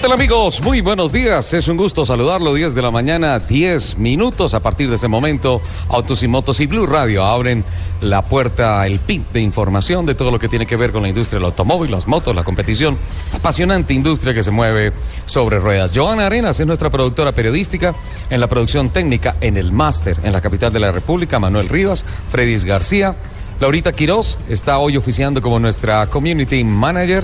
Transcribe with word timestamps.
¿Qué 0.00 0.04
tal 0.04 0.12
amigos? 0.12 0.62
Muy 0.62 0.80
buenos 0.80 1.12
días. 1.12 1.52
Es 1.52 1.68
un 1.68 1.76
gusto 1.76 2.06
saludarlo. 2.06 2.54
10 2.54 2.74
de 2.74 2.80
la 2.80 2.90
mañana, 2.90 3.38
10 3.38 3.98
minutos. 3.98 4.54
A 4.54 4.60
partir 4.60 4.88
de 4.88 4.96
ese 4.96 5.08
momento, 5.08 5.60
Autos 5.90 6.22
y 6.22 6.26
Motos 6.26 6.58
y 6.60 6.66
Blue 6.66 6.86
Radio 6.86 7.22
abren 7.22 7.62
la 8.00 8.24
puerta, 8.24 8.86
el 8.86 8.98
pin 9.00 9.26
de 9.30 9.42
información 9.42 10.06
de 10.06 10.14
todo 10.14 10.30
lo 10.30 10.38
que 10.38 10.48
tiene 10.48 10.64
que 10.64 10.76
ver 10.76 10.90
con 10.90 11.02
la 11.02 11.10
industria 11.10 11.38
del 11.38 11.44
automóvil, 11.44 11.90
las 11.90 12.08
motos, 12.08 12.34
la 12.34 12.44
competición. 12.44 12.96
Apasionante 13.34 13.92
industria 13.92 14.32
que 14.32 14.42
se 14.42 14.50
mueve 14.50 14.94
sobre 15.26 15.58
ruedas. 15.58 15.92
Joana 15.94 16.24
Arenas 16.24 16.58
es 16.58 16.66
nuestra 16.66 16.88
productora 16.88 17.32
periodística 17.32 17.94
en 18.30 18.40
la 18.40 18.46
producción 18.46 18.88
técnica 18.88 19.36
en 19.42 19.58
el 19.58 19.70
máster 19.70 20.16
en 20.22 20.32
la 20.32 20.40
capital 20.40 20.72
de 20.72 20.80
la 20.80 20.92
República. 20.92 21.38
Manuel 21.38 21.68
Rivas, 21.68 22.06
Fredis 22.30 22.64
García. 22.64 23.16
Laurita 23.60 23.92
Quiroz 23.92 24.38
está 24.48 24.78
hoy 24.78 24.96
oficiando 24.96 25.42
como 25.42 25.58
nuestra 25.58 26.06
community 26.06 26.64
manager. 26.64 27.22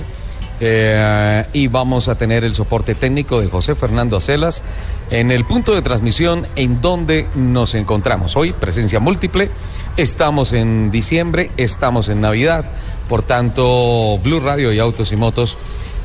Eh, 0.59 1.45
y 1.53 1.67
vamos 1.67 2.07
a 2.07 2.15
tener 2.15 2.43
el 2.43 2.55
soporte 2.55 2.95
técnico 2.95 3.39
de 3.39 3.47
José 3.47 3.75
Fernando 3.75 4.17
Acelas 4.17 4.63
en 5.11 5.31
el 5.31 5.45
punto 5.45 5.75
de 5.75 5.81
transmisión 5.81 6.47
en 6.55 6.81
donde 6.81 7.27
nos 7.35 7.75
encontramos. 7.75 8.35
Hoy, 8.35 8.53
presencia 8.53 8.99
múltiple, 8.99 9.49
estamos 9.97 10.53
en 10.53 10.89
diciembre, 10.89 11.51
estamos 11.57 12.09
en 12.09 12.21
Navidad, 12.21 12.65
por 13.07 13.21
tanto, 13.21 14.17
Blue 14.23 14.39
Radio 14.39 14.73
y 14.73 14.79
Autos 14.79 15.11
y 15.11 15.15
Motos 15.15 15.57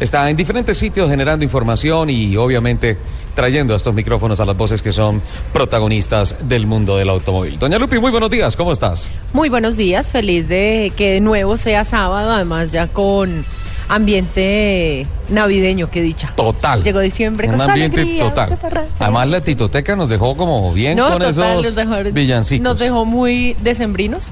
está 0.03 0.29
en 0.29 0.37
diferentes 0.37 0.77
sitios 0.79 1.09
generando 1.09 1.45
información 1.45 2.11
y 2.11 2.37
obviamente 2.37 2.99
trayendo 3.35 3.73
a 3.73 3.77
estos 3.77 3.95
micrófonos 3.95 4.41
a 4.41 4.45
las 4.45 4.57
voces 4.57 4.83
que 4.83 4.93
son 4.93 5.23
protagonistas 5.53 6.37
del 6.49 6.67
mundo 6.67 6.97
del 6.97 7.09
automóvil. 7.09 7.59
Doña 7.59 7.79
Lupi, 7.79 7.99
muy 7.99 8.11
buenos 8.11 8.31
días, 8.31 8.57
¿cómo 8.57 8.73
estás? 8.73 9.11
Muy 9.33 9.49
buenos 9.49 9.77
días, 9.77 10.13
feliz 10.13 10.49
de 10.49 10.93
que 10.97 11.13
de 11.13 11.21
nuevo 11.21 11.57
sea 11.57 11.85
sábado, 11.85 12.33
además 12.33 12.73
ya 12.73 12.89
con 12.89 13.45
ambiente 13.89 15.07
navideño, 15.29 15.91
qué 15.91 16.03
dicha. 16.03 16.33
Total. 16.37 16.83
Llegó 16.83 17.01
diciembre 17.01 17.49
Un 17.49 17.57
con 17.57 17.71
ambiente 17.71 18.01
alegría, 18.03 18.25
total. 18.25 18.59
Además 18.99 19.29
la 19.29 19.41
titoteca 19.41 19.97
nos 19.97 20.09
dejó 20.09 20.37
como 20.37 20.73
bien 20.73 20.97
No, 20.97 21.05
con 21.11 21.19
total, 21.23 21.31
esos 21.59 21.65
nos 21.65 21.75
dejó- 21.75 22.13
villancicos. 22.13 22.63
Nos 22.65 22.79
dejó 22.79 23.05
muy 23.05 23.55
decembrinos. 23.63 24.31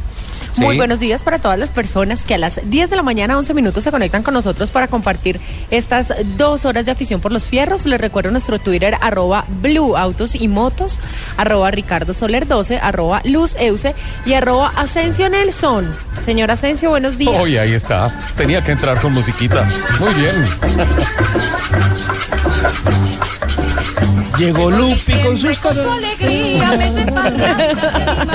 Sí. 0.52 0.62
Muy 0.62 0.76
buenos 0.76 1.00
días 1.00 1.22
para 1.22 1.38
todas 1.38 1.58
las 1.58 1.70
personas 1.72 2.24
que 2.24 2.34
a 2.34 2.38
las 2.38 2.60
10 2.64 2.90
de 2.90 2.96
la 2.96 3.02
mañana, 3.02 3.38
11 3.38 3.54
minutos, 3.54 3.84
se 3.84 3.90
conectan 3.90 4.22
con 4.22 4.34
nosotros 4.34 4.70
para 4.70 4.88
compartir 4.88 5.40
estas 5.70 6.12
dos 6.36 6.64
horas 6.64 6.84
de 6.84 6.92
afición 6.92 7.20
por 7.20 7.32
los 7.32 7.44
fierros. 7.44 7.86
Les 7.86 8.00
recuerdo 8.00 8.30
nuestro 8.30 8.58
Twitter, 8.58 8.96
arroba 9.00 9.44
Blue 9.48 9.96
Autos 9.96 10.34
y 10.34 10.48
Motos, 10.48 11.00
arroba 11.36 11.70
Ricardo 11.70 12.14
Soler 12.14 12.46
12, 12.46 12.78
arroba 12.78 13.22
Luz 13.24 13.56
Euse 13.58 13.94
y 14.26 14.34
arroba 14.34 14.72
Asensio 14.76 15.28
Nelson. 15.28 15.92
Señor 16.20 16.50
Asensio, 16.50 16.90
buenos 16.90 17.16
días. 17.18 17.40
Uy, 17.40 17.56
ahí 17.56 17.72
está. 17.72 18.12
Tenía 18.36 18.62
que 18.62 18.72
entrar 18.72 19.00
con 19.00 19.12
musiquita. 19.12 19.66
Muy 19.98 20.12
bien. 20.14 20.34
Llegó 24.38 24.70
Lupi 24.70 25.12
con 25.22 25.36
sus 25.36 25.58
Siempre 25.58 25.58
con 25.60 25.74
su 25.74 25.90
alegría, 25.90 26.94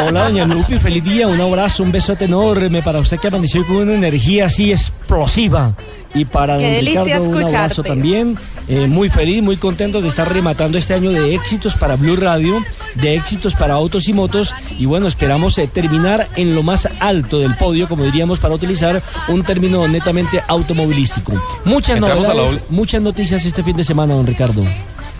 Hola, 0.05 0.23
doña 0.25 0.45
Lupi, 0.45 0.77
feliz 0.77 1.03
día, 1.03 1.27
un 1.27 1.41
abrazo, 1.41 1.81
un 1.81 1.91
besote 2.05 2.25
enorme 2.25 2.83
para 2.83 2.99
usted 2.99 3.17
que 3.17 3.29
amaneció 3.29 3.65
con 3.65 3.77
una 3.77 3.95
energía 3.95 4.45
así 4.45 4.71
explosiva. 4.71 5.73
Y 6.13 6.23
para 6.23 6.59
Qué 6.59 6.75
don 6.75 6.85
Ricardo 6.85 7.23
un 7.23 7.43
abrazo 7.43 7.83
también. 7.83 8.37
Eh, 8.67 8.85
muy 8.85 9.09
feliz, 9.09 9.41
muy 9.41 9.57
contento 9.57 10.01
de 10.01 10.09
estar 10.09 10.31
rematando 10.31 10.77
este 10.77 10.93
año 10.93 11.09
de 11.09 11.33
éxitos 11.33 11.75
para 11.75 11.95
Blue 11.95 12.15
Radio, 12.15 12.63
de 12.93 13.15
éxitos 13.15 13.55
para 13.55 13.73
autos 13.73 14.07
y 14.07 14.13
motos. 14.13 14.53
Y 14.77 14.85
bueno, 14.85 15.07
esperamos 15.07 15.57
eh, 15.57 15.67
terminar 15.67 16.27
en 16.35 16.53
lo 16.53 16.61
más 16.61 16.87
alto 16.99 17.39
del 17.39 17.57
podio, 17.57 17.87
como 17.87 18.03
diríamos, 18.03 18.37
para 18.37 18.53
utilizar 18.53 19.01
un 19.27 19.43
término 19.43 19.87
netamente 19.87 20.43
automovilístico. 20.47 21.33
Muchas 21.65 21.97
Entramos 21.97 22.27
novedades, 22.27 22.59
muchas 22.69 23.01
noticias 23.01 23.43
este 23.45 23.63
fin 23.63 23.75
de 23.75 23.83
semana, 23.83 24.13
don 24.13 24.27
Ricardo. 24.27 24.63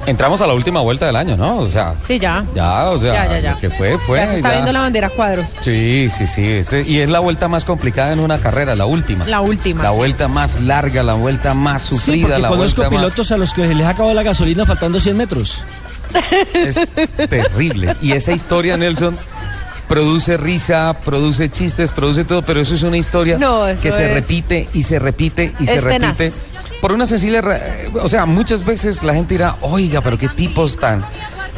Entramos 0.06 0.40
a 0.42 0.48
la 0.48 0.54
última 0.54 0.82
vuelta 0.82 1.08
del 1.08 1.16
año, 1.16 1.36
¿no? 1.38 1.58
O 1.60 1.70
sea, 1.70 1.96
Sí, 2.04 2.20
ya. 2.20 2.46
ya, 2.54 2.90
o 2.92 3.00
sea, 3.00 3.14
Ya, 3.14 3.28
ya, 3.32 3.40
ya. 3.40 3.52
lo 3.54 3.60
que 3.60 3.70
fue, 3.72 3.98
fue. 4.00 4.20
ya 4.20 4.28
se 4.30 4.36
está 4.38 4.50
ya. 4.50 4.54
viendo 4.56 4.72
la 4.72 4.82
bandera 4.82 5.10
cuadros. 5.10 5.56
Sí, 5.62 6.08
sí, 6.16 6.28
sí. 6.28 6.46
este- 6.48 6.84
y 6.84 7.00
es 7.00 7.10
la 7.10 7.20
vuelta 7.20 7.48
más 7.48 7.66
complicada 7.66 8.14
en 8.14 8.20
una 8.20 8.38
carrera, 8.38 8.76
la 8.76 8.86
última. 8.86 9.26
La 9.26 9.42
última, 9.42 9.82
La 9.84 9.90
sí. 9.92 9.96
vuelta 9.96 10.28
más 10.28 10.62
larga, 10.62 11.02
la 11.02 11.14
vuelta 11.14 11.54
más 11.56 11.82
Sí, 11.84 11.88
sufrida, 11.90 12.28
porque 12.28 12.42
la 12.42 12.50
conozco 12.50 12.82
vuelta 12.82 12.96
más... 12.96 13.02
pilotos 13.06 13.32
a 13.32 13.38
los 13.38 13.54
que 13.54 13.66
les 13.68 13.86
ha 13.86 13.90
acabado 13.90 14.14
la 14.14 14.24
gasolina 14.24 14.66
faltando 14.66 15.00
100 15.00 15.18
metros. 15.18 15.64
Es 16.54 16.88
terrible. 17.30 17.96
Y 18.02 18.12
esa 18.12 18.32
historia, 18.32 18.78
Nelson, 18.78 19.18
produce 19.88 20.38
risa, 20.38 20.96
produce 21.04 21.50
chistes, 21.50 21.92
produce 21.92 22.26
todo, 22.26 22.42
pero 22.44 22.60
eso 22.62 22.76
es 22.76 22.84
una 22.84 22.98
historia 22.98 23.38
No, 23.38 23.68
eso 23.68 23.82
que 23.82 23.92
se 23.92 24.14
repite 24.14 24.68
y 24.74 24.84
se 24.84 25.00
repite 25.00 25.54
y 25.60 25.68
se 25.68 25.76
Es 25.76 25.84
tenaz. 25.84 26.18
Por 26.86 26.92
una 26.92 27.08
sencilla... 27.08 27.42
ra- 27.42 27.60
O 28.04 28.08
sea, 28.08 28.28
muchas 28.28 28.64
veces 28.64 29.02
la 29.02 29.16
gente 29.16 29.34
dirá, 29.34 29.56
oiga, 29.62 30.02
pero 30.02 30.20
qué 30.20 30.28
tipos 30.28 30.78
tan 30.78 31.04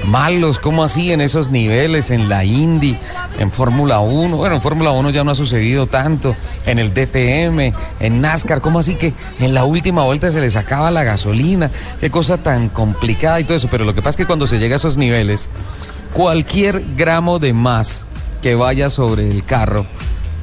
malos, 0.05 0.57
¿cómo 0.57 0.85
así 0.85 1.11
en 1.11 1.19
esos 1.19 1.51
niveles, 1.51 2.11
en 2.11 2.29
la 2.29 2.45
Indy, 2.45 2.97
en 3.37 3.51
Fórmula 3.51 3.99
1? 3.99 4.37
Bueno, 4.37 4.55
en 4.55 4.61
Fórmula 4.61 4.91
1 4.91 5.09
ya 5.09 5.25
no 5.25 5.31
ha 5.31 5.35
sucedido 5.35 5.85
tanto, 5.85 6.33
en 6.65 6.79
el 6.79 6.93
DTM, 6.93 7.73
en 7.99 8.21
NASCAR, 8.21 8.61
¿cómo 8.61 8.79
así 8.79 8.95
que 8.95 9.13
en 9.41 9.53
la 9.53 9.65
última 9.65 10.05
vuelta 10.05 10.31
se 10.31 10.39
les 10.39 10.55
acaba 10.55 10.91
la 10.91 11.03
gasolina? 11.03 11.71
Qué 11.99 12.09
cosa 12.09 12.37
tan 12.37 12.69
complicada 12.69 13.41
y 13.41 13.43
todo 13.43 13.57
eso, 13.57 13.67
pero 13.69 13.83
lo 13.83 13.93
que 13.93 14.01
pasa 14.01 14.11
es 14.11 14.15
que 14.15 14.25
cuando 14.27 14.47
se 14.47 14.59
llega 14.59 14.75
a 14.75 14.77
esos 14.77 14.95
niveles, 14.95 15.49
cualquier 16.13 16.81
gramo 16.95 17.37
de 17.39 17.51
más 17.51 18.05
que 18.41 18.55
vaya 18.55 18.89
sobre 18.89 19.29
el 19.29 19.43
carro 19.43 19.85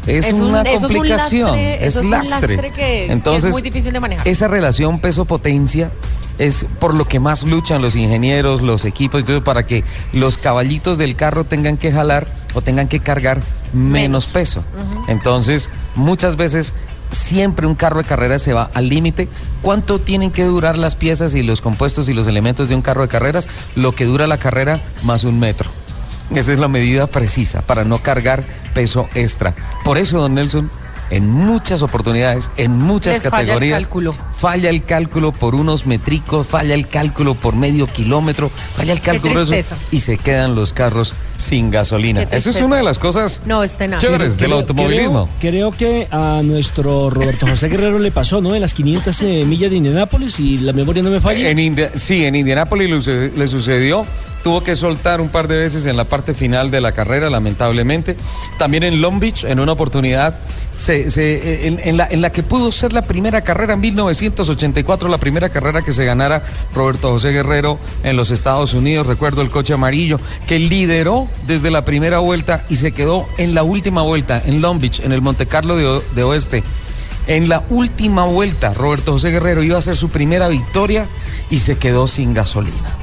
es, 0.06 0.26
Es 0.26 0.34
un- 0.34 0.42
una 0.50 0.62
eso 0.62 0.76
es 0.76 0.82
un 0.82 0.88
complicación, 0.92 1.46
lastre, 1.50 1.86
es 1.86 1.96
un 1.96 2.10
lastre. 2.10 2.56
que- 2.56 2.70
que 2.72 3.04
es 3.06 3.10
Entonces, 3.10 3.52
muy 3.52 3.62
difícil 3.62 3.92
de 3.92 4.00
manejar. 4.00 4.26
esa 4.28 4.48
relación 4.48 5.00
peso-potencia 5.00 5.90
es 6.38 6.66
por 6.80 6.94
lo 6.94 7.06
que 7.06 7.20
más 7.20 7.44
luchan 7.44 7.80
los 7.80 7.94
ingenieros, 7.96 8.60
los 8.60 8.84
equipos, 8.84 9.20
y 9.20 9.24
todo, 9.24 9.44
para 9.44 9.66
que 9.66 9.84
los 10.12 10.36
caballitos 10.36 10.98
del 10.98 11.14
carro 11.16 11.44
tengan 11.44 11.76
que 11.76 11.92
jalar 11.92 12.26
o 12.54 12.60
tengan 12.60 12.88
que 12.88 13.00
cargar 13.00 13.40
menos, 13.72 13.92
Menos. 13.92 14.26
peso. 14.26 14.64
Entonces, 15.08 15.70
muchas 15.94 16.36
veces 16.36 16.72
siempre 17.10 17.66
un 17.66 17.74
carro 17.76 17.98
de 17.98 18.04
carrera 18.08 18.38
se 18.40 18.52
va 18.52 18.70
al 18.74 18.88
límite. 18.88 19.28
¿Cuánto 19.62 20.00
tienen 20.00 20.30
que 20.32 20.42
durar 20.44 20.76
las 20.76 20.96
piezas 20.96 21.34
y 21.36 21.42
los 21.44 21.60
compuestos 21.60 22.08
y 22.08 22.14
los 22.14 22.26
elementos 22.26 22.68
de 22.68 22.74
un 22.74 22.82
carro 22.82 23.02
de 23.02 23.08
carreras? 23.08 23.48
Lo 23.76 23.92
que 23.94 24.04
dura 24.04 24.26
la 24.26 24.38
carrera 24.38 24.80
más 25.04 25.22
un 25.24 25.38
metro. 25.38 25.70
Esa 26.34 26.52
es 26.52 26.58
la 26.58 26.68
medida 26.68 27.06
precisa 27.06 27.62
para 27.62 27.84
no 27.84 27.98
cargar 27.98 28.44
peso 28.72 29.08
extra. 29.14 29.54
Por 29.84 29.98
eso, 29.98 30.18
don 30.20 30.34
Nelson, 30.34 30.70
en 31.10 31.28
muchas 31.28 31.82
oportunidades, 31.82 32.50
en 32.56 32.72
muchas 32.72 33.14
Les 33.22 33.22
falla 33.24 33.40
el 33.42 33.46
categorías, 33.48 33.78
cálculo. 33.82 34.14
falla 34.40 34.70
el 34.70 34.84
cálculo 34.84 35.32
por 35.32 35.54
unos 35.54 35.86
metricos, 35.86 36.46
falla 36.46 36.74
el 36.74 36.88
cálculo 36.88 37.34
por 37.34 37.54
medio 37.54 37.86
kilómetro, 37.86 38.50
falla 38.74 38.94
el 38.94 39.02
cálculo 39.02 39.44
por 39.44 39.54
eso, 39.54 39.74
y 39.92 40.00
se 40.00 40.16
quedan 40.16 40.54
los 40.54 40.72
carros 40.72 41.12
sin 41.36 41.70
gasolina. 41.70 42.22
Eso 42.22 42.48
es 42.50 42.60
una 42.62 42.76
de 42.78 42.82
las 42.84 42.98
cosas 42.98 43.42
No, 43.44 43.62
es 43.62 43.76
tenaz. 43.76 44.00
chéveres 44.00 44.38
del 44.38 44.46
Creo- 44.46 44.60
automovilismo. 44.60 45.28
Creo, 45.40 45.70
creo 45.70 45.72
que 45.72 46.08
a 46.10 46.40
nuestro 46.42 47.10
Roberto 47.10 47.46
José 47.46 47.68
Guerrero 47.68 47.98
le 47.98 48.10
pasó, 48.10 48.40
¿no? 48.40 48.54
En 48.54 48.62
las 48.62 48.72
500 48.72 49.20
eh, 49.22 49.44
millas 49.46 49.70
de 49.70 49.76
Indianápolis 49.76 50.40
y 50.40 50.56
la 50.58 50.72
memoria 50.72 51.02
no 51.02 51.10
me 51.10 51.20
falla. 51.20 51.50
En 51.50 51.58
India- 51.58 51.90
sí, 51.94 52.24
en 52.24 52.34
Indianápolis 52.34 53.06
le 53.36 53.46
sucedió. 53.46 54.06
Tuvo 54.44 54.62
que 54.62 54.76
soltar 54.76 55.20
un 55.22 55.30
par 55.30 55.48
de 55.48 55.56
veces 55.56 55.86
en 55.86 55.96
la 55.96 56.04
parte 56.04 56.34
final 56.34 56.70
de 56.70 56.80
la 56.82 56.92
carrera, 56.92 57.30
lamentablemente. 57.30 58.14
También 58.58 58.82
en 58.82 59.00
Long 59.00 59.18
Beach, 59.18 59.42
en 59.44 59.58
una 59.58 59.72
oportunidad, 59.72 60.38
se- 60.76 61.66
en, 61.66 61.96
la, 61.96 62.30
que 62.30 62.42
pudo 62.42 62.70
ser 62.70 62.92
la 62.92 63.00
primera 63.02 63.40
carrera 63.42 63.72
en 63.72 63.80
1984, 63.80 65.08
la 65.08 65.16
primera 65.16 65.48
carrera 65.48 65.80
que 65.80 65.94
se 65.94 66.04
ganara 66.04 66.42
Roberto 66.74 67.08
José 67.10 67.30
Guerrero 67.30 67.78
en 68.02 68.16
los 68.18 68.30
Estados 68.30 68.74
Unidos. 68.74 69.06
Recuerdo 69.06 69.40
el 69.40 69.48
coche 69.48 69.72
amarillo, 69.72 70.20
que 70.46 70.58
lideró 70.58 71.26
desde 71.46 71.70
la 71.70 71.86
primera 71.86 72.18
vuelta 72.18 72.64
y 72.68 72.76
se 72.76 72.92
quedó 72.92 73.26
en 73.38 73.54
la 73.54 73.62
última 73.62 74.02
vuelta, 74.02 74.42
en 74.44 74.60
Long 74.60 74.78
Beach, 74.78 75.00
en 75.00 75.12
el 75.12 75.22
Monte 75.22 75.46
Carlo 75.46 75.76
de 75.76 76.22
Oeste. 76.22 76.62
En 77.26 77.48
la 77.48 77.64
última 77.70 78.26
vuelta, 78.26 78.74
Roberto 78.74 79.12
José 79.12 79.30
Guerrero 79.30 79.62
iba 79.62 79.76
a 79.76 79.78
hacer 79.78 79.96
su 79.96 80.10
primera 80.10 80.48
victoria 80.48 81.06
y 81.48 81.60
se 81.60 81.78
quedó 81.78 82.06
sin 82.06 82.34
gasolina. 82.34 82.98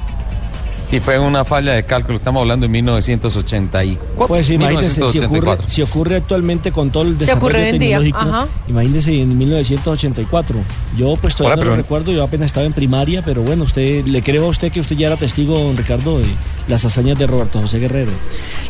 Y 0.91 0.99
fue 0.99 1.17
una 1.17 1.45
falla 1.45 1.71
de 1.73 1.83
cálculo. 1.83 2.17
Estamos 2.17 2.41
hablando 2.41 2.65
de 2.65 2.71
1984. 2.73 4.27
Pues 4.27 4.49
imagínese, 4.49 4.95
si 4.95 4.99
ocurre, 5.01 5.19
1984. 5.19 5.69
si 5.69 5.81
ocurre 5.81 6.15
actualmente 6.17 6.71
con 6.71 6.91
todo 6.91 7.03
el 7.03 7.13
Se 7.13 7.19
desarrollo 7.19 7.45
ocurre 7.45 7.63
hoy 7.63 7.69
en 7.69 7.79
día, 7.79 7.99
tecnológico, 7.99 8.19
ajá. 8.19 8.47
imagínese 8.67 9.21
en 9.21 9.37
1984. 9.37 10.59
Yo 10.97 11.13
pues 11.21 11.35
todavía 11.35 11.63
no 11.63 11.71
lo 11.71 11.75
recuerdo, 11.77 12.11
yo 12.11 12.23
apenas 12.23 12.47
estaba 12.47 12.65
en 12.65 12.73
primaria, 12.73 13.21
pero 13.21 13.41
bueno, 13.41 13.63
usted 13.63 14.05
le 14.05 14.21
creo 14.21 14.45
a 14.45 14.49
usted 14.49 14.71
que 14.71 14.81
usted 14.81 14.97
ya 14.97 15.07
era 15.07 15.15
testigo, 15.15 15.57
don 15.57 15.77
Ricardo, 15.77 16.19
de 16.19 16.25
las 16.67 16.83
hazañas 16.83 17.17
de 17.17 17.25
Roberto 17.25 17.61
José 17.61 17.79
Guerrero. 17.79 18.11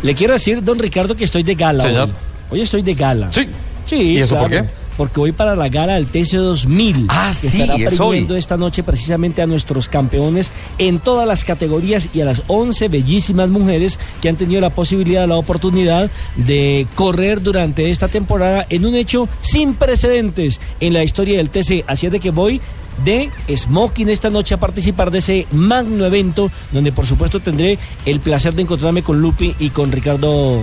Le 0.03 0.13
quiero 0.13 0.33
decir, 0.33 0.63
don 0.63 0.77
Ricardo, 0.77 1.15
que 1.15 1.23
estoy 1.23 1.43
de 1.43 1.55
gala 1.55 1.83
Señor. 1.83 2.09
hoy. 2.09 2.13
Hoy 2.51 2.61
estoy 2.61 2.81
de 2.83 2.93
gala. 2.93 3.31
Sí. 3.31 3.47
Sí, 3.85 3.95
¿Y 3.95 4.17
eso 4.19 4.37
por 4.37 4.49
qué? 4.49 4.63
Porque 5.01 5.19
voy 5.19 5.31
para 5.31 5.55
la 5.55 5.67
gala 5.67 5.95
del 5.95 6.05
TC 6.05 6.37
2000. 6.37 7.07
Ah, 7.09 7.29
que 7.29 7.47
sí, 7.47 7.61
estará 7.63 7.83
es 7.83 7.99
hoy. 7.99 8.27
esta 8.37 8.55
noche 8.55 8.83
precisamente 8.83 9.41
a 9.41 9.47
nuestros 9.47 9.89
campeones 9.89 10.51
en 10.77 10.99
todas 10.99 11.27
las 11.27 11.43
categorías 11.43 12.09
y 12.13 12.21
a 12.21 12.25
las 12.25 12.43
11 12.45 12.87
bellísimas 12.87 13.49
mujeres 13.49 13.99
que 14.21 14.29
han 14.29 14.35
tenido 14.35 14.61
la 14.61 14.69
posibilidad, 14.69 15.27
la 15.27 15.37
oportunidad 15.37 16.11
de 16.35 16.85
correr 16.93 17.41
durante 17.41 17.89
esta 17.89 18.09
temporada 18.09 18.67
en 18.69 18.85
un 18.85 18.93
hecho 18.93 19.27
sin 19.41 19.73
precedentes 19.73 20.59
en 20.79 20.93
la 20.93 21.03
historia 21.03 21.37
del 21.37 21.49
TC. 21.49 21.83
Así 21.87 22.05
es 22.05 22.11
de 22.11 22.19
que 22.19 22.29
voy 22.29 22.61
de 23.03 23.31
Smoking 23.51 24.09
esta 24.09 24.29
noche 24.29 24.53
a 24.53 24.59
participar 24.59 25.09
de 25.09 25.17
ese 25.17 25.47
magno 25.51 26.05
evento 26.05 26.51
donde 26.71 26.91
por 26.91 27.07
supuesto 27.07 27.39
tendré 27.39 27.79
el 28.05 28.19
placer 28.19 28.53
de 28.53 28.61
encontrarme 28.61 29.01
con 29.01 29.19
Lupi 29.19 29.55
y 29.57 29.71
con 29.71 29.91
Ricardo 29.91 30.61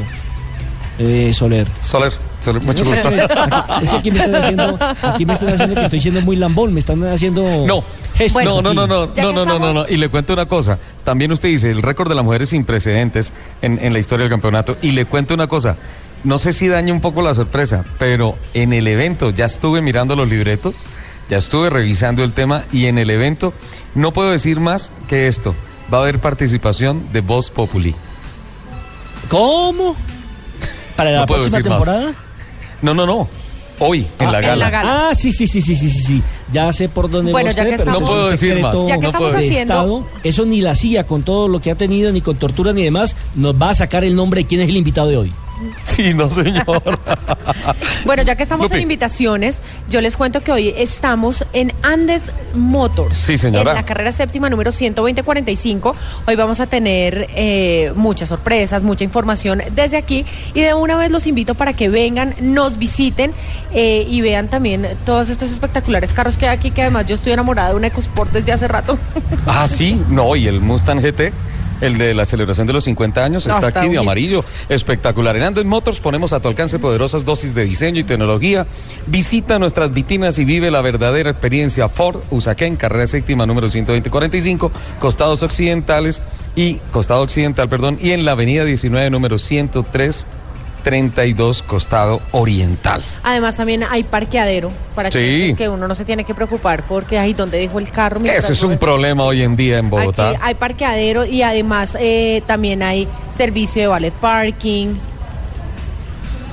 eh, 0.99 1.33
Soler. 1.35 1.67
Soler, 1.81 2.13
Soler, 2.41 2.63
mucho 2.63 2.85
gusto. 2.85 3.09
Es 3.83 3.91
que 3.91 3.97
aquí 3.97 4.11
me 4.11 4.19
están 4.19 4.35
haciendo, 4.43 4.79
aquí 5.03 5.27
me 5.27 5.33
están 5.33 5.49
haciendo 5.51 5.75
que 5.75 5.85
estoy 5.85 6.01
siendo 6.01 6.21
muy 6.23 6.37
lambón, 6.37 6.73
me 6.75 6.81
están 6.81 7.03
haciendo 7.05 7.43
No. 7.67 7.85
gestos 8.15 8.45
no, 8.45 8.61
no, 8.63 8.75
no, 8.75 8.87
no, 8.87 9.07
no, 9.07 9.33
no, 9.33 9.45
no, 9.47 9.59
no, 9.59 9.73
no. 9.73 9.87
Y 9.89 9.97
le 9.97 10.09
cuento 10.09 10.33
una 10.33 10.47
cosa. 10.47 10.79
También 11.05 11.31
usted 11.33 11.49
dice 11.49 11.71
el 11.71 11.83
récord 11.83 12.09
de 12.09 12.15
la 12.15 12.23
mujer 12.23 12.43
es 12.43 12.49
sin 12.51 12.65
precedentes 12.65 13.33
en, 13.63 13.79
en 13.83 13.93
la 13.93 13.99
historia 13.99 14.25
del 14.25 14.31
campeonato. 14.31 14.77
Y 14.83 14.91
le 14.93 15.05
cuento 15.07 15.35
una 15.35 15.47
cosa. 15.47 15.77
No 16.25 16.37
sé 16.39 16.53
si 16.53 16.67
daña 16.67 16.93
un 16.93 17.01
poco 17.01 17.23
la 17.23 17.33
sorpresa, 17.35 17.85
pero 17.99 18.35
en 18.55 18.73
el 18.73 18.89
evento 18.89 19.31
ya 19.31 19.45
estuve 19.45 19.81
mirando 19.81 20.17
los 20.17 20.29
libretos, 20.29 20.75
ya 21.31 21.37
estuve 21.37 21.71
revisando 21.71 22.25
el 22.25 22.33
tema 22.33 22.65
y 22.73 22.87
en 22.87 22.99
el 22.99 23.11
evento 23.11 23.53
no 23.95 24.13
puedo 24.13 24.31
decir 24.31 24.59
más 24.59 24.91
que 25.09 25.29
esto. 25.29 25.55
Va 25.93 25.99
a 25.99 26.01
haber 26.03 26.19
participación 26.19 27.13
de 27.13 27.21
Voz 27.21 27.51
Populi. 27.51 27.95
¿Cómo? 29.29 29.95
¿Para 30.99 31.11
la 31.13 31.21
No 31.21 31.27
próxima 31.27 31.59
más. 31.61 31.63
temporada? 31.69 32.13
No, 32.83 32.93
no, 32.93 33.07
no. 33.07 33.29
Hoy, 33.79 34.01
en 34.19 34.27
Ah, 34.27 34.33
la 34.33 34.53
en 34.53 34.59
la 34.59 34.69
gala. 34.71 35.09
Ah, 35.11 35.15
sí, 35.15 35.31
sí, 35.31 35.47
sí, 35.47 35.61
sí, 35.63 35.77
sí, 35.77 35.89
sí, 35.89 36.03
sí. 36.03 36.23
Ya 36.53 36.73
sé 36.73 36.89
por 36.89 37.09
dónde 37.09 37.31
Bueno, 37.31 37.51
va 37.51 37.55
ya 37.55 37.65
que 37.65 37.71
pero 37.71 37.83
estamos- 37.85 38.01
eso 38.03 38.05
No 38.05 38.11
puedo 38.11 38.21
es 38.33 38.43
un 38.43 38.49
decir 38.49 38.61
más. 38.63 38.75
Ya 38.89 38.95
que 38.97 39.01
No 39.03 39.07
estamos 39.11 39.35
haciendo- 39.35 39.75
Estado. 39.75 40.07
Eso 40.25 40.45
ni 40.47 40.61
la 40.61 40.75
CIA, 40.75 41.07
con 41.07 41.23
todo 41.23 41.47
lo 41.47 41.61
que 41.61 41.71
ha 41.71 41.77
tenido, 41.77 42.11
ni 42.11 42.21
con 42.21 42.35
tortura 42.37 42.73
ni 42.73 42.83
demás, 42.83 43.15
nos 43.37 43.55
va 43.55 43.71
a 43.71 43.75
sacar 43.75 44.03
el 44.03 44.17
nombre 44.17 44.41
de 44.43 44.47
quién 44.49 44.61
es 44.63 44.69
el 44.69 44.77
invitado 44.77 45.07
de 45.09 45.17
hoy. 45.19 45.33
Sí, 45.85 46.15
no, 46.15 46.31
señor. 46.31 46.83
Bueno, 48.05 48.23
ya 48.23 48.37
que 48.37 48.43
estamos 48.43 48.65
Lupi. 48.67 48.77
en 48.77 48.83
invitaciones, 48.83 49.61
yo 49.89 50.01
les 50.01 50.17
cuento 50.17 50.41
que 50.41 50.53
hoy 50.53 50.73
estamos 50.77 51.45
en 51.53 51.73
Andes 51.83 52.31
Motors. 52.55 53.17
Sí, 53.17 53.37
señora. 53.37 53.73
En 53.73 53.77
la 53.77 53.85
carrera 53.85 54.13
séptima 54.13 54.49
número 54.49 54.73
12045. 54.73 55.97
Hoy 56.27 56.37
vamos 56.37 56.61
a 56.61 56.67
tener 56.67 57.29
eh, 57.35 57.93
muchas 57.97 58.29
sorpresas, 58.29 58.83
mucha 58.83 59.05
información 59.05 59.63
desde 59.73 59.97
aquí. 59.97 60.25
Y 60.55 60.61
de 60.61 60.75
una 60.75 60.97
vez 60.97 61.11
los 61.11 61.27
invito 61.27 61.55
para 61.55 61.73
que 61.73 61.89
vengan, 61.89 62.35
nos 62.41 62.79
visiten 62.79 63.33
eh, 63.73 64.07
y 64.09 64.21
vean 64.21 64.49
también 64.49 64.87
todos 65.05 65.29
estos 65.29 65.51
espectaculares 65.51 66.13
carros 66.13 66.39
que 66.39 66.49
hay 66.49 66.57
aquí, 66.57 66.71
que 66.71 66.83
además 66.83 67.07
yo 67.07 67.15
estoy 67.15 67.33
enamorada 67.33 67.71
de 67.71 67.75
un 67.77 67.85
EcoSport 67.85 68.33
desde 68.33 68.53
hace 68.53 68.69
rato. 68.69 68.99
Ah, 69.47 69.67
sí, 69.69 70.01
no, 70.09 70.37
y 70.37 70.47
el 70.47 70.61
Mustang 70.61 71.01
GT, 71.01 71.33
el 71.81 71.99
de 71.99 72.15
la 72.15 72.25
celebración 72.25 72.67
de 72.67 72.73
los 72.73 72.85
50 72.85 73.25
años, 73.25 73.47
No, 73.47 73.55
está 73.55 73.69
está 73.69 73.81
aquí 73.81 73.89
de 73.89 73.99
amarillo, 73.99 74.45
espectacular. 74.69 75.37
En 75.37 75.43
Andes 75.43 75.65
Motors 75.65 76.01
ponemos 76.01 76.33
a 76.33 76.41
tu 76.41 76.49
alcance 76.49 76.79
poderosas 76.79 77.25
dosis 77.25 77.55
de 77.55 77.65
diseño 77.65 78.01
y 78.01 78.05
tecnología. 78.05 78.67
Visita 79.07 79.59
nuestras 79.59 79.93
vitrinas 79.93 80.39
y 80.39 80.45
vive 80.45 80.71
la 80.71 80.83
verdadera 80.83 81.31
experiencia 81.31 81.89
Ford 81.89 82.21
Usaquén, 82.31 82.77
carrera 82.77 83.07
séptima 83.07 83.47
número 83.47 83.69
12045, 83.69 84.73
costados 84.99 85.43
occidentales 85.43 86.23
y 86.57 86.75
costado 86.91 87.23
occidental, 87.23 87.69
perdón, 87.69 87.99
y 88.01 88.11
en 88.11 88.25
la 88.25 88.33
avenida 88.33 88.65
19 88.65 89.11
número 89.11 89.39
103 89.39 90.27
32 90.83 91.63
costado 91.63 92.21
oriental. 92.33 93.03
Además 93.23 93.57
también 93.57 93.85
hay 93.89 94.03
parqueadero 94.05 94.71
para 94.95 95.11
Sí. 95.11 95.19
que, 95.19 95.55
que 95.57 95.69
uno 95.69 95.87
no 95.89 95.95
se 95.95 96.05
tiene 96.05 96.25
que 96.25 96.35
preocupar 96.35 96.83
porque 96.85 97.19
ahí 97.19 97.35
donde 97.35 97.59
dejó 97.59 97.79
el 97.79 97.91
carro. 97.91 98.21
Eso 98.25 98.53
es 98.53 98.63
un 98.63 98.71
sube. 98.71 98.77
problema 98.79 99.25
hoy 99.25 99.43
en 99.43 99.57
día 99.57 99.79
en 99.79 99.91
Bogotá. 99.91 100.31
Aquí 100.31 100.39
hay 100.43 100.55
parqueadero 100.55 101.25
y 101.25 101.43
además 101.43 101.97
eh, 102.01 102.43
también 102.47 102.83
hay 102.83 103.07
servicio 103.37 103.83
de 103.83 103.89
valet 103.89 104.15
parking, 104.15 104.95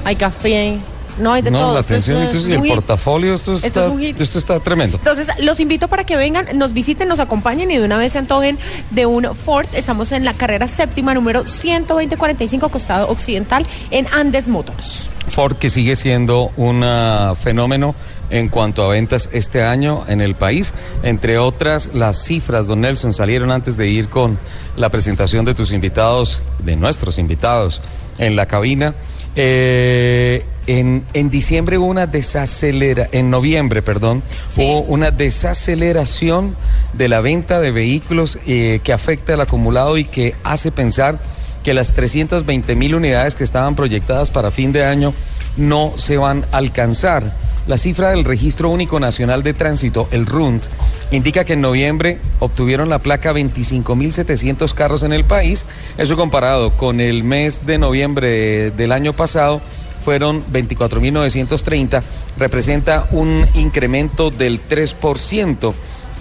hay 0.04 0.16
café, 0.16 0.78
no 1.20 1.34
hay 1.34 1.42
de 1.42 1.52
no, 1.52 1.60
todo. 1.60 1.74
la 1.74 1.80
atención 1.80 2.22
esto 2.22 2.38
es 2.38 2.48
y 2.48 2.54
el 2.54 2.64
portafolio, 2.64 3.34
esto 3.34 3.54
Esto 3.54 3.68
está, 3.68 3.86
es 3.86 3.90
un 3.90 4.00
hit. 4.00 4.20
esto 4.20 4.38
está 4.38 4.60
tremendo. 4.60 4.98
Entonces, 4.98 5.28
los 5.40 5.60
invito 5.60 5.88
para 5.88 6.04
que 6.04 6.16
vengan, 6.16 6.58
nos 6.58 6.74
visiten, 6.74 7.08
nos 7.08 7.20
acompañen 7.20 7.72
y 7.72 7.78
de 7.78 7.84
una 7.84 7.98
vez 7.98 8.14
se 8.14 8.20
antojen 8.20 8.58
de 8.92 9.06
un 9.06 9.36
Ford. 9.36 9.68
Estamos 9.74 10.12
en 10.12 10.26
la 10.26 10.34
carrera 10.34 10.68
séptima 10.68 11.14
número 11.14 11.44
12045, 11.46 12.70
costado 12.70 13.08
occidental, 13.08 13.66
en 13.92 14.08
Andes 14.14 14.48
Motors. 14.48 15.10
Ford 15.30 15.56
que 15.58 15.70
sigue 15.70 15.96
siendo 15.96 16.52
un 16.56 16.84
ah, 16.84 17.34
fenómeno 17.42 17.96
en 18.30 18.50
cuanto 18.50 18.84
a 18.84 18.90
ventas 18.90 19.30
este 19.32 19.64
año 19.64 20.04
en 20.08 20.22
el 20.22 20.36
país. 20.36 20.74
Entre 21.04 21.38
otras, 21.38 21.92
las 21.94 22.24
cifras, 22.24 22.68
don 22.68 22.82
Nelson, 22.82 23.14
salieron 23.14 23.52
antes 23.52 23.78
de 23.78 23.88
ir 23.88 24.10
con 24.10 24.38
la 24.76 24.90
presentación 24.90 25.46
de 25.46 25.54
tus 25.54 25.72
invitados, 25.72 26.42
de 26.64 26.76
nuestros 26.76 27.18
invitados 27.20 27.82
en 28.18 28.36
la 28.36 28.46
cabina. 28.46 28.96
Eh, 29.36 30.46
en, 30.68 31.04
en 31.14 31.30
diciembre 31.30 31.78
hubo 31.78 31.88
una 31.88 32.08
desacelera, 32.08 33.08
en 33.12 33.30
noviembre, 33.30 33.82
perdón, 33.82 34.24
Sí. 34.50 34.62
hubo 34.64 34.80
una 34.82 35.12
desaceleración 35.12 36.56
de 36.94 37.10
la 37.10 37.22
venta 37.22 37.60
de 37.60 37.72
vehículos 37.72 38.40
eh, 38.48 38.80
que 38.84 38.94
afecta 38.94 39.34
el 39.34 39.42
acumulado 39.42 39.98
y 39.98 40.06
que 40.06 40.36
hace 40.44 40.72
pensar 40.72 41.20
que 41.64 41.74
las 41.74 41.94
320 41.94 42.76
mil 42.76 42.96
unidades 42.96 43.36
que 43.36 43.44
estaban 43.44 43.76
proyectadas 43.76 44.30
para 44.32 44.52
fin 44.52 44.72
de 44.72 44.86
año 44.86 45.14
no 45.58 45.94
se 45.98 46.18
van 46.18 46.46
a 46.52 46.58
alcanzar. 46.58 47.34
La 47.68 47.80
cifra 47.80 48.10
del 48.12 48.26
Registro 48.26 48.70
Único 48.70 49.00
Nacional 49.00 49.42
de 49.42 49.56
Tránsito, 49.56 50.08
el 50.12 50.28
RUNT, 50.28 50.66
indica 51.10 51.44
que 51.46 51.54
en 51.54 51.62
noviembre 51.62 52.20
obtuvieron 52.40 52.90
la 52.90 53.00
placa 53.00 53.34
25.700 53.34 54.72
carros 54.74 55.02
en 55.02 55.14
el 55.14 55.24
país. 55.24 55.66
Eso 55.98 56.16
comparado 56.16 56.72
con 56.78 57.00
el 57.00 57.24
mes 57.24 57.66
de 57.66 57.80
noviembre 57.80 58.70
del 58.70 58.92
año 58.92 59.14
pasado 59.14 59.62
fueron 60.06 60.46
24.930, 60.54 62.04
representa 62.38 63.08
un 63.10 63.44
incremento 63.56 64.30
del 64.30 64.62
3% 64.70 65.74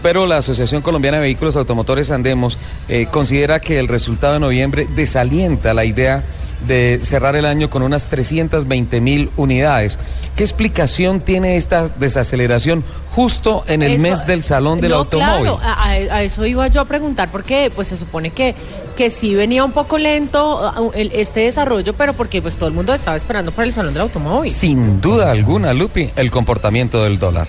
pero 0.03 0.27
la 0.27 0.37
Asociación 0.37 0.83
Colombiana 0.83 1.17
de 1.17 1.23
Vehículos 1.23 1.57
Automotores 1.57 2.11
Andemos 2.11 2.59
eh, 2.89 3.07
considera 3.11 3.59
que 3.59 3.79
el 3.79 3.89
resultado 3.89 4.35
de 4.35 4.41
noviembre 4.41 4.87
desalienta 4.95 5.73
la 5.73 5.87
idea 5.87 6.23
de 6.67 6.99
cerrar 7.03 7.37
el 7.37 7.45
año 7.45 7.71
con 7.71 7.83
unas 7.83 8.07
320 8.07 9.01
mil 9.01 9.31
unidades. 9.37 9.99
¿Qué 10.37 10.43
explicación 10.45 11.21
tiene 11.21 11.57
esta 11.57 11.89
desaceleración 11.89 12.85
justo 13.13 13.65
en 13.69 13.83
el 13.83 13.93
Eso- 13.93 14.03
mes 14.03 14.27
del 14.27 14.43
Salón 14.43 14.81
del 14.81 14.91
no, 14.91 14.97
Automóvil? 14.99 15.53
Claro, 15.53 15.61
a, 15.63 16.23
eso 16.23 16.45
iba 16.47 16.67
yo 16.69 16.81
a 16.81 16.85
preguntar 16.85 17.31
porque 17.31 17.71
pues 17.75 17.89
se 17.89 17.97
supone 17.97 18.31
que, 18.31 18.55
que 18.97 19.11
sí 19.11 19.35
venía 19.35 19.65
un 19.65 19.73
poco 19.73 19.99
lento 19.99 20.93
el- 20.95 21.13
este 21.13 21.41
desarrollo, 21.41 21.93
pero 21.95 22.13
porque 22.15 22.43
pues 22.43 22.57
todo 22.57 22.69
el 22.69 22.75
mundo 22.75 22.93
estaba 22.95 23.17
esperando 23.17 23.53
para 23.53 23.67
el 23.67 23.75
Salón 23.75 23.93
del 23.95 24.03
Automóvil. 24.03 24.51
Sin 24.51 25.01
duda 25.01 25.31
alguna, 25.31 25.73
Lupi, 25.73 26.11
el 26.17 26.31
comportamiento 26.31 27.03
del 27.05 27.19
dólar. 27.19 27.47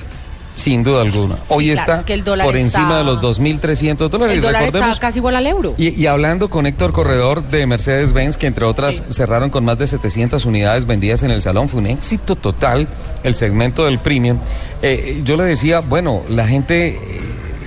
Sin 0.55 0.83
duda 0.83 1.01
alguna. 1.01 1.35
Hoy 1.49 1.65
claro, 1.65 1.79
está 1.81 1.93
es 1.99 2.03
que 2.05 2.13
el 2.13 2.23
dólar 2.23 2.45
por 2.47 2.55
está- 2.55 2.79
encima 2.79 2.97
de 2.97 3.03
los 3.03 3.19
2.300 3.21 4.09
dólares. 4.09 4.35
el 4.37 4.41
dólar 4.41 4.61
Recordemos 4.63 4.93
está 4.95 5.07
casi 5.07 5.19
igual 5.19 5.35
al 5.35 5.45
euro. 5.47 5.75
Y, 5.77 5.89
y 5.89 6.07
hablando 6.07 6.49
con 6.49 6.65
Héctor 6.65 6.91
Corredor 6.93 7.43
de 7.47 7.65
Mercedes-Benz, 7.67 8.37
que 8.37 8.47
entre 8.47 8.65
otras 8.65 8.95
Sí. 8.97 9.03
cerraron 9.09 9.49
con 9.49 9.63
más 9.65 9.77
de 9.77 9.85
700 9.87 10.45
unidades 10.45 10.85
vendidas 10.87 11.21
en 11.23 11.31
el 11.31 11.41
salón, 11.41 11.69
fue 11.69 11.81
un 11.81 11.87
éxito 11.87 12.35
total 12.35 12.87
el 13.23 13.35
segmento 13.35 13.85
del 13.85 13.99
premium. 13.99 14.39
Eh, 14.81 15.21
yo 15.25 15.35
le 15.37 15.43
decía, 15.43 15.81
bueno, 15.81 16.21
la 16.29 16.47
gente... 16.47 16.95
eh, 16.95 16.99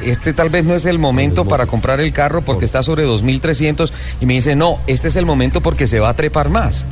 Este 0.04 0.32
tal 0.32 0.48
vez 0.48 0.64
no 0.64 0.74
es 0.76 0.86
el 0.86 0.98
momento 1.00 1.44
para 1.44 1.66
comprar 1.66 1.98
el 2.00 2.12
carro 2.12 2.40
porque 2.42 2.64
está 2.64 2.84
sobre 2.84 3.04
2.300 3.04 3.90
y 4.20 4.26
me 4.26 4.34
dice, 4.34 4.54
no, 4.54 4.78
este 4.86 5.08
es 5.08 5.16
el 5.16 5.26
momento 5.26 5.60
porque 5.60 5.88
se 5.88 5.98
va 5.98 6.08
a 6.10 6.14
trepar 6.14 6.50
más 6.50 6.86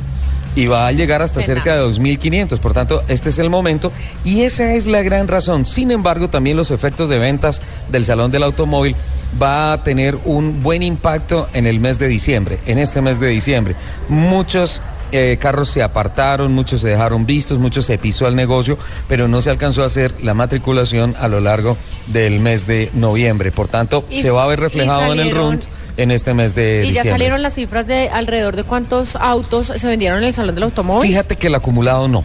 y 0.57 0.65
va 0.65 0.87
a 0.87 0.91
llegar 0.91 1.21
hasta 1.21 1.43
cerca 1.43 1.75
de 1.75 1.83
2.500. 1.83 2.57
Por 2.57 2.73
tanto, 2.73 3.03
este 3.07 3.29
es 3.29 3.37
el 3.37 3.51
momento 3.51 3.91
y 4.25 4.41
esa 4.41 4.73
es 4.73 4.87
la 4.87 5.03
gran 5.03 5.27
razón. 5.27 5.65
Sin 5.65 5.91
embargo, 5.91 6.31
también 6.31 6.57
los 6.57 6.71
efectos 6.71 7.09
de 7.09 7.19
ventas 7.19 7.61
del 7.91 8.05
Salón 8.05 8.31
del 8.31 8.41
Automóvil 8.41 8.95
va 9.39 9.71
a 9.71 9.83
tener 9.83 10.17
un 10.25 10.63
buen 10.63 10.81
impacto 10.81 11.47
en 11.53 11.67
el 11.67 11.79
mes 11.79 11.99
de 11.99 12.07
diciembre, 12.07 12.57
en 12.65 12.79
este 12.79 13.01
mes 13.01 13.19
de 13.19 13.27
diciembre. 13.27 13.75
Muchos 14.09 14.81
eh, 15.11 15.37
carros 15.39 15.69
se 15.69 15.83
apartaron, 15.83 16.51
muchos 16.53 16.81
se 16.81 16.87
dejaron 16.87 17.27
vistos, 17.27 17.59
muchos 17.59 17.85
se 17.85 17.99
pisó 17.99 18.27
el 18.27 18.35
negocio, 18.35 18.79
pero 19.07 19.27
no 19.27 19.41
se 19.41 19.51
alcanzó 19.51 19.83
a 19.83 19.85
hacer 19.85 20.11
la 20.23 20.33
matriculación 20.33 21.15
a 21.19 21.27
lo 21.27 21.39
largo 21.39 21.77
del 22.07 22.39
mes 22.39 22.65
de 22.65 22.89
noviembre. 22.95 23.51
Por 23.51 23.67
tanto, 23.67 24.05
Y 24.09 24.21
se 24.21 24.31
va 24.31 24.43
a 24.43 24.47
ver 24.47 24.59
reflejado 24.59 25.13
en 25.13 25.19
el 25.19 25.35
RUNT 25.35 25.65
en 25.97 26.11
este 26.11 26.33
mes 26.33 26.55
de 26.55 26.83
¿Y 26.85 26.87
diciembre. 26.89 27.09
ya 27.09 27.11
salieron 27.11 27.41
las 27.41 27.55
cifras 27.55 27.87
de 27.87 28.09
alrededor 28.09 28.55
de 28.55 28.63
cuántos 28.63 29.15
autos 29.15 29.73
se 29.75 29.87
vendieron 29.87 30.19
en 30.19 30.25
el 30.25 30.33
Salón 30.33 30.55
del 30.55 30.65
Automóvil? 30.65 31.09
Fíjate 31.09 31.35
que 31.35 31.47
el 31.47 31.55
acumulado 31.55 32.07
no. 32.07 32.23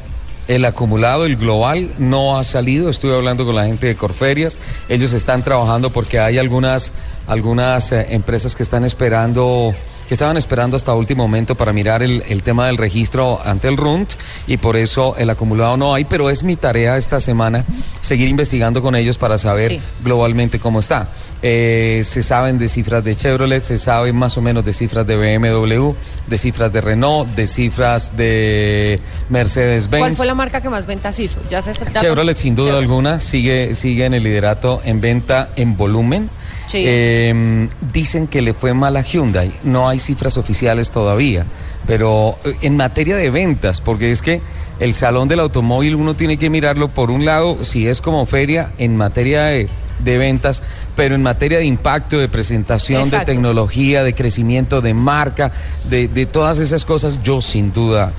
El 0.48 0.64
acumulado, 0.64 1.24
el 1.24 1.36
global, 1.36 1.90
no 1.98 2.36
ha 2.36 2.44
salido. 2.44 2.90
Estuve 2.90 3.14
hablando 3.14 3.44
con 3.46 3.54
la 3.54 3.64
gente 3.64 3.86
de 3.86 3.94
Corferias. 3.94 4.58
Ellos 4.88 5.12
están 5.12 5.42
trabajando 5.42 5.90
porque 5.90 6.18
hay 6.18 6.36
algunas, 6.38 6.92
algunas 7.26 7.92
eh, 7.92 8.08
empresas 8.10 8.56
que 8.56 8.62
están 8.62 8.84
esperando, 8.84 9.72
que 10.12 10.14
estaban 10.14 10.36
esperando 10.36 10.76
hasta 10.76 10.92
último 10.94 11.22
momento 11.22 11.54
para 11.54 11.72
mirar 11.72 12.02
el, 12.02 12.22
el 12.28 12.42
tema 12.42 12.66
del 12.66 12.76
registro 12.76 13.40
ante 13.42 13.66
el 13.68 13.78
RUNT 13.78 14.10
y 14.46 14.58
por 14.58 14.76
eso 14.76 15.16
el 15.16 15.30
acumulado 15.30 15.78
no 15.78 15.94
hay. 15.94 16.04
Pero 16.04 16.28
es 16.28 16.42
mi 16.42 16.54
tarea 16.56 16.98
esta 16.98 17.18
semana 17.18 17.64
seguir 18.02 18.28
investigando 18.28 18.82
con 18.82 18.94
ellos 18.94 19.16
para 19.16 19.38
saber 19.38 19.70
Sí. 19.70 19.80
globalmente 20.04 20.58
cómo 20.58 20.80
está. 20.80 21.08
Eh, 21.40 22.02
se 22.04 22.22
saben 22.22 22.58
de 22.58 22.68
cifras 22.68 23.02
de 23.02 23.16
Chevrolet, 23.16 23.64
se 23.64 23.78
sabe 23.78 24.12
más 24.12 24.36
o 24.36 24.42
menos 24.42 24.64
de 24.66 24.74
cifras 24.74 25.06
de 25.06 25.16
BMW, 25.16 25.94
de 26.26 26.36
cifras 26.38 26.70
de 26.72 26.80
Renault, 26.82 27.30
de 27.34 27.46
cifras 27.46 28.14
de 28.14 29.00
Mercedes-Benz. 29.30 30.02
¿Cuál 30.02 30.16
fue 30.16 30.26
la 30.26 30.34
marca 30.34 30.60
que 30.60 30.68
más 30.68 30.84
ventas 30.86 31.18
hizo? 31.18 31.40
Ya 31.50 31.62
se, 31.62 31.72
ya- 31.72 32.00
Chevrolet 32.00 32.36
sin 32.36 32.54
duda 32.54 32.66
Chevrolet. 32.66 32.82
alguna 32.88 33.20
sigue, 33.20 33.72
sigue 33.74 34.04
en 34.04 34.12
el 34.14 34.22
liderato 34.24 34.82
en 34.84 35.00
venta 35.00 35.48
en 35.56 35.74
volumen. 35.76 36.28
Sí. 36.72 36.84
Eh, 36.86 37.68
dicen 37.92 38.26
que 38.26 38.40
le 38.40 38.54
fue 38.54 38.72
mal 38.72 38.96
a 38.96 39.02
Hyundai. 39.02 39.52
No 39.62 39.90
hay 39.90 39.98
cifras 39.98 40.38
oficiales 40.38 40.90
todavía. 40.90 41.44
Pero 41.86 42.38
eh, 42.46 42.54
en 42.62 42.78
materia 42.78 43.14
de 43.14 43.28
ventas, 43.28 43.82
porque 43.82 44.10
es 44.10 44.22
que 44.22 44.40
el 44.80 44.94
salón 44.94 45.28
del 45.28 45.40
automóvil 45.40 45.96
uno 45.96 46.14
tiene 46.14 46.38
que 46.38 46.48
mirarlo 46.48 46.88
por 46.88 47.10
un 47.10 47.26
lado, 47.26 47.62
si 47.62 47.86
es 47.88 48.00
como 48.00 48.24
feria, 48.24 48.72
en 48.78 48.96
materia 48.96 49.42
de, 49.42 49.68
de 49.98 50.16
ventas, 50.16 50.62
pero 50.96 51.14
en 51.14 51.22
materia 51.22 51.58
de 51.58 51.66
impacto, 51.66 52.16
de 52.16 52.28
presentación, 52.28 53.02
Exacto. 53.02 53.26
de 53.26 53.32
tecnología, 53.34 54.02
de 54.02 54.14
crecimiento 54.14 54.80
de 54.80 54.94
marca, 54.94 55.52
de, 55.90 56.08
de 56.08 56.24
todas 56.24 56.58
esas 56.58 56.86
cosas, 56.86 57.22
yo 57.22 57.42
sin 57.42 57.70
duda 57.74 58.12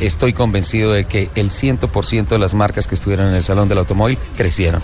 estoy 0.00 0.32
convencido 0.32 0.92
de 0.92 1.04
que 1.04 1.30
el 1.36 1.50
100% 1.50 2.26
de 2.26 2.38
las 2.38 2.52
marcas 2.52 2.88
que 2.88 2.96
estuvieron 2.96 3.28
en 3.28 3.34
el 3.34 3.44
Salón 3.44 3.68
del 3.68 3.78
Automóvil 3.78 4.18
crecieron. 4.36 4.82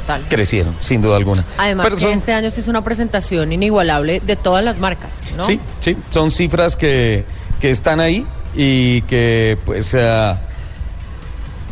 Total. 0.00 0.22
Crecieron, 0.28 0.74
sin 0.78 1.00
duda 1.00 1.16
alguna. 1.16 1.44
Además 1.56 1.84
Pero 1.86 1.96
que 1.96 2.02
son- 2.02 2.12
este 2.12 2.32
año 2.34 2.50
se 2.50 2.60
hizo 2.60 2.70
una 2.70 2.84
presentación 2.84 3.50
inigualable 3.52 4.20
de 4.20 4.36
todas 4.36 4.62
las 4.64 4.78
marcas, 4.78 5.22
¿no? 5.36 5.44
Sí, 5.46 5.58
sí, 5.80 5.96
son 6.10 6.30
cifras 6.30 6.76
que, 6.76 7.24
que 7.60 7.70
están 7.70 7.98
ahí 8.00 8.26
y 8.54 9.00
que 9.02 9.56
pues 9.64 9.94
eh, 9.94 10.34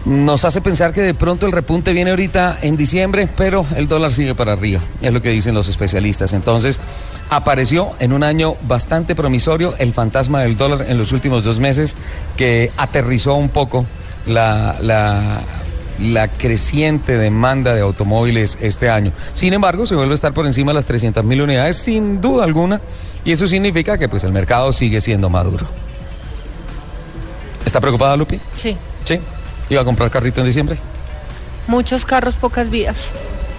nos 0.07 0.45
hace 0.45 0.61
pensar 0.61 0.93
que 0.93 1.01
de 1.01 1.15
pronto 1.15 1.47
el 1.47 1.53
repunte 1.53 1.93
viene 1.93 2.11
ahorita 2.11 2.59
en 2.63 2.77
diciembre, 2.77 3.27
pero 3.37 3.65
el 3.77 3.89
dólar 3.89 4.13
sigue 4.13 4.35
para 4.35 4.53
arriba, 4.53 4.81
es 5.01 5.13
lo 5.13 5.23
que 5.23 5.31
dicen 5.31 5.55
los 5.55 5.69
especialistas. 5.69 6.33
Entonces, 6.35 6.79
apareció 7.31 7.93
en 8.01 8.13
un 8.13 8.23
año 8.23 8.57
bastante 8.69 9.15
promisorio 9.15 9.75
el 9.79 9.93
fantasma 9.95 10.41
del 10.43 10.57
dólar 10.59 10.87
en 10.89 10.99
los 10.99 11.13
últimos 11.13 11.45
dos 11.45 11.59
meses 11.59 11.97
que 12.37 12.71
aterrizó 12.77 13.35
un 13.35 13.49
poco 13.49 13.87
la, 14.27 14.77
la, 14.83 15.41
la 16.01 16.29
creciente 16.29 17.17
demanda 17.19 17.75
de 17.75 17.81
automóviles 17.83 18.59
este 18.61 18.91
año. 18.91 19.13
Sin 19.33 19.53
embargo, 19.53 19.87
se 19.87 19.95
vuelve 19.95 20.13
a 20.13 20.15
estar 20.15 20.33
por 20.35 20.47
encima 20.47 20.71
de 20.73 20.75
las 20.77 20.87
300 20.87 21.25
mil 21.25 21.43
unidades, 21.43 21.77
sin 21.77 22.21
duda 22.21 22.45
alguna, 22.45 22.81
y 23.25 23.33
eso 23.33 23.47
significa 23.47 23.97
que 23.99 24.09
pues 24.09 24.25
el 24.25 24.33
mercado 24.33 24.73
sigue 24.73 25.01
siendo 25.01 25.31
maduro. 25.31 25.67
¿Está 27.65 27.81
preocupada, 27.81 28.17
Lupi? 28.17 28.39
Sí. 28.57 28.77
Sí. 29.05 29.19
¿Iba 29.71 29.83
a 29.83 29.85
comprar 29.85 30.11
carrito 30.11 30.41
en 30.41 30.47
diciembre? 30.47 30.79
Muchos 31.67 32.05
carros, 32.05 32.35
pocas 32.37 32.69
vías. 32.71 33.07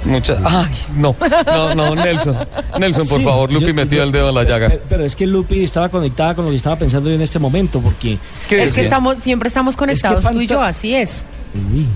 Muchas. 0.04 0.38
Ay, 0.46 0.70
no. 0.96 1.15
No, 1.48 1.74
no, 1.74 1.96
Nelson. 1.96 2.38
Nelson, 2.80 3.08
por 3.08 3.18
Sí, 3.20 3.25
favor, 3.25 3.51
Lupi 3.51 3.68
yo- 3.68 3.74
metió 3.74 3.98
yo- 3.98 4.04
el 4.04 4.12
dedo 4.12 4.30
en 4.30 4.36
la 4.36 4.44
llaga. 4.44 4.68
Pero, 4.70 4.82
pero 4.88 5.04
es 5.06 5.15
que 5.15 5.25
Lupi 5.25 5.63
estaba 5.63 5.89
conectada 5.89 6.36
con 6.36 6.46
lo 6.46 6.51
que 6.51 6.58
estaba 6.58 6.75
pensando 6.75 7.10
yo 7.10 7.15
en 7.15 7.22
este 7.24 7.39
momento, 7.39 7.80
porque 7.80 8.20
¿Qué 8.48 8.63
Es 8.63 8.74
que 8.74 8.82
estamos, 8.82 9.18
siempre 9.18 9.48
estamos 9.48 9.75
conectados 9.75 10.24
tú 10.32 10.39
y 10.42 10.46
yo, 10.48 10.62
así 10.62 10.94
es. 10.94 11.25
Uy. 11.74 11.88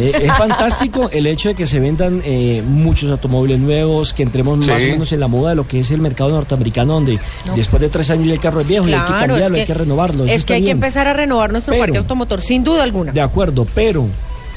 Eh, 0.00 0.12
es 0.22 0.32
fantástico 0.38 1.08
el 1.12 1.26
hecho 1.26 1.50
de 1.50 1.54
que 1.54 1.66
se 1.66 1.78
vendan 1.80 2.22
eh, 2.24 2.62
muchos 2.66 3.10
automóviles 3.10 3.58
nuevos, 3.60 4.12
que 4.12 4.22
entremos 4.22 4.64
Sí. 4.64 4.70
más 4.70 4.82
o 4.82 4.86
menos 4.86 5.12
en 5.12 5.20
la 5.20 5.28
moda 5.28 5.50
de 5.50 5.56
lo 5.56 5.66
que 5.66 5.80
es 5.80 5.90
el 5.90 6.00
mercado 6.00 6.30
norteamericano, 6.30 6.94
donde 6.94 7.18
No. 7.46 7.54
después 7.56 7.80
de 7.80 7.88
tres 7.88 8.10
años 8.10 8.26
ya 8.26 8.32
el 8.34 8.40
carro 8.40 8.60
es 8.60 8.68
viejo 8.68 8.88
y 8.88 8.92
hay 8.94 9.00
que 9.00 9.06
cambiarlo, 9.06 9.36
es 9.56 9.60
hay 9.60 9.66
que 9.66 9.74
renovarlo. 9.74 10.24
Es 10.24 10.44
que 10.44 10.54
hay 10.54 10.64
que 10.64 10.70
empezar 10.70 11.06
a 11.08 11.12
renovar 11.12 11.52
nuestro 11.52 11.72
Pero- 11.72 11.82
parque 11.84 11.98
automotor, 11.98 12.40
sin 12.40 12.64
duda 12.64 12.82
alguna. 12.82 13.12
De 13.12 13.20
acuerdo, 13.20 13.66
pero 13.74 14.06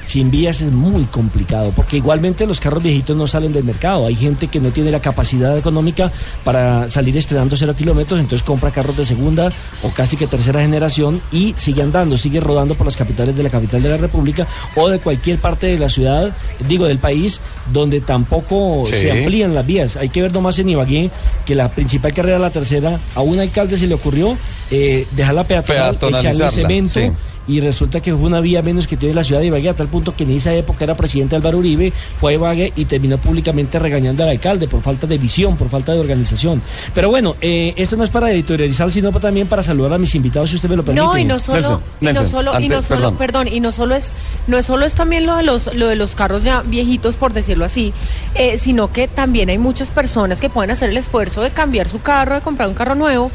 sin 0.05 0.29
vías 0.31 0.61
es 0.61 0.71
muy 0.71 1.03
complicado, 1.05 1.71
porque 1.75 1.97
igualmente 1.97 2.45
los 2.45 2.59
carros 2.59 2.83
viejitos 2.83 3.15
no 3.15 3.27
salen 3.27 3.53
del 3.53 3.63
mercado. 3.63 4.05
Hay 4.07 4.15
gente 4.15 4.47
que 4.47 4.59
no 4.59 4.69
tiene 4.69 4.91
la 4.91 5.01
capacidad 5.01 5.57
económica 5.57 6.11
para 6.43 6.89
salir 6.89 7.17
estrenando 7.17 7.55
cero 7.55 7.73
kilómetros, 7.77 8.19
entonces 8.19 8.43
compra 8.45 8.71
carros 8.71 8.97
de 8.97 9.05
segunda 9.05 9.51
o 9.81 9.89
casi 9.89 10.17
que 10.17 10.27
tercera 10.27 10.61
generación 10.61 11.21
y 11.31 11.53
sigue 11.57 11.81
andando, 11.81 12.17
sigue 12.17 12.39
rodando 12.39 12.75
por 12.75 12.85
las 12.85 12.95
capitales 12.95 13.35
de 13.35 13.43
la 13.43 13.49
capital 13.49 13.81
de 13.81 13.89
la 13.89 13.97
República 13.97 14.47
o 14.75 14.89
de 14.89 14.99
cualquier 14.99 15.37
parte 15.39 15.67
de 15.67 15.79
la 15.79 15.89
ciudad, 15.89 16.31
digo 16.67 16.85
del 16.85 16.97
país, 16.99 17.39
donde 17.71 18.01
tampoco 18.01 18.83
Sí. 18.87 18.95
se 18.95 19.11
amplían 19.11 19.53
las 19.55 19.65
vías. 19.65 19.97
Hay 19.97 20.09
que 20.09 20.21
ver 20.21 20.31
nomás 20.33 20.59
en 20.59 20.69
Ibagué 20.69 21.09
que 21.45 21.55
la 21.55 21.69
principal 21.69 22.13
carrera, 22.13 22.39
la 22.39 22.49
tercera, 22.49 22.99
a 23.15 23.21
un 23.21 23.39
alcalde 23.39 23.77
se 23.77 23.87
le 23.87 23.95
ocurrió 23.95 24.37
eh, 24.71 25.05
dejarla 25.11 25.43
peatonal, 25.45 25.95
echarle 25.95 26.51
cemento 26.51 26.99
sí. 26.99 27.11
Y 27.47 27.59
resulta 27.59 28.01
que 28.01 28.13
fue 28.13 28.25
una 28.25 28.39
vía 28.39 28.61
menos 28.61 28.87
que 28.87 28.97
tiene 28.97 29.15
la 29.15 29.23
ciudad 29.23 29.41
de 29.41 29.47
Ibagué, 29.47 29.69
a 29.69 29.73
tal 29.73 29.87
punto 29.87 30.15
que 30.15 30.23
en 30.23 30.31
esa 30.31 30.53
época 30.53 30.83
era 30.83 30.95
presidente 30.95 31.35
Álvaro 31.35 31.57
Uribe, 31.57 31.91
fue 32.19 32.31
a 32.31 32.35
Ibagué 32.35 32.73
y 32.75 32.85
terminó 32.85 33.17
públicamente 33.17 33.79
regañando 33.79 34.23
al 34.23 34.29
alcalde 34.29 34.67
por 34.67 34.81
falta 34.81 35.07
de 35.07 35.17
visión, 35.17 35.57
por 35.57 35.69
falta 35.69 35.93
de 35.93 35.99
organización. 35.99 36.61
Pero 36.93 37.09
bueno, 37.09 37.35
eh, 37.41 37.73
esto 37.77 37.95
no 37.95 38.03
es 38.03 38.09
para 38.09 38.31
editorializar, 38.31 38.91
sino 38.91 39.11
también 39.11 39.47
para 39.47 39.63
saludar 39.63 39.93
a 39.93 39.97
mis 39.97 40.13
invitados, 40.15 40.49
si 40.49 40.55
usted 40.55 40.69
me 40.69 40.75
lo 40.75 40.83
permite. 40.83 41.05
No, 41.05 41.17
y 41.17 41.25
no 41.25 41.39
solo, 41.39 41.57
Nelson, 41.57 41.81
y 42.01 42.05
no 42.13 42.25
solo, 42.25 42.59
y 42.59 42.69
no 42.69 42.81
solo, 42.81 42.99
perdón. 42.99 43.17
perdón. 43.17 43.47
y 43.47 43.59
no 43.59 43.71
solo 43.71 43.95
es, 43.95 44.11
no 44.47 44.57
es 44.57 44.65
solo 44.65 44.85
es 44.85 44.95
también 44.95 45.25
lo 45.25 45.35
de 45.37 45.43
los, 45.43 45.73
lo 45.75 45.87
de 45.87 45.95
los 45.95 46.15
carros 46.15 46.43
ya 46.43 46.61
viejitos, 46.61 47.15
por 47.15 47.33
decirlo 47.33 47.65
así, 47.65 47.93
eh, 48.35 48.57
sino 48.57 48.91
que 48.91 49.07
también 49.07 49.49
hay 49.49 49.57
muchas 49.57 49.91
personas 49.91 50.41
que 50.41 50.49
pueden 50.49 50.71
hacer 50.71 50.89
el 50.89 50.97
esfuerzo 50.97 51.41
de 51.41 51.51
cambiar 51.51 51.87
su 51.87 52.01
carro, 52.01 52.35
de 52.35 52.41
comprar 52.41 52.67
un 52.67 52.75
carro 52.75 52.95
nuevo, 52.95 53.31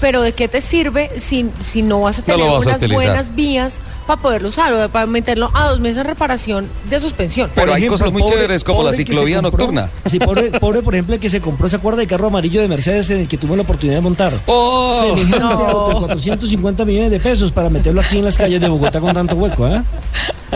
pero 0.00 0.22
¿de 0.22 0.32
qué 0.32 0.48
te 0.48 0.60
sirve 0.60 1.10
si, 1.18 1.50
si 1.60 1.82
no 1.82 2.00
vas 2.02 2.18
a 2.18 2.22
tener 2.22 2.46
vas 2.46 2.64
unas 2.66 2.88
buenas 2.88 3.34
vías 3.34 3.80
para 4.06 4.20
poderlo 4.20 4.48
usar 4.48 4.72
o 4.72 4.88
para 4.88 5.06
meterlo 5.06 5.50
a 5.54 5.68
dos 5.68 5.80
meses 5.80 5.96
de 5.96 6.02
reparación 6.04 6.66
de 6.88 7.00
suspensión? 7.00 7.50
Pero 7.54 7.74
hay 7.74 7.86
cosas 7.86 8.12
muy 8.12 8.22
pobre- 8.22 8.34
chéveres 8.34 8.64
como 8.64 8.82
la 8.82 8.92
ciclovía 8.92 9.36
se 9.38 9.42
compró- 9.42 9.58
nocturna. 9.58 9.88
Sí, 10.06 10.18
pobre, 10.18 10.50
pobre, 10.58 10.82
por 10.82 10.94
ejemplo, 10.94 11.14
el 11.14 11.20
que 11.20 11.28
se 11.30 11.40
compró, 11.40 11.68
¿se 11.68 11.76
acuerda 11.76 11.98
del 11.98 12.06
carro 12.08 12.28
amarillo 12.28 12.60
de 12.60 12.68
Mercedes 12.68 13.10
en 13.10 13.20
el 13.20 13.28
que 13.28 13.36
tuvo 13.38 13.56
la 13.56 13.62
oportunidad 13.62 13.96
de 13.98 14.02
montar? 14.02 14.32
¡Oh! 14.46 15.16
No. 15.28 15.50
auto 15.50 15.88
de 15.94 16.00
450 16.06 16.84
millones 16.84 17.10
de 17.10 17.20
pesos 17.20 17.52
para 17.52 17.68
meterlo 17.68 18.00
aquí 18.00 18.18
en 18.18 18.24
las 18.24 18.36
calles 18.38 18.60
de 18.60 18.68
Bogotá 18.68 19.00
con 19.00 19.12
tanto 19.14 19.36
hueco, 19.36 19.66
¿ah? 19.66 19.82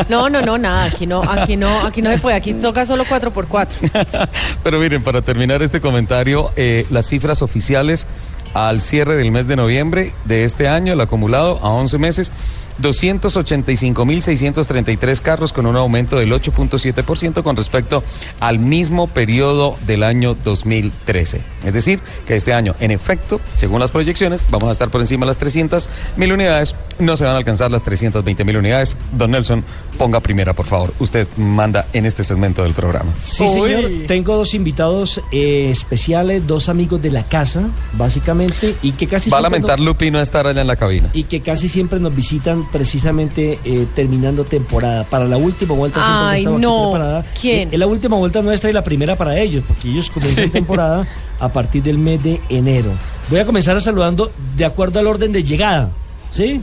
No, 0.08 0.30
no, 0.30 0.40
no, 0.40 0.56
nada, 0.56 0.84
aquí 0.84 1.06
no, 1.06 1.20
aquí 1.22 1.56
no, 1.56 1.68
aquí 1.86 2.00
no 2.00 2.10
se 2.10 2.18
puede, 2.18 2.34
aquí 2.36 2.54
toca 2.54 2.86
solo 2.86 3.04
4x4. 3.04 4.28
Pero 4.62 4.78
miren, 4.78 5.02
para 5.02 5.20
terminar 5.20 5.62
este 5.62 5.80
comentario, 5.82 6.50
eh, 6.56 6.86
las 6.90 7.06
cifras 7.06 7.42
oficiales 7.42 8.06
al 8.54 8.80
cierre 8.80 9.16
del 9.16 9.30
mes 9.30 9.46
de 9.46 9.56
noviembre 9.56 10.12
de 10.24 10.44
este 10.44 10.68
año, 10.68 10.92
el 10.92 11.00
acumulado 11.00 11.58
a 11.62 11.70
11 11.70 11.98
meses, 11.98 12.32
285.633 12.80 15.20
carros 15.20 15.52
con 15.52 15.66
un 15.66 15.76
aumento 15.76 16.16
del 16.18 16.32
8.7% 16.32 17.42
con 17.42 17.56
respecto 17.56 18.02
al 18.40 18.58
mismo 18.58 19.06
periodo 19.08 19.76
del 19.86 20.02
año 20.02 20.34
2013. 20.34 21.40
Es 21.64 21.74
decir, 21.74 22.00
que 22.26 22.36
este 22.36 22.52
año, 22.52 22.74
en 22.80 22.90
efecto, 22.90 23.40
según 23.54 23.80
las 23.80 23.90
proyecciones, 23.90 24.46
vamos 24.50 24.68
a 24.68 24.72
estar 24.72 24.90
por 24.90 25.00
encima 25.00 25.26
de 25.26 25.30
las 25.30 25.40
300.000 25.40 26.32
unidades, 26.32 26.74
no 26.98 27.16
se 27.16 27.24
van 27.24 27.34
a 27.34 27.38
alcanzar 27.38 27.70
las 27.70 27.84
320.000 27.84 28.58
unidades. 28.58 28.96
Don 29.12 29.30
Nelson, 29.32 29.64
ponga 29.98 30.20
primera, 30.20 30.52
por 30.52 30.66
favor. 30.66 30.92
Usted 30.98 31.26
manda 31.36 31.86
en 31.92 32.06
este 32.06 32.24
segmento 32.24 32.62
del 32.62 32.72
programa. 32.74 33.12
Sí, 33.24 33.48
señor. 33.48 33.90
Tengo 34.06 34.36
dos 34.36 34.54
invitados 34.54 35.20
eh, 35.30 35.68
especiales, 35.70 36.46
dos 36.46 36.68
amigos 36.68 37.00
de 37.02 37.10
la 37.10 37.24
casa, 37.24 37.62
básicamente, 37.94 38.74
y 38.82 38.92
que 38.92 39.06
casi 39.06 39.30
Va 39.30 39.38
a 39.38 39.40
siempre 39.40 39.58
lamentar 39.58 39.78
nos- 39.78 39.86
Lupi 39.86 40.10
no 40.10 40.20
estar 40.20 40.46
allá 40.46 40.60
en 40.60 40.66
la 40.66 40.76
cabina. 40.76 41.08
y 41.12 41.24
que 41.24 41.40
casi 41.40 41.68
siempre 41.68 42.00
nos 42.00 42.14
visitan 42.14 42.61
precisamente 42.70 43.58
eh, 43.64 43.86
terminando 43.94 44.44
temporada. 44.44 45.04
Para 45.04 45.26
la 45.26 45.36
última 45.36 45.74
vuelta 45.74 46.00
siempre 46.04 46.50
aquí 46.52 46.60
no. 46.60 46.90
preparada. 46.90 47.24
¿Quién? 47.40 47.68
Eh, 47.68 47.72
Es 47.72 47.78
la 47.78 47.86
última 47.86 48.16
vuelta 48.16 48.42
nuestra 48.42 48.70
y 48.70 48.72
la 48.72 48.84
primera 48.84 49.16
para 49.16 49.38
ellos, 49.38 49.64
porque 49.66 49.88
ellos 49.88 50.10
comienzan 50.10 50.44
Sí. 50.46 50.50
temporada 50.50 51.06
a 51.40 51.48
partir 51.50 51.82
del 51.82 51.98
mes 51.98 52.22
de 52.22 52.40
enero. 52.48 52.90
Voy 53.30 53.40
a 53.40 53.44
comenzar 53.46 53.80
saludando 53.80 54.30
de 54.56 54.64
acuerdo 54.64 55.00
al 55.00 55.06
orden 55.06 55.32
de 55.32 55.42
llegada, 55.44 55.90
¿sí? 56.30 56.60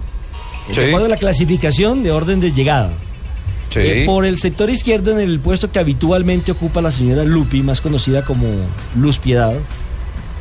Sí. 0.72 0.80
De 0.80 0.88
acuerdo 0.88 1.08
a 1.08 1.10
la 1.10 1.18
clasificación 1.18 2.04
de 2.04 2.12
orden 2.12 2.40
de 2.40 2.52
llegada. 2.52 2.92
Sí. 3.70 3.80
Eh, 3.82 4.04
por 4.06 4.26
el 4.26 4.38
sector 4.40 4.70
izquierdo, 4.70 5.12
en 5.12 5.20
el 5.20 5.40
puesto 5.40 5.72
que 5.72 5.80
habitualmente 5.80 6.52
ocupa 6.52 6.82
la 6.82 6.92
señora 6.92 7.24
Lupi, 7.24 7.62
más 7.62 7.82
conocida 7.82 8.24
como 8.24 8.46
Luz 8.96 9.18
Piedad. 9.20 9.54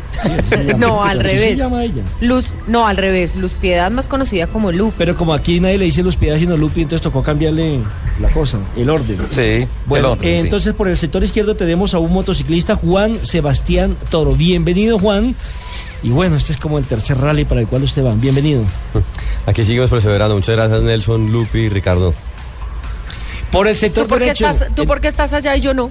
no, 0.79 1.03
al 1.05 1.21
Así 1.21 1.29
se 1.31 1.35
revés. 1.37 1.59
llama 1.59 1.85
ella. 1.85 2.03
Luz, 2.21 2.53
no, 2.67 2.87
al 2.87 2.97
revés. 2.97 3.37
Luz 3.37 3.53
Piedad 3.55 3.91
más 3.91 4.09
conocida 4.09 4.47
como 4.49 4.73
Lu. 4.73 4.93
Pero 4.99 5.17
como 5.17 5.33
aquí 5.35 5.61
nadie 5.61 5.79
le 5.79 5.85
dice 5.85 6.03
Luz 6.03 6.17
Piedad 6.17 6.39
sino 6.39 6.57
Lupi, 6.57 6.83
entonces 6.83 7.03
tocó 7.03 7.23
cambiarle 7.23 7.81
la 8.21 8.29
cosa, 8.31 8.59
el 8.77 8.91
orden. 8.91 9.17
Sí, 9.31 9.67
Bueno, 9.87 10.09
el 10.09 10.13
orden, 10.19 10.29
eh, 10.29 10.39
sí. 10.41 10.45
entonces 10.47 10.75
por 10.75 10.89
el 10.89 10.97
sector 10.97 11.23
izquierdo 11.23 11.55
tenemos 11.55 11.95
a 11.95 11.99
un 11.99 12.13
motociclista, 12.13 12.75
Juan 12.75 13.19
Sebastián 13.23 13.97
Toro. 14.11 14.35
Bienvenido, 14.35 14.99
Juan. 14.99 15.37
Y 16.03 16.11
bueno, 16.11 16.37
este 16.37 16.53
es 16.53 16.59
como 16.59 16.79
el 16.79 16.85
tercer 16.85 17.19
rally 17.19 17.45
para 17.45 17.61
el 17.61 17.67
cual 17.67 17.83
usted 17.83 18.05
va. 18.05 18.15
Bienvenido. 18.15 18.63
Aquí 19.47 19.65
seguimos 19.65 19.91
perseverando. 19.91 20.35
Muchas 20.37 20.57
gracias, 20.57 20.83
Nelson, 20.83 21.31
Lupi 21.33 21.59
y 21.61 21.69
Ricardo. 21.69 22.15
Por 23.51 23.67
el 23.67 23.77
sector 23.77 24.05
¿Tú 24.05 24.09
por, 24.11 24.19
qué 24.19 24.25
derecho. 24.27 24.47
estás, 24.49 24.75
¿Tú 24.75 24.83
el- 24.83 24.89
por 24.89 25.01
qué 25.01 25.09
estás 25.09 25.33
allá 25.33 25.57
y 25.57 25.61
yo 25.61 25.75
no? 25.75 25.91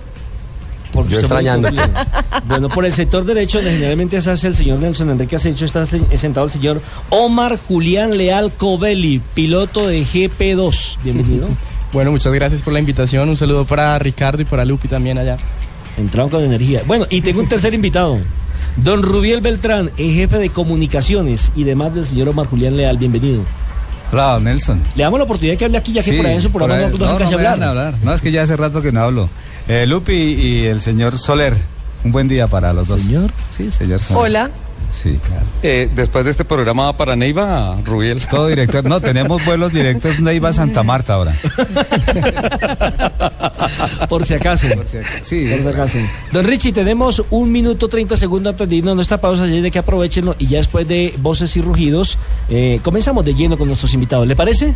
Porque 0.97 1.13
Yo 1.13 1.19
extrañando. 1.19 1.69
Bueno, 2.47 2.69
por 2.69 2.85
el 2.85 2.93
sector 2.93 3.25
derecho, 3.25 3.57
donde 3.57 3.71
generalmente 3.73 4.21
se 4.21 4.31
hace 4.31 4.47
el 4.47 4.55
señor 4.55 4.79
Nelson 4.79 5.09
Enrique 5.09 5.35
Asensio, 5.35 5.65
está 5.65 5.85
se- 5.85 6.17
sentado 6.17 6.45
el 6.45 6.51
señor 6.51 6.81
Omar 7.09 7.57
Julián 7.67 8.17
Leal 8.17 8.51
Covelli, 8.53 9.21
piloto 9.33 9.87
de 9.87 10.03
GP2. 10.05 10.97
Bienvenido. 11.03 11.47
Bueno, 11.93 12.11
muchas 12.11 12.33
gracias 12.33 12.61
por 12.61 12.73
la 12.73 12.79
invitación. 12.79 13.29
Un 13.29 13.37
saludo 13.37 13.63
para 13.63 13.97
Ricardo 13.97 14.41
y 14.41 14.45
para 14.45 14.65
Lupi 14.65 14.89
también 14.89 15.17
allá. 15.17 15.37
Entraron 15.97 16.29
con 16.29 16.43
energía. 16.43 16.81
Bueno, 16.85 17.05
y 17.09 17.21
tengo 17.21 17.39
un 17.39 17.47
tercer 17.47 17.73
invitado. 17.73 18.19
Don 18.75 19.01
Rubiel 19.01 19.39
Beltrán, 19.39 19.91
el 19.97 20.13
jefe 20.13 20.37
de 20.37 20.49
comunicaciones 20.49 21.49
y 21.55 21.63
demás 21.63 21.95
del 21.95 22.05
señor 22.05 22.27
Omar 22.27 22.45
Julián 22.47 22.75
Leal. 22.75 22.97
Bienvenido. 22.97 23.41
Hola, 24.11 24.33
don 24.33 24.43
Nelson. 24.43 24.81
Le 24.95 25.03
damos 25.03 25.17
la 25.17 25.23
oportunidad 25.23 25.57
que 25.57 25.63
hable 25.63 25.77
aquí, 25.77 25.93
ya 25.93 26.03
que 26.03 26.11
por 26.13 26.25
ahí 26.25 26.35
en 26.35 26.41
su 26.41 26.51
por 26.51 26.61
programa 26.63 26.87
ahí- 26.87 26.91
no, 26.91 26.97
no 27.05 27.13
no, 27.13 27.17
casi 27.17 27.31
no 27.31 27.37
me 27.37 27.47
hablar. 27.47 27.59
dejan 27.59 27.69
hablar. 27.77 27.93
No, 28.03 28.13
es 28.13 28.21
que 28.21 28.31
ya 28.33 28.41
hace 28.41 28.57
rato 28.57 28.81
que 28.81 28.91
no 28.91 29.01
hablo. 29.01 29.29
Eh, 29.67 29.85
Lupi 29.85 30.13
y 30.13 30.65
el 30.65 30.81
señor 30.81 31.17
Soler, 31.17 31.55
un 32.03 32.11
buen 32.11 32.27
día 32.27 32.47
para 32.47 32.73
los 32.73 32.87
dos. 32.87 33.01
¿Señor? 33.01 33.31
Sí, 33.49 33.71
señor 33.71 33.99
Soler. 33.99 34.23
Hola. 34.23 34.51
Sí, 34.91 35.19
claro. 35.27 35.45
Eh, 35.61 35.89
después 35.93 36.23
de 36.23 36.31
este 36.31 36.45
programa 36.45 36.95
para 36.95 37.15
Neiva, 37.15 37.75
Rubiel. 37.83 38.25
Todo 38.27 38.47
director. 38.47 38.85
No, 38.85 39.01
tenemos 39.01 39.43
vuelos 39.45 39.73
directos 39.73 40.19
Neiva 40.19 40.53
Santa 40.53 40.83
Marta 40.83 41.15
ahora. 41.15 41.35
Por 44.09 44.25
si 44.25 44.35
acaso. 44.35 44.67
Sí, 45.21 45.49
Por 45.49 45.61
si 45.61 45.67
acaso. 45.67 45.97
Don 46.31 46.45
Richie, 46.45 46.71
tenemos 46.71 47.21
un 47.29 47.51
minuto 47.51 47.89
30 47.89 48.15
segundos 48.15 48.53
antes 48.53 48.69
de 48.69 48.75
irnos 48.77 48.93
a 48.93 48.95
nuestra 48.95 49.19
pausa, 49.19 49.43
así 49.43 49.59
de 49.59 49.69
que 49.69 49.79
aprovechenlo 49.79 50.35
y 50.39 50.47
ya 50.47 50.59
después 50.59 50.87
de 50.87 51.13
voces 51.17 51.55
y 51.57 51.61
rugidos, 51.61 52.17
eh, 52.49 52.79
comenzamos 52.83 53.25
de 53.25 53.35
lleno 53.35 53.57
con 53.57 53.67
nuestros 53.67 53.93
invitados. 53.93 54.25
¿Le 54.25 54.35
parece? 54.35 54.73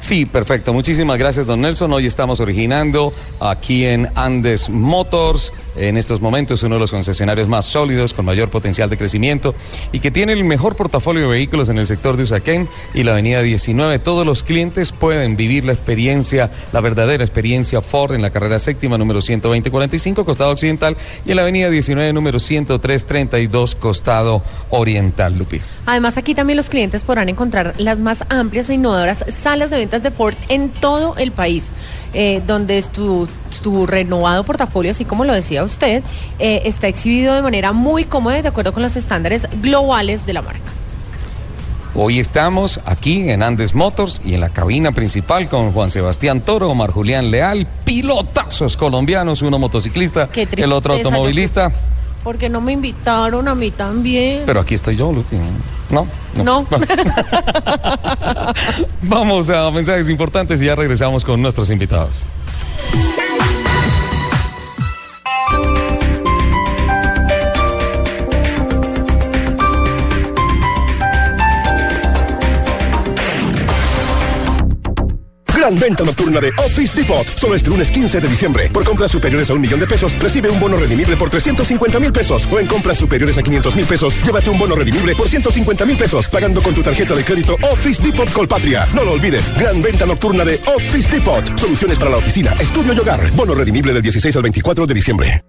Sí, 0.00 0.26
perfecto. 0.26 0.72
Muchísimas 0.72 1.18
gracias, 1.18 1.46
don 1.46 1.60
Nelson. 1.60 1.92
Hoy 1.92 2.06
estamos 2.06 2.40
originando 2.40 3.12
aquí 3.40 3.84
en 3.84 4.08
Andes 4.14 4.68
Motors. 4.68 5.52
En 5.78 5.96
estos 5.96 6.20
momentos 6.20 6.62
uno 6.62 6.74
de 6.74 6.80
los 6.80 6.90
concesionarios 6.90 7.48
más 7.48 7.66
sólidos, 7.66 8.14
con 8.14 8.24
mayor 8.24 8.48
potencial 8.50 8.90
de 8.90 8.96
crecimiento 8.96 9.54
y 9.92 10.00
que 10.00 10.10
tiene 10.10 10.32
el 10.32 10.44
mejor 10.44 10.76
portafolio 10.76 11.22
de 11.22 11.28
vehículos 11.28 11.68
en 11.68 11.78
el 11.78 11.86
sector 11.86 12.16
de 12.16 12.24
Usaquén 12.24 12.68
y 12.94 13.02
la 13.04 13.12
avenida 13.12 13.42
19. 13.42 13.98
Todos 14.00 14.26
los 14.26 14.42
clientes 14.42 14.92
pueden 14.92 15.36
vivir 15.36 15.64
la 15.64 15.72
experiencia, 15.72 16.50
la 16.72 16.80
verdadera 16.80 17.24
experiencia 17.24 17.80
Ford 17.80 18.14
en 18.14 18.22
la 18.22 18.30
carrera 18.30 18.58
séptima 18.58 18.98
número 18.98 19.20
12045, 19.20 20.24
costado 20.24 20.50
occidental, 20.50 20.96
y 21.24 21.30
en 21.30 21.36
la 21.36 21.42
avenida 21.42 21.70
19 21.70 22.12
número 22.12 22.38
10332, 22.38 23.74
costado 23.76 24.42
oriental, 24.70 25.38
Lupi. 25.38 25.60
Además, 25.86 26.18
aquí 26.18 26.34
también 26.34 26.56
los 26.56 26.68
clientes 26.68 27.04
podrán 27.04 27.28
encontrar 27.28 27.74
las 27.78 28.00
más 28.00 28.24
amplias 28.28 28.68
e 28.68 28.74
innovadoras 28.74 29.24
salas 29.28 29.70
de 29.70 29.78
ventas 29.78 30.02
de 30.02 30.10
Ford 30.10 30.34
en 30.48 30.68
todo 30.70 31.16
el 31.16 31.32
país, 31.32 31.72
eh, 32.14 32.42
donde 32.46 32.82
tu, 32.82 33.28
tu 33.62 33.86
renovado 33.86 34.44
portafolio, 34.44 34.90
así 34.90 35.04
como 35.04 35.24
lo 35.24 35.32
decía 35.32 35.64
usted, 35.64 36.02
eh, 36.38 36.62
está 36.64 36.88
exhibido 36.88 37.34
de 37.34 37.42
manera 37.42 37.72
muy 37.72 38.04
cómoda 38.04 38.38
y 38.38 38.42
de 38.42 38.48
acuerdo 38.48 38.72
con 38.72 38.82
los 38.82 38.96
estándares 38.96 39.46
globales 39.60 40.26
de 40.26 40.32
la 40.32 40.42
marca. 40.42 40.70
Hoy 41.94 42.20
estamos 42.20 42.80
aquí 42.84 43.28
en 43.28 43.42
Andes 43.42 43.74
Motors 43.74 44.20
y 44.24 44.34
en 44.34 44.40
la 44.40 44.50
cabina 44.50 44.92
principal 44.92 45.48
con 45.48 45.72
Juan 45.72 45.90
Sebastián 45.90 46.42
Toro, 46.42 46.70
Omar 46.70 46.92
Julián 46.92 47.30
Leal, 47.30 47.66
pilotazos 47.84 48.76
colombianos, 48.76 49.42
uno 49.42 49.58
motociclista, 49.58 50.28
el 50.34 50.72
otro 50.72 50.94
automovilista. 50.94 51.72
Porque 52.28 52.50
no 52.50 52.60
me 52.60 52.72
invitaron 52.72 53.48
a 53.48 53.54
mí 53.54 53.70
también. 53.70 54.42
Pero 54.44 54.60
aquí 54.60 54.74
estoy 54.74 54.96
yo, 54.96 55.10
Lupi. 55.10 55.38
No, 55.88 56.06
No. 56.44 56.66
Vamos 59.00 59.48
a 59.48 59.70
mensajes 59.70 60.10
importantes 60.10 60.62
y 60.62 60.66
ya 60.66 60.74
regresamos 60.74 61.24
con 61.24 61.40
nuestros 61.40 61.70
invitados. 61.70 62.26
Gran 75.68 75.80
venta 75.80 76.02
nocturna 76.02 76.40
de 76.40 76.48
Office 76.64 76.96
Depot. 76.96 77.26
Solo 77.36 77.54
este 77.54 77.68
lunes 77.68 77.90
15 77.90 78.22
de 78.22 78.26
diciembre. 78.26 78.70
Por 78.70 78.84
compras 78.84 79.10
superiores 79.10 79.50
a 79.50 79.52
un 79.52 79.60
millón 79.60 79.78
de 79.78 79.86
pesos, 79.86 80.18
recibe 80.18 80.48
un 80.48 80.58
bono 80.58 80.78
redimible 80.78 81.14
por 81.14 81.28
350 81.28 82.00
mil 82.00 82.10
pesos. 82.10 82.48
O 82.50 82.58
en 82.58 82.66
compras 82.66 82.96
superiores 82.96 83.36
a 83.36 83.42
500 83.42 83.76
mil 83.76 83.84
pesos, 83.84 84.14
llévate 84.24 84.48
un 84.48 84.58
bono 84.58 84.74
redimible 84.74 85.14
por 85.14 85.28
150 85.28 85.84
mil 85.84 85.98
pesos. 85.98 86.26
Pagando 86.30 86.62
con 86.62 86.74
tu 86.74 86.80
tarjeta 86.80 87.14
de 87.14 87.22
crédito 87.22 87.58
Office 87.70 88.02
Depot 88.02 88.32
Colpatria. 88.32 88.88
No 88.94 89.04
lo 89.04 89.12
olvides. 89.12 89.54
Gran 89.58 89.82
venta 89.82 90.06
nocturna 90.06 90.42
de 90.42 90.58
Office 90.74 91.10
Depot. 91.10 91.58
Soluciones 91.58 91.98
para 91.98 92.12
la 92.12 92.16
oficina, 92.16 92.54
estudio 92.58 92.94
y 92.94 92.98
hogar. 93.00 93.30
Bono 93.32 93.54
redimible 93.54 93.92
del 93.92 94.00
16 94.00 94.36
al 94.36 94.42
24 94.44 94.86
de 94.86 94.94
diciembre. 94.94 95.44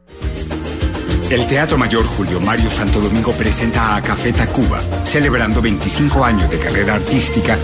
El 1.29 1.47
Teatro 1.47 1.77
Mayor 1.77 2.05
Julio 2.05 2.41
Mario 2.41 2.69
Santo 2.69 2.99
Domingo 2.99 3.31
presenta 3.31 3.95
a 3.95 4.01
Café 4.01 4.33
Tacuba, 4.33 4.81
celebrando 5.05 5.61
25 5.61 6.25
años 6.25 6.51
de 6.51 6.57
carrera 6.57 6.95
artística 6.95 7.57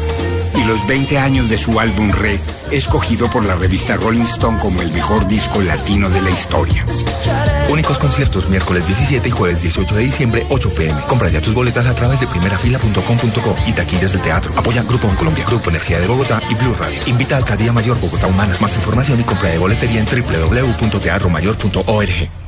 y 0.58 0.64
los 0.64 0.86
20 0.88 1.18
años 1.18 1.50
de 1.50 1.58
su 1.58 1.80
álbum 1.80 2.12
Red, 2.12 2.40
escogido 2.72 3.30
por 3.30 3.46
la 3.46 3.56
revista 3.56 3.96
Rolling 3.98 4.24
Stone 4.24 4.60
como 4.60 4.82
el 4.82 4.92
mejor 4.92 5.28
disco 5.28 5.62
latino 5.62 6.10
de 6.10 6.22
la 6.22 6.30
historia. 6.30 6.86
Únicos 7.70 8.00
conciertos 8.00 8.50
miércoles 8.50 8.88
17 8.88 9.28
y 9.28 9.32
jueves 9.32 9.62
18 9.62 9.96
de 9.96 10.04
diciembre, 10.04 10.46
8 10.50 10.70
pm. 10.76 11.02
Compra 11.08 11.30
ya 11.30 11.42
tus 11.42 11.54
boletas 11.54 11.86
a 11.88 11.96
través 11.96 12.20
de 12.20 12.28
primerafila.com.co 12.28 13.56
y 13.68 13.74
taquillas 13.74 14.14
del 14.14 14.22
teatro. 14.22 14.54
Apoya 14.56 14.84
Grupo 14.84 15.08
en 15.08 15.16
Colombia, 15.16 15.46
Grupo 15.48 15.70
Energía 15.70 16.00
de 16.00 16.08
Bogotá 16.08 16.42
y 16.50 16.56
Blue 16.56 16.76
Radio. 16.80 17.00
Invita 17.08 17.36
a 17.36 17.40
Alcaldía 17.40 17.74
Mayor 17.74 18.00
Bogotá 18.00 18.28
Humana. 18.28 18.56
Más 18.60 18.76
información 18.76 19.20
y 19.20 19.24
compra 19.24 19.50
de 19.50 19.58
boletería 19.58 20.00
en 20.00 20.06
www.teatromayor.org. 20.06 22.45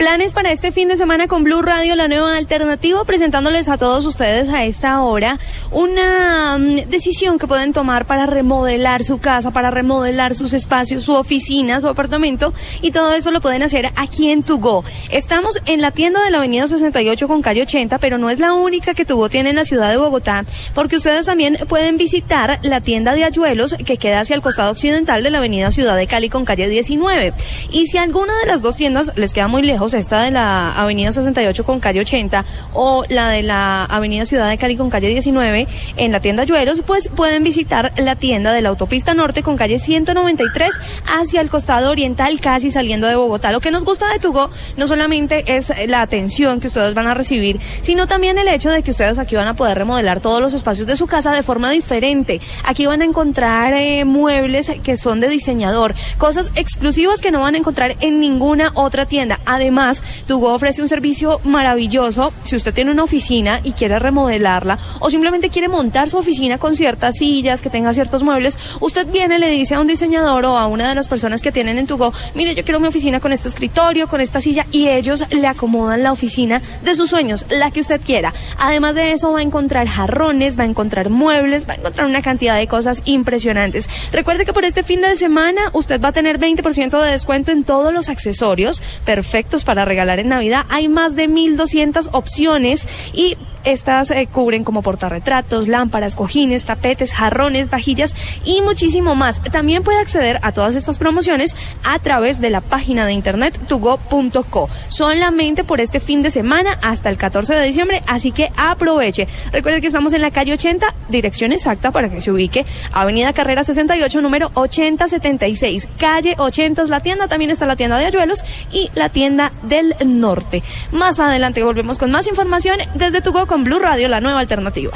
Planes 0.00 0.32
para 0.32 0.50
este 0.50 0.72
fin 0.72 0.88
de 0.88 0.96
semana 0.96 1.26
con 1.26 1.44
Blue 1.44 1.60
Radio, 1.60 1.94
la 1.94 2.08
nueva 2.08 2.34
alternativa, 2.34 3.04
presentándoles 3.04 3.68
a 3.68 3.76
todos 3.76 4.06
ustedes 4.06 4.48
a 4.48 4.64
esta 4.64 5.02
hora 5.02 5.38
una 5.72 6.56
mm, 6.56 6.88
decisión 6.88 7.38
que 7.38 7.46
pueden 7.46 7.74
tomar 7.74 8.06
para 8.06 8.24
remodelar 8.24 9.04
su 9.04 9.18
casa, 9.18 9.50
para 9.50 9.70
remodelar 9.70 10.34
sus 10.34 10.54
espacios, 10.54 11.02
su 11.02 11.12
oficina, 11.12 11.82
su 11.82 11.88
apartamento 11.88 12.54
y 12.80 12.92
todo 12.92 13.12
eso 13.12 13.30
lo 13.30 13.42
pueden 13.42 13.62
hacer 13.62 13.90
aquí 13.94 14.30
en 14.30 14.42
Tugo. 14.42 14.84
Estamos 15.10 15.60
en 15.66 15.82
la 15.82 15.90
tienda 15.90 16.24
de 16.24 16.30
la 16.30 16.38
Avenida 16.38 16.66
68 16.66 17.28
con 17.28 17.42
calle 17.42 17.60
80, 17.60 17.98
pero 17.98 18.16
no 18.16 18.30
es 18.30 18.38
la 18.38 18.54
única 18.54 18.94
que 18.94 19.04
Tugo 19.04 19.28
tiene 19.28 19.50
en 19.50 19.56
la 19.56 19.66
ciudad 19.66 19.90
de 19.90 19.98
Bogotá, 19.98 20.46
porque 20.74 20.96
ustedes 20.96 21.26
también 21.26 21.58
pueden 21.68 21.98
visitar 21.98 22.58
la 22.62 22.80
tienda 22.80 23.12
de 23.12 23.24
Ayuelos 23.24 23.76
que 23.84 23.98
queda 23.98 24.20
hacia 24.20 24.34
el 24.34 24.40
costado 24.40 24.70
occidental 24.70 25.22
de 25.22 25.28
la 25.28 25.38
Avenida 25.38 25.70
Ciudad 25.70 25.94
de 25.94 26.06
Cali 26.06 26.30
con 26.30 26.46
calle 26.46 26.70
19. 26.70 27.34
Y 27.70 27.84
si 27.84 27.98
alguna 27.98 28.32
de 28.38 28.46
las 28.46 28.62
dos 28.62 28.76
tiendas 28.76 29.12
les 29.14 29.34
queda 29.34 29.46
muy 29.46 29.60
lejos, 29.60 29.89
esta 29.94 30.22
de 30.22 30.30
la 30.30 30.72
Avenida 30.72 31.12
68 31.12 31.64
con 31.64 31.80
calle 31.80 32.00
80 32.00 32.44
o 32.74 33.04
la 33.08 33.28
de 33.28 33.42
la 33.42 33.84
Avenida 33.84 34.24
Ciudad 34.24 34.48
de 34.48 34.58
Cali 34.58 34.76
con 34.76 34.90
calle 34.90 35.08
19 35.08 35.66
en 35.96 36.12
la 36.12 36.20
tienda 36.20 36.42
Ayuelos, 36.42 36.82
pues 36.86 37.08
pueden 37.08 37.42
visitar 37.42 37.92
la 37.96 38.16
tienda 38.16 38.52
de 38.52 38.62
la 38.62 38.68
Autopista 38.70 39.14
Norte 39.14 39.42
con 39.42 39.56
calle 39.56 39.78
193 39.78 40.80
hacia 41.18 41.40
el 41.40 41.48
costado 41.48 41.90
oriental, 41.90 42.40
casi 42.40 42.70
saliendo 42.70 43.06
de 43.06 43.16
Bogotá. 43.16 43.52
Lo 43.52 43.60
que 43.60 43.70
nos 43.70 43.84
gusta 43.84 44.10
de 44.12 44.18
Tugo 44.18 44.50
no 44.76 44.86
solamente 44.86 45.56
es 45.56 45.72
la 45.86 46.02
atención 46.02 46.60
que 46.60 46.68
ustedes 46.68 46.94
van 46.94 47.06
a 47.06 47.14
recibir, 47.14 47.60
sino 47.80 48.06
también 48.06 48.38
el 48.38 48.48
hecho 48.48 48.70
de 48.70 48.82
que 48.82 48.90
ustedes 48.90 49.18
aquí 49.18 49.36
van 49.36 49.48
a 49.48 49.54
poder 49.54 49.78
remodelar 49.78 50.20
todos 50.20 50.40
los 50.40 50.54
espacios 50.54 50.86
de 50.86 50.96
su 50.96 51.06
casa 51.06 51.32
de 51.32 51.42
forma 51.42 51.70
diferente. 51.70 52.40
Aquí 52.64 52.86
van 52.86 53.02
a 53.02 53.04
encontrar 53.04 53.74
eh, 53.74 54.04
muebles 54.04 54.70
que 54.82 54.96
son 54.96 55.20
de 55.20 55.28
diseñador, 55.28 55.94
cosas 56.18 56.50
exclusivas 56.54 57.20
que 57.20 57.30
no 57.30 57.40
van 57.40 57.54
a 57.54 57.58
encontrar 57.58 57.96
en 58.00 58.20
ninguna 58.20 58.72
otra 58.74 59.06
tienda. 59.06 59.40
Además, 59.44 59.79
Tugo 60.26 60.52
ofrece 60.52 60.82
un 60.82 60.88
servicio 60.88 61.40
maravilloso. 61.44 62.32
Si 62.44 62.56
usted 62.56 62.74
tiene 62.74 62.90
una 62.90 63.04
oficina 63.04 63.60
y 63.64 63.72
quiere 63.72 63.98
remodelarla 63.98 64.78
o 65.00 65.10
simplemente 65.10 65.50
quiere 65.50 65.68
montar 65.68 66.08
su 66.08 66.18
oficina 66.18 66.58
con 66.58 66.74
ciertas 66.74 67.16
sillas, 67.16 67.62
que 67.62 67.70
tenga 67.70 67.92
ciertos 67.92 68.22
muebles, 68.22 68.58
usted 68.80 69.06
viene, 69.10 69.38
le 69.38 69.50
dice 69.50 69.74
a 69.74 69.80
un 69.80 69.86
diseñador 69.86 70.44
o 70.44 70.56
a 70.56 70.66
una 70.66 70.88
de 70.88 70.94
las 70.94 71.08
personas 71.08 71.42
que 71.42 71.52
tienen 71.52 71.78
en 71.78 71.86
Tugo, 71.86 72.12
mire, 72.34 72.54
yo 72.54 72.64
quiero 72.64 72.80
mi 72.80 72.88
oficina 72.88 73.20
con 73.20 73.32
este 73.32 73.48
escritorio, 73.48 74.08
con 74.08 74.20
esta 74.20 74.40
silla, 74.40 74.66
y 74.70 74.88
ellos 74.88 75.24
le 75.30 75.46
acomodan 75.46 76.02
la 76.02 76.12
oficina 76.12 76.62
de 76.82 76.94
sus 76.94 77.10
sueños, 77.10 77.46
la 77.48 77.70
que 77.70 77.80
usted 77.80 78.00
quiera. 78.00 78.32
Además 78.58 78.94
de 78.94 79.12
eso, 79.12 79.32
va 79.32 79.40
a 79.40 79.42
encontrar 79.42 79.86
jarrones, 79.88 80.58
va 80.58 80.64
a 80.64 80.66
encontrar 80.66 81.10
muebles, 81.10 81.68
va 81.68 81.74
a 81.74 81.76
encontrar 81.76 82.06
una 82.06 82.22
cantidad 82.22 82.56
de 82.56 82.66
cosas 82.66 83.02
impresionantes. 83.04 83.88
Recuerde 84.12 84.44
que 84.44 84.52
por 84.52 84.64
este 84.64 84.82
fin 84.82 85.00
de 85.00 85.16
semana 85.16 85.70
usted 85.72 86.00
va 86.00 86.08
a 86.08 86.12
tener 86.12 86.38
20% 86.38 87.02
de 87.02 87.10
descuento 87.10 87.52
en 87.52 87.64
todos 87.64 87.92
los 87.92 88.08
accesorios 88.08 88.82
perfectos 89.04 89.64
para 89.64 89.69
para 89.70 89.84
regalar 89.84 90.18
en 90.18 90.30
Navidad. 90.30 90.66
Hay 90.68 90.88
más 90.88 91.14
de 91.14 91.28
1.200 91.28 92.08
opciones 92.10 92.88
y 93.14 93.36
estas 93.62 94.10
eh, 94.10 94.26
cubren 94.26 94.64
como 94.64 94.82
portarretratos, 94.82 95.68
lámparas, 95.68 96.14
cojines, 96.14 96.64
tapetes, 96.64 97.12
jarrones, 97.12 97.68
vajillas 97.68 98.14
y 98.44 98.62
muchísimo 98.62 99.14
más. 99.14 99.42
También 99.52 99.82
puede 99.82 99.98
acceder 99.98 100.38
a 100.42 100.52
todas 100.52 100.74
estas 100.74 100.98
promociones 100.98 101.56
a 101.84 101.98
través 101.98 102.40
de 102.40 102.50
la 102.50 102.62
página 102.62 103.06
de 103.06 103.12
internet 103.12 103.58
tugo.co. 103.68 104.68
Solamente 104.88 105.62
por 105.62 105.80
este 105.80 106.00
fin 106.00 106.22
de 106.22 106.30
semana 106.30 106.78
hasta 106.82 107.10
el 107.10 107.16
14 107.16 107.54
de 107.54 107.66
diciembre, 107.66 108.02
así 108.06 108.32
que 108.32 108.50
aproveche. 108.56 109.28
Recuerde 109.52 109.80
que 109.80 109.88
estamos 109.88 110.14
en 110.14 110.22
la 110.22 110.30
calle 110.30 110.54
80, 110.54 110.94
dirección 111.08 111.52
exacta 111.52 111.90
para 111.90 112.08
que 112.08 112.20
se 112.20 112.32
ubique, 112.32 112.64
Avenida 112.92 113.32
Carrera 113.32 113.62
68, 113.62 114.22
número 114.22 114.50
8076. 114.54 115.86
Calle 115.98 116.34
80 116.38 116.82
es 116.82 116.90
la 116.90 117.00
tienda, 117.00 117.28
también 117.28 117.50
está 117.50 117.66
la 117.66 117.76
tienda 117.76 117.98
de 117.98 118.06
Ayuelos 118.06 118.44
y 118.72 118.90
la 118.94 119.10
tienda 119.10 119.49
del 119.62 119.94
norte. 120.04 120.62
Más 120.92 121.18
adelante 121.18 121.62
volvemos 121.62 121.98
con 121.98 122.10
más 122.10 122.26
información 122.26 122.78
desde 122.94 123.20
Tugo 123.20 123.46
con 123.46 123.64
Blue 123.64 123.78
Radio, 123.78 124.08
la 124.08 124.20
nueva 124.20 124.40
alternativa. 124.40 124.92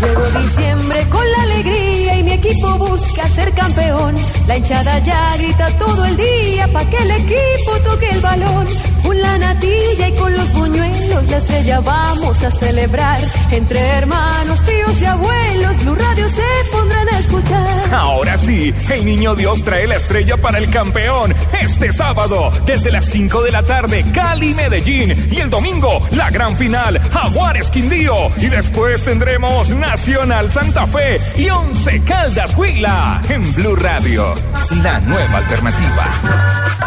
Llegó 0.00 0.40
diciembre 0.40 1.08
con 1.08 1.30
la 1.30 1.42
alegría 1.44 2.18
y 2.18 2.22
mi 2.24 2.32
equipo 2.32 2.76
busca 2.78 3.28
ser 3.28 3.52
campeón. 3.52 4.14
La 4.46 4.58
hinchada 4.58 4.98
ya 4.98 5.36
grita 5.36 5.70
todo 5.78 6.04
el 6.04 6.16
día 6.16 6.68
pa' 6.72 6.84
que 6.84 6.98
el 6.98 7.10
equipo 7.12 7.78
toque 7.84 8.10
el 8.10 8.20
balón. 8.20 8.66
Con 9.02 9.20
la 9.20 9.38
natilla 9.38 10.08
y 10.08 10.12
con 10.12 10.34
los 10.36 10.52
buñuelos, 10.52 11.30
la 11.30 11.36
estrella 11.38 11.80
vamos 11.80 12.42
a 12.42 12.50
celebrar. 12.50 13.20
Entre 13.50 13.78
hermanos, 13.78 14.62
tíos 14.64 15.00
y 15.00 15.03
El 18.54 19.04
niño 19.04 19.34
Dios 19.34 19.64
trae 19.64 19.86
la 19.86 19.96
estrella 19.96 20.36
para 20.36 20.58
el 20.58 20.70
campeón. 20.70 21.34
Este 21.60 21.92
sábado, 21.92 22.52
desde 22.64 22.92
las 22.92 23.06
5 23.06 23.42
de 23.42 23.50
la 23.50 23.62
tarde, 23.62 24.04
Cali, 24.12 24.54
Medellín. 24.54 25.28
Y 25.30 25.40
el 25.40 25.50
domingo, 25.50 26.06
la 26.12 26.30
gran 26.30 26.56
final, 26.56 27.00
Jaguares 27.10 27.70
Quindío. 27.70 28.30
Y 28.36 28.46
después 28.46 29.04
tendremos 29.04 29.70
Nacional 29.70 30.52
Santa 30.52 30.86
Fe 30.86 31.20
y 31.36 31.48
Once 31.50 32.00
Caldas 32.04 32.56
Huila 32.56 33.20
en 33.28 33.54
Blue 33.54 33.76
Radio. 33.76 34.34
La 34.82 35.00
nueva 35.00 35.38
alternativa. 35.38 36.83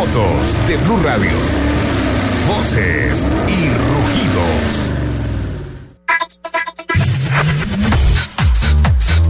Motos 0.00 0.56
de 0.66 0.78
Blue 0.78 0.98
Radio. 1.02 1.30
Voces 2.48 3.30
y 3.46 3.68
rugidos. 3.90 4.90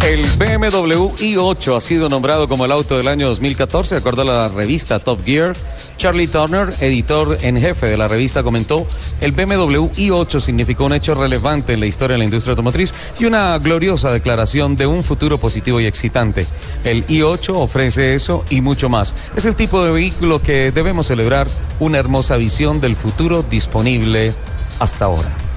El 0.06 0.24
BMW 0.38 1.08
i8 1.08 1.76
ha 1.76 1.80
sido 1.80 2.08
nombrado 2.08 2.46
como 2.46 2.66
el 2.66 2.70
auto 2.70 2.96
del 2.96 3.08
año 3.08 3.26
2014, 3.26 3.96
de 3.96 3.98
acuerdo 3.98 4.22
a 4.22 4.24
la 4.24 4.48
revista 4.48 5.00
Top 5.00 5.24
Gear. 5.24 5.56
Charlie 6.00 6.28
Turner, 6.28 6.72
editor 6.80 7.36
en 7.42 7.60
jefe 7.60 7.84
de 7.84 7.98
la 7.98 8.08
revista, 8.08 8.42
comentó, 8.42 8.86
el 9.20 9.32
BMW 9.32 9.84
i8 9.84 10.40
significó 10.40 10.86
un 10.86 10.94
hecho 10.94 11.14
relevante 11.14 11.74
en 11.74 11.80
la 11.80 11.84
historia 11.84 12.14
de 12.14 12.20
la 12.20 12.24
industria 12.24 12.52
automotriz 12.52 12.94
y 13.18 13.26
una 13.26 13.58
gloriosa 13.58 14.10
declaración 14.10 14.76
de 14.76 14.86
un 14.86 15.04
futuro 15.04 15.36
positivo 15.36 15.78
y 15.78 15.84
excitante. 15.84 16.46
El 16.84 17.06
i8 17.06 17.52
ofrece 17.54 18.14
eso 18.14 18.46
y 18.48 18.62
mucho 18.62 18.88
más. 18.88 19.12
Es 19.36 19.44
el 19.44 19.54
tipo 19.54 19.84
de 19.84 19.92
vehículo 19.92 20.40
que 20.40 20.72
debemos 20.72 21.06
celebrar, 21.06 21.46
una 21.80 21.98
hermosa 21.98 22.38
visión 22.38 22.80
del 22.80 22.96
futuro 22.96 23.42
disponible 23.42 24.32
hasta 24.78 25.04
ahora. 25.04 25.49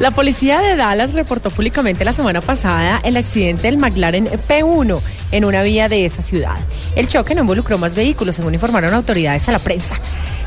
La 0.00 0.10
policía 0.12 0.62
de 0.62 0.76
Dallas 0.76 1.12
reportó 1.12 1.50
públicamente 1.50 2.06
la 2.06 2.14
semana 2.14 2.40
pasada 2.40 3.02
el 3.04 3.18
accidente 3.18 3.64
del 3.64 3.76
McLaren 3.76 4.28
P1 4.48 4.98
en 5.30 5.44
una 5.44 5.62
vía 5.62 5.90
de 5.90 6.06
esa 6.06 6.22
ciudad. 6.22 6.56
El 6.96 7.06
choque 7.06 7.34
no 7.34 7.42
involucró 7.42 7.76
más 7.76 7.94
vehículos, 7.94 8.36
según 8.36 8.54
informaron 8.54 8.94
autoridades 8.94 9.46
a 9.50 9.52
la 9.52 9.58
prensa. 9.58 9.96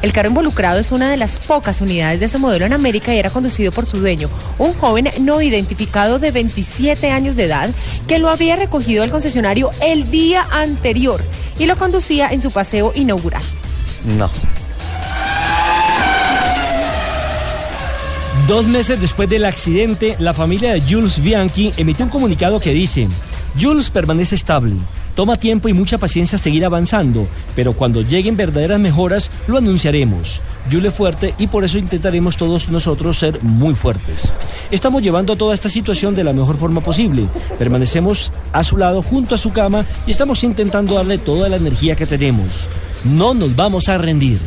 El 0.02 0.12
carro 0.12 0.30
involucrado 0.30 0.80
es 0.80 0.92
una 0.92 1.12
de 1.12 1.18
las 1.18 1.38
pocas 1.40 1.82
unidades 1.82 2.20
de 2.20 2.26
ese 2.26 2.40
modelo 2.40 2.66
en 2.66 2.74
América 2.74 3.14
y 3.14 3.20
era 3.20 3.30
conducido 3.30 3.72
por 3.72 3.86
su 3.86 4.00
dueño, 4.00 4.28
un 4.58 4.74
joven 4.74 5.12
no 5.20 5.40
identificado 5.40 6.18
de 6.18 6.32
27 6.32 7.12
años 7.12 7.36
de 7.36 7.44
edad 7.44 7.70
que 8.08 8.18
lo 8.18 8.30
había 8.30 8.56
recogido 8.56 9.04
del 9.04 9.12
concesionario 9.12 9.70
el 9.82 10.10
día 10.10 10.48
anterior 10.50 11.24
y 11.60 11.68
lo 11.68 11.78
conducía 11.78 12.30
en 12.30 12.42
su 12.42 12.50
paseo 12.50 12.92
inaugural. 12.96 13.44
No. 14.18 14.32
Dos 18.48 18.68
meses 18.68 19.00
después 19.00 19.30
del 19.30 19.46
accidente, 19.46 20.18
la 20.20 20.34
familia 20.34 20.74
de 20.74 20.82
Jules 20.82 21.24
Bianchi 21.24 21.72
emitió 21.78 22.04
un 22.04 22.12
comunicado 22.12 22.60
que 22.60 22.74
dice, 22.74 23.08
Jules 23.60 23.90
permanece 23.90 24.36
estable, 24.36 24.76
toma 25.16 25.38
tiempo 25.38 25.70
y 25.70 25.74
mucha 25.74 25.98
paciencia 25.98 26.38
seguir 26.38 26.66
avanzando, 26.66 27.26
pero 27.56 27.72
cuando 27.72 28.02
lleguen 28.02 28.36
verdaderas 28.36 28.82
mejoras 28.82 29.32
lo 29.48 29.58
anunciaremos. 29.58 30.42
Jules 30.70 30.92
es 30.92 30.98
fuerte 30.98 31.34
y 31.40 31.48
por 31.48 31.64
eso 31.64 31.78
intentaremos 31.78 32.36
todos 32.36 32.68
nosotros 32.68 33.18
ser 33.18 33.42
muy 33.42 33.76
fuertes. 33.76 34.34
Estamos 34.72 35.02
llevando 35.02 35.38
toda 35.38 35.54
esta 35.54 35.70
situación 35.70 36.14
de 36.14 36.26
la 36.26 36.34
mejor 36.34 36.58
forma 36.58 36.82
posible. 36.82 37.28
Permanecemos 37.58 38.30
a 38.52 38.66
su 38.66 38.76
lado 38.76 39.02
junto 39.02 39.36
a 39.36 39.38
su 39.38 39.54
cama 39.54 39.86
y 40.06 40.12
estamos 40.12 40.44
intentando 40.44 40.96
darle 40.96 41.18
toda 41.18 41.48
la 41.48 41.56
energía 41.56 41.96
que 41.96 42.06
tenemos. 42.06 42.68
No 43.06 43.34
nos 43.34 43.56
vamos 43.56 43.88
a 43.88 43.98
rendir. 43.98 44.40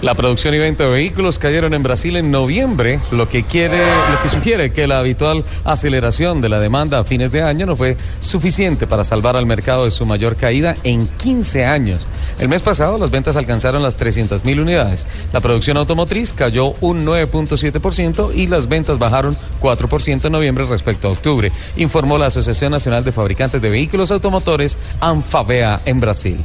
La 0.00 0.14
producción 0.14 0.54
y 0.54 0.58
venta 0.58 0.84
de 0.84 0.90
vehículos 0.90 1.40
cayeron 1.40 1.74
en 1.74 1.82
Brasil 1.82 2.14
en 2.16 2.30
noviembre, 2.30 3.00
lo 3.10 3.28
que 3.28 3.42
quiere, 3.42 3.78
lo 3.78 4.22
que 4.22 4.28
sugiere 4.28 4.72
que 4.72 4.86
la 4.86 5.00
habitual 5.00 5.44
aceleración 5.64 6.40
de 6.40 6.48
la 6.48 6.60
demanda 6.60 7.00
a 7.00 7.04
fines 7.04 7.32
de 7.32 7.42
año 7.42 7.66
no 7.66 7.74
fue 7.74 7.96
suficiente 8.20 8.86
para 8.86 9.02
salvar 9.02 9.36
al 9.36 9.44
mercado 9.44 9.86
de 9.86 9.90
su 9.90 10.06
mayor 10.06 10.36
caída 10.36 10.76
en 10.84 11.08
15 11.08 11.66
años. 11.66 12.06
El 12.38 12.48
mes 12.48 12.62
pasado 12.62 12.96
las 12.96 13.10
ventas 13.10 13.34
alcanzaron 13.36 13.82
las 13.82 13.96
300 13.96 14.44
mil 14.44 14.60
unidades. 14.60 15.04
La 15.32 15.40
producción 15.40 15.76
automotriz 15.76 16.32
cayó 16.32 16.74
un 16.80 17.04
9.7% 17.04 18.32
y 18.36 18.46
las 18.46 18.68
ventas 18.68 19.00
bajaron 19.00 19.36
4% 19.60 20.26
en 20.26 20.32
noviembre 20.32 20.64
respecto 20.66 21.08
a 21.08 21.10
octubre, 21.10 21.50
informó 21.76 22.18
la 22.18 22.26
Asociación 22.26 22.70
Nacional 22.70 23.02
de 23.02 23.10
Fabricantes 23.10 23.60
de 23.60 23.68
Vehículos 23.68 24.12
Automotores, 24.12 24.78
ANFAVEA, 25.00 25.80
en 25.84 25.98
Brasil. 25.98 26.38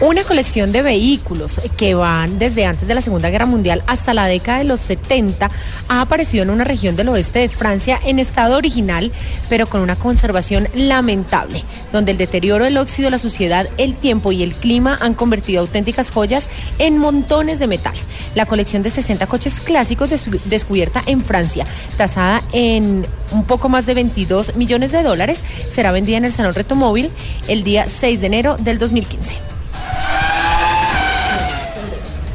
Una 0.00 0.24
colección 0.24 0.72
de 0.72 0.82
vehículos 0.82 1.60
que 1.76 1.94
van 1.94 2.38
desde 2.40 2.66
antes 2.66 2.88
de 2.88 2.94
la 2.94 3.00
Segunda 3.00 3.30
Guerra 3.30 3.46
Mundial 3.46 3.82
hasta 3.86 4.12
la 4.12 4.26
década 4.26 4.58
de 4.58 4.64
los 4.64 4.80
70 4.80 5.48
ha 5.88 6.00
aparecido 6.00 6.42
en 6.42 6.50
una 6.50 6.64
región 6.64 6.96
del 6.96 7.08
oeste 7.10 7.38
de 7.38 7.48
Francia 7.48 7.98
en 8.04 8.18
estado 8.18 8.56
original, 8.56 9.12
pero 9.48 9.68
con 9.68 9.80
una 9.80 9.94
conservación 9.94 10.66
lamentable, 10.74 11.62
donde 11.92 12.10
el 12.10 12.18
deterioro, 12.18 12.66
el 12.66 12.76
óxido, 12.76 13.08
la 13.08 13.18
suciedad, 13.18 13.68
el 13.78 13.94
tiempo 13.94 14.32
y 14.32 14.42
el 14.42 14.52
clima 14.52 14.98
han 15.00 15.14
convertido 15.14 15.60
auténticas 15.60 16.10
joyas 16.10 16.48
en 16.80 16.98
montones 16.98 17.60
de 17.60 17.68
metal. 17.68 17.94
La 18.34 18.46
colección 18.46 18.82
de 18.82 18.90
60 18.90 19.26
coches 19.28 19.60
clásicos 19.60 20.10
des- 20.10 20.28
descubierta 20.44 21.02
en 21.06 21.22
Francia, 21.22 21.66
tasada 21.96 22.42
en 22.52 23.06
un 23.30 23.44
poco 23.44 23.68
más 23.68 23.86
de 23.86 23.94
22 23.94 24.56
millones 24.56 24.90
de 24.90 25.04
dólares, 25.04 25.38
será 25.70 25.92
vendida 25.92 26.16
en 26.18 26.24
el 26.24 26.32
Salón 26.32 26.52
Retomóvil 26.54 27.10
el 27.46 27.62
día 27.62 27.86
6 27.88 28.20
de 28.20 28.26
enero 28.26 28.56
del 28.58 28.78
2015. 28.80 29.53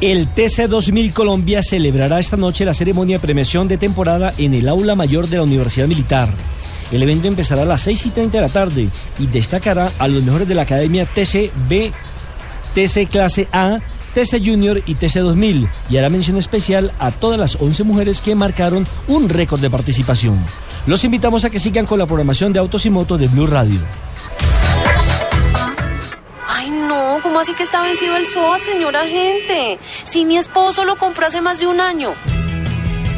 El 0.00 0.28
TC2000 0.28 1.12
Colombia 1.12 1.62
celebrará 1.62 2.18
esta 2.20 2.38
noche 2.38 2.64
la 2.64 2.72
ceremonia 2.72 3.16
de 3.16 3.20
premiación 3.20 3.68
de 3.68 3.76
temporada 3.76 4.32
en 4.38 4.54
el 4.54 4.66
aula 4.66 4.94
mayor 4.94 5.28
de 5.28 5.36
la 5.36 5.42
Universidad 5.42 5.88
Militar. 5.88 6.30
El 6.90 7.02
evento 7.02 7.28
empezará 7.28 7.62
a 7.62 7.66
las 7.66 7.82
6 7.82 8.06
y 8.06 8.08
30 8.08 8.38
de 8.38 8.40
la 8.40 8.48
tarde 8.48 8.88
y 9.18 9.26
destacará 9.26 9.92
a 9.98 10.08
los 10.08 10.24
mejores 10.24 10.48
de 10.48 10.54
la 10.54 10.62
academia 10.62 11.04
TCB, 11.04 11.92
TC 12.74 13.10
Clase 13.10 13.46
A, 13.52 13.76
TC 14.14 14.42
Junior 14.42 14.82
y 14.86 14.94
TC 14.94 15.20
2000 15.20 15.68
y 15.90 15.96
hará 15.98 16.08
mención 16.08 16.38
especial 16.38 16.92
a 16.98 17.10
todas 17.10 17.38
las 17.38 17.60
11 17.60 17.84
mujeres 17.84 18.22
que 18.22 18.34
marcaron 18.34 18.86
un 19.06 19.28
récord 19.28 19.60
de 19.60 19.68
participación. 19.68 20.38
Los 20.86 21.04
invitamos 21.04 21.44
a 21.44 21.50
que 21.50 21.60
sigan 21.60 21.84
con 21.84 21.98
la 21.98 22.06
programación 22.06 22.54
de 22.54 22.58
Autos 22.58 22.86
y 22.86 22.90
Motos 22.90 23.20
de 23.20 23.28
Blue 23.28 23.46
Radio. 23.46 23.80
No, 26.90 27.20
¿cómo 27.22 27.38
así 27.38 27.54
que 27.54 27.62
está 27.62 27.82
vencido 27.82 28.16
el 28.16 28.26
SOAT, 28.26 28.62
señora 28.62 29.06
gente? 29.06 29.78
Si 30.02 30.24
mi 30.24 30.36
esposo 30.36 30.84
lo 30.84 30.96
compró 30.96 31.24
hace 31.24 31.40
más 31.40 31.60
de 31.60 31.68
un 31.68 31.80
año. 31.80 32.14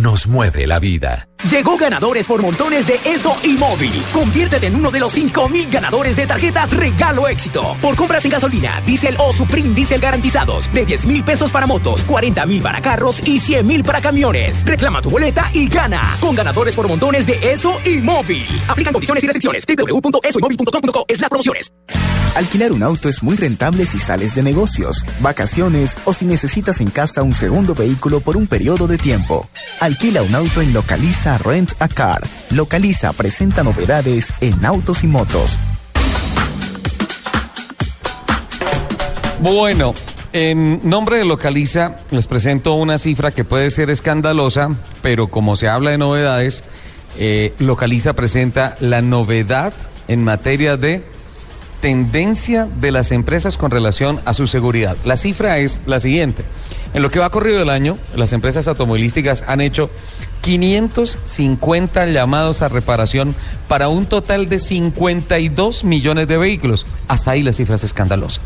Nos 0.00 0.26
mueve 0.26 0.66
la 0.66 0.78
vida. 0.78 1.28
Llegó 1.50 1.76
ganadores 1.76 2.26
por 2.26 2.40
montones 2.40 2.86
de 2.86 2.98
Eso 3.04 3.36
y 3.42 3.48
Móvil. 3.58 3.92
Conviértete 4.14 4.66
en 4.66 4.76
uno 4.76 4.90
de 4.90 4.98
los 4.98 5.12
5000 5.12 5.68
ganadores 5.68 6.16
de 6.16 6.26
tarjetas 6.26 6.70
Regalo 6.70 7.28
Éxito. 7.28 7.76
Por 7.82 7.96
compras 7.96 8.24
en 8.24 8.30
gasolina, 8.30 8.80
diésel 8.86 9.14
o 9.18 9.30
Supreme 9.30 9.74
Diesel 9.74 10.00
garantizados. 10.00 10.72
De 10.72 10.86
10 10.86 11.04
mil 11.04 11.22
pesos 11.22 11.50
para 11.50 11.66
motos, 11.66 12.02
40 12.04 12.46
mil 12.46 12.62
para 12.62 12.80
carros 12.80 13.20
y 13.26 13.38
100 13.40 13.66
mil 13.66 13.84
para 13.84 14.00
camiones. 14.00 14.64
Reclama 14.64 15.02
tu 15.02 15.10
boleta 15.10 15.50
y 15.52 15.68
gana. 15.68 16.16
Con 16.18 16.34
ganadores 16.34 16.74
por 16.74 16.88
montones 16.88 17.26
de 17.26 17.38
Eso 17.42 17.76
y 17.84 17.98
Móvil. 17.98 18.46
Aplican 18.66 18.94
condiciones 18.94 19.22
y 19.22 19.26
restricciones. 19.26 19.66
www.esoymóvil.com.co 19.66 21.04
es 21.08 21.20
la 21.20 21.28
promociones. 21.28 21.70
Alquilar 22.36 22.72
un 22.72 22.82
auto 22.82 23.08
es 23.08 23.22
muy 23.22 23.36
rentable 23.36 23.86
si 23.86 24.00
sales 24.00 24.34
de 24.34 24.42
negocios, 24.42 25.04
vacaciones 25.20 25.96
o 26.04 26.12
si 26.12 26.24
necesitas 26.24 26.80
en 26.80 26.90
casa 26.90 27.22
un 27.22 27.32
segundo 27.32 27.76
vehículo 27.76 28.18
por 28.18 28.36
un 28.36 28.48
periodo 28.48 28.88
de 28.88 28.98
tiempo. 28.98 29.48
Alquila 29.78 30.22
un 30.22 30.34
auto 30.34 30.60
en 30.60 30.72
Localiza 30.72 31.33
Rent 31.38 31.72
a 31.78 31.88
Car. 31.88 32.22
Localiza 32.50 33.12
presenta 33.12 33.62
novedades 33.62 34.32
en 34.40 34.64
autos 34.64 35.04
y 35.04 35.06
motos. 35.06 35.58
Bueno, 39.40 39.94
en 40.32 40.80
nombre 40.82 41.18
de 41.18 41.24
Localiza 41.24 41.98
les 42.10 42.26
presento 42.26 42.74
una 42.74 42.98
cifra 42.98 43.30
que 43.30 43.44
puede 43.44 43.70
ser 43.70 43.90
escandalosa, 43.90 44.70
pero 45.02 45.28
como 45.28 45.54
se 45.54 45.68
habla 45.68 45.90
de 45.90 45.98
novedades, 45.98 46.64
eh, 47.18 47.52
Localiza 47.58 48.14
presenta 48.14 48.76
la 48.80 49.00
novedad 49.00 49.72
en 50.08 50.24
materia 50.24 50.76
de 50.76 51.02
tendencia 51.80 52.66
de 52.80 52.90
las 52.90 53.12
empresas 53.12 53.58
con 53.58 53.70
relación 53.70 54.20
a 54.24 54.32
su 54.32 54.46
seguridad. 54.46 54.96
La 55.04 55.18
cifra 55.18 55.58
es 55.58 55.82
la 55.84 56.00
siguiente. 56.00 56.42
En 56.94 57.02
lo 57.02 57.10
que 57.10 57.18
va 57.18 57.28
corrido 57.30 57.60
el 57.60 57.70
año, 57.70 57.98
las 58.14 58.32
empresas 58.32 58.68
automovilísticas 58.68 59.42
han 59.48 59.60
hecho 59.60 59.90
550 60.42 62.06
llamados 62.06 62.62
a 62.62 62.68
reparación 62.68 63.34
para 63.68 63.88
un 63.88 64.06
total 64.06 64.48
de 64.48 64.58
52 64.60 65.84
millones 65.84 66.28
de 66.28 66.38
vehículos. 66.38 66.86
Hasta 67.08 67.32
ahí 67.32 67.42
la 67.42 67.52
cifra 67.52 67.74
es 67.74 67.84
escandalosa. 67.84 68.40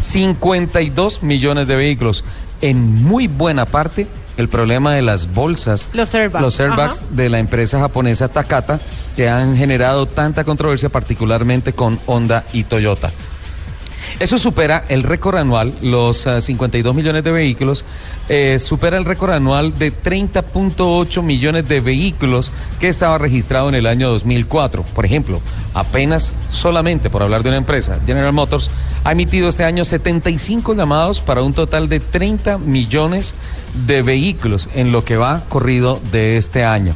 52 0.00 1.22
millones 1.22 1.66
de 1.66 1.76
vehículos. 1.76 2.24
En 2.60 3.02
muy 3.04 3.26
buena 3.26 3.66
parte 3.66 4.06
el 4.36 4.48
problema 4.48 4.92
de 4.94 5.02
las 5.02 5.32
bolsas, 5.32 5.88
Los 5.92 6.14
airbags. 6.14 6.42
los 6.42 6.58
airbags 6.60 6.98
Ajá. 6.98 7.06
de 7.10 7.30
la 7.30 7.38
empresa 7.38 7.78
japonesa 7.78 8.28
Takata, 8.28 8.80
que 9.16 9.28
han 9.28 9.56
generado 9.56 10.06
tanta 10.06 10.42
controversia, 10.44 10.88
particularmente 10.88 11.72
con 11.72 12.00
Honda 12.06 12.44
y 12.52 12.64
Toyota. 12.64 13.12
Eso 14.20 14.38
supera 14.38 14.84
el 14.88 15.02
récord 15.02 15.36
anual, 15.36 15.74
los 15.82 16.26
ah, 16.26 16.40
52 16.40 16.94
millones 16.94 17.24
de 17.24 17.30
vehículos, 17.30 17.84
eh, 18.28 18.58
supera 18.58 18.96
el 18.96 19.04
récord 19.04 19.32
anual 19.32 19.76
de 19.78 19.92
30.8 19.92 21.22
millones 21.22 21.68
de 21.68 21.80
vehículos 21.80 22.50
que 22.80 22.88
estaba 22.88 23.18
registrado 23.18 23.68
en 23.68 23.74
el 23.74 23.86
año 23.86 24.10
2004. 24.10 24.82
Por 24.94 25.04
ejemplo, 25.04 25.40
apenas 25.74 26.32
solamente 26.48 27.10
por 27.10 27.22
hablar 27.22 27.42
de 27.42 27.50
una 27.50 27.58
empresa, 27.58 27.98
General 28.06 28.32
Motors 28.32 28.70
ha 29.04 29.12
emitido 29.12 29.48
este 29.48 29.64
año 29.64 29.84
75 29.84 30.74
llamados 30.74 31.20
para 31.20 31.42
un 31.42 31.52
total 31.52 31.88
de 31.88 32.00
30 32.00 32.58
millones 32.58 33.34
de 33.86 34.02
vehículos 34.02 34.68
en 34.74 34.92
lo 34.92 35.04
que 35.04 35.16
va 35.16 35.44
corrido 35.48 36.00
de 36.12 36.36
este 36.36 36.64
año. 36.64 36.94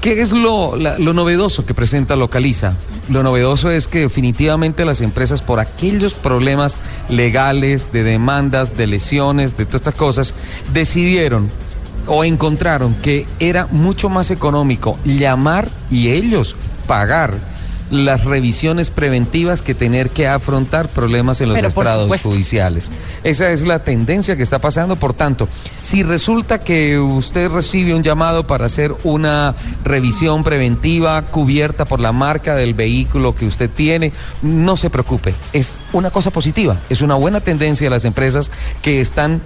¿Qué 0.00 0.20
es 0.20 0.32
lo, 0.32 0.76
lo 0.76 1.12
novedoso 1.12 1.66
que 1.66 1.74
presenta 1.74 2.16
Localiza? 2.16 2.74
Lo 3.08 3.22
novedoso 3.22 3.70
es 3.70 3.88
que 3.88 4.00
definitivamente 4.00 4.84
las 4.84 5.00
empresas, 5.00 5.42
por 5.42 5.58
aquellos 5.58 6.14
problemas 6.14 6.76
legales, 7.08 7.92
de 7.92 8.04
demandas, 8.04 8.76
de 8.76 8.86
lesiones, 8.86 9.56
de 9.56 9.64
todas 9.64 9.80
estas 9.82 9.94
cosas, 9.94 10.34
decidieron 10.72 11.50
o 12.06 12.24
encontraron 12.24 12.94
que 12.94 13.26
era 13.40 13.66
mucho 13.66 14.08
más 14.08 14.30
económico 14.30 14.98
llamar 15.04 15.68
y 15.90 16.08
ellos 16.08 16.56
pagar 16.86 17.34
las 17.90 18.24
revisiones 18.24 18.90
preventivas 18.90 19.62
que 19.62 19.74
tener 19.74 20.10
que 20.10 20.26
afrontar 20.26 20.88
problemas 20.88 21.40
en 21.40 21.48
los 21.48 21.56
Pero 21.56 21.68
estrados 21.68 22.22
judiciales. 22.22 22.90
Esa 23.22 23.50
es 23.50 23.62
la 23.62 23.80
tendencia 23.80 24.36
que 24.36 24.42
está 24.42 24.58
pasando. 24.58 24.96
Por 24.96 25.14
tanto, 25.14 25.48
si 25.80 26.02
resulta 26.02 26.60
que 26.60 26.98
usted 26.98 27.50
recibe 27.50 27.94
un 27.94 28.02
llamado 28.02 28.46
para 28.46 28.66
hacer 28.66 28.94
una 29.04 29.54
revisión 29.84 30.44
preventiva 30.44 31.22
cubierta 31.22 31.84
por 31.84 32.00
la 32.00 32.12
marca 32.12 32.54
del 32.54 32.74
vehículo 32.74 33.34
que 33.34 33.46
usted 33.46 33.70
tiene, 33.70 34.12
no 34.42 34.76
se 34.76 34.90
preocupe. 34.90 35.34
Es 35.52 35.78
una 35.92 36.10
cosa 36.10 36.30
positiva. 36.30 36.76
Es 36.90 37.02
una 37.02 37.14
buena 37.14 37.40
tendencia 37.40 37.86
de 37.86 37.90
las 37.90 38.04
empresas 38.04 38.50
que 38.82 39.00
están 39.00 39.40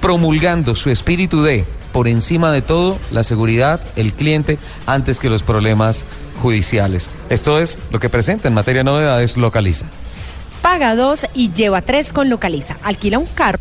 promulgando 0.00 0.74
su 0.74 0.90
espíritu 0.90 1.42
de, 1.42 1.64
por 1.94 2.08
encima 2.08 2.50
de 2.50 2.60
todo, 2.60 2.98
la 3.12 3.22
seguridad, 3.22 3.80
el 3.94 4.12
cliente, 4.12 4.58
antes 4.84 5.20
que 5.20 5.30
los 5.30 5.44
problemas 5.44 6.04
judiciales. 6.42 7.08
Esto 7.30 7.60
es 7.60 7.78
lo 7.92 8.00
que 8.00 8.08
presenta 8.08 8.48
en 8.48 8.54
materia 8.54 8.80
de 8.80 8.84
novedades 8.84 9.36
Localiza. 9.36 9.86
Paga 10.60 10.96
dos 10.96 11.24
y 11.34 11.52
lleva 11.52 11.82
tres 11.82 12.12
con 12.12 12.28
Localiza. 12.28 12.78
Alquila 12.82 13.20
un 13.20 13.26
carro 13.26 13.60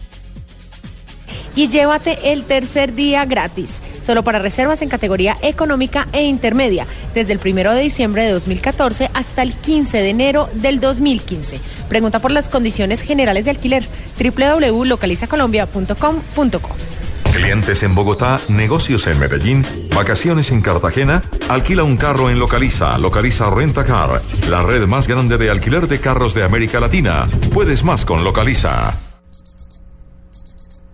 y 1.56 1.68
llévate 1.68 2.34
el 2.34 2.46
tercer 2.46 2.96
día 2.96 3.24
gratis, 3.26 3.84
solo 4.02 4.24
para 4.24 4.40
reservas 4.40 4.82
en 4.82 4.90
categoría 4.90 5.38
económica 5.44 6.08
e 6.12 6.24
intermedia, 6.24 6.88
desde 7.14 7.34
el 7.34 7.40
primero 7.40 7.72
de 7.72 7.82
diciembre 7.82 8.24
de 8.24 8.32
2014 8.32 9.12
hasta 9.14 9.44
el 9.44 9.54
15 9.54 10.00
de 10.00 10.10
enero 10.10 10.50
del 10.54 10.80
2015. 10.80 11.60
Pregunta 11.88 12.18
por 12.18 12.32
las 12.32 12.50
condiciones 12.50 13.02
generales 13.02 13.46
de 13.46 13.52
alquiler 13.52 13.88
www.localizacolombia.com.co. 14.18 16.93
Clientes 17.34 17.82
en 17.82 17.96
Bogotá, 17.96 18.40
negocios 18.48 19.08
en 19.08 19.18
Medellín, 19.20 19.66
vacaciones 19.96 20.52
en 20.52 20.62
Cartagena, 20.62 21.20
alquila 21.50 21.84
un 21.84 21.98
carro 21.98 22.30
en 22.30 22.38
Localiza, 22.38 22.96
Localiza 23.00 23.50
Renta 23.50 23.84
Car, 23.84 24.22
la 24.50 24.62
red 24.62 24.86
más 24.86 25.08
grande 25.08 25.40
de 25.40 25.50
alquiler 25.50 25.88
de 25.88 26.00
carros 26.00 26.36
de 26.36 26.44
América 26.44 26.80
Latina. 26.80 27.28
Puedes 27.52 27.84
más 27.84 28.06
con 28.06 28.24
Localiza. 28.24 28.94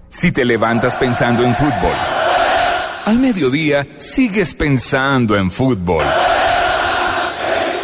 Si 0.10 0.32
te 0.32 0.46
levantas 0.46 0.96
pensando 0.96 1.44
en 1.44 1.54
fútbol, 1.54 1.96
al 3.04 3.20
mediodía 3.20 3.86
sigues 3.98 4.54
pensando 4.54 5.36
en 5.36 5.52
fútbol. 5.52 6.06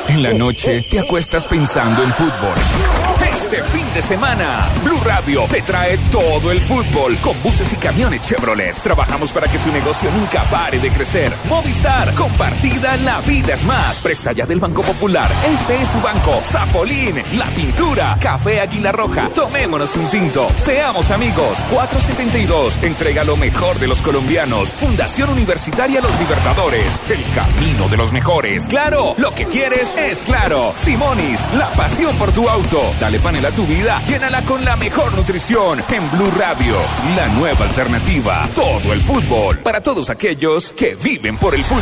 En 0.08 0.24
la 0.24 0.34
noche 0.34 0.86
te 0.90 1.00
acuestas 1.00 1.46
pensando 1.46 2.04
en 2.04 2.14
fútbol. 2.14 3.15
Este 3.46 3.62
fin 3.62 3.86
de 3.94 4.02
semana, 4.02 4.72
Blue 4.84 5.00
Radio 5.06 5.44
te 5.48 5.62
trae 5.62 6.00
todo 6.12 6.52
el 6.52 6.60
fútbol 6.60 7.16
con 7.18 7.40
buses 7.44 7.72
y 7.74 7.76
camiones 7.76 8.24
Chevrolet. 8.24 8.76
Trabajamos 8.82 9.32
para 9.32 9.48
que 9.48 9.60
su 9.60 9.72
negocio 9.72 10.10
nunca 10.10 10.44
pare 10.46 10.80
de 10.80 10.90
crecer. 10.90 11.32
Movistar, 11.48 12.12
compartida, 12.16 12.98
la 12.98 13.22
vida 13.22 13.54
es 13.54 13.64
más. 13.64 14.00
Presta 14.00 14.32
ya 14.32 14.48
del 14.48 14.60
Banco 14.60 14.82
Popular. 14.82 15.30
Este 15.46 15.80
es 15.80 15.90
su 15.90 16.02
banco. 16.02 16.42
Zapolín, 16.44 17.22
la 17.38 17.46
pintura, 17.50 18.18
Café 18.20 18.62
Águila 18.62 18.92
Roja. 18.92 19.30
Tomémonos 19.30 19.96
un 19.96 20.10
tinto. 20.10 20.50
Seamos 20.56 21.12
amigos. 21.12 21.60
472. 21.70 22.80
Entrega 22.82 23.24
lo 23.24 23.38
mejor 23.38 23.78
de 23.78 23.88
los 23.88 24.02
colombianos. 24.02 24.72
Fundación 24.72 25.30
Universitaria 25.30 26.02
Los 26.02 26.20
Libertadores. 26.20 27.00
El 27.12 27.24
camino 27.36 27.90
de 27.90 27.98
los 27.98 28.12
mejores. 28.12 28.66
Claro, 28.66 29.14
lo 29.20 29.30
que 29.36 29.46
quieres 29.46 29.94
es 29.96 30.24
claro. 30.24 30.74
Simonis, 30.76 31.48
la 31.54 31.70
pasión 31.74 32.16
por 32.18 32.32
tu 32.32 32.50
auto. 32.50 32.82
Dale 33.00 33.20
panel 33.20 33.35
a 33.44 33.52
tu 33.52 33.66
vida. 33.66 34.02
Llénala 34.06 34.42
con 34.44 34.64
la 34.64 34.78
mejor 34.78 35.14
nutrición. 35.14 35.84
En 35.90 36.10
Blue 36.12 36.32
Radio, 36.38 36.78
la 37.18 37.28
nueva 37.28 37.66
alternativa. 37.66 38.48
Todo 38.56 38.94
el 38.94 39.02
fútbol. 39.02 39.58
Para 39.60 39.82
todos 39.82 40.10
aquellos 40.10 40.72
que 40.72 40.96
viven 40.96 41.38
por 41.38 41.54
el 41.54 41.64
fútbol. 41.66 41.82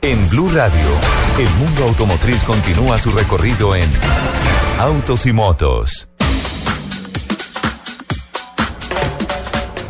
En 0.00 0.28
Blue 0.30 0.50
Radio, 0.54 0.88
el 1.38 1.50
mundo 1.58 1.84
automotriz 1.84 2.42
continúa 2.44 2.98
su 2.98 3.10
recorrido 3.10 3.74
en 3.74 3.90
Autos 4.78 5.26
y 5.26 5.32
Motos. 5.32 6.08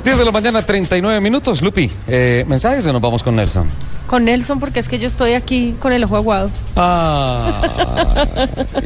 10 0.02 0.18
de 0.18 0.24
la 0.24 0.32
mañana, 0.32 0.62
39 0.62 1.20
minutos. 1.20 1.62
Lupi, 1.62 1.90
eh, 2.08 2.44
¿mensajes 2.48 2.86
o 2.86 2.92
nos 2.92 3.02
vamos 3.02 3.22
con 3.22 3.36
Nelson? 3.36 3.68
Con 4.06 4.24
Nelson, 4.24 4.60
porque 4.60 4.78
es 4.78 4.88
que 4.88 4.98
yo 4.98 5.06
estoy 5.06 5.32
aquí 5.32 5.74
con 5.80 5.92
el 5.92 6.04
ojo 6.04 6.16
aguado. 6.16 6.50
Ah, 6.76 7.60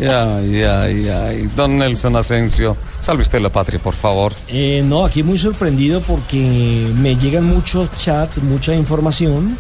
ya, 0.01 0.41
ya, 0.41 0.89
ya. 0.89 1.25
Don 1.55 1.77
Nelson 1.77 2.17
Asensio, 2.17 2.77
salve 3.01 3.23
usted 3.23 3.41
la 3.41 3.51
patria, 3.51 3.79
por 3.79 3.95
favor. 3.95 4.33
Eh, 4.49 4.83
no, 4.85 5.05
aquí 5.05 5.23
muy 5.23 5.39
sorprendido 5.39 6.01
porque 6.01 6.91
me 6.97 7.17
llegan 7.17 7.45
muchos 7.45 7.95
chats, 7.97 8.43
mucha 8.43 8.75
información. 8.75 9.57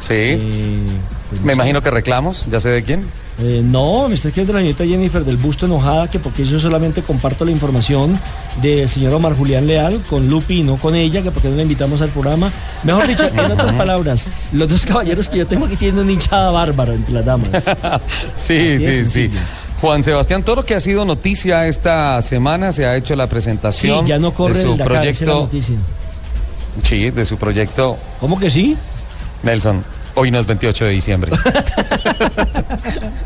Sí. 0.00 0.38
pues 1.30 1.40
Me 1.42 1.52
imagino 1.52 1.80
que 1.80 1.90
reclamos, 1.90 2.46
ya 2.50 2.58
sé 2.60 2.70
de 2.70 2.82
quién. 2.82 3.04
Eh, 3.38 3.60
no, 3.62 4.08
me 4.08 4.14
está 4.14 4.28
escribiendo 4.28 4.54
la 4.54 4.62
nieta 4.62 4.82
Jennifer 4.86 5.22
del 5.22 5.36
Busto 5.36 5.66
enojada 5.66 6.08
que 6.08 6.18
porque 6.18 6.42
yo 6.42 6.58
solamente 6.58 7.02
comparto 7.02 7.44
la 7.44 7.50
información 7.50 8.18
del 8.62 8.88
señor 8.88 9.12
Omar 9.12 9.36
Julián 9.36 9.66
Leal 9.66 10.00
con 10.08 10.30
Lupi 10.30 10.60
y 10.60 10.62
no 10.62 10.76
con 10.76 10.94
ella, 10.94 11.20
que 11.20 11.30
porque 11.30 11.50
no 11.50 11.56
la 11.56 11.62
invitamos 11.62 12.00
al 12.00 12.08
programa. 12.08 12.50
Mejor 12.82 13.06
dicho, 13.06 13.26
en 13.34 13.52
otras 13.52 13.72
palabras, 13.74 14.24
los 14.52 14.70
dos 14.70 14.86
caballeros 14.86 15.28
que 15.28 15.36
yo 15.38 15.46
tengo 15.46 15.66
aquí 15.66 15.76
tienen 15.76 16.00
una 16.00 16.12
hinchada 16.12 16.50
bárbara 16.50 16.94
entre 16.94 17.12
las 17.12 17.24
damas. 17.26 17.48
Sí, 18.34 18.78
sí, 18.80 19.04
sí. 19.04 19.30
Juan 19.82 20.02
Sebastián 20.02 20.42
Toro, 20.42 20.64
que 20.64 20.74
ha 20.74 20.80
sido 20.80 21.04
noticia 21.04 21.66
esta 21.66 22.22
semana, 22.22 22.72
se 22.72 22.86
ha 22.86 22.96
hecho 22.96 23.14
la 23.16 23.24
Sí, 23.26 23.30
presentación 23.30 24.06
ya 24.06 24.18
no 24.18 24.32
corre 24.32 24.54
de 24.54 24.62
su 24.62 24.72
el 24.72 24.78
Dakar, 24.78 24.96
esa 24.96 25.10
es 25.10 25.20
la 25.20 25.24
proyecto. 25.26 25.40
noticia. 25.42 25.76
Sí, 26.82 27.10
de 27.10 27.24
su 27.26 27.36
proyecto. 27.36 27.98
¿Cómo 28.18 28.38
que 28.40 28.48
sí? 28.50 28.76
Nelson, 29.42 29.84
hoy 30.16 30.30
no 30.30 30.40
es 30.40 30.46
28 30.46 30.84
de 30.86 30.90
diciembre. 30.90 31.32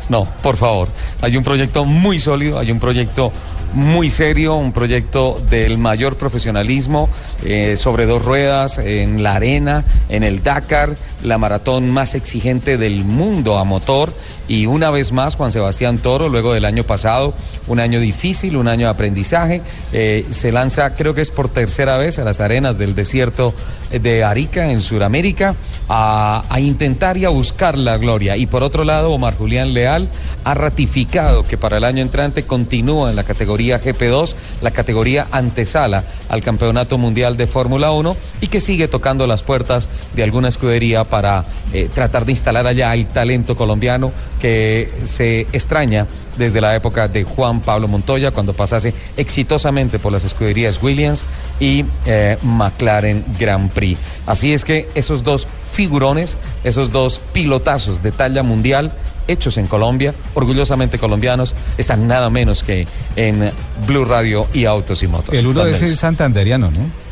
no, 0.09 0.27
por 0.43 0.57
favor. 0.57 0.89
Hay 1.21 1.35
un 1.37 1.43
proyecto 1.43 1.85
muy 1.85 2.19
sólido, 2.19 2.59
hay 2.59 2.71
un 2.71 2.79
proyecto 2.79 3.31
muy 3.73 4.09
serio, 4.09 4.55
un 4.55 4.73
proyecto 4.73 5.41
del 5.49 5.77
mayor 5.77 6.17
profesionalismo 6.17 7.09
eh, 7.43 7.77
sobre 7.77 8.05
dos 8.05 8.23
ruedas, 8.23 8.77
en 8.77 9.23
la 9.23 9.35
arena, 9.35 9.83
en 10.09 10.23
el 10.23 10.43
Dakar, 10.43 10.95
la 11.23 11.37
maratón 11.37 11.89
más 11.89 12.15
exigente 12.15 12.77
del 12.77 13.03
mundo 13.05 13.57
a 13.57 13.63
motor. 13.63 14.13
Y 14.47 14.65
una 14.65 14.89
vez 14.89 15.11
más, 15.11 15.35
Juan 15.35 15.51
Sebastián 15.51 15.99
Toro, 15.99 16.27
luego 16.27 16.53
del 16.53 16.65
año 16.65 16.83
pasado, 16.83 17.33
un 17.67 17.79
año 17.79 17.99
difícil, 17.99 18.57
un 18.57 18.67
año 18.67 18.87
de 18.87 18.91
aprendizaje, 18.91 19.61
eh, 19.93 20.25
se 20.29 20.51
lanza, 20.51 20.93
creo 20.95 21.13
que 21.13 21.21
es 21.21 21.31
por 21.31 21.47
tercera 21.47 21.97
vez, 21.97 22.19
a 22.19 22.25
las 22.25 22.41
arenas 22.41 22.77
del 22.77 22.93
desierto 22.93 23.53
de 23.91 24.23
Arica, 24.23 24.71
en 24.71 24.81
Sudamérica, 24.81 25.55
a, 25.87 26.43
a 26.49 26.59
intentar 26.59 27.17
y 27.17 27.25
a 27.25 27.29
buscar 27.29 27.77
la 27.77 27.97
gloria. 27.97 28.35
Y 28.35 28.45
por 28.45 28.63
otro 28.63 28.83
lado, 28.83 29.11
Omar 29.11 29.37
Julián 29.37 29.73
Leal 29.73 30.09
ha 30.43 30.53
ratificado 30.53 31.43
que 31.43 31.57
para 31.57 31.77
el 31.77 31.83
año 31.83 32.01
entrante 32.01 32.43
continúa 32.43 33.09
en 33.09 33.15
la 33.15 33.23
categoría 33.23 33.79
GP2, 33.79 34.35
la 34.61 34.71
categoría 34.71 35.27
antesala 35.31 36.03
al 36.29 36.41
Campeonato 36.41 36.97
Mundial 36.97 37.37
de 37.37 37.47
Fórmula 37.47 37.91
1 37.91 38.15
y 38.41 38.47
que 38.47 38.59
sigue 38.59 38.87
tocando 38.87 39.27
las 39.27 39.43
puertas 39.43 39.89
de 40.15 40.23
alguna 40.23 40.49
escudería 40.49 41.03
para 41.11 41.45
eh, 41.73 41.89
tratar 41.93 42.25
de 42.25 42.31
instalar 42.31 42.65
allá 42.65 42.91
el 42.95 43.05
talento 43.05 43.55
colombiano 43.55 44.11
que 44.39 44.89
se 45.03 45.41
extraña 45.51 46.07
desde 46.37 46.61
la 46.61 46.73
época 46.75 47.07
de 47.07 47.23
Juan 47.23 47.59
Pablo 47.59 47.87
Montoya, 47.87 48.31
cuando 48.31 48.53
pasase 48.53 48.93
exitosamente 49.17 49.99
por 49.99 50.11
las 50.11 50.23
escuderías 50.23 50.81
Williams 50.81 51.25
y 51.59 51.85
eh, 52.05 52.37
McLaren 52.41 53.23
Grand 53.37 53.69
Prix. 53.69 53.99
Así 54.25 54.53
es 54.53 54.65
que 54.65 54.87
esos 54.95 55.23
dos 55.23 55.47
figurones, 55.71 56.37
esos 56.63 56.91
dos 56.91 57.19
pilotazos 57.33 58.01
de 58.01 58.11
talla 58.11 58.41
mundial, 58.41 58.91
hechos 59.27 59.57
en 59.57 59.67
Colombia, 59.67 60.13
orgullosamente 60.33 60.97
colombianos, 60.97 61.53
están 61.77 62.07
nada 62.07 62.29
menos 62.29 62.63
que 62.63 62.87
en 63.15 63.51
Blue 63.85 64.05
Radio 64.05 64.47
y 64.53 64.65
Autos 64.65 65.03
y 65.03 65.07
Motos. 65.07 65.35
El 65.35 65.47
uno 65.47 65.63
de 65.63 65.73
ese 65.73 65.85
es 65.85 65.99
santanderiano, 65.99 66.71
¿no? 66.71 67.10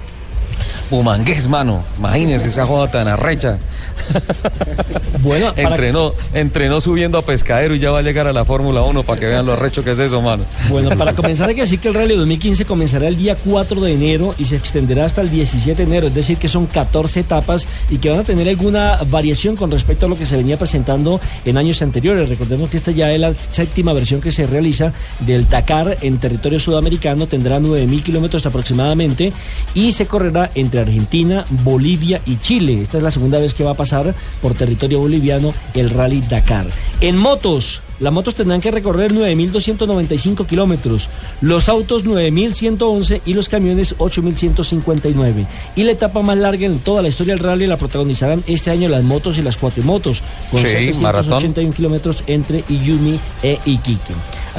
Bumangués, 0.89 1.47
mano. 1.47 1.83
Imagínese 1.97 2.49
esa 2.49 2.65
joda 2.65 2.89
tan 2.89 3.07
arrecha. 3.07 3.57
Bueno, 5.21 5.51
entrenó, 5.57 6.13
entrenó 6.33 6.79
subiendo 6.79 7.17
a 7.17 7.21
pescadero 7.21 7.75
y 7.75 7.79
ya 7.79 7.91
va 7.91 7.99
a 7.99 8.01
llegar 8.01 8.27
a 8.27 8.33
la 8.33 8.45
Fórmula 8.45 8.83
1 8.83 9.03
para 9.03 9.19
que 9.19 9.25
vean 9.27 9.45
lo 9.45 9.53
arrecho 9.53 9.83
que 9.83 9.91
es 9.91 9.99
eso, 9.99 10.21
mano. 10.21 10.45
Bueno, 10.69 10.95
para 10.97 11.13
comenzar 11.15 11.49
hay 11.49 11.55
que 11.55 11.61
decir 11.61 11.79
que 11.79 11.89
el 11.89 11.93
Rally 11.93 12.15
2015 12.15 12.63
comenzará 12.63 13.07
el 13.07 13.17
día 13.17 13.35
4 13.35 13.81
de 13.81 13.91
enero 13.91 14.33
y 14.37 14.45
se 14.45 14.55
extenderá 14.55 15.05
hasta 15.05 15.21
el 15.21 15.29
17 15.29 15.75
de 15.75 15.83
enero, 15.83 16.07
es 16.07 16.15
decir, 16.15 16.37
que 16.37 16.47
son 16.47 16.67
14 16.67 17.19
etapas 17.19 17.67
y 17.89 17.97
que 17.97 18.09
van 18.09 18.19
a 18.19 18.23
tener 18.23 18.47
alguna 18.47 18.99
variación 19.09 19.57
con 19.57 19.71
respecto 19.71 20.05
a 20.05 20.09
lo 20.09 20.17
que 20.17 20.25
se 20.25 20.37
venía 20.37 20.57
presentando 20.57 21.19
en 21.43 21.57
años 21.57 21.81
anteriores. 21.81 22.29
Recordemos 22.29 22.69
que 22.69 22.77
esta 22.77 22.91
ya 22.91 23.11
es 23.11 23.19
la 23.19 23.33
séptima 23.35 23.91
versión 23.91 24.21
que 24.21 24.31
se 24.31 24.47
realiza 24.47 24.93
del 25.19 25.49
Dakar 25.49 25.97
en 26.01 26.17
territorio 26.17 26.59
sudamericano, 26.59 27.27
tendrá 27.27 27.59
9.000 27.59 28.03
kilómetros 28.03 28.45
aproximadamente 28.45 29.33
y 29.73 29.91
se 29.91 30.05
correrá 30.05 30.48
entre 30.55 30.81
Argentina, 30.81 31.45
Bolivia 31.63 32.21
y 32.25 32.37
Chile. 32.37 32.81
Esta 32.81 32.97
es 32.97 33.03
la 33.03 33.11
segunda 33.11 33.39
vez 33.39 33.53
que 33.53 33.63
va 33.63 33.71
a 33.71 33.75
pasar 33.75 34.13
por 34.41 34.53
territorio 34.53 34.99
boliviano 34.99 35.53
el 35.73 35.89
Rally 35.89 36.21
Dakar. 36.21 36.67
En 37.01 37.17
motos, 37.17 37.81
las 37.99 38.13
motos 38.13 38.35
tendrán 38.35 38.61
que 38.61 38.71
recorrer 38.71 39.13
9.295 39.13 40.45
kilómetros, 40.45 41.09
los 41.41 41.67
autos 41.67 42.05
9.111 42.05 43.21
y 43.25 43.33
los 43.33 43.49
camiones 43.49 43.97
8.159. 43.97 45.47
Y 45.75 45.83
la 45.83 45.91
etapa 45.91 46.21
más 46.21 46.37
larga 46.37 46.65
en 46.65 46.79
toda 46.79 47.01
la 47.01 47.09
historia 47.09 47.35
del 47.35 47.43
rally 47.43 47.67
la 47.67 47.77
protagonizarán 47.77 48.43
este 48.47 48.71
año 48.71 48.87
las 48.87 49.03
motos 49.03 49.37
y 49.37 49.41
las 49.41 49.57
cuatrimotos, 49.57 50.23
con 50.49 50.61
Sí, 50.61 50.93
781 50.93 51.73
kilómetros 51.73 52.23
entre 52.27 52.63
Iyumi 52.69 53.19
e 53.43 53.59
Iquique. 53.65 54.13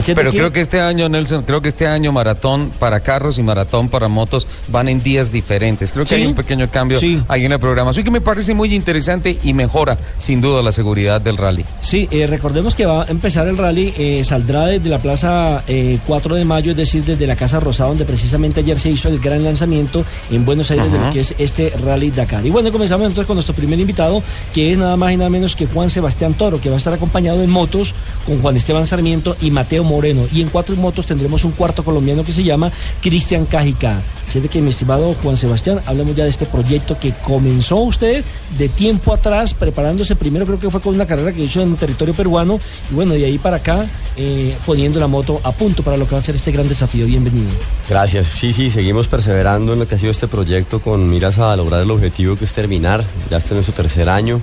Pero 0.07 0.31
creo 0.31 0.53
que 0.53 0.61
este 0.61 0.81
año, 0.81 1.09
Nelson, 1.09 1.43
creo 1.45 1.61
que 1.63 1.69
este 1.69 1.87
año 1.87 2.13
maratón 2.13 2.71
para 2.79 3.01
carros 3.01 3.39
y 3.39 3.43
maratón 3.43 3.89
para 3.89 4.09
motos 4.09 4.47
van 4.69 4.89
en 4.89 5.03
días 5.03 5.33
diferentes. 5.33 5.93
Creo 5.93 6.05
que 6.05 6.11
Sí. 6.17 6.23
hay 6.23 6.27
un 6.27 6.35
pequeño 6.35 6.69
cambio 6.71 6.99
Sí. 6.99 7.23
ahí 7.29 7.45
en 7.45 7.51
la 7.51 7.59
programación 7.59 8.05
que 8.05 8.11
me 8.11 8.21
parece 8.21 8.55
muy 8.55 8.75
interesante 8.75 9.39
y 9.43 9.53
mejora 9.53 9.99
sin 10.19 10.41
duda 10.41 10.63
la 10.63 10.73
seguridad 10.73 11.21
del 11.21 11.37
rally. 11.37 11.65
Sí, 11.83 12.09
eh, 12.11 12.27
recordemos 12.27 12.75
que 12.75 12.87
va 12.87 13.05
a 13.05 13.07
empezar 13.07 13.47
el 13.49 13.57
rally, 13.57 13.93
eh, 13.99 14.23
saldrá 14.25 14.67
desde 14.67 14.89
la 14.89 14.99
plaza 14.99 15.63
eh, 15.67 15.99
4 16.07 16.35
de 16.35 16.45
mayo, 16.45 16.71
es 16.73 16.77
decir, 16.77 17.05
desde 17.05 17.27
la 17.27 17.37
Casa 17.37 17.61
Rosada, 17.61 17.89
donde 17.91 18.05
precisamente 18.05 18.61
ayer 18.61 18.79
se 18.79 18.91
hizo 18.91 19.09
el 19.09 19.19
gran 19.21 19.43
lanzamiento 19.45 20.05
en 20.31 20.45
Buenos 20.45 20.71
Aires 20.71 20.91
de 20.93 20.99
lo 20.99 21.13
que 21.13 21.21
es 21.21 21.35
este 21.39 21.73
rally 21.85 22.11
Dakar. 22.11 22.45
Y 22.45 22.51
bueno, 22.51 22.71
comenzamos 22.73 23.07
entonces 23.07 23.27
con 23.27 23.37
nuestro 23.37 23.55
primer 23.55 23.79
invitado, 23.79 24.23
que 24.55 24.73
es 24.73 24.79
nada 24.79 24.97
más 24.97 25.13
y 25.13 25.17
nada 25.17 25.31
menos 25.31 25.55
que 25.57 25.67
Juan 25.67 25.91
Sebastián 25.91 26.35
Toro, 26.35 26.61
que 26.61 26.69
va 26.69 26.77
a 26.77 26.79
estar 26.79 26.93
acompañado 26.93 27.43
en 27.43 27.51
motos 27.51 27.95
con 28.27 28.41
Juan 28.41 28.57
Esteban 28.57 28.87
Sarmiento 28.87 29.37
y 29.41 29.51
Mateo 29.51 29.85
Moreno. 29.91 30.27
Y 30.33 30.41
en 30.41 30.49
cuatro 30.49 30.75
motos 30.77 31.07
tendremos 31.07 31.45
un 31.45 31.53
cuarto 31.53 31.85
colombiano 31.85 32.25
que 32.25 32.33
se 32.33 32.43
llama 32.43 32.71
Cristian 33.01 33.45
Cajica. 33.47 34.03
Así 34.27 34.41
que, 34.41 34.61
mi 34.61 34.71
estimado 34.71 35.15
Juan 35.23 35.37
Sebastián, 35.37 35.81
hablemos 35.87 36.15
ya 36.15 36.25
de 36.25 36.31
este 36.31 36.47
proyecto 36.47 36.99
que 36.99 37.13
comenzó 37.25 37.77
usted 37.79 38.25
de 38.57 38.69
tiempo 38.69 39.13
atrás, 39.13 39.55
preparándose 39.55 40.15
primero, 40.15 40.47
creo 40.47 40.59
que 40.59 40.71
fue 40.71 40.81
con 40.81 40.95
una 40.95 41.07
carrera 41.07 41.33
que 41.33 41.43
hizo 41.43 41.61
en 41.61 41.75
territorio 41.77 42.15
peruano, 42.15 42.61
y 42.91 42.95
bueno, 42.95 43.15
de 43.15 43.25
ahí 43.25 43.39
para 43.39 43.57
acá, 43.57 43.89
eh, 44.17 44.57
poniendo 44.65 45.01
la 45.01 45.09
moto 45.09 45.41
a 45.43 45.51
punto 45.51 45.83
para 45.83 45.97
lo 45.97 46.07
que 46.07 46.15
va 46.15 46.21
a 46.21 46.25
ser 46.25 46.37
este 46.37 46.53
gran 46.53 46.69
desafío. 46.69 47.07
Bienvenido. 47.07 47.51
Gracias. 47.89 48.29
Sí, 48.29 48.53
sí, 48.53 48.71
seguimos 48.71 49.09
perseverando 49.09 49.73
en 49.73 49.81
lo 49.81 49.89
que 49.89 49.97
ha 49.97 49.99
sido 49.99 50.13
este 50.13 50.29
proyecto 50.29 50.81
con 50.81 51.11
miras 51.11 51.39
a 51.39 51.57
lograr 51.57 51.83
el 51.83 51.91
objetivo 51.91 52.37
que 52.37 52.45
es 52.45 52.53
terminar. 52.53 53.05
Ya 53.31 53.39
este 53.39 53.49
es 53.49 53.55
nuestro 53.55 53.75
tercer 53.75 54.09
año. 54.09 54.41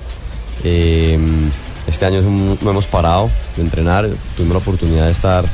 Eh, 0.64 1.18
este 1.88 2.06
año 2.06 2.20
es 2.20 2.26
un- 2.26 2.58
no 2.60 2.70
hemos 2.70 2.86
parado 2.86 3.30
de 3.56 3.62
entrenar. 3.62 4.08
Tuvimos 4.36 4.54
la 4.54 4.58
oportunidad 4.60 5.06
de 5.06 5.12
estar 5.12 5.44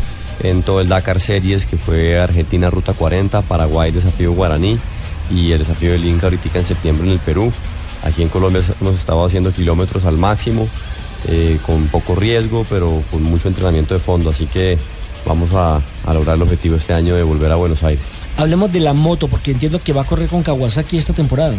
en 0.43 0.63
todo 0.63 0.81
el 0.81 0.89
Dakar 0.89 1.21
Series, 1.21 1.65
que 1.67 1.77
fue 1.77 2.19
Argentina 2.21 2.69
Ruta 2.71 2.93
40, 2.93 3.41
Paraguay 3.43 3.91
Desafío 3.93 4.33
Guaraní 4.33 4.79
y 5.31 5.53
el 5.53 5.61
Desafío 5.61 5.93
del 5.93 6.05
Inca 6.05 6.27
ahorita 6.27 6.59
en 6.59 6.65
septiembre 6.65 7.07
en 7.07 7.13
el 7.13 7.19
Perú. 7.21 7.53
Aquí 8.03 8.23
en 8.23 8.29
Colombia 8.29 8.63
hemos 8.81 8.97
estado 8.99 9.25
haciendo 9.25 9.51
kilómetros 9.53 10.05
al 10.05 10.19
máximo, 10.19 10.69
eh, 11.29 11.59
con 11.65 11.87
poco 11.87 12.15
riesgo, 12.15 12.67
pero 12.69 13.03
con 13.11 13.23
mucho 13.23 13.49
entrenamiento 13.49 13.95
de 13.95 14.01
fondo. 14.01 14.29
Así 14.31 14.47
que 14.47 14.77
vamos 15.25 15.55
a, 15.55 15.81
a 16.05 16.13
lograr 16.15 16.37
el 16.37 16.43
objetivo 16.43 16.77
este 16.77 16.93
año 16.93 17.15
de 17.15 17.23
volver 17.23 17.51
a 17.51 17.57
Buenos 17.57 17.83
Aires. 17.83 18.05
Hablemos 18.37 18.71
de 18.73 18.81
la 18.81 18.93
moto, 18.93 19.29
porque 19.29 19.53
entiendo 19.53 19.81
que 19.83 19.93
va 19.95 20.03
a 20.03 20.05
correr 20.05 20.29
con 20.29 20.43
Kawasaki 20.43 20.99
esta 20.99 21.15
temporada. 21.15 21.55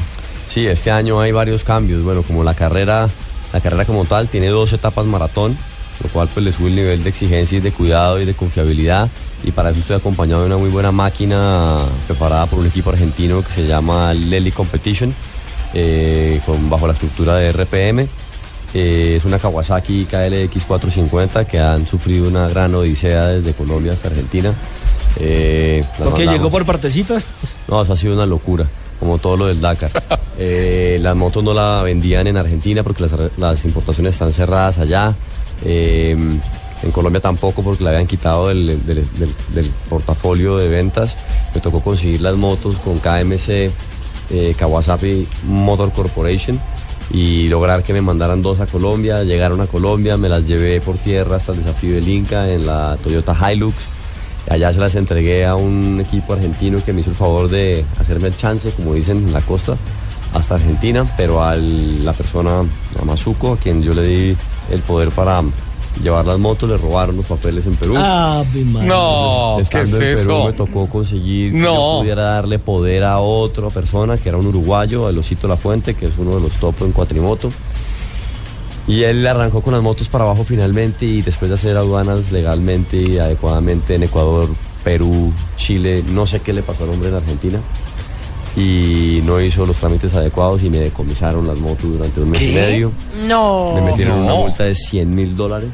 Sí, 0.48 0.68
este 0.68 0.92
año 0.92 1.20
hay 1.20 1.32
varios 1.32 1.64
cambios. 1.64 2.04
Bueno, 2.04 2.22
como 2.22 2.44
la 2.44 2.54
carrera, 2.54 3.10
la 3.54 3.62
carrera 3.62 3.86
como 3.86 4.06
tal 4.06 4.28
tiene 4.28 4.48
dos 4.48 4.74
etapas 4.74 5.06
maratón, 5.06 5.58
lo 6.04 6.10
cual 6.10 6.28
pues 6.34 6.46
le 6.46 6.52
sube 6.52 6.68
el 6.68 6.76
nivel 6.76 7.04
de 7.04 7.10
exigencia 7.10 7.58
y 7.58 7.62
de 7.62 7.72
cuidado 7.72 8.20
y 8.20 8.26
de 8.26 8.34
confiabilidad. 8.34 9.10
Y 9.44 9.52
para 9.52 9.70
eso 9.70 9.80
estoy 9.80 9.96
acompañado 9.96 10.42
de 10.42 10.48
una 10.48 10.58
muy 10.58 10.70
buena 10.70 10.92
máquina 10.92 11.80
preparada 12.08 12.48
por 12.48 12.60
un 12.60 12.68
equipo 12.68 12.90
argentino 12.90 13.44
que 13.44 13.52
se 13.52 13.68
llama 13.68 14.14
Lely 14.14 14.52
Competition, 14.52 15.14
eh, 15.74 16.42
con, 16.46 16.70
bajo 16.70 16.88
la 16.88 16.94
estructura 16.94 17.36
de 17.36 17.52
RPM. 17.52 18.08
Eh, 18.74 19.16
es 19.16 19.24
una 19.24 19.40
Kawasaki 19.40 20.06
KLX 20.06 20.66
450 20.66 21.46
que 21.46 21.60
han 21.60 21.88
sufrido 21.88 22.28
una 22.28 22.50
gran 22.50 22.76
odisea 22.76 23.28
desde 23.28 23.54
Colombia 23.54 23.94
hasta 23.94 24.10
Argentina. 24.10 24.54
Eh, 25.18 25.80
las 25.82 25.90
Porque 25.92 26.10
mandamos. 26.10 26.34
llegó 26.34 26.50
por 26.50 26.66
partecitas. 26.66 27.26
No, 27.70 27.82
eso 27.82 27.94
ha 27.94 27.98
sido 27.98 28.14
una 28.14 28.26
locura, 28.26 28.68
como 29.00 29.18
todo 29.18 29.38
lo 29.38 29.46
del 29.48 29.62
Dakar. 29.62 29.92
Eh, 30.38 31.00
las 31.02 31.16
motos 31.16 31.42
no 31.46 31.54
la 31.54 31.82
vendían 31.82 32.28
en 32.28 32.36
Argentina 32.36 32.84
porque 32.84 33.04
las, 33.04 33.14
las 33.38 33.64
importaciones 33.64 34.16
están 34.16 34.34
cerradas 34.34 34.78
allá. 34.80 35.16
Eh, 35.64 36.12
en 36.84 36.92
Colombia 36.92 37.22
tampoco 37.22 37.64
porque 37.64 37.86
la 37.86 37.92
habían 37.92 38.06
quitado 38.06 38.50
del, 38.50 38.86
del- 38.86 39.10
del- 39.18 39.34
del 39.54 39.72
portafolio 39.90 40.58
de 40.58 40.68
ventas. 40.68 41.16
Me 41.54 41.62
tocó 41.62 41.80
conseguir 41.80 42.20
las 42.20 42.36
motos 42.36 42.76
con 42.80 43.00
KMC 43.00 43.50
eh, 44.30 44.54
Kawasaki 44.58 45.26
Motor 45.46 45.94
Corporation 45.94 46.60
y 47.12 47.48
lograr 47.48 47.82
que 47.84 47.94
me 47.94 48.02
mandaran 48.02 48.42
dos 48.42 48.60
a 48.60 48.66
Colombia. 48.66 49.24
Llegaron 49.24 49.62
a 49.62 49.68
Colombia, 49.68 50.18
me 50.18 50.28
las 50.28 50.46
llevé 50.46 50.82
por 50.82 50.98
tierra 50.98 51.38
hasta 51.38 51.54
el 51.54 51.60
desafío 51.64 51.96
del 51.96 52.10
Inca 52.10 52.52
en 52.52 52.66
la 52.68 52.98
Toyota 53.02 53.34
Hilux. 53.54 53.74
Allá 54.50 54.72
se 54.74 54.80
las 54.80 54.96
entregué 54.96 55.46
a 55.46 55.56
un 55.56 56.00
equipo 56.02 56.34
argentino 56.34 56.80
que 56.84 56.94
me 56.94 57.02
hizo 57.02 57.10
el 57.10 57.16
favor 57.16 57.50
de 57.50 57.84
hacerme 58.00 58.28
el 58.28 58.38
chance, 58.38 58.70
como 58.72 58.94
dicen 58.94 59.18
en 59.18 59.34
la 59.34 59.42
costa, 59.42 59.76
hasta 60.34 60.56
Argentina, 60.56 61.06
pero 61.18 61.44
a 61.44 61.56
la 61.56 62.14
persona, 62.14 62.60
a 63.02 63.06
Mazuco, 63.06 63.54
a 63.54 63.58
quien 63.58 63.82
yo 63.82 63.94
le 63.94 64.04
di 64.04 64.38
el 64.72 64.82
poder 64.82 65.10
para 65.10 65.42
llevar 66.04 66.26
las 66.26 66.38
motos, 66.38 66.70
le 66.70 66.76
robaron 66.78 67.16
los 67.18 67.26
papeles 67.26 67.66
en 67.66 67.76
Perú. 67.76 67.94
María. 67.94 68.44
No, 68.88 69.54
¿qué 69.58 69.62
Estando 69.64 69.84
es 69.86 69.94
en 69.94 70.00
Perú 70.00 70.36
eso? 70.40 70.46
me 70.46 70.54
tocó 70.54 70.88
conseguir 70.88 71.52
que 71.54 71.58
No. 71.58 71.96
yo 71.96 72.00
pudiera 72.02 72.24
darle 72.24 72.60
poder 72.60 73.04
a 73.06 73.20
otra 73.20 73.70
persona, 73.70 74.18
que 74.18 74.28
era 74.30 74.38
un 74.38 74.46
uruguayo, 74.46 75.10
el 75.10 75.18
Osito 75.18 75.48
La 75.48 75.58
Fuente, 75.58 75.94
que 75.96 76.06
es 76.08 76.12
uno 76.18 76.36
de 76.36 76.42
los 76.42 76.52
top 76.58 76.76
en 76.82 76.92
cuatrimoto. 76.92 77.52
Y 78.88 79.04
él 79.04 79.26
arrancó 79.26 79.62
con 79.62 79.74
las 79.74 79.82
motos 79.82 80.10
para 80.10 80.26
abajo 80.26 80.44
finalmente 80.44 81.06
y 81.06 81.22
después 81.24 81.50
de 81.50 81.56
hacer 81.56 81.76
aduanas 81.76 82.32
legalmente 82.32 82.98
y 82.98 83.18
adecuadamente 83.18 83.96
en 83.96 84.04
Ecuador, 84.04 84.48
Perú, 84.84 85.32
Chile, 85.58 86.04
no 86.08 86.26
sé 86.28 86.40
qué 86.42 86.54
le 86.54 86.62
pasó 86.62 86.84
al 86.84 86.92
hombre 86.92 87.10
en 87.10 87.16
Argentina. 87.16 87.60
Y 88.56 89.22
no 89.26 89.42
hizo 89.42 89.66
los 89.66 89.78
trámites 89.78 90.14
adecuados 90.14 90.64
y 90.64 90.70
me 90.70 90.78
decomisaron 90.80 91.46
las 91.48 91.60
motos 91.60 91.92
durante 91.92 92.22
un 92.22 92.30
mes 92.30 92.42
y 92.42 92.54
medio. 92.54 92.92
No. 93.28 93.74
Me 93.76 93.82
metieron 93.82 94.20
No. 94.20 94.24
una 94.26 94.36
multa 94.36 94.64
de 94.64 94.76
100 94.76 95.14
mil 95.14 95.36
dólares. 95.36 95.70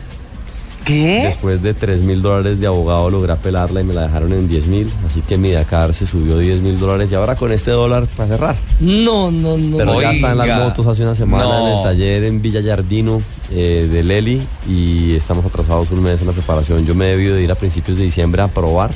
¿Qué? 0.86 1.22
Después 1.26 1.62
de 1.62 1.74
3 1.74 2.02
mil 2.02 2.22
dólares 2.22 2.60
de 2.60 2.66
abogado 2.68 3.10
logré 3.10 3.32
apelarla 3.34 3.82
y 3.82 3.84
me 3.84 3.94
la 3.94 4.02
dejaron 4.04 4.34
en 4.34 4.48
10 4.48 4.68
mil. 4.68 4.92
Así 5.06 5.22
que 5.22 5.38
mi 5.38 5.52
Dakar 5.52 5.94
se 5.94 6.06
subió 6.06 6.38
10 6.38 6.62
mil 6.62 6.80
dólares 6.80 7.12
y 7.12 7.16
ahora 7.16 7.36
con 7.36 7.52
este 7.52 7.72
dólar 7.72 8.08
para 8.18 8.30
cerrar. 8.30 8.56
No, 8.80 9.30
no, 9.32 9.58
no. 9.58 9.78
Pero 9.78 10.02
ya 10.02 10.12
están 10.12 10.38
las 10.38 10.46
Oiga. 10.46 10.60
motos 10.64 10.88
hace 10.88 11.04
una 11.04 11.14
semana 11.16 11.62
en 11.62 11.78
el 11.78 11.84
taller 11.84 12.24
en 12.24 12.42
Villa 12.42 12.62
Yardino 12.62 13.22
eh, 13.52 13.88
de 13.92 14.04
Leli 14.04 14.42
y 14.68 15.16
estamos 15.16 15.46
atrasados 15.46 15.92
un 15.92 16.02
mes 16.02 16.20
en 16.22 16.28
la 16.28 16.34
preparación. 16.34 16.86
Yo 16.86 16.96
me 16.96 17.06
he 17.08 17.10
debido 17.12 17.36
de 17.36 17.44
ir 17.44 17.52
a 17.52 17.56
principios 17.56 17.98
de 17.98 18.04
diciembre 18.06 18.42
a 18.42 18.48
probar 18.48 18.90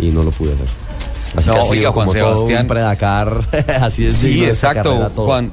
y 0.00 0.06
no 0.08 0.22
lo 0.24 0.30
pude 0.32 0.54
hacer. 0.54 0.66
Así 1.36 1.48
No, 1.50 1.54
que 1.54 1.60
oiga, 1.70 1.92
Juan 1.92 2.08
como 2.08 2.18
todo 2.18 2.34
Sebastián. 2.36 2.62
un 2.62 2.66
predakar. 2.68 3.42
Así 3.80 4.06
es. 4.06 4.16
Sí, 4.16 4.44
exacto, 4.44 4.90
carrera 4.90 5.08
todo. 5.10 5.26
Juan, 5.26 5.52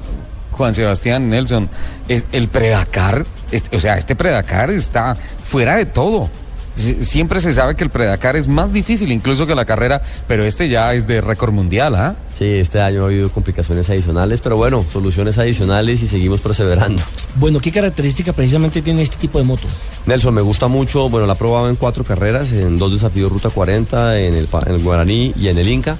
Juan 0.56 0.74
Sebastián 0.74 1.28
Nelson. 1.30 1.68
Es, 2.08 2.24
el 2.32 2.48
Predacar, 2.48 3.24
es- 3.50 3.64
o 3.72 3.80
sea, 3.80 3.98
este 3.98 4.16
Predacar 4.16 4.70
está 4.70 5.16
fuera 5.48 5.76
de 5.76 5.86
todo. 5.86 6.28
Sie- 6.76 7.02
Siempre 7.04 7.40
se 7.40 7.54
sabe 7.54 7.74
que 7.74 7.84
el 7.84 7.90
Predacar 7.90 8.36
es 8.36 8.48
más 8.48 8.70
difícil 8.72 9.10
incluso 9.10 9.46
que 9.46 9.54
la 9.54 9.64
carrera, 9.64 10.02
pero 10.28 10.44
este 10.44 10.68
ya 10.68 10.92
es 10.92 11.06
de 11.06 11.22
récord 11.22 11.52
mundial, 11.52 11.94
¿ah? 11.94 12.16
Sí, 12.38 12.44
este 12.44 12.82
año 12.82 13.02
ha 13.02 13.06
habido 13.06 13.30
complicaciones 13.30 13.88
adicionales, 13.88 14.42
pero 14.42 14.58
bueno, 14.58 14.84
soluciones 14.92 15.38
adicionales 15.38 16.02
y 16.02 16.06
seguimos 16.06 16.40
perseverando. 16.42 17.02
Bueno, 17.36 17.60
¿qué 17.60 17.72
característica 17.72 18.34
precisamente 18.34 18.82
tiene 18.82 19.00
este 19.00 19.16
tipo 19.16 19.38
de 19.38 19.44
moto? 19.44 19.66
Nelson, 20.04 20.34
me 20.34 20.42
gusta 20.42 20.68
mucho, 20.68 21.08
bueno, 21.08 21.26
la 21.26 21.32
he 21.32 21.36
probado 21.36 21.70
en 21.70 21.76
cuatro 21.76 22.04
carreras, 22.04 22.52
en 22.52 22.76
dos 22.76 22.92
desafíos 22.92 23.32
Ruta 23.32 23.48
40, 23.48 24.18
en 24.20 24.34
el, 24.34 24.46
pa- 24.46 24.62
en 24.66 24.74
el 24.74 24.82
Guaraní 24.82 25.32
y 25.34 25.48
en 25.48 25.56
el 25.56 25.68
Inca. 25.68 25.96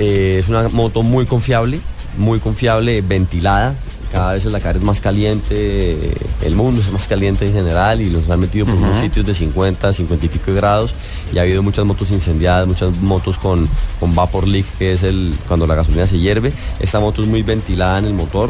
Eh, 0.00 0.38
es 0.40 0.48
una 0.48 0.68
moto 0.70 1.04
muy 1.04 1.24
confiable, 1.24 1.78
muy 2.18 2.40
confiable, 2.40 3.00
ventilada. 3.00 3.74
Cada 4.16 4.32
vez 4.32 4.46
el 4.46 4.52
Dakar 4.52 4.76
es 4.76 4.82
más 4.82 4.98
caliente, 4.98 5.50
eh, 5.52 6.14
el 6.42 6.54
mundo 6.54 6.80
es 6.80 6.90
más 6.90 7.06
caliente 7.06 7.46
en 7.46 7.52
general 7.52 8.00
y 8.00 8.06
nos 8.06 8.30
han 8.30 8.40
metido 8.40 8.64
por 8.64 8.74
unos 8.76 8.96
sitios 8.96 9.26
de 9.26 9.34
50, 9.34 9.92
50 9.92 10.24
y 10.24 10.28
pico 10.30 10.52
de 10.52 10.56
grados 10.56 10.94
y 11.34 11.38
ha 11.38 11.42
habido 11.42 11.62
muchas 11.62 11.84
motos 11.84 12.10
incendiadas, 12.10 12.66
muchas 12.66 12.96
motos 13.02 13.36
con, 13.36 13.68
con 14.00 14.14
vapor 14.14 14.48
leak, 14.48 14.64
que 14.78 14.94
es 14.94 15.02
el 15.02 15.34
cuando 15.46 15.66
la 15.66 15.74
gasolina 15.74 16.06
se 16.06 16.18
hierve. 16.18 16.54
Esta 16.80 16.98
moto 16.98 17.20
es 17.20 17.28
muy 17.28 17.42
ventilada 17.42 17.98
en 17.98 18.06
el 18.06 18.14
motor, 18.14 18.48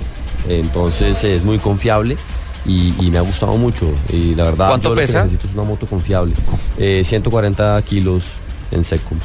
eh, 0.49 0.61
entonces 0.63 1.25
es 1.25 1.43
muy 1.43 1.59
confiable 1.59 2.17
y, 2.65 2.95
y 3.05 3.11
me 3.11 3.19
ha 3.19 3.23
gustado 3.23 3.57
mucho. 3.57 3.89
Y 4.13 4.37
la 4.37 4.45
verdad, 4.45 4.69
¿Cuánto 4.69 4.91
yo 4.91 4.95
lo 4.95 5.01
que 5.01 5.07
pesa? 5.09 5.25
necesito 5.25 5.49
es 5.49 5.55
una 5.55 5.65
moto 5.65 5.87
confiable. 5.89 6.33
Eh, 6.79 7.03
140 7.05 7.83
kilos 7.83 8.23
en 8.71 8.85
seco. 8.85 9.17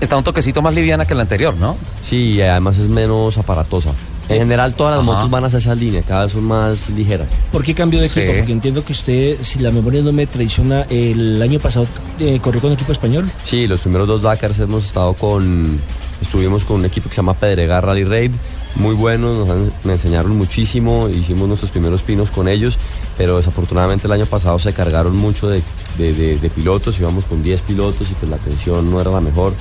Está 0.00 0.16
un 0.16 0.24
toquecito 0.24 0.62
más 0.62 0.74
liviana 0.74 1.04
que 1.06 1.14
la 1.14 1.20
anterior, 1.20 1.54
¿no? 1.54 1.76
Sí, 2.00 2.32
y 2.32 2.40
además 2.40 2.78
es 2.78 2.88
menos 2.88 3.36
aparatosa. 3.36 3.90
En 4.28 4.38
general, 4.38 4.74
todas 4.74 4.92
las 4.96 5.02
Ajá. 5.02 5.12
motos 5.16 5.30
van 5.30 5.44
hacia 5.44 5.58
esa 5.58 5.74
línea, 5.74 6.02
cada 6.02 6.24
vez 6.24 6.32
son 6.32 6.44
más 6.44 6.88
ligeras. 6.90 7.28
¿Por 7.50 7.62
qué 7.62 7.74
cambió 7.74 8.00
de 8.00 8.08
Sí. 8.08 8.20
equipo? 8.20 8.36
Porque 8.38 8.52
entiendo 8.52 8.84
que 8.84 8.92
usted, 8.92 9.36
si 9.42 9.58
la 9.58 9.70
memoria 9.70 10.00
no 10.02 10.12
me 10.12 10.26
traiciona, 10.26 10.82
el 10.88 11.40
año 11.42 11.58
pasado 11.58 11.86
eh, 12.18 12.38
corrió 12.40 12.60
con 12.60 12.72
equipo 12.72 12.92
español. 12.92 13.28
Sí, 13.44 13.66
los 13.66 13.80
primeros 13.80 14.06
dos 14.06 14.22
Dakars 14.22 14.58
hemos 14.60 14.86
estado 14.86 15.12
con. 15.14 15.78
Estuvimos 16.20 16.64
con 16.64 16.76
un 16.78 16.84
equipo 16.84 17.08
que 17.08 17.16
se 17.16 17.18
llama 17.18 17.34
Pedregar 17.34 17.84
Rally 17.84 18.04
Raid, 18.04 18.30
muy 18.76 18.94
buenos, 18.94 19.38
nos 19.40 19.50
han- 19.50 19.72
me 19.82 19.94
enseñaron 19.94 20.36
muchísimo, 20.38 21.08
hicimos 21.08 21.48
nuestros 21.48 21.72
primeros 21.72 22.02
pinos 22.02 22.30
con 22.30 22.46
ellos, 22.46 22.78
pero 23.18 23.38
desafortunadamente 23.38 24.06
el 24.06 24.12
año 24.12 24.26
pasado 24.26 24.56
se 24.60 24.72
cargaron 24.72 25.16
mucho 25.16 25.48
de, 25.48 25.62
de- 25.98 26.14
de- 26.14 26.38
de 26.38 26.48
pilotos, 26.48 26.98
íbamos 27.00 27.24
con 27.24 27.42
10 27.42 27.60
pilotos 27.62 28.08
y 28.08 28.14
pues 28.14 28.30
la 28.30 28.36
atención 28.36 28.88
no 28.88 29.00
era 29.00 29.10
la 29.10 29.20
mejor. 29.20 29.52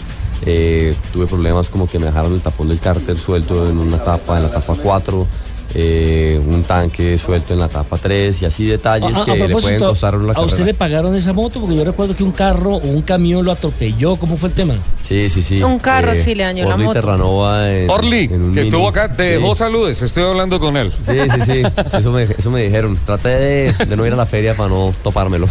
Eh, 0.46 0.96
tuve 1.14 1.28
problemas 1.28 1.70
como 1.70 1.88
que 1.88 2.00
me 2.00 2.06
dejaron 2.06 2.34
el 2.34 2.42
tapón 2.42 2.68
del 2.68 2.80
cárter 2.80 3.18
suelto 3.18 3.70
en 3.70 3.78
una 3.78 3.98
etapa, 3.98 4.38
en 4.38 4.44
la 4.44 4.50
etapa 4.50 4.76
4. 4.82 5.28
Eh, 5.74 6.40
un 6.46 6.64
tanque 6.64 7.18
suelto 7.18 7.54
en 7.54 7.60
la 7.60 7.66
etapa 7.68 7.98
3 7.98 8.42
y 8.42 8.46
así 8.46 8.66
detalles 8.66 9.16
Ah, 9.18 9.22
a 9.22 9.26
que 9.26 9.36
le 9.36 9.50
pueden 9.50 9.80
costar 9.80 10.16
una 10.16 10.34
¿A 10.34 10.42
usted 10.42 10.66
le 10.66 10.74
pagaron 10.74 11.16
esa 11.16 11.34
moto? 11.34 11.60
Porque 11.62 11.76
yo 11.76 11.84
recuerdo 11.84 12.16
que 12.16 12.24
un 12.24 12.32
carro 12.32 12.76
o 12.76 12.88
un 12.88 13.02
camión 13.02 13.46
lo 13.46 13.52
atropelló. 13.52 14.16
¿Cómo 14.16 14.38
fue 14.38 14.50
el 14.50 14.56
tema? 14.56 14.76
Sí, 15.04 15.30
sí, 15.30 15.42
sí. 15.42 15.62
Un 15.62 15.80
carro 15.80 16.14
sí 16.16 16.36
le 16.36 16.44
dañó 16.44 16.66
la 16.68 16.74
Orly 16.76 16.84
moto. 16.86 16.94
Terranova 16.94 17.72
en- 17.72 17.90
Orly, 17.90 18.24
en 18.26 18.42
un 18.42 18.54
que 18.54 18.62
estuvo 18.64 18.88
acá, 18.88 19.14
te 19.16 19.36
Sí. 19.36 19.42
dejó 19.42 19.56
saludes, 19.56 20.02
estoy 20.02 20.24
hablando 20.24 20.60
con 20.60 20.78
él. 20.78 20.92
Sí, 21.06 21.14
sí, 21.36 21.42
sí, 21.46 21.64
eso, 21.98 22.12
me, 22.12 22.24
eso 22.24 22.52
me 22.52 22.64
dijeron. 22.64 22.98
Traté 23.06 23.30
de, 23.30 23.74
de 23.86 23.96
no 23.98 24.06
ir 24.06 24.14
a 24.14 24.16
la 24.16 24.26
feria 24.26 24.54
para 24.56 24.70
no 24.70 24.94
topármelo. 25.04 25.48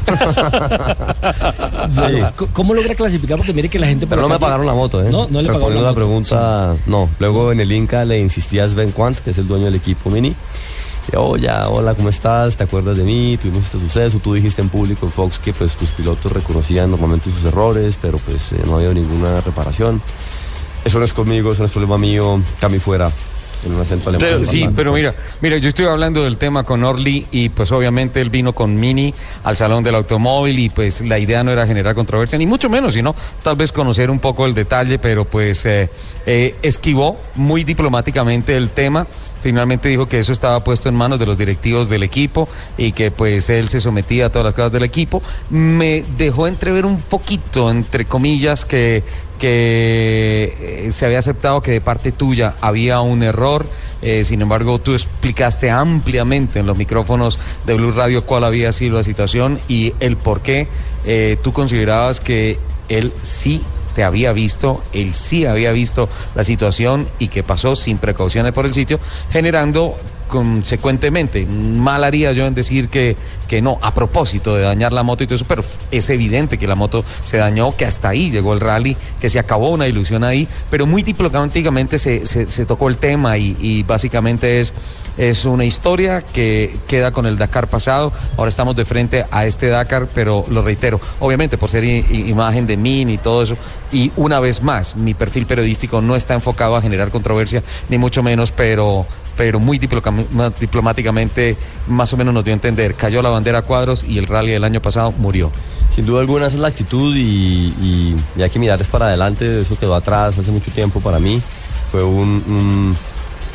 sí. 1.91 2.47
¿Cómo 2.53 2.75
logra 2.75 2.95
clasificar? 2.95 3.37
Porque 3.37 3.53
mire 3.53 3.68
que 3.68 3.79
la 3.79 3.87
gente... 3.87 4.07
Pero 4.07 4.23
no 4.23 4.29
me 4.29 4.39
pagaron 4.39 4.66
la 4.66 4.75
moto, 4.75 5.03
¿eh? 5.03 5.09
No, 5.11 5.27
no 5.29 5.41
le 5.43 5.49
pagaron 5.49 5.49
Respondiendo 5.49 5.83
la 5.83 5.91
la 5.91 5.95
pregunta, 5.95 6.75
no. 6.87 7.09
Luego 7.18 7.53
en 7.53 7.61
el 7.61 7.71
Inca 7.73 8.05
le 8.05 8.18
insistí 8.21 8.59
a 8.59 8.68
Sven 8.68 8.93
Quant, 8.93 9.18
que 9.18 9.31
es 9.31 9.39
el 9.39 9.47
dueño 9.49 9.64
del 9.66 9.75
equipo 9.75 10.09
Mini. 10.11 10.34
Y, 11.12 11.16
oh, 11.16 11.36
ya, 11.36 11.68
hola, 11.68 11.94
¿cómo 11.94 12.08
estás? 12.11 12.56
¿Te 12.56 12.64
acuerdas 12.64 12.96
de 12.96 13.04
mí? 13.04 13.38
Tuvimos 13.40 13.64
este 13.64 13.78
suceso. 13.78 14.18
Tú 14.18 14.34
dijiste 14.34 14.61
en 14.62 14.68
público 14.68 15.06
en 15.06 15.12
Fox 15.12 15.38
que 15.38 15.52
pues 15.52 15.72
tus 15.74 15.88
pilotos 15.90 16.30
reconocían 16.30 16.90
normalmente 16.90 17.30
sus 17.30 17.44
errores, 17.44 17.96
pero 18.00 18.18
pues 18.18 18.52
eh, 18.52 18.62
no 18.66 18.76
había 18.76 18.92
ninguna 18.92 19.40
reparación. 19.40 20.00
Eso 20.84 20.98
no 20.98 21.04
es 21.04 21.12
conmigo, 21.12 21.52
eso 21.52 21.61
no 21.62 21.66
es 21.66 21.72
problema 21.72 21.98
mío. 21.98 22.40
Cami 22.61 22.78
fuera, 22.78 23.11
en 23.66 23.74
un 23.74 23.80
acento 23.80 24.08
alemán. 24.11 24.28
Pero- 24.30 24.44
sí, 24.44 24.66
pero 24.74 24.92
mira, 24.92 25.14
mira, 25.40 25.56
yo 25.58 25.68
estoy 25.68 25.86
hablando 25.86 26.22
del 26.22 26.38
tema 26.38 26.62
con 26.64 26.84
Orly 26.84 27.26
y 27.30 27.48
pues 27.50 27.72
obviamente 27.72 28.20
él 28.20 28.30
vino 28.30 28.52
con 28.54 28.74
Mini 28.78 29.12
al 29.44 29.56
Salón 29.56 29.82
del 29.82 29.94
Automóvil 29.96 30.58
y 30.58 30.68
pues 30.70 31.00
la 31.02 31.18
idea 31.18 31.42
no 31.44 31.50
era 31.50 31.66
generar 31.66 31.94
controversia, 31.94 32.38
ni 32.38 32.46
mucho 32.46 32.68
menos, 32.70 32.92
sino 32.94 33.14
tal 33.42 33.56
vez 33.56 33.72
conocer 33.72 34.11
un 34.11 34.20
poco 34.20 34.46
el 34.46 34.54
detalle, 34.54 34.98
pero 34.98 35.24
pues 35.24 35.64
eh, 35.66 35.90
eh, 36.26 36.54
esquivó 36.62 37.18
muy 37.34 37.64
diplomáticamente 37.64 38.56
el 38.56 38.70
tema. 38.70 39.06
Finalmente 39.43 39.88
dijo 39.88 40.07
que 40.07 40.18
eso 40.18 40.32
estaba 40.32 40.62
puesto 40.62 40.88
en 40.88 40.95
manos 40.95 41.18
de 41.18 41.26
los 41.26 41.38
directivos 41.38 41.88
del 41.88 42.03
equipo 42.03 42.49
y 42.76 42.93
que 42.93 43.11
pues 43.11 43.49
él 43.51 43.68
se 43.68 43.80
sometía 43.80 44.26
a 44.26 44.28
todas 44.30 44.47
las 44.47 44.55
cosas 44.55 44.72
del 44.72 44.82
equipo. 44.82 45.22
Me 45.51 46.05
dejó 46.16 46.47
entrever 46.47 46.84
un 46.84 47.01
poquito, 47.01 47.70
entre 47.70 48.05
comillas, 48.05 48.64
que, 48.64 49.03
que 49.38 50.86
eh, 50.86 50.93
se 50.93 51.07
había 51.07 51.18
aceptado 51.18 51.62
que 51.62 51.72
de 51.72 51.80
parte 51.80 52.12
tuya 52.12 52.55
había 52.61 53.01
un 53.01 53.22
error. 53.22 53.66
Eh, 54.03 54.24
sin 54.24 54.43
embargo, 54.43 54.78
tú 54.78 54.93
explicaste 54.93 55.70
ampliamente 55.70 56.61
en 56.61 56.66
los 56.66 56.76
micrófonos 56.76 57.38
de 57.66 57.74
Blue 57.74 57.93
Radio 57.93 58.24
cuál 58.24 58.45
había 58.45 58.72
sido 58.72 58.97
la 58.97 59.03
situación 59.03 59.59
y 59.68 59.95
el 60.01 60.16
por 60.16 60.41
qué 60.41 60.68
eh, 61.05 61.38
tú 61.43 61.53
considerabas 61.53 62.20
que 62.20 62.59
él 62.88 63.12
sí 63.22 63.62
te 63.95 64.05
había 64.05 64.32
visto, 64.32 64.82
él 64.93 65.14
sí 65.14 65.47
había 65.47 65.72
visto 65.72 66.09
la 66.34 66.45
situación 66.45 67.09
y 67.18 67.28
que 67.28 67.43
pasó 67.43 67.74
sin 67.74 67.99
precauciones 67.99 68.53
por 68.53 68.66
el 68.66 68.74
sitio, 68.74 69.01
generando 69.30 69.97
consecuentemente, 70.30 71.45
mal 71.45 72.05
haría 72.05 72.32
yo 72.32 72.47
en 72.47 72.55
decir 72.55 72.88
que, 72.88 73.16
que 73.49 73.61
no, 73.61 73.78
a 73.82 73.93
propósito 73.93 74.55
de 74.55 74.62
dañar 74.62 74.93
la 74.93 75.03
moto 75.03 75.24
y 75.24 75.26
todo 75.26 75.34
eso, 75.34 75.45
pero 75.49 75.64
es 75.91 76.09
evidente 76.09 76.57
que 76.57 76.68
la 76.68 76.76
moto 76.76 77.05
se 77.24 77.38
dañó, 77.38 77.76
que 77.76 77.84
hasta 77.84 78.11
ahí 78.11 78.30
llegó 78.30 78.53
el 78.53 78.61
rally, 78.61 78.97
que 79.20 79.28
se 79.28 79.41
acabó 79.41 79.70
una 79.70 79.88
ilusión 79.88 80.22
ahí, 80.22 80.47
pero 80.70 80.86
muy 80.86 81.03
diplomáticamente 81.03 81.99
se, 81.99 82.24
se, 82.26 82.64
tocó 82.64 82.88
el 82.88 82.99
tema 82.99 83.36
y 83.38 83.82
básicamente 83.82 84.61
es, 84.61 84.72
es 85.16 85.44
una 85.44 85.64
historia 85.64 86.22
que 86.22 86.76
queda 86.88 87.11
con 87.12 87.26
el 87.26 87.36
Dakar 87.38 87.66
pasado, 87.68 88.12
ahora 88.36 88.48
estamos 88.48 88.74
de 88.76 88.84
frente 88.84 89.24
a 89.30 89.44
este 89.46 89.68
Dakar, 89.68 90.08
pero 90.14 90.44
lo 90.48 90.62
reitero, 90.62 91.00
obviamente 91.20 91.58
por 91.58 91.68
ser 91.70 91.84
imagen 91.84 92.66
de 92.66 92.76
mí 92.76 93.02
y 93.02 93.18
todo 93.18 93.42
eso, 93.42 93.56
y 93.92 94.12
una 94.16 94.40
vez 94.40 94.62
más, 94.62 94.96
mi 94.96 95.14
perfil 95.14 95.46
periodístico 95.46 96.00
no 96.00 96.16
está 96.16 96.34
enfocado 96.34 96.76
a 96.76 96.82
generar 96.82 97.11
controversia, 97.11 97.62
ni 97.88 97.98
mucho 97.98 98.22
menos, 98.22 98.52
pero 98.52 99.06
pero 99.36 99.58
muy 99.58 99.78
diplomáticamente 100.61 101.56
más 101.88 102.12
o 102.12 102.16
menos 102.18 102.34
nos 102.34 102.44
dio 102.44 102.52
a 102.52 102.56
entender, 102.56 102.94
cayó 102.94 103.22
la 103.22 103.30
bandera 103.30 103.61
a 103.61 103.62
cuadros 103.62 104.04
y 104.04 104.18
el 104.18 104.26
rally 104.26 104.52
del 104.52 104.64
año 104.64 104.82
pasado 104.82 105.12
murió. 105.16 105.50
Sin 105.94 106.04
duda 106.04 106.20
alguna 106.20 106.46
esa 106.46 106.56
es 106.56 106.61
la 106.61 106.68
actitud 106.68 107.16
y, 107.16 107.20
y- 107.80 108.16
y 108.36 108.48
que 108.50 108.58
mirarles 108.58 108.88
para 108.88 109.06
adelante, 109.06 109.61
eso 109.62 109.78
quedó 109.78 109.94
atrás 109.94 110.36
hace 110.38 110.50
mucho 110.50 110.70
tiempo 110.72 111.00
para 111.00 111.18
mí, 111.18 111.40
fue 111.90 112.04
un- 112.04 112.94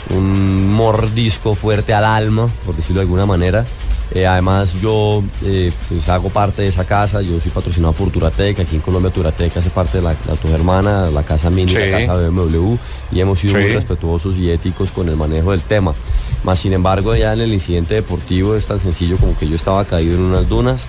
un 0.10 0.72
mordisco 0.72 1.56
fuerte 1.56 1.94
al 1.94 2.06
alma, 2.06 2.50
por 2.66 2.76
decirlo 2.76 3.00
de 3.00 3.04
alguna 3.06 3.26
manera. 3.26 3.66
Eh, 4.14 4.28
además 4.28 4.74
yo 4.82 5.24
eh, 5.44 5.72
pues 5.90 6.08
hago 6.10 6.30
parte 6.30 6.62
de 6.62 6.68
esa 6.68 6.86
casa, 6.86 7.24
yo 7.24 7.40
soy 7.40 7.50
patrocinado 7.52 7.92
por 7.94 8.12
Turatec, 8.12 8.60
aquí 8.60 8.76
en 8.76 8.82
Colombia 8.82 9.12
Turatec 9.12 9.58
hace 9.58 9.72
parte 9.72 9.98
de 9.98 10.04
la, 10.04 10.16
la 10.28 10.36
tu 10.36 10.48
hermana, 10.50 11.10
la 11.10 11.24
casa 11.24 11.50
Mini, 11.50 11.72
Sí. 11.72 11.78
la 11.80 12.00
casa 12.00 12.16
BMW 12.30 12.76
y 13.12 13.20
hemos 13.20 13.40
sido 13.40 13.56
Sí. 13.56 13.62
muy 13.64 13.74
respetuosos 13.74 14.36
y 14.38 14.52
éticos 14.52 14.92
con 14.92 15.10
el 15.10 15.16
manejo 15.16 15.52
del 15.52 15.62
tema. 15.62 15.96
Más 16.44 16.60
sin 16.60 16.74
embargo 16.74 17.16
ya 17.16 17.34
en 17.34 17.42
el 17.42 17.52
incidente 17.52 17.96
deportivo 17.96 18.56
es 18.56 18.68
tan 18.68 18.80
sencillo 18.80 19.18
como 19.18 19.36
que 19.36 19.50
yo 19.50 19.56
estaba 19.56 19.84
caído 19.86 20.14
en 20.14 20.22
unas 20.22 20.48
dunas, 20.48 20.86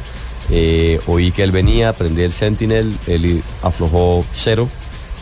eh, 0.50 1.00
oí 1.06 1.32
que 1.32 1.42
él 1.42 1.52
venía, 1.52 1.94
prendí 1.94 2.20
el 2.20 2.32
Sentinel, 2.32 2.94
él 3.06 3.42
aflojó 3.62 4.24
cero. 4.34 4.68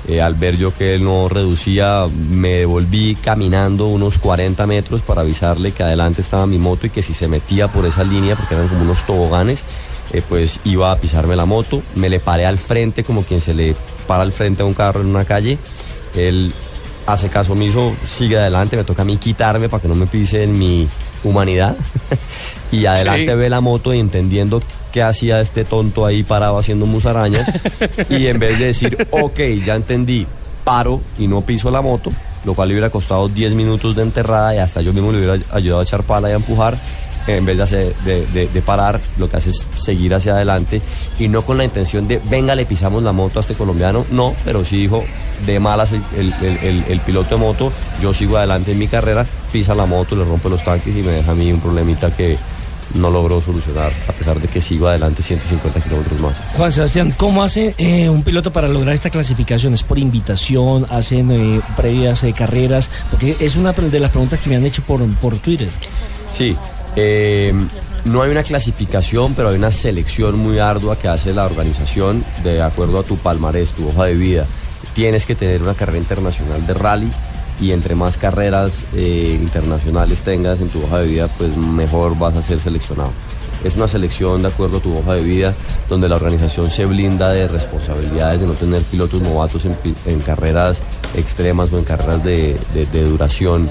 Eh, 0.06 0.20
al 0.20 0.34
ver 0.34 0.58
yo 0.58 0.74
que 0.74 0.94
él 0.94 1.04
no 1.04 1.28
reducía, 1.28 2.06
me 2.30 2.50
devolví 2.50 3.14
caminando 3.14 3.86
unos 3.86 4.18
40 4.18 4.66
metros 4.66 5.00
para 5.00 5.22
avisarle 5.22 5.72
que 5.72 5.82
adelante 5.82 6.20
estaba 6.20 6.46
mi 6.46 6.58
moto 6.58 6.86
y 6.86 6.90
que 6.90 7.02
si 7.02 7.14
se 7.14 7.26
metía 7.26 7.68
por 7.68 7.86
esa 7.86 8.04
línea, 8.04 8.36
porque 8.36 8.54
eran 8.54 8.68
como 8.68 8.82
unos 8.82 9.06
toboganes, 9.06 9.64
eh, 10.12 10.22
pues 10.28 10.60
iba 10.64 10.92
a 10.92 10.96
pisarme 10.96 11.36
la 11.36 11.46
moto. 11.46 11.82
Me 11.94 12.10
le 12.10 12.20
paré 12.20 12.44
al 12.44 12.58
frente 12.58 13.02
como 13.02 13.22
quien 13.22 13.40
se 13.40 13.54
le 13.54 13.74
para 14.06 14.22
al 14.22 14.32
frente 14.32 14.62
a 14.62 14.66
un 14.66 14.74
carro 14.74 15.00
en 15.00 15.06
una 15.06 15.24
calle. 15.24 15.58
Él 16.14 16.52
hace 17.06 17.30
caso 17.30 17.52
omiso, 17.52 17.94
sigue 18.06 18.38
adelante, 18.38 18.76
me 18.76 18.84
toca 18.84 19.02
a 19.02 19.04
mí 19.04 19.16
quitarme 19.16 19.68
para 19.68 19.82
que 19.82 19.88
no 19.88 19.94
me 19.94 20.06
pise 20.06 20.42
en 20.42 20.58
mi 20.58 20.86
humanidad. 21.22 21.76
y 22.80 22.86
adelante 22.86 23.32
Sí. 23.32 23.36
ve 23.38 23.50
la 23.50 23.60
moto 23.60 23.92
y 23.94 23.98
entendiendo 24.00 24.60
qué 24.92 25.02
hacía 25.02 25.40
este 25.40 25.64
tonto 25.64 26.06
ahí 26.06 26.22
parado 26.22 26.58
haciendo 26.58 26.86
musarañas. 26.86 27.50
y 28.10 28.26
en 28.26 28.38
vez 28.38 28.58
de 28.58 28.66
decir, 28.66 29.06
ok, 29.10 29.40
ya 29.64 29.74
entendí, 29.76 30.26
paro 30.64 31.00
y 31.18 31.26
no 31.26 31.40
piso 31.42 31.70
la 31.70 31.80
moto, 31.82 32.10
lo 32.44 32.54
cual 32.54 32.68
le 32.68 32.74
hubiera 32.74 32.90
costado 32.90 33.28
10 33.28 33.54
minutos 33.54 33.94
de 33.96 34.02
enterrada 34.02 34.54
y 34.54 34.58
hasta 34.58 34.80
yo 34.80 34.92
mismo 34.92 35.12
le 35.12 35.18
hubiera 35.18 35.38
ayudado 35.52 35.80
a 35.80 35.84
echar 35.84 36.02
pala 36.04 36.28
y 36.28 36.32
a 36.32 36.36
empujar. 36.36 36.78
En 37.26 37.46
vez 37.46 37.56
de, 37.56 37.62
hacer- 37.62 37.94
de, 38.04 38.26
de- 38.26 38.48
de 38.48 38.60
parar, 38.60 39.00
lo 39.16 39.30
que 39.30 39.38
hace 39.38 39.48
es 39.48 39.66
seguir 39.72 40.12
hacia 40.14 40.34
adelante 40.34 40.82
y 41.18 41.28
no 41.28 41.40
con 41.40 41.56
la 41.56 41.64
intención 41.64 42.06
de, 42.06 42.20
venga, 42.28 42.54
le 42.54 42.66
pisamos 42.66 43.02
la 43.02 43.12
moto 43.12 43.38
a 43.38 43.40
este 43.40 43.54
colombiano. 43.54 44.04
No, 44.10 44.34
pero 44.44 44.62
sí 44.62 44.76
dijo, 44.76 45.02
de 45.46 45.58
malas 45.58 45.92
el, 45.92 46.02
el- 46.18 46.34
el- 46.42 46.58
el- 46.58 46.84
el 46.86 47.00
piloto 47.00 47.36
de 47.36 47.40
moto, 47.40 47.72
yo 48.02 48.12
sigo 48.12 48.36
adelante 48.36 48.72
en 48.72 48.78
mi 48.78 48.88
carrera, 48.88 49.24
pisa 49.50 49.74
la 49.74 49.86
moto, 49.86 50.16
le 50.16 50.24
rompe 50.26 50.50
los 50.50 50.62
tanques 50.62 50.94
y 50.94 51.00
me 51.00 51.12
deja 51.12 51.32
a 51.32 51.34
mí 51.34 51.50
un 51.50 51.60
problemita 51.60 52.14
que 52.14 52.36
no 52.92 53.10
logró 53.10 53.40
solucionar, 53.40 53.92
a 54.08 54.12
pesar 54.12 54.40
de 54.40 54.48
que 54.48 54.60
sigo 54.60 54.88
adelante 54.88 55.22
150 55.22 55.80
kilómetros 55.80 56.20
más. 56.20 56.34
Juan 56.56 56.72
Sebastián, 56.72 57.14
¿cómo 57.16 57.42
hace 57.42 57.74
eh, 57.78 58.08
un 58.08 58.22
piloto 58.22 58.52
para 58.52 58.68
lograr 58.68 58.94
esta 58.94 59.10
clasificación? 59.10 59.74
¿Es 59.74 59.82
por 59.82 59.98
invitación? 59.98 60.86
¿Hacen 60.90 61.30
eh, 61.30 61.60
previas 61.76 62.22
eh, 62.24 62.32
carreras? 62.32 62.90
Porque 63.10 63.36
es 63.40 63.56
una 63.56 63.72
de 63.72 64.00
las 64.00 64.10
preguntas 64.10 64.40
que 64.40 64.50
me 64.50 64.56
han 64.56 64.64
hecho 64.64 64.82
por, 64.82 65.04
por 65.16 65.38
Twitter. 65.38 65.68
Sí, 66.32 66.56
no 68.04 68.22
hay 68.22 68.30
una 68.30 68.42
clasificación, 68.42 69.34
pero 69.34 69.48
hay 69.48 69.56
una 69.56 69.72
selección 69.72 70.38
muy 70.38 70.58
ardua 70.58 70.98
que 70.98 71.08
hace 71.08 71.32
la 71.32 71.44
organización 71.44 72.24
de 72.42 72.62
acuerdo 72.62 72.98
a 72.98 73.02
tu 73.02 73.16
palmarés, 73.16 73.70
tu 73.70 73.88
hoja 73.88 74.04
de 74.04 74.14
vida. 74.14 74.46
Tienes 74.94 75.26
que 75.26 75.34
tener 75.34 75.62
una 75.62 75.74
carrera 75.74 75.98
internacional 75.98 76.66
de 76.66 76.74
rally 76.74 77.10
y 77.60 77.72
entre 77.72 77.94
más 77.94 78.16
carreras 78.18 78.72
eh, 78.94 79.38
internacionales 79.40 80.20
tengas 80.20 80.60
en 80.60 80.68
tu 80.68 80.82
hoja 80.82 81.00
de 81.00 81.06
vida, 81.06 81.28
pues 81.38 81.56
mejor 81.56 82.18
vas 82.18 82.36
a 82.36 82.42
ser 82.42 82.60
seleccionado. 82.60 83.12
Es 83.64 83.76
una 83.76 83.88
selección 83.88 84.42
de 84.42 84.48
acuerdo 84.48 84.76
a 84.76 84.80
tu 84.80 84.96
hoja 84.96 85.14
de 85.14 85.22
vida, 85.22 85.54
donde 85.88 86.08
la 86.08 86.16
organización 86.16 86.70
se 86.70 86.84
blinda 86.84 87.30
de 87.30 87.48
responsabilidades 87.48 88.40
de 88.40 88.46
no 88.46 88.52
tener 88.52 88.82
pilotos 88.82 89.22
novatos 89.22 89.62
en, 89.64 90.20
carreras 90.20 90.82
extremas 91.14 91.72
o 91.72 91.78
en 91.78 91.84
carreras 91.84 92.22
de 92.22 92.58
duración 93.08 93.70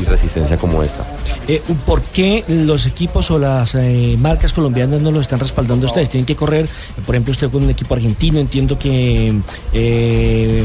y 0.00 0.04
resistencia 0.04 0.56
como 0.56 0.82
esta. 0.82 1.04
Eh, 1.48 1.62
¿Por 1.86 2.02
qué 2.02 2.44
los 2.48 2.86
equipos 2.86 3.30
o 3.30 3.38
las 3.38 3.74
eh, 3.74 4.16
marcas 4.18 4.52
colombianas 4.52 5.00
no 5.00 5.10
lo 5.10 5.20
están 5.20 5.38
respaldando 5.40 5.86
a 5.86 5.88
ustedes? 5.88 6.08
Tienen 6.08 6.26
que 6.26 6.36
correr, 6.36 6.64
eh, 6.66 7.00
por 7.04 7.14
ejemplo, 7.14 7.32
usted 7.32 7.50
con 7.50 7.64
un 7.64 7.70
equipo 7.70 7.94
argentino, 7.94 8.38
entiendo 8.38 8.78
que 8.78 9.34
eh, 9.72 10.64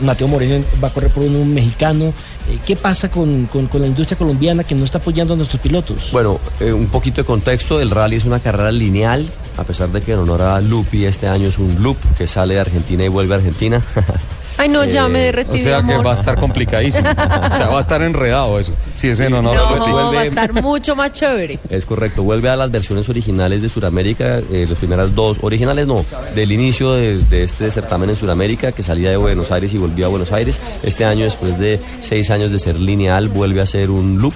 Mateo 0.00 0.28
Moreno 0.28 0.64
va 0.82 0.88
a 0.88 0.92
correr 0.92 1.10
por 1.10 1.22
un, 1.24 1.36
un 1.36 1.52
mexicano. 1.54 2.06
Eh, 2.48 2.58
¿Qué 2.66 2.76
pasa 2.76 3.08
con, 3.10 3.46
con- 3.46 3.66
con 3.66 3.80
la 3.80 3.86
industria 3.86 4.18
colombiana 4.18 4.64
que 4.64 4.74
no 4.74 4.84
está 4.84 4.98
apoyando 4.98 5.34
a 5.34 5.36
nuestros 5.36 5.60
pilotos? 5.60 6.08
Bueno, 6.12 6.40
eh, 6.60 6.72
un 6.72 6.86
poquito 6.86 7.20
de 7.22 7.24
contexto, 7.26 7.80
el 7.80 7.90
rally 7.90 8.16
es 8.16 8.24
una 8.24 8.40
carrera 8.40 8.72
lineal, 8.72 9.28
a 9.56 9.64
pesar 9.64 9.90
de 9.90 10.00
que 10.02 10.12
en 10.12 10.18
honor 10.20 10.42
a 10.42 10.60
Lupi 10.60 11.04
este 11.04 11.28
año 11.28 11.48
es 11.48 11.58
un 11.58 11.82
loop 11.82 11.96
que 12.16 12.26
sale 12.26 12.54
de 12.54 12.60
Argentina 12.60 13.04
y 13.04 13.08
vuelve 13.08 13.34
a 13.34 13.38
Argentina. 13.38 13.82
Ay, 14.58 14.68
no, 14.68 14.84
ya 14.84 15.08
me 15.08 15.20
Eh, 15.20 15.24
derretí 15.26 15.60
O 15.60 15.62
sea 15.62 15.80
de 15.80 15.86
que 15.86 15.92
amor. 15.94 16.06
va 16.06 16.10
a 16.10 16.14
estar 16.14 16.38
complicadísimo. 16.38 17.08
O 17.12 17.56
sea, 17.56 17.68
va 17.68 17.78
a 17.78 17.80
estar 17.80 18.02
enredado 18.02 18.58
eso. 18.58 18.72
Si 18.94 19.08
es 19.08 19.18
en 19.20 19.32
honor 19.34 19.56
a 19.56 19.60
No, 19.70 19.76
Lupi. 19.78 19.90
va 20.16 20.20
a 20.20 20.24
estar 20.24 20.52
mucho 20.62 20.94
más 20.96 21.12
chévere. 21.12 21.58
Es 21.70 21.84
correcto, 21.84 22.22
vuelve 22.22 22.48
a 22.48 22.56
las 22.56 22.70
versiones 22.70 23.08
originales 23.08 23.62
de 23.62 23.68
Sudamérica, 23.68 24.38
eh, 24.50 24.66
las 24.68 24.78
primeras 24.78 25.14
dos, 25.14 25.38
originales 25.42 25.86
no, 25.86 26.04
del 26.34 26.52
inicio 26.52 26.92
de, 26.92 27.18
de 27.18 27.44
este 27.44 27.70
certamen 27.70 28.10
en 28.10 28.16
Sudamérica, 28.16 28.72
que 28.72 28.82
salía 28.82 29.10
de 29.10 29.16
Buenos 29.16 29.50
Aires 29.50 29.72
y 29.74 29.78
volvía 29.78 30.06
a 30.06 30.08
Buenos 30.08 30.32
Aires. 30.32 30.58
Este 30.82 31.04
año, 31.04 31.24
después 31.24 31.58
de 31.58 31.80
seis 32.00 32.30
años 32.30 32.50
de 32.52 32.58
ser 32.58 32.76
lineal, 32.78 33.28
vuelve 33.28 33.60
a 33.60 33.66
ser 33.66 33.90
un 33.90 34.18
loop. 34.20 34.34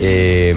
Eh, 0.00 0.54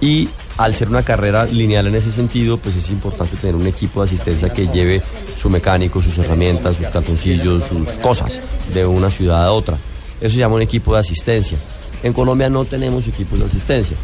y 0.00 0.28
al 0.58 0.74
ser 0.74 0.88
una 0.88 1.02
carrera 1.02 1.44
lineal 1.46 1.86
en 1.86 1.94
ese 1.96 2.10
sentido, 2.10 2.56
pues 2.58 2.76
es 2.76 2.88
importante 2.90 3.36
tener 3.36 3.56
un 3.56 3.66
equipo 3.66 4.00
de 4.00 4.06
asistencia 4.06 4.50
que 4.52 4.68
lleve 4.68 5.02
su 5.36 5.50
mecánico, 5.50 6.00
sus 6.02 6.16
herramientas, 6.18 6.76
sus 6.78 6.88
calzoncillos, 6.90 7.64
sus 7.64 7.90
cosas 7.98 8.40
de 8.72 8.86
una 8.86 9.10
ciudad 9.10 9.44
a 9.44 9.52
otra. 9.52 9.76
Eso 10.20 10.32
se 10.34 10.38
llama 10.38 10.54
un 10.56 10.62
equipo 10.62 10.94
de 10.94 11.00
asistencia. 11.00 11.58
En 12.02 12.12
Colombia 12.12 12.48
no 12.48 12.64
tenemos 12.64 13.06
equipos 13.06 13.38
de 13.38 13.44
asistencia. 13.44 13.96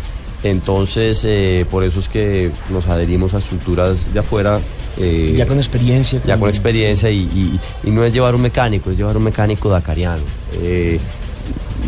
Entonces, 0.43 1.23
eh, 1.25 1.65
por 1.71 1.85
eso 1.85 2.01
es 2.01 2.09
que 2.09 2.51
nos 2.71 2.87
adherimos 2.89 3.33
a 3.35 3.39
estructuras 3.39 4.13
de 4.13 4.21
afuera. 4.21 4.61
eh, 4.99 5.33
ya 5.37 5.47
con 5.47 5.57
experiencia. 5.57 6.21
ya 6.27 6.37
con 6.37 6.51
experiencia 6.51 7.09
y, 7.09 7.21
y- 7.21 7.61
y 7.85 7.91
no 7.91 8.05
es 8.05 8.13
llevar 8.13 8.35
un 8.35 8.43
mecánico, 8.43 8.91
es 8.91 8.99
llevar 8.99 9.17
un 9.17 9.23
mecánico 9.25 9.71
dakariano. 9.71 10.21
Eh, 10.61 10.99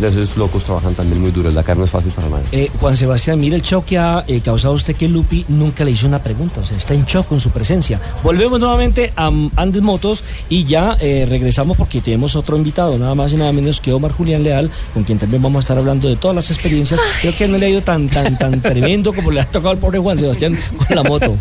esos 0.03 0.37
locos 0.37 0.65
trabajan 0.65 0.95
también 0.95 1.21
muy 1.21 1.31
duro, 1.31 1.49
el 1.49 1.55
Dakar 1.55 1.77
no 1.77 1.85
es 1.85 1.91
fácil 1.91 2.13
para 2.13 2.29
nadie. 2.29 2.45
Eh, 2.53 2.71
Juan 2.81 2.97
Sebastián, 2.97 3.41
mire 3.41 3.57
el 3.57 3.63
shock 3.63 3.85
que 3.85 3.99
ha 3.99 4.25
eh, 4.27 4.41
causado 4.41 4.75
usted 4.75 4.97
que 4.97 5.09
Lupi 5.09 5.45
nunca 5.49 5.85
le 5.85 5.93
hizo 5.93 6.07
una 6.07 6.23
pregunta, 6.23 6.61
o 6.61 6.65
sea, 6.65 6.77
está 6.77 6.95
en 6.95 7.05
shock 7.05 7.27
con 7.29 7.41
su 7.41 7.51
presencia. 7.51 8.01
Volvemos 8.23 8.61
nuevamente 8.61 9.13
a 9.17 9.31
Andes 9.57 9.83
Motos 9.83 10.25
y 10.49 10.65
ya 10.65 10.97
eh, 11.01 11.27
regresamos 11.29 11.77
porque 11.77 12.01
tenemos 12.01 12.37
otro 12.37 12.57
invitado, 12.57 12.99
nada 12.99 13.15
más 13.15 13.33
y 13.33 13.37
nada 13.37 13.53
menos 13.53 13.81
que 13.81 13.93
Omar 13.93 14.13
Julián 14.13 14.43
Leal, 14.43 14.71
con 14.93 15.05
quien 15.05 15.19
también 15.19 15.43
vamos 15.43 15.59
a 15.59 15.65
estar 15.65 15.79
hablando 15.79 16.09
de 16.09 16.17
todas 16.17 16.35
las 16.35 16.51
experiencias. 16.51 17.01
Creo 17.21 17.37
que 17.37 17.47
no 17.47 17.59
le 17.59 17.67
ha 17.67 17.69
ido 17.69 17.81
tan, 17.81 18.09
tan, 18.09 18.39
tan 18.39 18.61
tremendo 18.61 19.13
como 19.13 19.31
le 19.31 19.41
ha 19.41 19.47
tocado 19.47 19.71
al 19.71 19.79
pobre 19.79 19.99
Juan 19.99 20.19
Sebastián 20.19 20.57
con 20.77 20.97
la 20.97 21.03
moto. 21.03 21.37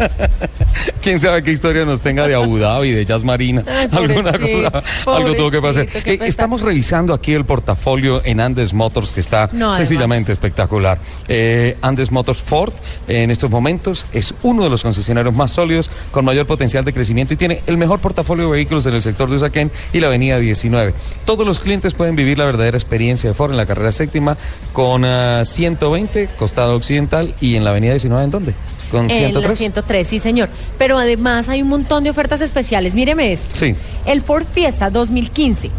Quién 1.02 1.20
sabe 1.20 1.44
qué 1.44 1.52
historia 1.52 1.86
nos 1.86 2.02
tenga 2.02 2.28
de 2.28 2.36
Abu 2.36 2.58
Dhabi, 2.58 2.92
de 2.92 3.06
Jazz 3.06 3.24
Marina, 3.24 3.64
Ay, 3.68 3.88
alguna 3.92 4.38
cosa, 4.38 4.84
algo 5.06 5.36
tuvo 5.36 5.52
que 5.52 5.62
pasar. 5.62 5.88
Eh, 6.06 6.20
estamos 6.24 6.62
revisando 6.62 7.14
aquí 7.14 7.34
el 7.34 7.46
portafolio 7.46 8.22
en 8.24 8.40
Andes 8.44 8.74
Motors 8.74 9.12
que 9.12 9.20
está 9.20 9.50
No, 9.52 9.74
sencillamente 9.74 10.32
espectacular. 10.32 11.00
Eh, 11.28 11.78
Andes 11.82 12.12
Motors 12.12 12.42
Ford 12.42 12.74
en 13.08 13.32
estos 13.32 13.50
momentos 13.50 14.06
es 14.14 14.34
uno 14.44 14.64
de 14.64 14.70
los 14.70 14.84
concesionarios 14.84 15.36
más 15.36 15.52
sólidos 15.52 15.90
con 16.12 16.26
mayor 16.26 16.46
potencial 16.46 16.86
de 16.86 16.94
crecimiento 16.94 17.34
y 17.34 17.38
tiene 17.38 17.62
el 17.68 17.78
mejor 17.78 18.00
portafolio 18.00 18.46
de 18.46 18.52
vehículos 18.52 18.86
en 18.86 18.94
el 18.96 19.02
sector 19.02 19.30
de 19.30 19.36
Usaquén 19.36 19.72
y 19.92 20.00
la 20.00 20.08
avenida 20.08 20.38
19. 20.38 20.94
Todos 21.26 21.46
los 21.46 21.60
clientes 21.60 21.94
pueden 21.94 22.16
vivir 22.16 22.38
la 22.38 22.46
verdadera 22.46 22.78
experiencia 22.78 23.30
de 23.30 23.34
Ford 23.34 23.52
en 23.52 23.58
la 23.58 23.66
carrera 23.66 23.92
séptima 23.92 24.38
con 24.72 25.06
ah, 25.06 25.44
120 25.46 26.30
costado 26.38 26.76
occidental 26.76 27.34
y 27.40 27.56
en 27.56 27.64
la 27.64 27.72
avenida 27.72 27.94
19 27.94 28.24
¿en 28.24 28.32
dónde? 28.32 28.54
Con 28.92 29.10
En 29.10 29.24
la 29.24 29.30
103. 29.30 29.58
103, 29.58 30.08
sí, 30.08 30.20
señor. 30.20 30.50
Pero 30.78 31.00
además 31.00 31.50
hay 31.50 31.64
un 31.64 31.70
montón 31.70 32.04
de 32.04 32.12
ofertas 32.12 32.42
especiales. 32.42 32.94
Míreme 32.94 33.34
esto. 33.34 33.56
Sí. 33.56 33.76
El 34.06 34.22
Ford 34.22 34.46
Fiesta 34.46 34.92
2015 34.92 35.72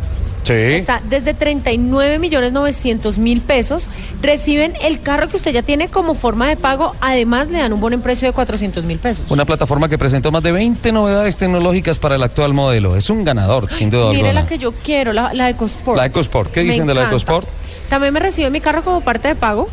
Sí. 0.44 0.52
está 0.52 1.00
desde 1.08 1.34
39 1.34 2.18
millones 2.18 2.52
900 2.52 3.18
mil 3.18 3.40
pesos. 3.40 3.88
Reciben 4.22 4.74
el 4.82 5.00
carro 5.00 5.28
que 5.28 5.36
usted 5.36 5.52
ya 5.52 5.62
tiene 5.62 5.88
como 5.88 6.14
forma 6.14 6.48
de 6.48 6.56
pago. 6.56 6.94
Además, 7.00 7.48
le 7.50 7.58
dan 7.58 7.72
un 7.72 7.80
bono 7.80 7.96
en 7.96 8.02
precio 8.02 8.28
de 8.28 8.32
400 8.32 8.84
mil 8.84 8.98
pesos. 8.98 9.30
Una 9.30 9.44
plataforma 9.44 9.88
que 9.88 9.98
presentó 9.98 10.30
más 10.30 10.42
de 10.42 10.52
20 10.52 10.92
novedades 10.92 11.36
tecnológicas 11.36 11.98
para 11.98 12.14
el 12.14 12.22
actual 12.22 12.54
modelo. 12.54 12.96
Es 12.96 13.10
un 13.10 13.24
ganador, 13.24 13.72
sin 13.72 13.90
duda 13.90 14.10
Mire 14.10 14.28
alguna. 14.28 14.42
la 14.42 14.46
que 14.46 14.58
yo 14.58 14.72
quiero, 14.72 15.12
la, 15.12 15.32
la 15.34 15.50
EcoSport. 15.50 15.96
La 15.96 16.06
EcoSport. 16.06 16.52
¿Qué 16.52 16.60
Me 16.62 16.70
dicen 16.72 16.86
de 16.86 16.94
la. 16.94 17.04
EcoSport? 17.06 17.48
También 17.88 18.12
me 18.14 18.20
recibe 18.20 18.50
mi 18.50 18.60
carro 18.60 18.82
como 18.84 19.00
parte 19.02 19.28
de 19.28 19.34
pago 19.34 19.68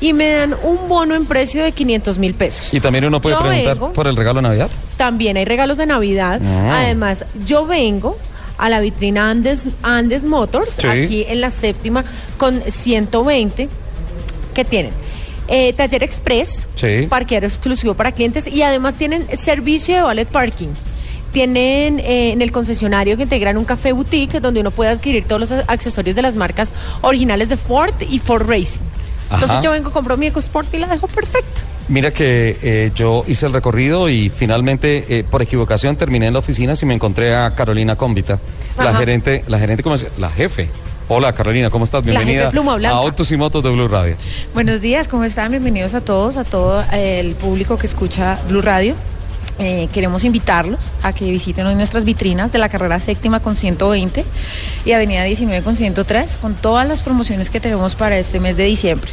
y 0.00 0.12
me 0.12 0.30
dan 0.30 0.54
un 0.62 0.88
bono 0.88 1.14
en 1.16 1.26
precio 1.26 1.62
de 1.64 1.72
500 1.72 2.18
mil 2.18 2.34
pesos. 2.34 2.72
Y 2.72 2.80
también 2.80 3.04
uno 3.04 3.20
puede 3.20 3.34
Yo 3.36 3.42
preguntar 3.42 3.74
vengo. 3.74 3.92
por 3.92 4.06
el 4.06 4.16
regalo 4.16 4.36
de 4.40 4.42
Navidad. 4.48 4.70
También 4.96 5.36
hay 5.36 5.44
regalos 5.44 5.78
de 5.78 5.86
Navidad. 5.86 6.40
Ah. 6.44 6.80
Además, 6.82 7.24
yo 7.44 7.66
vengo 7.66 8.16
a 8.58 8.68
la 8.68 8.80
vitrina 8.80 9.30
Andes, 9.30 9.68
Andes 9.82 10.24
Motors, 10.24 10.74
Sí. 10.74 10.86
aquí 10.86 11.24
en 11.28 11.40
la 11.40 11.50
séptima, 11.50 12.04
con 12.36 12.60
120 12.62 13.68
que 14.54 14.64
tienen. 14.64 14.92
Eh, 15.46 15.72
taller 15.72 16.02
express, 16.02 16.66
Sí. 16.76 17.06
parqueadero 17.08 17.46
exclusivo 17.46 17.94
para 17.94 18.12
clientes 18.12 18.46
y 18.46 18.62
además 18.62 18.96
tienen 18.96 19.26
servicio 19.36 19.94
de 19.96 20.02
valet 20.02 20.28
parking. 20.28 20.68
tienen 21.32 22.00
eh, 22.00 22.32
en 22.32 22.40
el 22.40 22.50
concesionario 22.50 23.16
que 23.18 23.24
integran 23.24 23.58
un 23.58 23.66
café 23.66 23.92
boutique 23.92 24.40
donde 24.40 24.60
uno 24.60 24.70
puede 24.70 24.90
adquirir 24.90 25.24
todos 25.24 25.42
los 25.42 25.52
accesorios 25.68 26.16
de 26.16 26.22
las 26.22 26.34
marcas 26.36 26.72
originales 27.02 27.50
de 27.50 27.58
Ford 27.58 27.92
y 28.08 28.18
Ford 28.18 28.48
Racing. 28.48 28.80
Entonces 29.30 29.58
yo 29.62 29.70
vengo, 29.72 29.90
compro 29.92 30.16
mi 30.16 30.28
EcoSport 30.28 30.72
y 30.72 30.78
la 30.78 30.86
dejo 30.86 31.06
perfecta. 31.06 31.60
Mira 31.88 32.10
que 32.12 32.58
eh, 32.62 32.90
yo 32.94 33.24
hice 33.26 33.46
el 33.46 33.52
recorrido 33.54 34.10
y 34.10 34.28
finalmente, 34.28 35.06
eh, 35.20 35.24
por 35.24 35.40
equivocación, 35.40 35.96
terminé 35.96 36.26
en 36.26 36.34
la 36.34 36.40
oficina 36.40 36.74
y 36.80 36.84
me 36.86 36.94
encontré 36.94 37.34
a 37.34 37.54
Carolina 37.54 37.96
Cómbita, 37.96 38.38
la 38.76 38.94
gerente, 38.98 39.42
la 39.46 39.58
gerente, 39.58 39.82
¿cómo 39.82 39.96
se- 39.96 40.10
La 40.18 40.28
jefe. 40.28 40.68
Hola 41.10 41.32
Carolina, 41.32 41.70
¿cómo 41.70 41.86
estás? 41.86 42.02
Bienvenida 42.04 42.50
a. 42.50 42.90
Autos 42.98 43.32
y 43.32 43.38
Motos 43.38 43.64
de 43.64 43.70
Blue 43.70 43.88
Radio. 43.88 44.16
Buenos 44.52 44.82
días, 44.82 45.08
¿cómo 45.08 45.24
están? 45.24 45.50
Bienvenidos 45.50 45.94
a 45.94 46.02
todos, 46.02 46.36
a 46.36 46.44
todo 46.44 46.84
el 46.92 47.34
público 47.36 47.78
que 47.78 47.86
escucha 47.86 48.38
Blue 48.46 48.60
Radio. 48.60 48.94
Eh, 49.58 49.88
queremos 49.92 50.22
invitarlos 50.24 50.92
a 51.02 51.14
que 51.14 51.24
visiten 51.30 51.66
hoy 51.66 51.74
nuestras 51.74 52.04
vitrinas 52.04 52.52
de 52.52 52.58
la 52.58 52.68
carrera 52.68 53.00
séptima 53.00 53.40
con 53.40 53.56
120 53.56 54.24
y 54.84 54.92
avenida 54.92 55.24
19 55.24 55.62
con 55.64 55.74
103 55.74 56.36
con 56.40 56.54
todas 56.54 56.86
las 56.86 57.00
promociones 57.00 57.48
que 57.48 57.58
tenemos 57.58 57.94
para 57.96 58.18
este 58.18 58.38
mes 58.38 58.58
de 58.58 58.64
diciembre. 58.64 59.10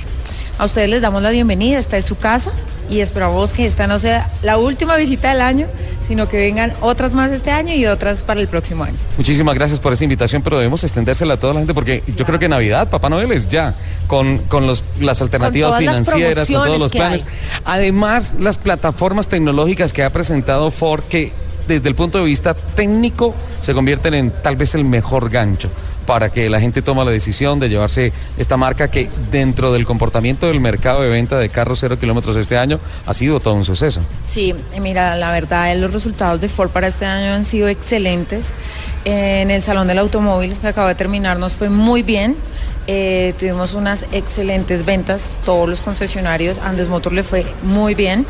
A 0.57 0.65
ustedes 0.65 0.89
les 0.89 1.01
damos 1.01 1.21
la 1.21 1.31
bienvenida, 1.31 1.77
esta 1.79 1.97
es 1.97 2.05
su 2.05 2.17
casa 2.17 2.51
y 2.89 3.01
esperamos 3.01 3.51
que 3.51 3.65
esta 3.65 3.87
no 3.87 3.99
sea 3.99 4.29
la 4.41 4.57
última 4.57 4.95
visita 4.95 5.29
del 5.29 5.41
año, 5.41 5.67
sino 6.07 6.29
que 6.29 6.37
vengan 6.37 6.71
otras 6.79 7.13
más 7.13 7.31
este 7.31 7.51
año 7.51 7.73
y 7.73 7.85
otras 7.87 8.23
para 8.23 8.39
el 8.39 8.47
próximo 8.47 8.85
año. 8.85 8.95
Muchísimas 9.17 9.55
gracias 9.55 9.81
por 9.81 9.91
esa 9.91 10.05
invitación, 10.05 10.41
pero 10.41 10.57
debemos 10.57 10.81
extendérsela 10.83 11.33
a 11.33 11.37
toda 11.37 11.55
la 11.55 11.59
gente 11.59 11.73
porque 11.73 12.03
yo 12.15 12.25
creo 12.25 12.39
que 12.39 12.47
Navidad, 12.47 12.89
Papá 12.89 13.09
Noel 13.09 13.33
es 13.33 13.49
ya, 13.49 13.73
con, 14.07 14.37
con 14.39 14.65
los, 14.65 14.83
las 14.99 15.21
alternativas 15.21 15.71
las 15.71 15.79
financieras, 15.79 16.47
con 16.47 16.63
todos 16.63 16.79
los 16.79 16.91
planes. 16.91 17.25
hay. 17.25 17.61
Además, 17.65 18.35
las 18.39 18.57
plataformas 18.57 19.27
tecnológicas 19.27 19.91
que 19.91 20.03
ha 20.03 20.09
presentado 20.11 20.71
Ford, 20.71 21.03
que 21.09 21.33
desde 21.67 21.89
el 21.89 21.95
punto 21.95 22.19
de 22.19 22.25
vista 22.25 22.53
técnico 22.53 23.35
se 23.59 23.73
convierten 23.73 24.13
en 24.13 24.31
tal 24.31 24.55
vez 24.55 24.73
el 24.75 24.85
mejor 24.85 25.29
gancho 25.29 25.69
para 26.05 26.29
que 26.29 26.49
la 26.49 26.59
gente 26.59 26.81
tome 26.81 27.03
la 27.03 27.11
decisión 27.11 27.59
de 27.59 27.69
llevarse 27.69 28.13
esta 28.37 28.57
marca 28.57 28.89
que 28.89 29.09
dentro 29.31 29.73
del 29.73 29.85
comportamiento 29.85 30.47
del 30.47 30.59
mercado 30.59 31.01
de 31.01 31.09
venta 31.09 31.37
de 31.37 31.49
carros 31.49 31.79
cero 31.79 31.97
kilómetros 31.99 32.37
este 32.37 32.57
año 32.57 32.79
ha 33.05 33.13
sido 33.13 33.39
todo 33.39 33.55
un 33.55 33.65
suceso. 33.65 34.01
Sí, 34.25 34.53
mira, 34.79 35.15
la 35.15 35.31
verdad, 35.31 35.75
los 35.77 35.91
resultados 35.91 36.41
de 36.41 36.49
Ford 36.49 36.69
para 36.69 36.87
este 36.87 37.05
año 37.05 37.33
han 37.33 37.45
sido 37.45 37.67
excelentes. 37.67 38.51
En 39.03 39.51
el 39.51 39.61
Salón 39.61 39.87
del 39.87 39.99
Automóvil 39.99 40.55
que 40.55 40.67
acaba 40.67 40.89
de 40.89 40.95
terminar 40.95 41.37
nos 41.37 41.53
fue 41.53 41.69
muy 41.69 42.01
bien. 42.01 42.35
Eh, 42.87 43.33
tuvimos 43.39 43.73
unas 43.73 44.05
excelentes 44.11 44.85
ventas, 44.85 45.37
todos 45.43 45.67
los 45.67 45.81
concesionarios, 45.81 46.59
Andes 46.59 46.87
Motor 46.87 47.13
le 47.13 47.23
fue 47.23 47.45
muy 47.63 47.95
bien. 47.95 48.27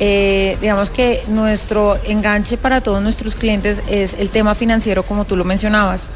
Eh, 0.00 0.56
digamos 0.60 0.90
que 0.90 1.22
nuestro 1.28 1.96
enganche 2.04 2.56
para 2.56 2.80
todos 2.80 3.00
nuestros 3.00 3.36
clientes 3.36 3.80
es 3.88 4.14
el 4.14 4.30
tema 4.30 4.56
financiero, 4.56 5.04
como 5.04 5.24
tú 5.24 5.36
lo 5.36 5.44
mencionabas. 5.44 6.10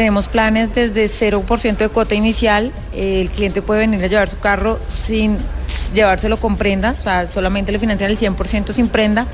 Tenemos 0.00 0.28
planes 0.28 0.74
desde 0.74 1.04
0% 1.04 1.76
de 1.76 1.88
cuota 1.90 2.14
inicial. 2.14 2.72
Eh, 2.94 3.20
el 3.20 3.28
cliente 3.28 3.60
puede 3.60 3.80
venir 3.80 4.02
a 4.02 4.06
llevar 4.06 4.30
su 4.30 4.38
carro 4.38 4.80
sin 4.88 5.36
llevárselo 5.92 6.38
con 6.38 6.56
prenda, 6.56 6.92
o 6.98 7.02
sea, 7.02 7.30
solamente 7.30 7.70
le 7.70 7.78
financian 7.78 8.10
el 8.10 8.16
100% 8.16 8.72
sin 8.72 8.88
prenda. 8.88 9.26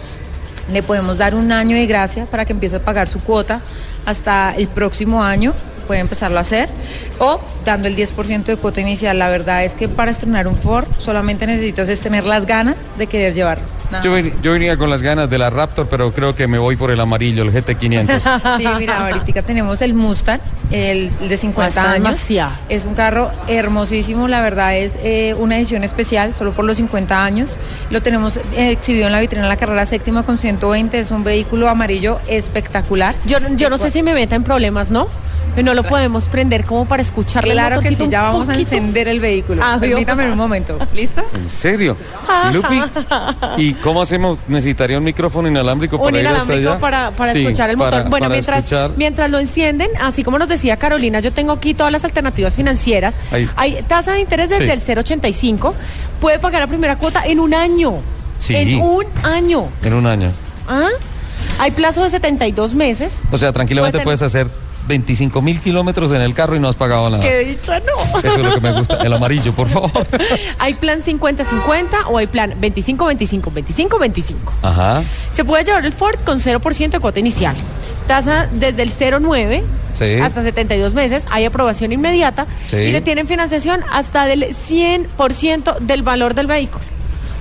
Le 0.72 0.82
podemos 0.82 1.18
dar 1.18 1.36
un 1.36 1.52
año 1.52 1.76
de 1.76 1.86
gracia 1.86 2.26
para 2.26 2.46
que 2.46 2.52
empiece 2.52 2.74
a 2.74 2.84
pagar 2.84 3.06
su 3.06 3.20
cuota 3.20 3.60
hasta 4.06 4.56
el 4.56 4.66
próximo 4.66 5.22
año, 5.22 5.54
puede 5.86 6.00
empezarlo 6.00 6.38
a 6.38 6.42
hacer, 6.42 6.68
o 7.18 7.40
dando 7.64 7.88
el 7.88 7.96
10% 7.96 8.44
de 8.44 8.56
cuota 8.56 8.80
inicial. 8.80 9.18
La 9.18 9.28
verdad 9.28 9.64
es 9.64 9.74
que 9.74 9.88
para 9.88 10.10
estrenar 10.10 10.46
un 10.48 10.56
Ford 10.58 10.86
solamente 10.98 11.46
necesitas 11.46 11.88
es 11.88 12.00
tener 12.00 12.24
las 12.26 12.44
ganas 12.46 12.76
de 12.98 13.06
querer 13.06 13.32
llevarlo. 13.34 13.64
Yo, 14.02 14.10
ven- 14.10 14.34
yo 14.42 14.50
venía 14.50 14.76
con 14.76 14.90
las 14.90 15.00
ganas 15.00 15.30
de 15.30 15.38
la 15.38 15.48
Raptor, 15.48 15.86
pero 15.88 16.12
creo 16.12 16.34
que 16.34 16.48
me 16.48 16.58
voy 16.58 16.74
por 16.74 16.90
el 16.90 16.98
amarillo, 16.98 17.44
el 17.44 17.52
GT500. 17.52 18.56
Sí, 18.58 18.66
mira, 18.78 19.06
ahorita 19.06 19.42
tenemos 19.42 19.80
el 19.80 19.94
Mustang, 19.94 20.40
el, 20.72 21.08
el 21.20 21.28
de 21.28 21.36
50 21.36 21.68
Está 21.68 21.82
años. 21.92 22.02
demasiado. 22.02 22.52
Es 22.68 22.84
un 22.84 22.94
carro 22.94 23.30
hermosísimo, 23.46 24.26
la 24.26 24.42
verdad 24.42 24.76
es 24.76 24.98
eh, 25.04 25.34
una 25.38 25.56
edición 25.56 25.84
especial, 25.84 26.34
solo 26.34 26.50
por 26.52 26.64
los 26.64 26.78
50 26.78 27.24
años. 27.24 27.56
Lo 27.90 28.02
tenemos 28.02 28.38
eh, 28.56 28.72
exhibido 28.72 29.06
en 29.06 29.12
la 29.12 29.20
vitrina 29.20 29.44
de 29.44 29.48
la 29.50 29.56
carrera 29.56 29.86
séptima 29.86 30.24
con 30.24 30.36
120, 30.36 30.98
es 30.98 31.10
un 31.12 31.22
vehículo 31.22 31.68
amarillo 31.68 32.18
espectacular. 32.26 33.14
Yo, 33.24 33.38
yo 33.54 33.70
no 33.70 33.78
sé 33.78 33.90
si 33.90 34.02
me 34.02 34.14
meta 34.14 34.34
en 34.34 34.42
problemas, 34.42 34.90
¿no? 34.90 35.06
No 35.62 35.74
lo 35.74 35.82
podemos 35.84 36.28
prender 36.28 36.64
como 36.64 36.86
para 36.86 37.02
escucharle 37.02 37.50
el 37.50 37.56
Claro 37.56 37.80
que 37.80 37.94
sí, 37.94 38.06
ya 38.08 38.22
vamos 38.22 38.48
a 38.48 38.54
encender 38.54 39.08
el 39.08 39.20
vehículo. 39.20 39.62
Ah, 39.64 39.78
Permítame 39.80 40.24
yo- 40.24 40.32
un 40.32 40.38
momento, 40.38 40.78
¿listo? 40.94 41.22
¿En 41.34 41.48
serio? 41.48 41.96
Lupi, 42.52 42.80
¿y 43.56 43.72
cómo 43.74 44.02
hacemos? 44.02 44.38
¿Necesitaría 44.48 44.98
un 44.98 45.04
micrófono 45.04 45.48
inalámbrico 45.48 45.96
para 45.98 46.08
un 46.10 46.14
ir 46.20 46.26
hasta 46.26 46.30
inalámbrico 46.44 46.70
allá? 46.70 46.80
para, 46.80 47.10
para 47.12 47.32
Sí, 47.32 47.42
escuchar 47.42 47.70
el 47.70 47.76
motor. 47.76 47.90
para- 47.92 48.08
bueno, 48.08 48.24
para 48.24 48.32
mientras, 48.34 48.58
escuchar. 48.58 48.90
mientras 48.96 49.30
lo 49.30 49.38
encienden, 49.38 49.88
así 50.00 50.22
como 50.22 50.38
nos 50.38 50.48
decía 50.48 50.76
Carolina, 50.76 51.20
yo 51.20 51.32
tengo 51.32 51.52
aquí 51.52 51.74
todas 51.74 51.92
las 51.92 52.04
alternativas 52.04 52.54
financieras. 52.54 53.16
Ahí. 53.32 53.48
Hay 53.56 53.82
tasa 53.88 54.12
de 54.12 54.20
interés 54.20 54.50
desde 54.50 54.66
Sí. 54.66 54.70
el 54.70 54.80
0,85. 54.80 55.74
Puede 56.20 56.38
pagar 56.38 56.60
la 56.60 56.66
primera 56.66 56.96
cuota 56.96 57.22
en 57.24 57.40
un 57.40 57.54
año. 57.54 57.94
Sí. 58.38 58.54
En 58.54 58.80
un 58.80 59.04
año. 59.22 59.68
En 59.82 59.94
un 59.94 60.06
año. 60.06 60.30
¿Ah? 60.68 60.88
Hay 61.58 61.70
plazo 61.70 62.02
de 62.04 62.10
72 62.10 62.74
meses. 62.74 63.20
O 63.30 63.38
sea, 63.38 63.52
tranquilamente 63.52 63.98
Puede 63.98 64.04
puedes 64.04 64.22
hacer 64.22 64.50
25 64.86 65.42
mil 65.42 65.60
kilómetros 65.60 66.12
en 66.12 66.20
el 66.20 66.34
carro 66.34 66.56
y 66.56 66.60
no 66.60 66.68
has 66.68 66.76
pagado 66.76 67.10
nada. 67.10 67.22
¡Qué 67.22 67.38
dicha, 67.40 67.80
no! 67.80 68.18
Eso 68.20 68.40
es 68.40 68.46
lo 68.46 68.54
que 68.54 68.60
me 68.60 68.72
gusta. 68.72 69.02
El 69.02 69.12
amarillo, 69.12 69.52
por 69.52 69.68
favor. 69.68 69.90
hay 70.58 70.74
plan 70.74 71.00
50-50 71.02 71.86
o 72.08 72.18
hay 72.18 72.26
plan 72.26 72.54
25-25, 72.60 73.52
25-25. 73.52 74.34
Ajá. 74.62 75.02
Se 75.32 75.44
puede 75.44 75.64
llevar 75.64 75.84
el 75.84 75.92
Ford 75.92 76.18
con 76.24 76.38
0% 76.40 76.90
de 76.90 77.00
cuota 77.00 77.20
inicial. 77.20 77.56
Tasa 78.06 78.48
desde 78.52 78.82
el 78.82 78.90
0,9 78.90 79.62
Sí. 79.92 80.20
hasta 80.20 80.42
72 80.42 80.94
meses. 80.94 81.26
Hay 81.30 81.44
aprobación 81.46 81.90
inmediata 81.92 82.46
Sí. 82.66 82.76
y 82.76 82.92
le 82.92 83.00
tienen 83.00 83.26
financiación 83.26 83.80
hasta 83.92 84.26
del 84.26 84.54
100% 84.54 85.78
del 85.80 86.02
valor 86.02 86.34
del 86.34 86.46
vehículo. 86.46 86.84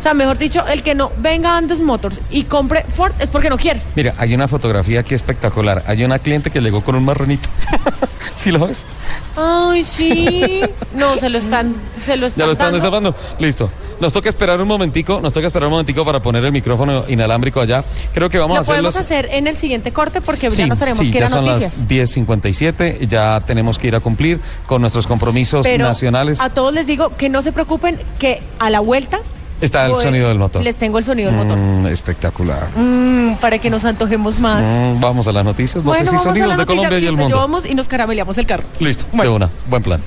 O 0.06 0.08
sea, 0.08 0.14
mejor 0.14 0.38
dicho, 0.38 0.64
el 0.68 0.84
que 0.84 0.93
no 0.93 1.12
venga 1.18 1.56
a 1.56 1.58
Andes 1.58 1.82
Motors 1.82 2.22
y 2.30 2.43
compre 2.43 2.86
Ford 2.89 3.12
es 3.18 3.32
porque 3.32 3.49
no 3.49 3.58
quiere. 3.58 3.82
Mira, 3.95 4.14
hay 4.20 4.36
una 4.36 4.47
fotografía 4.47 4.99
aquí 4.99 5.16
espectacular. 5.16 5.84
Hay 5.88 6.03
una 6.03 6.20
cliente 6.20 6.51
que 6.51 6.62
llegó 6.62 6.82
con 6.82 6.93
un 6.93 7.03
marronito. 7.03 7.49
¿Sí 8.36 8.51
lo 8.51 8.68
ves? 8.68 8.86
Ay, 9.36 9.84
sí. 9.84 10.62
No, 10.93 11.18
se 11.18 11.30
lo 11.30 11.39
están, 11.39 11.76
se 11.97 12.16
lo 12.16 12.28
están 12.28 12.39
¿Ya 12.39 12.45
lo 12.45 12.51
están 12.51 12.72
destapando? 12.74 13.16
Listo. 13.39 13.70
Nos 13.99 14.14
toca 14.14 14.30
esperar 14.30 14.62
un 14.62 14.68
momentico, 14.68 15.20
nos 15.20 15.34
toca 15.34 15.47
esperar 15.47 15.68
un 15.68 15.72
momentico 15.72 16.06
para 16.06 16.22
poner 16.22 16.45
el 16.45 16.51
micrófono 16.51 17.03
inalámbrico 17.08 17.60
allá. 17.60 17.84
Creo 18.14 18.30
que 18.30 18.38
vamos 18.38 18.56
Lo 18.56 18.60
a 18.60 18.62
hacer 18.62 18.74
podemos 18.76 18.95
los... 18.95 19.03
hacer 19.03 19.28
en 19.32 19.47
el 19.47 19.58
siguiente 19.58 19.91
corte 19.91 20.22
porque 20.22 20.49
ya 20.51 20.68
nos 20.68 20.78
tenemos 20.78 20.99
sí, 20.99 21.12
que 21.12 21.18
ir 21.18 21.24
ya 21.24 21.28
a 21.28 21.30
son 21.32 21.45
noticias. 21.45 21.80
las 21.80 21.88
10.57, 21.88 23.08
ya 23.08 23.41
tenemos 23.41 23.80
que 23.80 23.88
ir 23.88 23.95
a 23.95 23.99
cumplir 23.99 24.39
con 24.68 24.82
nuestros 24.82 25.08
compromisos 25.08 25.66
Pero 25.66 25.86
nacionales. 25.88 26.39
a 26.41 26.49
todos 26.51 26.74
les 26.74 26.86
digo 26.86 27.16
que 27.18 27.28
no 27.28 27.41
se 27.41 27.51
preocupen, 27.51 27.99
que 28.20 28.43
a 28.60 28.70
la 28.70 28.80
vuelta 28.80 29.20
Está 29.62 29.86
el 29.86 29.95
sonido 29.95 30.28
del 30.28 30.38
motor. 30.38 30.64
Les 30.64 30.78
tengo 30.78 30.97
el 30.97 31.03
sonido 31.06 31.32
del 31.32 31.39
motor. 31.39 31.58
Mm, 31.58 31.88
espectacular. 31.88 32.68
Mm, 32.76 33.36
para 33.36 33.58
que 33.58 33.70
nos 33.70 33.86
antojemos 33.86 34.39
más. 34.39 34.64
Mm, 34.64 34.99
vamos 34.99 35.28
a 35.28 35.32
las 35.32 35.45
noticias. 35.45 35.84
No 35.84 35.89
bueno, 35.89 36.03
sé 36.03 36.10
si 36.10 36.16
vamos 36.16 36.24
sonidos 36.24 36.58
de 36.58 36.66
Colombia 36.66 36.99
y 36.99 37.06
el 37.06 37.16
mundo. 37.16 37.36
Llevamos 37.36 37.66
y 37.66 37.74
nos 37.76 37.88
carameleamos 37.88 38.38
el 38.38 38.45
carro. 38.45 38.64
Listo, 38.80 39.06
de 39.12 39.30
una. 39.30 39.49
Buen 39.70 39.84
plan. 39.84 40.01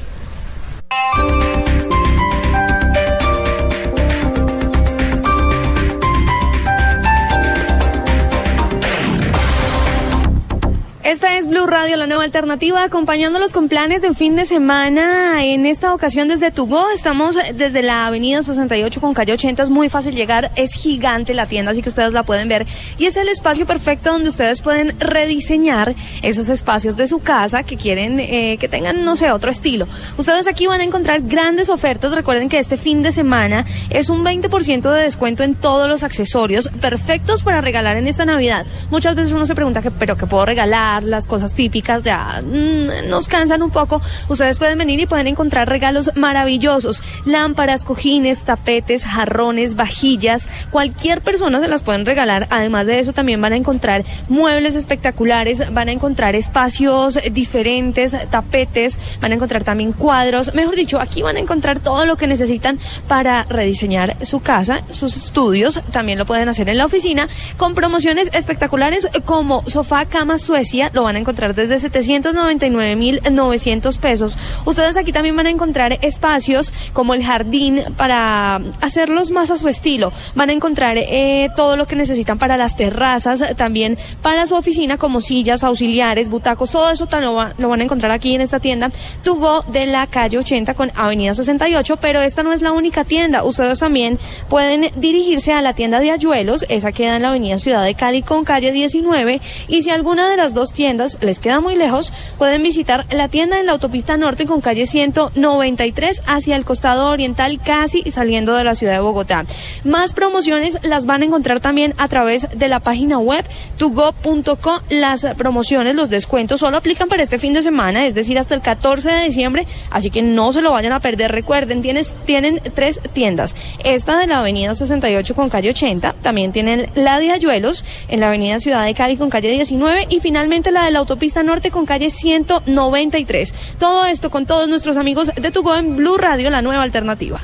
Esta 11.08 11.38
es 11.38 11.48
Blue 11.48 11.66
Radio, 11.66 11.96
la 11.96 12.06
nueva 12.06 12.24
alternativa, 12.24 12.82
acompañándolos 12.82 13.54
con 13.54 13.70
planes 13.70 14.02
de 14.02 14.12
fin 14.12 14.36
de 14.36 14.44
semana. 14.44 15.42
En 15.42 15.64
esta 15.64 15.94
ocasión 15.94 16.28
desde 16.28 16.50
Tugó, 16.50 16.90
estamos 16.90 17.34
desde 17.54 17.80
la 17.80 18.06
avenida 18.06 18.42
68 18.42 19.00
con 19.00 19.14
calle 19.14 19.32
80, 19.32 19.62
es 19.62 19.70
muy 19.70 19.88
fácil 19.88 20.14
llegar, 20.14 20.50
es 20.54 20.74
gigante 20.74 21.32
la 21.32 21.46
tienda, 21.46 21.72
así 21.72 21.80
que 21.80 21.88
ustedes 21.88 22.12
la 22.12 22.24
pueden 22.24 22.46
ver. 22.48 22.66
Y 22.98 23.06
es 23.06 23.16
el 23.16 23.30
espacio 23.30 23.64
perfecto 23.64 24.12
donde 24.12 24.28
ustedes 24.28 24.60
pueden 24.60 25.00
rediseñar 25.00 25.94
esos 26.20 26.50
espacios 26.50 26.94
de 26.98 27.06
su 27.06 27.20
casa 27.20 27.62
que 27.62 27.78
quieren 27.78 28.20
eh, 28.20 28.58
que 28.60 28.68
tengan, 28.68 29.02
no 29.02 29.16
sé, 29.16 29.32
otro 29.32 29.50
estilo. 29.50 29.88
Ustedes 30.18 30.46
aquí 30.46 30.66
van 30.66 30.82
a 30.82 30.84
encontrar 30.84 31.22
grandes 31.22 31.70
ofertas. 31.70 32.12
Recuerden 32.12 32.50
que 32.50 32.58
este 32.58 32.76
fin 32.76 33.02
de 33.02 33.12
semana 33.12 33.64
es 33.88 34.10
un 34.10 34.22
20% 34.22 34.92
de 34.92 35.04
descuento 35.04 35.42
en 35.42 35.54
todos 35.54 35.88
los 35.88 36.02
accesorios 36.02 36.68
perfectos 36.82 37.44
para 37.44 37.62
regalar 37.62 37.96
en 37.96 38.08
esta 38.08 38.26
Navidad. 38.26 38.66
Muchas 38.90 39.14
veces 39.14 39.32
uno 39.32 39.46
se 39.46 39.54
pregunta, 39.54 39.80
que, 39.80 39.90
¿pero 39.90 40.18
qué 40.18 40.26
puedo 40.26 40.44
regalar? 40.44 40.97
Las 41.02 41.26
cosas 41.26 41.54
típicas 41.54 42.04
ya 42.04 42.42
mm, 42.42 43.08
nos 43.08 43.28
cansan 43.28 43.62
un 43.62 43.70
poco, 43.70 44.00
ustedes 44.28 44.58
pueden 44.58 44.78
venir 44.78 45.00
y 45.00 45.06
pueden 45.06 45.26
encontrar 45.26 45.68
regalos 45.68 46.12
maravillosos, 46.14 47.02
lámparas, 47.24 47.84
cojines, 47.84 48.44
tapetes, 48.44 49.04
jarrones, 49.04 49.76
vajillas, 49.76 50.48
cualquier 50.70 51.20
persona 51.20 51.60
se 51.60 51.68
las 51.68 51.82
pueden 51.82 52.06
regalar. 52.06 52.46
Además 52.50 52.86
de 52.86 52.98
eso 52.98 53.12
también 53.12 53.40
van 53.40 53.52
a 53.52 53.56
encontrar 53.56 54.04
muebles 54.28 54.74
espectaculares, 54.74 55.72
van 55.72 55.88
a 55.88 55.92
encontrar 55.92 56.34
espacios 56.34 57.18
diferentes, 57.32 58.16
tapetes, 58.30 58.98
van 59.20 59.32
a 59.32 59.34
encontrar 59.34 59.64
también 59.64 59.92
cuadros, 59.92 60.54
mejor 60.54 60.76
dicho, 60.76 61.00
aquí 61.00 61.22
van 61.22 61.36
a 61.36 61.40
encontrar 61.40 61.80
todo 61.80 62.06
lo 62.06 62.16
que 62.16 62.26
necesitan 62.26 62.78
para 63.06 63.44
rediseñar 63.44 64.16
su 64.24 64.40
casa, 64.40 64.82
sus 64.90 65.16
estudios, 65.16 65.80
también 65.92 66.18
lo 66.18 66.26
pueden 66.26 66.48
hacer 66.48 66.68
en 66.68 66.78
la 66.78 66.86
oficina 66.86 67.28
con 67.56 67.74
promociones 67.74 68.30
espectaculares 68.32 69.08
como 69.24 69.62
sofá 69.66 70.06
cama 70.06 70.38
Suecia, 70.38 70.87
lo 70.92 71.02
van 71.02 71.16
a 71.16 71.18
encontrar 71.18 71.54
desde 71.54 71.90
799.900 71.90 73.98
pesos. 73.98 74.38
Ustedes 74.64 74.96
aquí 74.96 75.12
también 75.12 75.36
van 75.36 75.46
a 75.46 75.50
encontrar 75.50 75.98
espacios 76.02 76.72
como 76.92 77.14
el 77.14 77.24
jardín 77.24 77.82
para 77.96 78.60
hacerlos 78.80 79.30
más 79.30 79.50
a 79.50 79.56
su 79.56 79.68
estilo. 79.68 80.12
Van 80.34 80.50
a 80.50 80.52
encontrar 80.52 80.96
eh, 80.98 81.50
todo 81.56 81.76
lo 81.76 81.86
que 81.86 81.96
necesitan 81.96 82.38
para 82.38 82.56
las 82.56 82.76
terrazas, 82.76 83.42
también 83.56 83.98
para 84.22 84.46
su 84.46 84.54
oficina 84.54 84.98
como 84.98 85.20
sillas, 85.20 85.64
auxiliares, 85.64 86.28
butacos, 86.28 86.70
todo 86.70 86.90
eso 86.90 87.08
lo, 87.20 87.34
van 87.34 87.80
a 87.80 87.84
encontrar 87.84 88.12
aquí 88.12 88.34
en 88.34 88.40
esta 88.40 88.60
tienda 88.60 88.90
Tugo 89.22 89.62
de 89.62 89.86
la 89.86 90.06
calle 90.06 90.38
80 90.38 90.74
con 90.74 90.92
Avenida 90.94 91.34
68, 91.34 91.98
pero 92.00 92.20
esta 92.20 92.42
no 92.42 92.52
es 92.52 92.62
la 92.62 92.72
única 92.72 93.04
tienda. 93.04 93.44
Ustedes 93.44 93.80
también 93.80 94.18
pueden 94.48 94.90
dirigirse 94.96 95.52
a 95.52 95.62
la 95.62 95.74
tienda 95.74 96.00
de 96.00 96.10
Ayuelos, 96.10 96.64
esa 96.68 96.92
queda 96.92 97.16
en 97.16 97.22
la 97.22 97.30
Avenida 97.30 97.58
Ciudad 97.58 97.84
de 97.84 97.94
Cali 97.94 98.22
con 98.22 98.44
calle 98.44 98.72
19 98.72 99.40
y 99.68 99.82
si 99.82 99.90
alguna 99.90 100.28
de 100.28 100.36
las 100.36 100.54
dos 100.54 100.72
tiendas 100.78 101.18
les 101.20 101.40
queda 101.40 101.58
muy 101.58 101.74
lejos, 101.74 102.12
pueden 102.38 102.62
visitar 102.62 103.04
la 103.10 103.26
tienda 103.26 103.58
en 103.58 103.66
la 103.66 103.72
autopista 103.72 104.16
norte 104.16 104.46
con 104.46 104.60
calle 104.60 104.86
193 104.86 106.22
hacia 106.24 106.54
el 106.54 106.64
costado 106.64 107.10
oriental 107.10 107.58
casi 107.60 108.08
saliendo 108.12 108.54
de 108.54 108.62
la 108.62 108.76
ciudad 108.76 108.92
de 108.92 109.00
Bogotá. 109.00 109.44
Más 109.82 110.12
promociones 110.12 110.78
las 110.82 111.04
van 111.04 111.22
a 111.22 111.24
encontrar 111.24 111.58
también 111.58 111.94
a 111.98 112.06
través 112.06 112.46
de 112.54 112.68
la 112.68 112.78
página 112.78 113.18
web 113.18 113.44
tugo.co. 113.76 114.80
Las 114.88 115.26
promociones, 115.36 115.96
los 115.96 116.10
descuentos 116.10 116.60
solo 116.60 116.76
aplican 116.76 117.08
para 117.08 117.24
este 117.24 117.40
fin 117.40 117.54
de 117.54 117.62
semana, 117.62 118.06
es 118.06 118.14
decir, 118.14 118.38
hasta 118.38 118.54
el 118.54 118.60
14 118.60 119.10
de 119.10 119.24
diciembre, 119.24 119.66
así 119.90 120.10
que 120.10 120.22
no 120.22 120.52
se 120.52 120.62
lo 120.62 120.70
vayan 120.70 120.92
a 120.92 121.00
perder. 121.00 121.32
Recuerden, 121.32 121.82
tienes, 121.82 122.14
tienen 122.24 122.62
tres 122.76 123.00
tiendas. 123.12 123.56
Esta 123.82 124.16
de 124.16 124.28
la 124.28 124.38
avenida 124.38 124.76
68 124.76 125.34
con 125.34 125.50
calle 125.50 125.70
80, 125.70 126.14
también 126.22 126.52
tienen 126.52 126.88
la 126.94 127.18
de 127.18 127.32
Ayuelos 127.32 127.84
en 128.06 128.20
la 128.20 128.28
avenida 128.28 128.60
Ciudad 128.60 128.84
de 128.84 128.94
Cali 128.94 129.16
con 129.16 129.28
calle 129.28 129.50
19 129.50 130.06
y 130.08 130.20
finalmente 130.20 130.67
la 130.70 130.84
de 130.84 130.90
la 130.90 131.00
autopista 131.00 131.42
norte 131.42 131.70
con 131.70 131.86
calle 131.86 132.10
193. 132.10 133.54
Todo 133.78 134.06
esto 134.06 134.30
con 134.30 134.46
todos 134.46 134.68
nuestros 134.68 134.96
amigos 134.96 135.30
de 135.34 135.50
Tugo 135.50 135.76
en 135.76 135.96
Blue 135.96 136.18
Radio, 136.18 136.50
la 136.50 136.62
nueva 136.62 136.82
alternativa. 136.82 137.40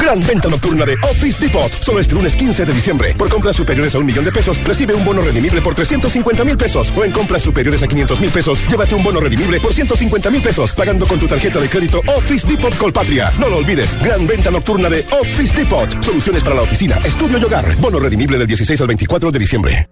Gran 0.00 0.26
venta 0.26 0.48
nocturna 0.48 0.86
de 0.86 0.94
Office 1.02 1.44
Depot. 1.44 1.70
Solo 1.80 2.00
este 2.00 2.14
lunes 2.14 2.34
15 2.34 2.64
de 2.64 2.72
diciembre. 2.72 3.14
Por 3.14 3.28
compras 3.28 3.54
superiores 3.54 3.94
a 3.94 3.98
un 3.98 4.06
millón 4.06 4.24
de 4.24 4.32
pesos, 4.32 4.62
recibe 4.64 4.94
un 4.94 5.04
bono 5.04 5.20
redimible 5.20 5.60
por 5.60 5.74
350 5.74 6.42
mil 6.42 6.56
pesos. 6.56 6.90
O 6.96 7.04
en 7.04 7.12
compras 7.12 7.42
superiores 7.42 7.82
a 7.82 7.86
500 7.86 8.18
mil 8.20 8.30
pesos, 8.30 8.60
llévate 8.70 8.94
un 8.94 9.02
bono 9.02 9.20
redimible 9.20 9.60
por 9.60 9.74
150 9.74 10.30
mil 10.30 10.40
pesos. 10.40 10.72
Pagando 10.72 11.06
con 11.06 11.20
tu 11.20 11.26
tarjeta 11.26 11.60
de 11.60 11.68
crédito 11.68 12.00
Office 12.16 12.48
Depot 12.48 12.74
Colpatria. 12.76 13.30
No 13.38 13.50
lo 13.50 13.58
olvides. 13.58 14.02
Gran 14.02 14.26
venta 14.26 14.50
nocturna 14.50 14.88
de 14.88 15.04
Office 15.20 15.54
Depot. 15.54 16.02
Soluciones 16.02 16.42
para 16.42 16.56
la 16.56 16.62
oficina, 16.62 16.98
estudio 17.04 17.38
y 17.38 17.44
hogar. 17.44 17.76
Bono 17.76 17.98
redimible 17.98 18.38
del 18.38 18.46
16 18.46 18.80
al 18.80 18.86
24 18.86 19.30
de 19.30 19.38
diciembre. 19.38 19.86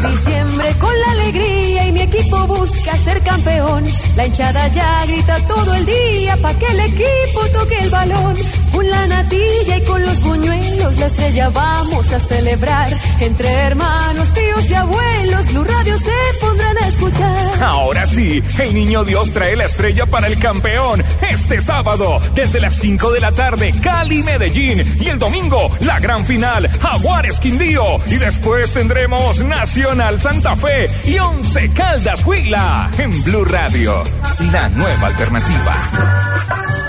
Diciembre 0.00 0.74
con 0.78 1.00
la 1.00 1.10
alegría 1.12 1.88
y 1.88 1.92
mi 1.92 2.02
equipo 2.02 2.46
busca 2.46 2.96
ser 2.98 3.20
campeón. 3.22 3.84
La 4.16 4.26
hinchada 4.26 4.68
ya 4.68 5.04
grita 5.06 5.38
todo 5.46 5.74
el 5.74 5.86
día 5.86 6.36
pa' 6.36 6.54
que 6.54 6.66
el 6.66 6.80
equipo 6.80 7.40
toque 7.52 7.78
el 7.78 7.90
balón. 7.90 8.34
Con 8.72 8.88
la 8.88 9.06
natilla 9.06 9.76
y 9.76 9.82
con 9.82 10.02
los 10.02 10.20
buñuelos, 10.22 10.96
la 10.98 11.06
estrella 11.06 11.48
vamos 11.50 12.12
a 12.12 12.20
celebrar. 12.20 12.88
Entre 13.20 13.48
hermanos, 13.48 14.32
tíos 14.32 14.70
y 14.70 14.74
abuelos, 14.74 15.46
Blue 15.52 15.64
Radio 15.64 15.98
se 15.98 16.12
pondrán 16.40 16.76
a 16.78 16.88
escuchar. 16.88 17.62
Ahora 17.62 18.06
sí, 18.06 18.42
el 18.58 18.74
niño 18.74 19.04
Dios 19.04 19.32
trae 19.32 19.56
la 19.56 19.64
estrella 19.64 20.06
para 20.06 20.26
el 20.26 20.38
campeón. 20.38 21.04
Este 21.28 21.60
sábado, 21.60 22.20
desde 22.34 22.60
las 22.60 22.74
5 22.74 23.12
de 23.12 23.20
la 23.20 23.32
tarde, 23.32 23.74
Cali, 23.82 24.22
Medellín. 24.22 24.84
Y 25.00 25.08
el 25.08 25.18
domingo, 25.18 25.70
la 25.80 25.98
gran 26.00 26.24
final, 26.24 26.68
Jaguares, 26.80 27.40
Quindío. 27.40 27.98
Y 28.06 28.16
después 28.16 28.72
tendremos 28.72 29.42
Nacional 29.42 30.20
Santa 30.20 30.56
Fe 30.56 30.88
y 31.04 31.18
Once 31.18 31.70
Caldas, 31.72 32.24
Huila. 32.24 32.90
En 32.98 33.22
Blue 33.24 33.44
Radio, 33.44 34.04
la 34.52 34.68
nueva 34.70 35.08
alternativa. 35.08 36.87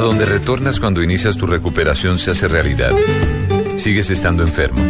A 0.00 0.02
donde 0.02 0.24
retornas 0.24 0.80
cuando 0.80 1.02
inicias 1.02 1.36
tu 1.36 1.46
recuperación 1.46 2.18
se 2.18 2.30
hace 2.30 2.48
realidad. 2.48 2.90
¿Sigues 3.76 4.08
estando 4.08 4.42
enfermo? 4.42 4.80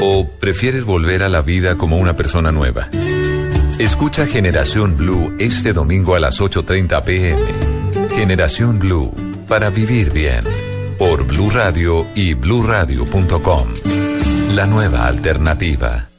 ¿O 0.00 0.26
prefieres 0.26 0.82
volver 0.82 1.22
a 1.22 1.28
la 1.28 1.42
vida 1.42 1.76
como 1.76 1.96
una 1.96 2.16
persona 2.16 2.50
nueva? 2.50 2.88
Escucha 3.78 4.26
Generación 4.26 4.96
Blue 4.96 5.36
este 5.38 5.72
domingo 5.72 6.16
a 6.16 6.18
las 6.18 6.40
8.30 6.40 7.04
pm. 7.04 7.40
Generación 8.16 8.80
Blue, 8.80 9.14
para 9.46 9.70
vivir 9.70 10.10
bien. 10.12 10.42
Por 10.98 11.24
Blue 11.24 11.50
Radio 11.50 12.08
y 12.16 12.34
bluradio.com. 12.34 13.68
La 14.56 14.66
nueva 14.66 15.06
alternativa. 15.06 16.11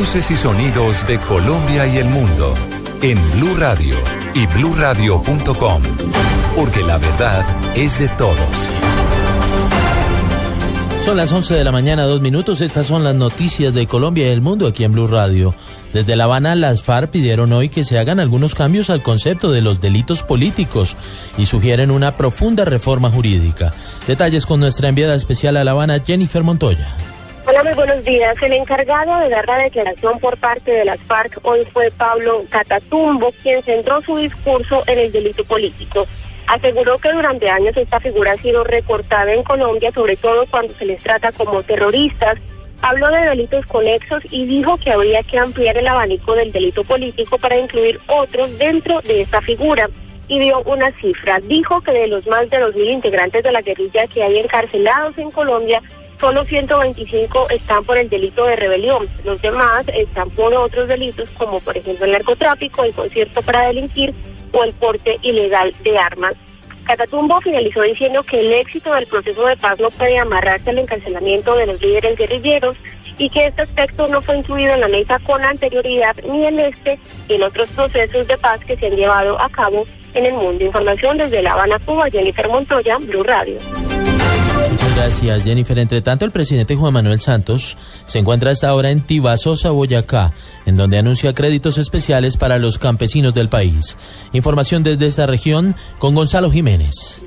Y 0.00 0.36
sonidos 0.36 1.06
de 1.06 1.18
Colombia 1.18 1.86
y 1.86 1.98
el 1.98 2.08
mundo 2.08 2.54
en 3.02 3.18
Blue 3.32 3.54
Radio 3.58 3.96
y 4.34 4.46
bluradio.com, 4.46 5.82
porque 6.56 6.82
la 6.82 6.96
verdad 6.96 7.44
es 7.76 7.98
de 7.98 8.08
todos. 8.08 8.38
Son 11.04 11.18
las 11.18 11.30
11 11.30 11.54
de 11.54 11.64
la 11.64 11.70
mañana, 11.70 12.04
dos 12.04 12.22
minutos. 12.22 12.62
Estas 12.62 12.86
son 12.86 13.04
las 13.04 13.14
noticias 13.14 13.74
de 13.74 13.86
Colombia 13.86 14.26
y 14.26 14.30
el 14.30 14.40
mundo 14.40 14.66
aquí 14.66 14.84
en 14.84 14.92
Blue 14.92 15.06
Radio. 15.06 15.54
Desde 15.92 16.16
La 16.16 16.24
Habana, 16.24 16.54
las 16.54 16.82
FARC 16.82 17.10
pidieron 17.10 17.52
hoy 17.52 17.68
que 17.68 17.84
se 17.84 17.98
hagan 17.98 18.20
algunos 18.20 18.54
cambios 18.54 18.88
al 18.88 19.02
concepto 19.02 19.52
de 19.52 19.60
los 19.60 19.82
delitos 19.82 20.22
políticos 20.22 20.96
y 21.36 21.44
sugieren 21.44 21.90
una 21.90 22.16
profunda 22.16 22.64
reforma 22.64 23.10
jurídica. 23.10 23.74
Detalles 24.06 24.46
con 24.46 24.60
nuestra 24.60 24.88
enviada 24.88 25.14
especial 25.14 25.58
a 25.58 25.64
La 25.64 25.72
Habana, 25.72 26.00
Jennifer 26.00 26.42
Montoya. 26.42 26.96
Hola, 27.46 27.64
muy 27.64 27.72
buenos 27.72 28.04
días. 28.04 28.36
El 28.42 28.52
encargado 28.52 29.18
de 29.18 29.30
dar 29.30 29.46
la 29.46 29.58
declaración 29.58 30.20
por 30.20 30.36
parte 30.36 30.72
de 30.72 30.84
las 30.84 31.00
FARC 31.00 31.38
hoy 31.42 31.64
fue 31.72 31.90
Pablo 31.90 32.42
Catatumbo, 32.50 33.32
quien 33.42 33.62
centró 33.62 34.00
su 34.02 34.16
discurso 34.18 34.82
en 34.86 34.98
el 34.98 35.10
delito 35.10 35.42
político. 35.44 36.06
Aseguró 36.46 36.98
que 36.98 37.10
durante 37.12 37.48
años 37.48 37.74
esta 37.78 37.98
figura 37.98 38.32
ha 38.32 38.36
sido 38.36 38.62
recortada 38.62 39.32
en 39.32 39.42
Colombia, 39.42 39.90
sobre 39.90 40.16
todo 40.16 40.44
cuando 40.50 40.74
se 40.74 40.84
les 40.84 41.02
trata 41.02 41.32
como 41.32 41.62
terroristas. 41.62 42.38
Habló 42.82 43.08
de 43.08 43.20
delitos 43.20 43.64
conexos 43.66 44.22
y 44.30 44.44
dijo 44.44 44.76
que 44.76 44.92
habría 44.92 45.22
que 45.22 45.38
ampliar 45.38 45.78
el 45.78 45.88
abanico 45.88 46.34
del 46.34 46.52
delito 46.52 46.84
político 46.84 47.38
para 47.38 47.58
incluir 47.58 47.98
otros 48.06 48.58
dentro 48.58 49.00
de 49.00 49.22
esta 49.22 49.40
figura 49.40 49.88
y 50.28 50.38
dio 50.38 50.60
una 50.64 50.92
cifra. 51.00 51.40
Dijo 51.40 51.80
que 51.80 51.92
de 51.92 52.06
los 52.06 52.26
más 52.26 52.50
de 52.50 52.58
2.000 52.58 52.92
integrantes 52.92 53.42
de 53.42 53.50
la 53.50 53.62
guerrilla 53.62 54.06
que 54.08 54.22
hay 54.22 54.38
encarcelados 54.38 55.16
en 55.18 55.30
Colombia, 55.30 55.82
solo 56.20 56.44
125 56.44 57.48
están 57.48 57.82
por 57.84 57.96
el 57.96 58.10
delito 58.10 58.44
de 58.44 58.54
rebelión. 58.54 59.08
Los 59.24 59.40
demás 59.40 59.84
están 59.88 60.28
por 60.30 60.54
otros 60.54 60.86
delitos 60.86 61.30
como 61.30 61.60
por 61.60 61.76
ejemplo 61.76 62.04
el 62.04 62.12
narcotráfico, 62.12 62.84
el 62.84 62.92
concierto 62.92 63.40
para 63.42 63.66
delinquir 63.68 64.14
o 64.52 64.62
el 64.62 64.72
porte 64.74 65.18
ilegal 65.22 65.74
de 65.82 65.98
armas. 65.98 66.34
Catatumbo 66.84 67.40
finalizó 67.40 67.82
diciendo 67.82 68.22
que 68.22 68.40
el 68.40 68.52
éxito 68.52 68.92
del 68.92 69.06
proceso 69.06 69.46
de 69.46 69.56
paz 69.56 69.80
no 69.80 69.90
puede 69.90 70.18
amarrarse 70.18 70.70
al 70.70 70.78
encarcelamiento 70.78 71.54
de 71.56 71.66
los 71.66 71.80
líderes 71.80 72.16
guerrilleros 72.16 72.76
y 73.16 73.30
que 73.30 73.46
este 73.46 73.62
aspecto 73.62 74.06
no 74.08 74.20
fue 74.20 74.38
incluido 74.38 74.74
en 74.74 74.80
la 74.80 74.88
mesa 74.88 75.18
con 75.20 75.42
anterioridad 75.42 76.16
ni 76.24 76.46
en 76.46 76.58
este 76.60 76.98
ni 77.28 77.36
en 77.36 77.44
otros 77.44 77.68
procesos 77.70 78.26
de 78.26 78.36
paz 78.36 78.60
que 78.66 78.76
se 78.76 78.86
han 78.86 78.96
llevado 78.96 79.40
a 79.40 79.48
cabo 79.48 79.86
en 80.14 80.26
el 80.26 80.34
mundo. 80.34 80.64
Información 80.64 81.18
desde 81.18 81.42
La 81.42 81.52
Habana, 81.52 81.78
Cuba, 81.78 82.10
Jennifer 82.10 82.48
Montoya, 82.48 82.98
Blue 82.98 83.22
Radio. 83.22 83.58
Muchas 84.80 84.96
gracias, 84.96 85.44
Jennifer. 85.44 85.78
Entre 85.78 86.00
tanto, 86.00 86.24
el 86.24 86.30
presidente 86.30 86.74
Juan 86.74 86.94
Manuel 86.94 87.20
Santos 87.20 87.76
se 88.06 88.18
encuentra 88.18 88.50
hasta 88.50 88.68
ahora 88.70 88.90
en 88.90 89.02
Tibasosa, 89.02 89.70
Boyacá, 89.70 90.32
en 90.64 90.78
donde 90.78 90.96
anuncia 90.96 91.34
créditos 91.34 91.76
especiales 91.76 92.38
para 92.38 92.58
los 92.58 92.78
campesinos 92.78 93.34
del 93.34 93.50
país. 93.50 93.98
Información 94.32 94.82
desde 94.82 95.06
esta 95.06 95.26
región 95.26 95.74
con 95.98 96.14
Gonzalo 96.14 96.50
Jiménez. 96.50 97.22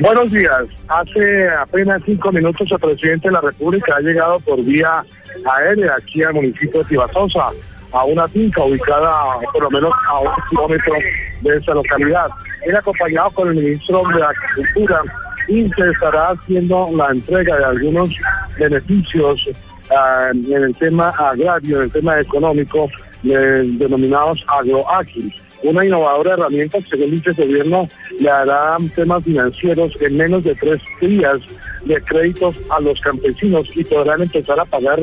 Buenos 0.00 0.30
días. 0.30 0.66
Hace 0.88 1.48
apenas 1.48 2.02
cinco 2.04 2.32
minutos 2.32 2.68
el 2.70 2.78
presidente 2.78 3.28
de 3.28 3.32
la 3.32 3.40
República 3.40 3.96
ha 3.96 4.00
llegado 4.00 4.38
por 4.40 4.62
vía 4.62 5.02
aérea 5.50 5.94
aquí 5.96 6.22
al 6.22 6.34
municipio 6.34 6.80
de 6.80 6.84
Tibasosa, 6.84 7.48
a 7.92 8.04
una 8.04 8.28
finca 8.28 8.62
ubicada 8.62 9.10
por 9.54 9.62
lo 9.62 9.70
menos 9.70 9.92
a 10.06 10.18
un 10.20 10.28
kilómetro 10.50 10.92
de 11.40 11.56
esa 11.56 11.72
localidad. 11.72 12.28
Él 12.66 12.76
acompañado 12.76 13.30
con 13.30 13.48
el 13.48 13.54
ministro 13.54 14.02
de 14.14 14.22
Agricultura 14.22 15.02
y 15.48 15.68
se 15.68 15.90
estará 15.90 16.30
haciendo 16.30 16.88
la 16.94 17.08
entrega 17.08 17.56
de 17.58 17.64
algunos 17.64 18.10
beneficios 18.58 19.48
ah, 19.90 20.28
en 20.32 20.52
el 20.52 20.76
tema 20.76 21.08
agrario, 21.10 21.78
en 21.78 21.82
el 21.84 21.92
tema 21.92 22.20
económico, 22.20 22.88
eh, 23.24 23.62
denominados 23.64 24.44
agroágiles 24.46 25.42
una 25.62 25.84
innovadora 25.84 26.34
herramienta 26.34 26.78
que 26.78 26.96
según 26.96 27.10
dice 27.10 27.30
el 27.30 27.48
gobierno 27.48 27.88
le 28.20 28.30
hará 28.30 28.76
temas 28.94 29.24
financieros 29.24 29.92
en 30.00 30.16
menos 30.16 30.44
de 30.44 30.54
tres 30.54 30.80
días 31.00 31.38
de 31.84 32.00
créditos 32.02 32.56
a 32.70 32.80
los 32.80 33.00
campesinos 33.00 33.68
y 33.76 33.84
podrán 33.84 34.22
empezar 34.22 34.60
a 34.60 34.64
pagar 34.64 35.00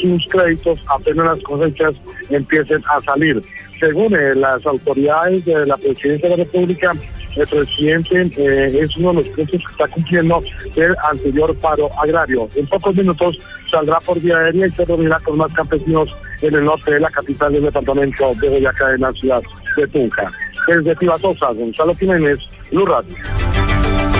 sus 0.00 0.26
créditos 0.28 0.82
apenas 0.88 1.26
las 1.26 1.38
cosechas 1.40 1.94
empiecen 2.30 2.82
a 2.88 3.00
salir. 3.02 3.40
Según 3.78 4.14
eh, 4.14 4.34
las 4.34 4.64
autoridades 4.66 5.44
de 5.44 5.66
la 5.66 5.76
presidencia 5.76 6.28
de 6.28 6.36
la 6.36 6.44
República, 6.44 6.92
el 7.36 7.46
presidente 7.46 8.30
eh, 8.36 8.78
es 8.80 8.96
uno 8.96 9.10
de 9.10 9.14
los 9.16 9.28
puntos 9.28 9.60
que 9.60 9.72
está 9.72 9.88
cumpliendo 9.88 10.40
el 10.76 10.96
anterior 11.10 11.54
paro 11.56 11.88
agrario. 12.00 12.48
En 12.54 12.66
pocos 12.66 12.94
minutos 12.94 13.38
saldrá 13.70 13.98
por 14.00 14.20
vía 14.20 14.38
aérea 14.38 14.66
y 14.66 14.70
se 14.70 14.84
reunirá 14.84 15.18
con 15.20 15.38
más 15.38 15.52
campesinos 15.52 16.14
en 16.42 16.54
el 16.54 16.64
norte 16.64 16.92
de 16.92 17.00
la 17.00 17.10
capital 17.10 17.52
del 17.52 17.64
departamento 17.64 18.34
de 18.40 18.48
Boyacá, 18.48 18.94
en 18.94 19.00
la 19.00 19.12
ciudad 19.12 19.42
de 19.76 19.86
Tunja. 19.88 20.32
Desde 20.66 20.96
Tibasosa, 20.96 21.52
Gonzalo 21.52 21.94
Jiménez, 21.96 22.38
Blue 22.70 22.86
Radio. 22.86 23.14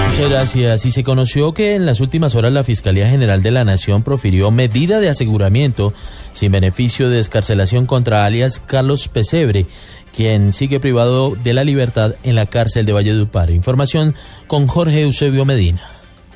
Muchas 0.09 0.31
gracias. 0.31 0.85
Y 0.85 0.93
se 0.93 1.03
conoció 1.03 1.53
que 1.55 1.75
en 1.75 1.87
las 1.87 1.99
últimas 1.99 2.37
horas 2.37 2.53
la 2.53 2.63
Fiscalía 2.63 3.09
General 3.09 3.43
de 3.43 3.51
la 3.51 3.65
Nación 3.65 4.05
profirió 4.05 4.53
medida 4.53 5.01
de 5.01 5.09
aseguramiento 5.09 5.93
sin 6.33 6.53
beneficio 6.53 7.11
de 7.11 7.19
escarcelación 7.19 7.87
contra 7.87 8.25
alias 8.25 8.61
Carlos 8.65 9.09
Pesebre, 9.09 9.67
quien 10.15 10.53
sigue 10.53 10.81
privado 10.81 11.35
de 11.35 11.55
la 11.55 11.65
libertad 11.65 12.15
en 12.23 12.37
la 12.37 12.47
cárcel 12.47 12.87
de 12.87 12.93
Valledupar. 12.93 13.51
Información 13.51 14.15
con 14.47 14.67
Jorge 14.67 15.03
Eusebio 15.03 15.45
Medina. 15.45 15.94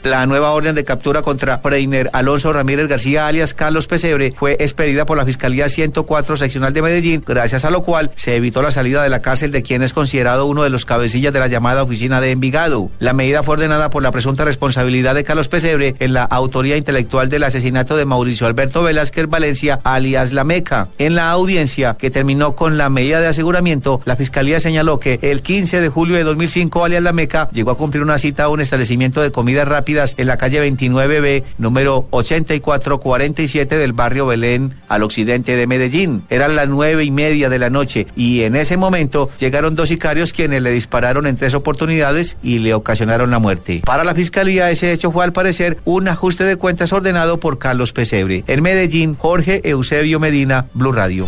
La 0.09 0.25
nueva 0.25 0.53
orden 0.53 0.75
de 0.75 0.87
captura 0.87 1.21
contra 1.21 1.61
Preiner 1.61 2.09
Alonso 2.15 2.51
Ramírez 2.51 2.89
García, 2.89 3.27
alias 3.27 3.53
Carlos 3.53 3.87
Pesebre, 3.87 4.33
fue 4.35 4.57
expedida 4.59 5.05
por 5.05 5.19
la 5.19 5.27
Fiscalía 5.27 5.69
104 5.69 6.39
Seccional 6.39 6.73
de 6.73 6.81
Medellín, 6.81 7.23
gracias 7.27 7.67
a 7.67 7.71
lo 7.71 7.83
cual 7.83 8.11
se 8.17 8.35
evitó 8.35 8.63
la 8.63 8.71
salida 8.71 9.03
de 9.03 9.11
la 9.11 9.21
cárcel 9.21 9.51
de 9.51 9.63
quien 9.63 9.83
es 9.83 9.93
considerado 9.93 10.47
uno 10.47 10.63
de 10.63 10.71
los 10.71 10.87
cabecillas 10.87 11.35
de 11.35 11.41
la 11.41 11.47
llamada 11.47 11.83
oficina 11.83 12.23
de 12.23 12.31
Envigado. 12.31 12.89
La 13.01 13.13
medida 13.13 13.43
fue 13.43 13.57
ordenada 13.57 13.91
por 13.91 14.03
la 14.03 14.11
presunta 14.11 14.47
responsabilidad 14.47 15.15
de 15.15 15.25
Carlos 15.25 15.49
Pesebre 15.49 15.95
en 15.99 16.15
la 16.15 16.23
autoría 16.23 16.79
intelectual 16.79 17.29
del 17.29 17.45
asesinato 17.45 17.95
de 17.99 18.07
Mauricio 18.07 18.47
Alberto 18.47 18.83
Velázquez 18.83 19.29
Valencia, 19.29 19.79
alias 19.85 20.33
La 20.33 20.45
Meca. 20.45 20.89
En 20.97 21.17
la 21.17 21.31
audiencia 21.31 21.99
que 21.99 22.11
terminó 22.11 22.57
con 22.57 22.79
la 22.79 22.89
medida 22.89 23.21
de 23.21 23.27
aseguramiento, 23.27 24.01
la 24.07 24.17
Fiscalía 24.17 24.59
señaló 24.59 25.01
que 25.01 25.19
el 25.21 25.43
15 25.43 25.83
de 25.83 25.89
julio 25.91 26.17
de 26.17 26.25
2005, 26.25 26.83
alias 26.83 27.03
La 27.03 27.13
Meca, 27.13 27.51
llegó 27.53 27.73
a 27.73 27.77
cumplir 27.77 28.03
una 28.03 28.19
cita 28.19 28.45
a 28.45 28.49
un 28.49 28.63
establecimiento 28.63 29.21
de 29.21 29.33
comida 29.33 29.67
rápida 29.67 29.98
en 29.99 30.27
la 30.27 30.37
calle 30.37 30.65
29B, 30.65 31.43
número 31.59 32.07
8447 32.11 33.77
del 33.77 33.93
barrio 33.93 34.27
Belén, 34.27 34.75
al 34.89 35.03
occidente 35.03 35.57
de 35.57 35.67
Medellín. 35.67 36.23
Eran 36.31 36.55
las 36.57 36.69
nueve 36.69 37.05
y 37.05 37.11
media 37.11 37.49
de 37.49 37.59
la 37.59 37.71
noche 37.71 38.07
y 38.17 38.43
en 38.43 38.55
ese 38.55 38.77
momento 38.77 39.31
llegaron 39.39 39.75
dos 39.75 39.89
sicarios 39.89 40.33
quienes 40.33 40.63
le 40.63 40.71
dispararon 40.71 41.27
en 41.27 41.37
tres 41.37 41.55
oportunidades 41.55 42.37
y 42.43 42.59
le 42.59 42.75
ocasionaron 42.75 43.31
la 43.31 43.39
muerte. 43.39 43.83
Para 43.85 44.05
la 44.05 44.15
fiscalía, 44.15 44.71
ese 44.71 44.93
hecho 44.93 45.11
fue 45.11 45.25
al 45.25 45.33
parecer 45.33 45.79
un 45.85 46.09
ajuste 46.09 46.45
de 46.45 46.57
cuentas 46.57 46.93
ordenado 46.93 47.41
por 47.41 47.59
Carlos 47.59 47.93
Pesebre. 47.93 48.45
En 48.47 48.63
Medellín, 48.63 49.17
Jorge 49.17 49.61
Eusebio 49.65 50.21
Medina, 50.21 50.67
Blue 50.75 50.93
Radio. 50.93 51.27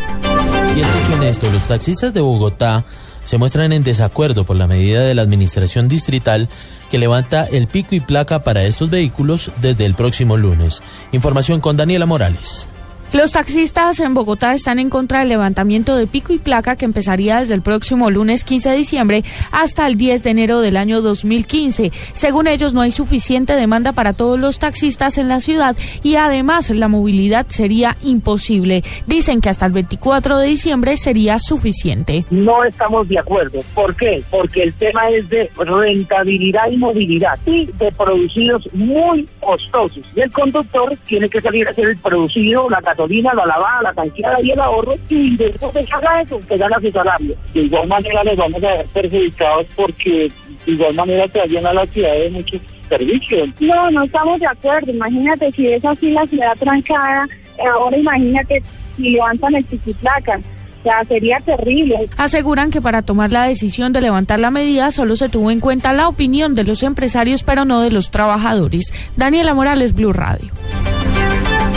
Y 0.76 0.80
escuchen 0.80 1.22
esto, 1.24 1.50
los 1.50 1.66
taxistas 1.66 2.14
de 2.14 2.20
Bogotá 2.20 2.84
se 3.24 3.38
muestran 3.38 3.72
en 3.72 3.84
desacuerdo 3.84 4.44
por 4.44 4.56
la 4.56 4.66
medida 4.66 5.02
de 5.02 5.14
la 5.14 5.22
administración 5.22 5.88
distrital 5.88 6.48
que 6.90 6.98
levanta 6.98 7.44
el 7.44 7.66
pico 7.66 7.94
y 7.94 8.00
placa 8.00 8.42
para 8.42 8.64
estos 8.64 8.90
vehículos 8.90 9.50
desde 9.60 9.86
el 9.86 9.94
próximo 9.94 10.36
lunes. 10.36 10.82
Información 11.12 11.60
con 11.60 11.76
Daniela 11.76 12.06
Morales. 12.06 12.68
Los 13.12 13.32
taxistas 13.32 13.98
en 13.98 14.14
Bogotá 14.14 14.54
están 14.54 14.78
en 14.78 14.88
contra 14.88 15.18
del 15.18 15.30
levantamiento 15.30 15.96
de 15.96 16.06
pico 16.06 16.32
y 16.32 16.38
placa 16.38 16.76
que 16.76 16.84
empezaría 16.84 17.40
desde 17.40 17.54
el 17.54 17.60
próximo 17.60 18.08
lunes 18.08 18.44
15 18.44 18.70
de 18.70 18.76
diciembre 18.76 19.24
hasta 19.50 19.88
el 19.88 19.96
10 19.96 20.22
de 20.22 20.30
enero 20.30 20.60
del 20.60 20.76
año 20.76 21.00
2015. 21.00 21.90
Según 22.12 22.46
ellos, 22.46 22.72
no 22.72 22.82
hay 22.82 22.92
suficiente 22.92 23.56
demanda 23.56 23.92
para 23.92 24.12
todos 24.12 24.38
los 24.38 24.60
taxistas 24.60 25.18
en 25.18 25.26
la 25.26 25.40
ciudad 25.40 25.76
y 26.04 26.14
además 26.14 26.70
la 26.70 26.86
movilidad 26.86 27.46
sería 27.48 27.96
imposible. 28.00 28.84
Dicen 29.08 29.40
que 29.40 29.48
hasta 29.48 29.66
el 29.66 29.72
24 29.72 30.38
de 30.38 30.46
diciembre 30.46 30.96
sería 30.96 31.40
suficiente. 31.40 32.24
No 32.30 32.62
estamos 32.62 33.08
de 33.08 33.18
acuerdo. 33.18 33.58
¿Por 33.74 33.96
qué? 33.96 34.22
Porque 34.30 34.62
el 34.62 34.74
tema 34.74 35.08
es 35.08 35.28
de 35.28 35.50
rentabilidad 35.56 36.70
y 36.70 36.76
movilidad 36.76 37.40
y 37.44 37.66
de 37.66 37.90
producidos 37.90 38.68
muy 38.72 39.28
costosos. 39.40 40.04
Y 40.14 40.20
el 40.20 40.30
conductor 40.30 40.96
tiene 41.06 41.28
que 41.28 41.40
salir 41.40 41.66
a 41.66 41.72
hacer 41.72 41.90
el 41.90 41.98
producido, 41.98 42.70
la 42.70 42.80
gasolina, 43.00 43.34
la 43.34 43.46
lavada, 43.46 43.82
la 43.82 43.94
tanqueada 43.94 44.40
y 44.42 44.50
el 44.50 44.60
ahorro, 44.60 44.94
y 45.08 45.36
después 45.36 45.72
de 45.72 45.86
haga 45.92 46.22
eso, 46.22 46.38
que 46.48 46.56
gana 46.56 46.76
su 46.80 46.90
salario. 46.90 47.34
De 47.54 47.60
igual 47.60 47.88
manera 47.88 48.24
les 48.24 48.36
vamos 48.36 48.62
a 48.62 48.68
ver 48.68 48.86
perjudicados 48.92 49.66
porque 49.74 50.30
de 50.66 50.72
igual 50.72 50.94
manera 50.94 51.26
se 51.28 51.46
llena 51.48 51.72
la 51.72 51.86
ciudad 51.86 52.14
de 52.14 52.30
muchos 52.30 52.60
servicios. 52.88 53.48
No, 53.60 53.90
no 53.90 54.04
estamos 54.04 54.38
de 54.40 54.46
acuerdo. 54.46 54.90
Imagínate 54.90 55.50
si 55.52 55.66
es 55.66 55.84
así 55.84 56.10
la 56.10 56.26
ciudad 56.26 56.56
trancada, 56.58 57.28
ahora 57.74 57.96
imagínate 57.96 58.62
si 58.96 59.10
levantan 59.10 59.54
el 59.54 59.64
placa. 60.00 60.40
O 60.80 60.82
sea, 60.82 61.04
sería 61.04 61.38
terrible. 61.44 62.08
Aseguran 62.16 62.70
que 62.70 62.80
para 62.80 63.02
tomar 63.02 63.30
la 63.30 63.44
decisión 63.44 63.92
de 63.92 64.00
levantar 64.00 64.38
la 64.38 64.50
medida 64.50 64.90
solo 64.90 65.14
se 65.14 65.28
tuvo 65.28 65.50
en 65.50 65.60
cuenta 65.60 65.92
la 65.92 66.08
opinión 66.08 66.54
de 66.54 66.64
los 66.64 66.82
empresarios, 66.82 67.42
pero 67.42 67.66
no 67.66 67.82
de 67.82 67.90
los 67.90 68.10
trabajadores. 68.10 68.90
Daniela 69.14 69.52
Morales, 69.52 69.94
Blue 69.94 70.14
Radio. 70.14 70.50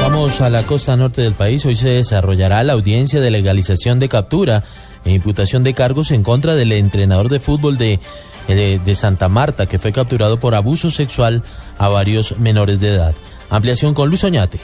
Vamos 0.04 0.42
a 0.42 0.50
la 0.50 0.64
costa 0.64 0.98
norte 0.98 1.22
del 1.22 1.34
país. 1.34 1.66
Hoy 1.66 1.78
se 1.78 1.88
desarrollará 1.88 2.62
la 2.66 2.74
audiencia 2.74 3.22
de 3.22 3.32
legalización 3.32 4.00
de 4.00 4.10
captura 4.10 4.62
e 5.06 5.14
imputación 5.14 5.64
de 5.64 5.74
cargos 5.74 6.12
en 6.12 6.24
contra 6.24 6.56
del 6.56 6.74
entrenador 6.74 7.30
de 7.30 7.40
fútbol 7.40 7.78
de, 7.78 8.02
Santa 8.96 9.30
Marta, 9.30 9.66
que 9.66 9.80
fue 9.80 9.94
capturado 9.94 10.42
por 10.42 10.56
abuso 10.56 10.90
sexual 10.90 11.42
a 11.78 11.88
varios 11.88 12.38
menores 12.38 12.82
de 12.82 12.90
edad. 12.90 13.16
Ampliación 13.50 13.94
con 13.94 14.10
Luis 14.10 14.26
Oñate. 14.26 14.60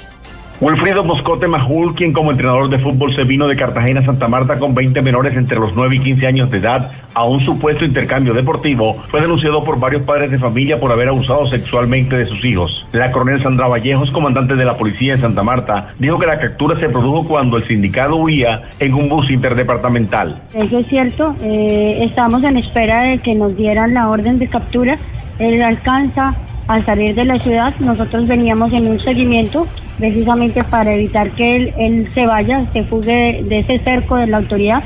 Wilfrido 0.62 1.05
Moscote 1.05 1.47
Majul, 1.47 1.95
quien 1.95 2.12
como 2.12 2.32
entrenador 2.32 2.70
de 2.70 2.78
fútbol 2.78 3.16
se 3.16 3.24
vino 3.24 3.47
de 3.47 3.55
Cartagena 3.55 4.01
a 4.01 4.05
Santa 4.05 4.28
Marta 4.28 4.60
con 4.60 4.76
20 4.76 5.01
menores 5.01 5.34
entre 5.38 5.57
los 5.57 5.74
9 5.74 5.95
y 5.95 5.99
15 5.99 6.28
años 6.28 6.51
de 6.51 6.57
edad 6.57 6.91
a 7.14 7.24
un 7.24 7.39
supuesto 7.39 7.86
intercambio 7.86 8.34
deportivo, 8.34 9.01
fue 9.10 9.22
denunciado 9.22 9.64
por 9.64 9.80
varios 9.80 10.03
padres 10.03 10.32
de 10.32 10.38
familia 10.38 10.78
por 10.78 10.91
haber 10.91 11.07
abusado 11.07 11.47
sexualmente 11.47 12.18
de 12.18 12.26
sus 12.26 12.43
hijos. 12.43 12.86
La 12.91 13.10
coronel 13.10 13.41
Sandra 13.41 13.70
Vallejos, 13.70 14.12
comandante 14.12 14.55
de 14.55 14.66
la 14.66 14.78
policía 14.78 15.14
en 15.14 15.22
Santa 15.22 15.43
Marta, 15.43 15.93
dijo 15.97 16.20
que 16.20 16.28
la 16.28 16.38
captura 16.38 16.78
se 16.78 16.89
produjo 16.89 17.26
cuando 17.26 17.55
el 17.55 17.66
sindicato 17.66 18.18
huía 18.18 18.64
en 18.80 18.93
un 18.93 19.07
bus 19.07 19.32
interdepartamental. 19.32 20.41
Eso 20.53 20.78
es 20.78 20.88
cierto, 20.88 21.36
eh, 21.41 21.99
estamos 22.01 22.43
en 22.43 22.57
espera 22.57 23.03
de 23.03 23.20
que 23.20 23.34
nos 23.34 23.55
dieran 23.55 23.93
la 23.93 24.10
orden 24.10 24.38
de 24.38 24.49
captura. 24.49 24.97
Él 25.39 25.61
alcanza 25.61 26.35
al 26.67 26.85
salir 26.85 27.15
de 27.15 27.25
la 27.25 27.39
ciudad, 27.39 27.73
nosotros 27.79 28.27
veníamos 28.27 28.71
en 28.73 28.87
un 28.87 28.99
seguimiento 28.99 29.67
precisamente 29.97 30.63
para 30.63 30.93
evitar 30.93 31.31
que 31.31 31.55
él, 31.77 32.09
se 32.13 32.25
vaya, 32.27 32.65
se 32.71 32.83
fugue 32.83 33.43
de, 33.43 33.59
ese 33.59 33.79
cerco 33.79 34.17
de 34.17 34.27
la 34.27 34.37
autoridad 34.37 34.83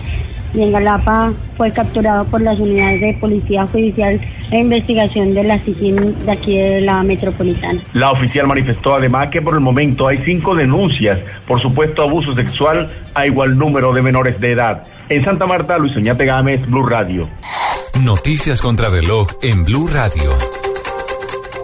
y 0.54 0.62
en 0.62 0.72
Galapa 0.72 1.34
fue 1.58 1.72
capturado 1.72 2.26
por 2.26 2.41
las 2.41 2.60
unidades 2.60 3.01
de 3.01 3.18
Policía 3.20 3.66
Judicial 3.68 4.22
e 4.51 4.60
Investigación 4.60 5.34
de 5.34 5.43
la 5.43 5.60
CICIN 5.60 6.26
de 6.26 6.32
aquí 6.32 6.58
de 6.58 6.82
la 6.82 7.01
Metropolitana. 7.04 7.82
La 7.93 8.12
oficial 8.12 8.47
manifestó 8.47 8.95
además 8.95 9.30
que 9.30 9.41
por 9.41 9.56
el 9.56 9.62
momento 9.62 10.08
hay 10.08 10.20
cinco 10.24 10.56
denuncias 10.56 11.20
por 11.47 11.60
supuesto 11.60 12.04
abuso 12.04 12.34
sexual 12.34 12.89
a 13.16 13.26
igual 13.26 13.58
número 13.58 13.93
de 13.93 14.01
menores 14.01 14.39
de 14.39 14.51
edad. 14.51 14.84
En 15.10 15.26
Santa 15.26 15.47
Marta, 15.47 15.78
Luis 15.78 15.95
Oñate 15.97 16.26
Gámez, 16.26 16.66
Blue 16.68 16.86
Radio. 16.86 17.28
Noticias 18.02 18.60
contra 18.60 18.89
reloj 18.89 19.28
en 19.41 19.64
Blue 19.64 19.88
Radio. 19.88 20.32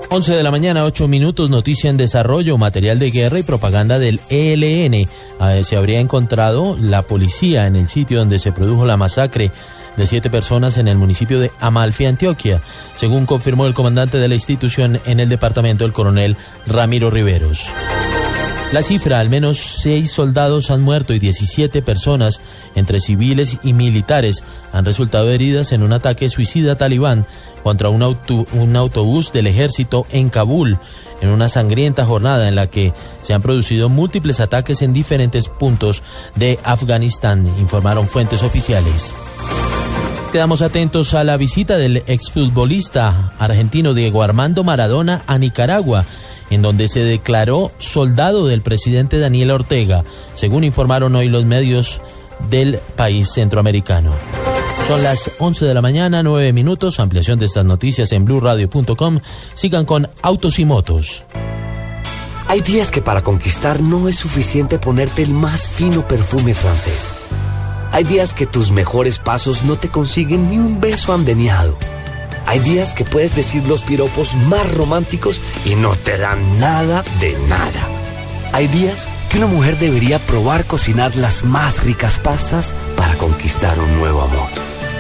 11 0.10 0.34
de 0.36 0.44
la 0.44 0.52
mañana, 0.52 0.86
8 0.86 1.08
minutos, 1.08 1.50
noticia 1.50 1.90
en 1.90 1.98
desarrollo, 1.98 2.58
material 2.58 3.00
de 3.00 3.12
guerra 3.12 3.40
y 3.40 3.44
propaganda 3.44 4.00
del 4.00 4.20
ELN. 4.30 5.08
se 5.64 5.76
habría 5.76 6.00
encontrado 6.00 6.78
la 6.80 7.02
policía 7.02 7.68
en 7.68 7.76
el 7.76 7.90
sitio 7.90 8.20
donde 8.20 8.40
se 8.40 8.52
produjo 8.52 8.86
la 8.86 8.96
masacre 8.96 9.52
de 9.98 10.08
siete 10.08 10.30
personas 10.30 10.78
en 10.78 10.88
el 10.88 10.98
municipio 10.98 11.40
de 11.40 11.52
Amalfi, 11.60 12.06
Antioquia, 12.06 12.62
según 12.96 13.26
confirmó 13.26 13.66
el 13.66 13.74
comandante 13.74 14.18
de 14.18 14.28
la 14.28 14.36
institución 14.36 15.00
en 15.06 15.20
el 15.20 15.30
departamento, 15.30 15.84
el 15.84 15.94
coronel 15.94 16.38
Ramiro 16.66 17.10
Riveros. 17.10 17.70
La 18.72 18.84
cifra, 18.84 19.20
al 19.20 19.30
menos 19.32 19.58
seis 19.82 20.12
soldados 20.12 20.70
han 20.70 20.82
muerto 20.82 21.14
y 21.16 21.20
17 21.20 21.82
personas, 21.82 22.40
entre 22.76 23.00
civiles 23.00 23.58
y 23.64 23.74
militares, 23.74 24.44
han 24.72 24.86
resultado 24.86 25.32
heridas 25.32 25.72
en 25.72 25.82
un 25.82 25.92
ataque 25.92 26.30
suicida 26.30 26.76
talibán 26.76 27.26
contra 27.64 27.90
un, 27.90 28.04
auto- 28.04 28.46
un 28.54 28.76
autobús 28.76 29.34
del 29.34 29.48
ejército 29.48 30.06
en 30.12 30.30
Kabul, 30.30 30.78
en 31.20 31.30
una 31.30 31.50
sangrienta 31.50 32.06
jornada 32.06 32.48
en 32.48 32.54
la 32.56 32.68
que 32.68 32.94
se 33.24 33.34
han 33.34 33.42
producido 33.42 33.90
múltiples 33.90 34.40
ataques 34.40 34.84
en 34.84 34.94
diferentes 34.94 35.48
puntos 35.50 36.04
de 36.36 36.60
Afganistán, 36.64 37.48
informaron 37.60 38.08
fuentes 38.08 38.44
oficiales. 38.44 39.16
Quedamos 40.32 40.62
atentos 40.62 41.16
a 41.16 41.24
la 41.24 41.38
visita 41.38 41.76
del 41.78 42.04
exfutbolista 42.06 43.32
argentino 43.40 43.96
Diego 43.96 44.22
Armando 44.22 44.64
Maradona 44.64 45.24
a 45.26 45.40
Nicaragua, 45.40 46.06
en 46.50 46.62
donde 46.62 46.88
se 46.88 47.02
declaró 47.02 47.72
soldado 47.78 48.48
del 48.48 48.62
presidente 48.62 49.20
Daniel 49.20 49.52
Ortega, 49.52 50.04
según 50.34 50.64
informaron 50.64 51.16
hoy 51.16 51.28
los 51.28 51.46
medios 51.46 52.02
del 52.50 52.80
país 52.96 53.32
centroamericano. 53.32 54.14
Son 54.88 55.04
las 55.04 55.32
11 55.38 55.66
de 55.66 55.74
la 55.76 55.82
mañana, 55.82 56.24
9 56.24 56.52
minutos. 56.52 57.00
Ampliación 57.00 57.38
de 57.38 57.46
estas 57.46 57.64
noticias 57.64 58.12
en 58.12 58.26
blurradio.com. 58.26 59.20
Sigan 59.54 59.86
con 59.86 60.10
Autos 60.24 60.58
y 60.58 60.66
Motos. 60.66 61.24
Hay 62.48 62.62
días 62.62 62.90
que 62.90 63.04
para 63.04 63.22
conquistar 63.22 63.82
no 63.82 64.10
es 64.10 64.16
suficiente 64.16 64.80
ponerte 64.80 65.22
el 65.22 65.36
más 65.36 65.70
fino 65.70 66.08
perfume 66.08 66.56
francés. 66.56 67.14
Hay 67.92 68.04
días 68.04 68.34
que 68.34 68.48
tus 68.48 68.72
mejores 68.72 69.20
pasos 69.20 69.64
no 69.64 69.78
te 69.78 69.90
consiguen 69.90 70.50
ni 70.50 70.58
un 70.58 70.80
beso 70.80 71.14
andeneado. 71.14 71.78
Hay 72.46 72.60
días 72.60 72.94
que 72.94 73.06
puedes 73.06 73.36
decir 73.36 73.64
los 73.68 73.82
piropos 73.84 74.34
más 74.36 74.72
románticos 74.74 75.40
y 75.66 75.76
no 75.76 75.96
te 75.96 76.18
dan 76.18 76.60
nada 76.60 77.04
de 77.20 77.38
nada. 77.48 77.88
Hay 78.54 78.68
días 78.68 79.08
que 79.30 79.38
una 79.38 79.48
mujer 79.48 79.78
debería 79.78 80.20
probar 80.20 80.66
cocinar 80.66 81.16
las 81.16 81.44
más 81.44 81.84
ricas 81.84 82.20
pastas 82.20 82.74
para 82.98 83.16
conquistar 83.16 83.80
un 83.80 84.00
nuevo 84.00 84.22
amor. 84.22 84.50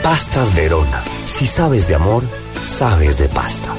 Pastas 0.03 0.53
Verona. 0.55 1.03
Si 1.25 1.47
sabes 1.47 1.87
de 1.87 1.95
amor, 1.95 2.23
sabes 2.63 3.17
de 3.17 3.27
pasta. 3.27 3.73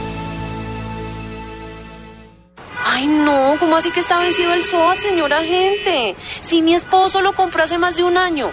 Ay, 2.85 3.07
no, 3.07 3.55
¿cómo 3.59 3.77
así 3.77 3.91
que 3.91 4.01
está 4.01 4.19
vencido 4.19 4.53
el 4.53 4.65
SOAT, 4.65 4.99
señora 4.99 5.43
gente? 5.43 6.17
Si 6.41 6.61
mi 6.61 6.75
esposo 6.75 7.23
lo 7.23 7.33
compró 7.33 7.63
hace 7.63 7.79
más 7.79 7.97
de 7.97 8.05
un 8.05 8.17
año. 8.17 8.51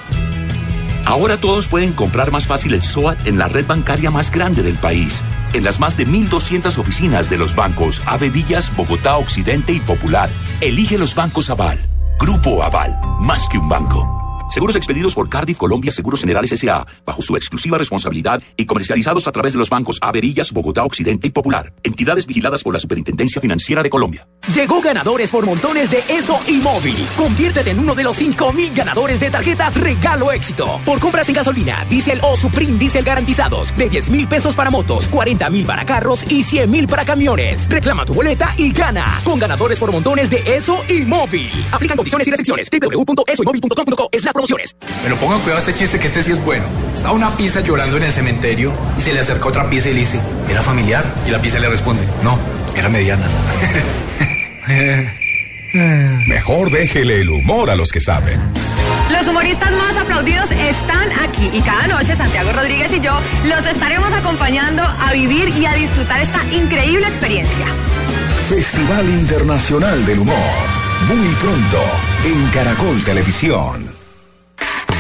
Ahora 1.07 1.37
todos 1.37 1.69
pueden 1.69 1.93
comprar 1.93 2.33
más 2.33 2.47
fácil 2.47 2.73
el 2.73 2.83
SOAT 2.83 3.27
en 3.27 3.37
la 3.37 3.47
red 3.47 3.65
bancaria 3.65 4.11
más 4.11 4.29
grande 4.29 4.61
del 4.61 4.75
país. 4.75 5.23
En 5.53 5.63
las 5.63 5.79
más 5.79 5.95
de 5.95 6.05
1.200 6.05 6.77
oficinas 6.77 7.29
de 7.29 7.37
los 7.37 7.55
bancos 7.55 8.03
Ave 8.05 8.29
Villas, 8.29 8.75
Bogotá, 8.75 9.15
Occidente 9.15 9.71
y 9.71 9.79
Popular. 9.79 10.29
Elige 10.59 10.97
los 10.97 11.15
bancos 11.15 11.49
Aval. 11.49 11.79
Grupo 12.19 12.61
Aval, 12.61 12.99
más 13.21 13.47
que 13.47 13.57
un 13.57 13.69
banco. 13.69 14.16
Seguros 14.57 14.75
expedidos 14.75 15.13
por 15.13 15.29
Cardiff 15.29 15.55
Colombia 15.55 15.91
Seguros 15.91 16.19
Generales 16.19 16.51
S.A. 16.51 16.83
bajo 17.05 17.21
su 17.21 17.35
exclusiva 17.35 17.77
responsabilidad 17.77 18.41
y 18.55 18.65
comercializados 18.65 19.27
a 19.27 19.31
través 19.31 19.53
de 19.53 19.59
los 19.59 19.69
bancos 19.69 19.99
Averillas, 20.01 20.51
Bogotá, 20.51 20.83
Occidente 20.83 21.27
y 21.27 21.29
Popular. 21.29 21.73
Entidades 21.83 22.25
vigiladas 22.25 22.63
por 22.63 22.73
la 22.73 22.79
Superintendencia 22.79 23.39
Financiera 23.39 23.83
de 23.83 23.91
Colombia. 23.91 24.27
Llegó 24.51 24.81
ganadores 24.81 25.29
por 25.29 25.45
montones 25.45 25.91
de 25.91 25.99
Eso 26.09 26.39
y 26.47 26.53
Móvil. 26.53 26.95
Conviértete 27.15 27.69
en 27.69 27.77
uno 27.77 27.93
de 27.93 28.01
los 28.01 28.15
5000 28.15 28.73
ganadores 28.73 29.19
de 29.19 29.29
tarjetas 29.29 29.79
Regalo 29.79 30.31
Éxito. 30.31 30.81
Por 30.83 30.99
compras 30.99 31.29
en 31.29 31.35
gasolina, 31.35 31.85
diésel 31.87 32.19
o 32.23 32.35
Supreme 32.35 32.79
Diesel 32.79 33.05
garantizados. 33.05 33.77
De 33.77 33.89
10 33.89 34.09
mil 34.09 34.27
pesos 34.27 34.55
para 34.55 34.71
motos, 34.71 35.07
40 35.07 35.51
mil 35.51 35.67
para 35.67 35.85
carros 35.85 36.25
y 36.31 36.41
100 36.41 36.71
mil 36.71 36.87
para 36.87 37.05
camiones. 37.05 37.69
Reclama 37.69 38.07
tu 38.07 38.15
boleta 38.15 38.55
y 38.57 38.71
gana. 38.71 39.21
Con 39.23 39.37
ganadores 39.37 39.77
por 39.77 39.91
montones 39.91 40.31
de 40.31 40.41
Eso 40.47 40.83
y 40.89 41.05
Móvil. 41.05 41.51
Aplican 41.71 41.95
condiciones 41.95 42.27
y 42.27 42.31
restricciones. 42.31 42.67
www.esoymóvil.com.co 42.71 44.09
es 44.11 44.23
la 44.23 44.33
promociones. 44.47 44.75
Pero 45.03 45.15
pongan 45.17 45.39
cuidado 45.41 45.57
a 45.57 45.59
este 45.59 45.73
chiste 45.73 45.99
que 45.99 46.07
este 46.07 46.23
sí 46.23 46.31
es 46.31 46.43
bueno. 46.43 46.65
Estaba 46.93 47.13
una 47.13 47.35
pizza 47.35 47.61
llorando 47.61 47.97
en 47.97 48.03
el 48.03 48.11
cementerio 48.11 48.71
y 48.97 49.01
se 49.01 49.13
le 49.13 49.19
acerca 49.19 49.47
otra 49.47 49.69
pizza 49.69 49.89
y 49.89 49.93
le 49.93 49.99
dice, 50.01 50.19
¿era 50.49 50.61
familiar? 50.61 51.03
Y 51.27 51.31
la 51.31 51.41
pizza 51.41 51.59
le 51.59 51.69
responde, 51.69 52.03
no, 52.23 52.39
era 52.75 52.89
mediana. 52.89 53.27
Mejor 56.27 56.71
déjele 56.71 57.21
el 57.21 57.29
humor 57.29 57.69
a 57.69 57.75
los 57.75 57.91
que 57.91 58.01
saben. 58.01 58.39
Los 59.11 59.27
humoristas 59.27 59.71
más 59.71 59.95
aplaudidos 59.95 60.49
están 60.51 61.11
aquí 61.23 61.49
y 61.53 61.61
cada 61.61 61.87
noche 61.87 62.15
Santiago 62.15 62.51
Rodríguez 62.51 62.91
y 62.93 62.99
yo 62.99 63.17
los 63.45 63.65
estaremos 63.65 64.11
acompañando 64.11 64.83
a 64.83 65.13
vivir 65.13 65.49
y 65.49 65.65
a 65.65 65.73
disfrutar 65.73 66.21
esta 66.21 66.43
increíble 66.53 67.07
experiencia. 67.07 67.65
Festival 68.49 69.09
Internacional 69.09 70.05
del 70.05 70.19
Humor. 70.19 70.35
Muy 71.07 71.27
pronto 71.35 71.83
en 72.25 72.49
Caracol 72.49 73.03
Televisión. 73.03 73.96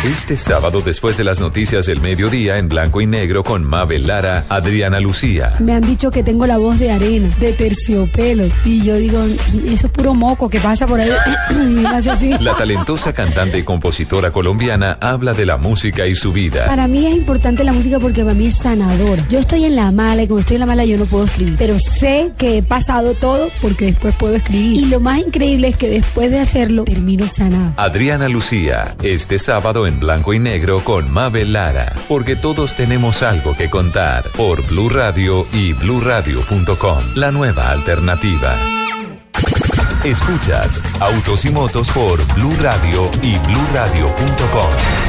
Este 0.05 0.37
sábado, 0.37 0.81
después 0.85 1.17
de 1.17 1.23
las 1.23 1.39
noticias 1.39 1.87
del 1.87 1.99
mediodía, 1.99 2.59
en 2.59 2.69
blanco 2.69 3.01
y 3.01 3.07
negro 3.07 3.43
con 3.43 3.63
Mabel 3.63 4.05
Lara, 4.05 4.45
Adriana 4.47 4.99
Lucía. 4.99 5.53
Me 5.59 5.73
han 5.73 5.81
dicho 5.81 6.11
que 6.11 6.21
tengo 6.21 6.45
la 6.45 6.57
voz 6.57 6.77
de 6.77 6.91
arena, 6.91 7.29
de 7.39 7.51
terciopelo. 7.51 8.45
Y 8.63 8.83
yo 8.83 8.95
digo, 8.95 9.25
eso 9.65 9.87
es 9.87 9.91
puro 9.91 10.13
moco 10.13 10.49
que 10.49 10.59
pasa 10.59 10.85
por 10.85 10.99
ahí. 10.99 11.09
La 12.39 12.55
talentosa 12.55 13.11
cantante 13.11 13.57
y 13.57 13.63
compositora 13.63 14.31
colombiana 14.31 14.97
habla 15.01 15.33
de 15.33 15.45
la 15.45 15.57
música 15.57 16.05
y 16.05 16.15
su 16.15 16.31
vida. 16.31 16.67
Para 16.67 16.87
mí 16.87 17.05
es 17.05 17.15
importante 17.15 17.63
la 17.63 17.73
música 17.73 17.99
porque 17.99 18.21
para 18.21 18.35
mí 18.35 18.47
es 18.47 18.55
sanadora. 18.55 19.25
Yo 19.29 19.39
estoy 19.39 19.65
en 19.65 19.75
la 19.75 19.91
mala 19.91 20.23
y 20.23 20.27
como 20.27 20.39
estoy 20.39 20.55
en 20.55 20.61
la 20.61 20.65
mala 20.67 20.85
yo 20.85 20.97
no 20.97 21.05
puedo 21.05 21.25
escribir. 21.25 21.55
Pero 21.57 21.77
sé 21.79 22.31
que 22.37 22.59
he 22.59 22.63
pasado 22.63 23.15
todo 23.15 23.49
porque 23.61 23.85
después 23.85 24.15
puedo 24.15 24.35
escribir. 24.35 24.77
Y 24.77 24.85
lo 24.85 24.99
más 24.99 25.19
increíble 25.19 25.69
es 25.69 25.75
que 25.75 25.89
después 25.89 26.29
de 26.29 26.39
hacerlo 26.39 26.83
termino 26.83 27.27
sanada. 27.27 27.73
Adriana 27.77 28.29
Lucía, 28.29 28.95
este 29.01 29.39
sábado 29.39 29.86
en 29.87 29.99
blanco 29.99 30.33
y 30.33 30.39
negro 30.39 30.81
con 30.83 31.11
Mabel 31.11 31.53
Lara, 31.53 31.93
porque 32.07 32.35
todos 32.35 32.75
tenemos 32.75 33.23
algo 33.23 33.55
que 33.55 33.69
contar 33.69 34.29
por 34.35 34.61
Blue 34.67 34.89
Radio 34.89 35.47
y 35.53 35.73
bluradio.com, 35.73 37.03
la 37.15 37.31
nueva 37.31 37.69
alternativa. 37.69 38.57
Escuchas 40.03 40.81
Autos 40.99 41.45
y 41.45 41.49
Motos 41.49 41.89
por 41.89 42.23
Blue 42.35 42.55
Radio 42.61 43.09
y 43.21 43.37
bluradio.com. 43.39 45.07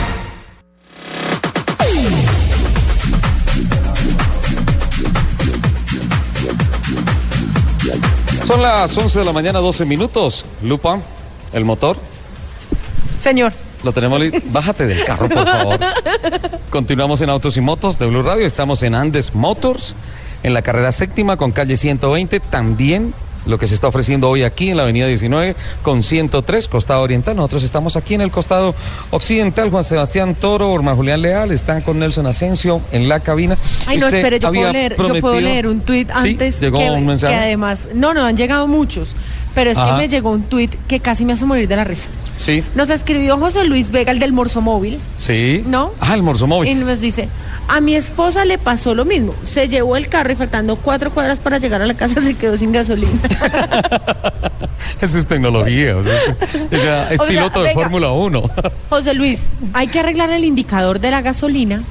Son 8.47 8.63
las 8.63 8.97
11 8.97 9.19
de 9.19 9.25
la 9.25 9.33
mañana, 9.33 9.59
12 9.59 9.85
minutos. 9.85 10.47
Lupa, 10.63 11.01
el 11.53 11.65
motor, 11.67 11.99
Señor. 13.21 13.53
Lo 13.83 13.93
tenemos 13.93 14.21
listo. 14.21 14.41
Bájate 14.47 14.87
del 14.87 15.05
carro, 15.05 15.29
por 15.29 15.45
favor. 15.45 15.81
Continuamos 16.71 17.21
en 17.21 17.31
Autos 17.31 17.57
y 17.57 17.61
Motos 17.61 17.99
de 17.99 18.07
Blue 18.07 18.23
Radio. 18.23 18.47
Estamos 18.47 18.83
en 18.83 18.95
Andes 18.95 19.35
Motors, 19.35 19.95
en 20.43 20.55
la 20.55 20.63
carrera 20.63 20.93
séptima 20.93 21.37
con 21.37 21.53
calle 21.53 21.77
120. 21.77 22.41
También 22.41 23.15
lo 23.49 23.59
que 23.59 23.67
se 23.67 23.75
está 23.75 23.89
ofreciendo 23.89 24.29
hoy 24.31 24.45
aquí 24.45 24.71
en 24.71 24.77
la 24.77 24.85
avenida 24.85 25.07
19 25.07 25.57
con 25.83 26.03
103, 26.03 26.69
costado 26.69 27.03
oriental. 27.03 27.35
Nosotros 27.37 27.65
estamos 27.65 27.97
aquí 27.97 28.15
en 28.15 28.21
el 28.21 28.31
costado 28.31 28.75
occidental. 29.11 29.71
Juan 29.71 29.85
Sebastián 29.85 30.35
Toro, 30.35 30.71
Orma 30.73 30.95
Julián 30.95 31.23
Leal, 31.23 31.51
están 31.51 31.81
con 31.81 31.99
Nelson 31.99 32.27
Asensio 32.27 32.81
en 32.93 33.09
la 33.09 33.21
cabina. 33.21 33.57
Ay, 33.87 33.99
no, 33.99 34.07
Usted 34.07 34.19
espere, 34.19 34.39
yo 34.39 34.53
puedo, 34.53 34.73
leer, 34.73 34.97
yo 34.97 35.21
puedo 35.21 35.41
leer 35.41 35.67
un 35.67 35.81
tuit 35.81 36.09
Sí, 36.23 36.31
antes 36.31 36.61
llegó 36.61 36.79
que, 36.79 36.91
un 36.91 37.07
mensaje. 37.07 37.35
que 37.35 37.41
además, 37.41 37.89
no, 37.95 38.15
no, 38.15 38.25
han 38.25 38.37
llegado 38.37 38.67
muchos, 38.67 39.17
pero 39.55 39.71
es 39.71 39.79
Ajá. 39.79 39.93
que 39.93 40.03
me 40.03 40.09
llegó 40.09 40.31
un 40.31 40.43
tuit 40.43 40.75
que 40.87 41.01
casi 41.01 41.25
me 41.25 41.33
hace 41.33 41.45
morir 41.45 41.67
de 41.69 41.77
la 41.77 41.85
risa. 41.85 42.09
Sí, 42.39 42.63
Nos 42.77 42.89
escribió 42.91 43.37
José 43.37 43.65
Luis 43.65 43.91
Vega, 43.91 44.13
el 44.13 44.21
del 44.21 44.33
Morso 44.33 44.61
Móvil, 44.61 45.01
sí. 45.17 45.65
¿No? 45.67 45.91
Ah, 46.01 46.15
el 46.15 46.23
morso 46.23 46.45
y 46.45 46.49
móvil. 46.49 46.87
nos 46.87 47.01
dice, 47.01 47.29
a 47.69 47.81
mi 47.81 47.95
esposa 47.95 48.45
le 48.45 48.59
pasó 48.59 48.95
lo 48.95 49.05
mismo, 49.05 49.35
se 49.45 49.69
llevó 49.69 49.97
el 49.97 50.09
carro 50.09 50.33
y 50.33 50.37
faltando 50.37 50.77
cuatro 50.77 51.11
cuadras 51.11 51.39
para 51.39 51.59
llegar 51.59 51.83
a 51.83 51.87
la 51.87 51.95
casa 51.95 52.21
se 52.23 52.35
quedó 52.35 52.57
sin 52.57 52.73
gasolina. 52.73 53.13
Eso 55.01 55.19
es 55.19 55.27
tecnología. 55.27 55.97
O 55.97 56.03
sea, 56.03 56.15
es- 56.17 56.73
ella 56.73 57.11
es 57.11 57.21
O 57.21 57.25
sea, 57.25 57.29
piloto 57.29 57.63
de. 57.63 57.73
Fórmula 57.75 58.11
1. 58.11 58.43
José 58.89 59.15
Luis, 59.15 59.51
hay 59.73 59.87
que 59.89 60.01
arreglar 60.01 60.31
el 60.31 60.45
indicador 60.45 60.99
de 60.99 61.11
la 61.11 61.21
gasolina 61.23 61.83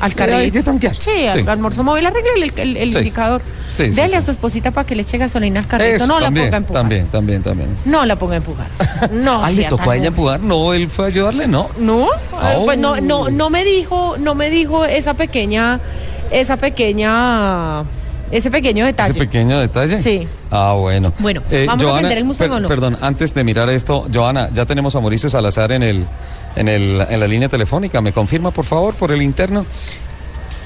al 0.00 0.14
que 0.14 0.62
tanquear. 0.62 0.94
Sí, 0.96 1.26
al 1.26 1.42
Sí. 1.42 1.48
almuerzo 1.48 1.82
móvil, 1.84 2.06
arregle 2.06 2.30
el, 2.36 2.52
el- 2.58 2.76
el 2.76 2.92
Sí. 2.92 2.98
indicador. 2.98 3.42
Sí, 3.74 3.84
sí, 3.86 3.90
Dele 4.00 4.08
sí. 4.10 4.14
a 4.16 4.20
su 4.22 4.30
esposita 4.30 4.70
para 4.70 4.86
que 4.86 4.94
le 4.96 5.02
eche 5.02 5.18
gasolina 5.18 5.60
al 5.60 5.66
carrito. 5.66 5.96
Eso, 5.96 6.06
no 6.06 6.18
la 6.18 6.28
ponga 6.30 6.42
a 6.42 6.56
empujar. 6.56 6.82
también, 6.82 7.06
también, 7.08 7.42
también. 7.42 7.76
No 7.84 8.06
la 8.06 8.16
ponga 8.16 8.34
a 8.34 8.36
empujar. 8.38 8.66
No, 9.12 9.44
ah, 9.44 9.50
le 9.50 9.64
tocó 9.64 9.90
a 9.90 9.96
ella 9.96 10.06
empujar. 10.08 10.40
No, 10.40 10.72
él 10.72 10.88
fue 10.90 11.04
a 11.06 11.08
ayudarle, 11.08 11.46
¿no. 11.46 11.68
No, 11.78 12.08
Ah, 12.32 12.54
eh, 12.54 12.62
pues 12.64 12.78
no, 12.78 12.92
oh. 12.92 13.00
no, 13.00 13.28
no 13.28 13.50
me 13.50 13.64
dijo, 13.64 14.16
no 14.18 14.34
me 14.34 14.48
dijo 14.50 14.84
esa 14.86 15.12
pequeña, 15.14 15.80
esa 16.30 16.56
pequeña, 16.56 17.82
ese 18.30 18.50
pequeño 18.50 18.86
detalle. 18.86 19.10
Ese 19.10 19.18
pequeño 19.20 19.58
detalle. 19.60 20.00
Sí. 20.00 20.26
Ah, 20.50 20.72
bueno. 20.78 21.12
Bueno, 21.18 21.42
¿vamos 21.66 21.84
a 21.86 21.98
prender 21.98 22.18
el 22.18 22.24
Mustang 22.24 22.50
o 22.52 22.60
no? 22.60 22.68
Perdón, 22.68 22.96
antes 23.00 23.34
de 23.34 23.44
mirar 23.44 23.68
esto, 23.70 24.06
Joana, 24.12 24.48
ya 24.52 24.64
tenemos 24.64 24.96
a 24.96 25.00
Mauricio 25.00 25.28
Salazar 25.28 25.72
en 25.72 25.82
el, 25.82 26.04
en 26.56 26.68
el, 26.68 27.00
en 27.08 27.20
la 27.20 27.26
línea 27.26 27.48
telefónica. 27.48 28.00
¿Me 28.00 28.12
confirma, 28.12 28.50
por 28.50 28.64
favor, 28.64 28.94
por 28.94 29.12
el 29.12 29.22
interno? 29.22 29.64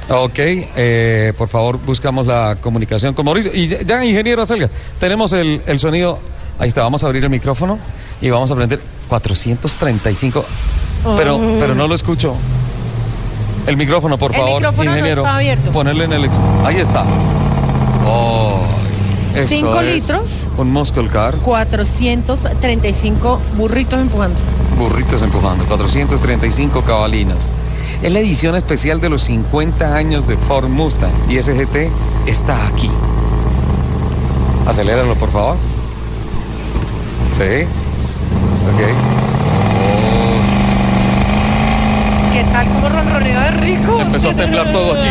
Ok, 0.08 0.38
eh, 0.38 1.32
por 1.38 1.48
favor, 1.48 1.78
buscamos 1.78 2.26
la 2.26 2.56
comunicación 2.60 3.14
con 3.14 3.24
Mauricio. 3.24 3.52
Y 3.54 3.68
ya, 3.68 3.82
ya, 3.82 4.04
ingeniero 4.04 4.42
Acelga, 4.42 4.68
tenemos 4.98 5.32
el, 5.32 5.62
el 5.66 5.78
sonido. 5.78 6.18
Ahí 6.58 6.68
está, 6.68 6.82
vamos 6.82 7.02
a 7.04 7.06
abrir 7.06 7.22
el 7.24 7.30
micrófono 7.30 7.78
y 8.20 8.28
vamos 8.28 8.50
a 8.50 8.56
prender 8.56 8.80
435. 9.08 10.44
Pero, 11.16 11.36
Oh. 11.36 11.56
pero 11.60 11.74
no 11.74 11.86
lo 11.86 11.94
escucho. 11.94 12.34
El 13.66 13.76
micrófono, 13.76 14.18
por 14.18 14.32
El 14.34 14.40
favor, 14.40 14.62
no 14.62 14.84
ingeniero. 14.84 15.22
está 15.22 15.36
abierto. 15.36 15.70
Ponerle 15.70 16.04
en 16.04 16.12
el... 16.14 16.24
ex- 16.24 16.40
Ahí 16.64 16.76
está. 16.78 17.04
Oh, 18.06 18.60
eso 19.34 19.48
Cinco 19.48 19.80
es 19.80 19.94
litros. 19.94 20.30
Un 20.60 20.72
muscle 20.72 21.08
car. 21.08 21.36
435 21.36 23.40
burritos 23.56 23.98
empujando. 23.98 24.38
Burritos 24.76 25.22
empujando, 25.22 25.64
435 25.64 26.82
cabalinas. 26.82 27.48
Es 28.02 28.12
la 28.12 28.18
edición 28.18 28.54
especial 28.56 29.00
de 29.00 29.08
los 29.08 29.22
50 29.22 29.94
años 29.94 30.26
de 30.26 30.36
Ford 30.36 30.68
Mustang 30.68 31.14
y 31.30 31.40
SGT 31.40 31.88
está 32.26 32.66
aquí. 32.66 32.90
Aceléralo, 34.66 35.14
por 35.14 35.30
favor. 35.30 35.56
Sí. 37.32 37.64
Ok. 38.74 38.80
¿Qué 42.34 42.39
tal? 42.52 42.66
¿Cómo 42.68 42.88
ronroneo 42.88 43.40
de 43.40 43.50
rico? 43.52 44.00
Empezó 44.00 44.30
a 44.30 44.34
temblar 44.34 44.72
todo 44.72 44.94
aquí. 44.94 45.08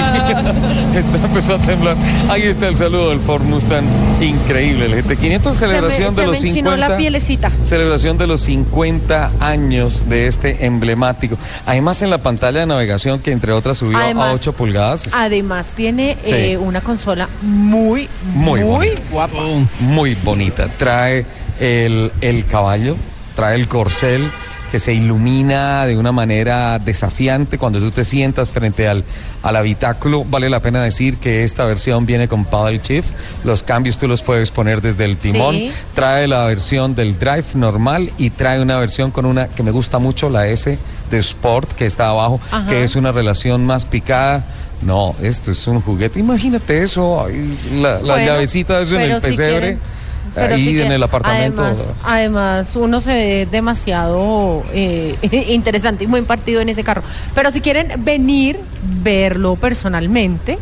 Empezó 1.24 1.56
a 1.56 1.58
temblar. 1.60 1.96
Ahí 2.30 2.44
está 2.44 2.68
el 2.68 2.76
saludo 2.76 3.10
del 3.10 3.20
Ford 3.20 3.44
Mustang. 3.44 3.84
Increíble. 4.22 4.86
El 4.86 5.04
GT500 5.06 5.54
celebración 5.56 6.16
se 6.16 6.22
de 6.22 6.28
me, 6.28 6.32
los 6.34 6.40
se 6.40 6.44
me 6.46 6.50
enchinó 6.52 6.72
50. 6.72 6.78
la 6.90 6.98
pielecita. 6.98 7.52
Celebración 7.64 8.18
de 8.18 8.28
los 8.28 8.42
50 8.42 9.32
años 9.40 10.10
de 10.10 10.28
este 10.28 10.66
emblemático. 10.66 11.38
Además 11.66 12.02
en 12.02 12.10
la 12.10 12.18
pantalla 12.18 12.60
de 12.62 12.66
navegación 12.66 13.20
que 13.20 13.32
entre 13.32 13.52
otras 13.54 13.78
subió 13.78 13.98
a 13.98 14.04
Además- 14.06 14.34
8 14.36 14.54
pulgadas. 14.54 15.10
Además 15.14 15.68
tiene 15.76 16.18
Sí. 16.26 16.34
eh, 16.34 16.58
una 16.58 16.82
consola 16.82 17.30
muy, 17.42 18.10
Muy, 18.34 18.62
muy, 18.62 18.64
bonita. 18.64 19.02
guapa. 19.12 19.40
Muy 19.80 20.16
bonita. 20.16 20.68
Trae 20.78 21.26
el, 21.60 22.12
el 22.22 22.46
caballo, 22.46 22.96
trae 23.36 23.56
el 23.56 23.68
corcel 23.68 24.30
que 24.72 24.80
se 24.80 24.94
ilumina 24.94 25.86
de 25.86 25.98
una 25.98 26.12
manera 26.12 26.78
desafiante 26.80 27.58
cuando 27.58 27.80
tú 27.80 27.92
te 27.92 28.06
sientas 28.06 28.50
frente 28.50 28.88
al, 28.88 29.04
al 29.42 29.56
habitáculo. 29.56 30.24
Vale 30.26 30.50
la 30.50 30.60
pena 30.60 30.82
decir 30.84 31.18
que 31.18 31.44
esta 31.44 31.66
versión 31.66 32.06
viene 32.06 32.28
con 32.28 32.46
paddle 32.46 32.80
shift. 32.84 33.10
Los 33.44 33.64
cambios 33.64 33.98
tú 33.98 34.08
los 34.08 34.22
puedes 34.22 34.52
poner 34.52 34.82
desde 34.82 35.06
el 35.06 35.18
timón. 35.18 35.56
Sí. 35.56 35.72
Trae 35.96 36.28
la 36.28 36.46
versión 36.46 36.96
del 36.96 37.18
drive 37.18 37.46
normal 37.56 38.12
y 38.18 38.30
trae 38.30 38.62
una 38.62 38.78
versión 38.78 39.12
con 39.12 39.26
una 39.26 39.48
que 39.48 39.64
me 39.64 39.72
gusta 39.72 40.00
mucho, 40.00 40.30
la 40.30 40.48
S 40.48 40.78
de 41.10 41.18
Sport, 41.18 41.72
que 41.74 41.86
está 41.88 42.10
abajo, 42.10 42.40
Ajá. 42.52 42.70
que 42.70 42.84
es 42.84 42.96
una 42.96 43.12
relación 43.12 43.66
más 43.66 43.86
picada. 43.86 44.46
No, 44.82 45.16
esto 45.22 45.52
es 45.52 45.68
un 45.68 45.82
juguete. 45.82 46.20
Imagínate 46.20 46.84
eso, 46.84 47.28
la, 47.74 47.94
la 47.94 48.00
Bueno, 48.00 48.18
llavecita 48.26 48.78
de 48.78 48.84
eso 48.84 48.96
en 48.98 49.12
el 49.12 49.22
pesebre. 49.22 49.78
Pero 50.34 50.56
ahí 50.56 50.80
en 50.82 50.92
el 50.92 51.04
apartamento. 51.04 51.64
Además, 51.64 51.94
además, 52.04 52.76
uno 52.76 53.02
se 53.02 53.14
ve 53.14 53.48
demasiado 53.50 54.64
eh, 54.74 55.16
interesante 55.50 56.04
y 56.04 56.08
muy 56.08 56.22
partido 56.22 56.62
en 56.62 56.70
ese 56.70 56.84
carro. 56.84 57.04
Pero 57.36 57.52
si 57.52 57.62
quieren 57.62 57.94
venir, 58.04 58.60
verlo 59.02 59.56
personalmente, 59.56 60.58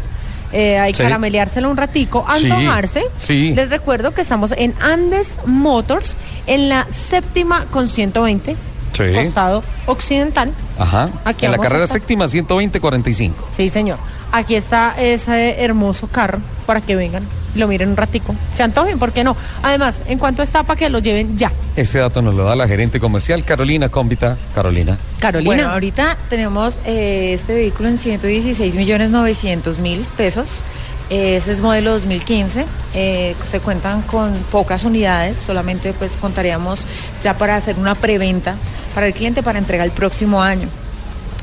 eh, 0.54 0.78
hay 0.80 0.92
que 0.94 0.98
Sí. 0.98 1.04
carameleárselo 1.04 1.70
un 1.70 1.76
ratico, 1.78 2.26
Sí, 2.40 2.50
antojarse. 2.50 3.04
sí. 3.18 3.52
Les 3.54 3.70
recuerdo 3.70 4.12
que 4.14 4.22
estamos 4.22 4.54
en 4.58 4.74
Andes 4.80 5.40
Motors, 5.46 6.16
en 6.46 6.70
la 6.70 6.88
séptima 6.90 7.66
con 7.72 7.88
120, 7.88 8.56
Sí. 8.98 9.14
costado 9.14 9.64
occidental. 9.86 10.52
Ajá. 10.78 11.10
Aquí 11.26 11.46
en 11.46 11.52
la 11.52 11.58
carrera 11.58 11.88
séptima 11.88 12.26
120-45. 12.26 13.32
Sí, 13.52 13.70
señor. 13.70 13.98
Aquí 14.32 14.56
está 14.56 14.94
ese 15.00 15.64
hermoso 15.64 16.08
carro 16.08 16.40
para 16.66 16.82
que 16.82 16.96
vengan, 16.98 17.24
lo 17.56 17.68
miren 17.68 17.90
un 17.90 17.98
ratico. 17.98 18.36
Se 18.54 18.62
antojen, 18.62 19.00
¿por 19.00 19.14
qué 19.14 19.24
no? 19.24 19.38
Además, 19.64 20.02
en 20.06 20.20
cuanto 20.20 20.44
está 20.44 20.64
para 20.64 20.78
que 20.78 20.90
lo 20.90 21.00
lleven 21.00 21.38
ya. 21.38 21.52
Ese 21.78 22.00
dato 22.00 22.22
nos 22.22 22.36
lo 22.36 22.44
da 22.44 22.56
la 22.56 22.68
gerente 22.68 23.00
comercial 23.00 23.46
Carolina 23.46 23.88
Cómbita. 23.88 24.38
Carolina. 24.54 24.98
Carolina. 25.20 25.50
Bueno, 25.56 25.70
ahorita 25.70 26.18
tenemos 26.30 26.80
eh, 26.86 27.32
este 27.34 27.54
vehículo 27.54 27.88
en 27.88 27.98
116 27.98 28.76
millones 28.76 29.12
900 29.12 29.80
mil 29.80 30.06
pesos. 30.18 30.64
Ese 31.10 31.52
es 31.52 31.62
modelo 31.62 31.92
2015. 31.92 32.66
Eh, 32.94 33.36
se 33.46 33.60
cuentan 33.60 34.02
con 34.02 34.34
pocas 34.52 34.84
unidades. 34.84 35.38
Solamente 35.38 35.94
pues 35.94 36.18
contaríamos 36.18 36.86
ya 37.24 37.38
para 37.38 37.56
hacer 37.56 37.78
una 37.80 37.96
preventa 37.96 38.56
para 38.94 39.08
el 39.08 39.14
cliente 39.14 39.44
para 39.44 39.60
entrega 39.60 39.84
el 39.84 39.92
próximo 39.92 40.42
año. 40.42 40.68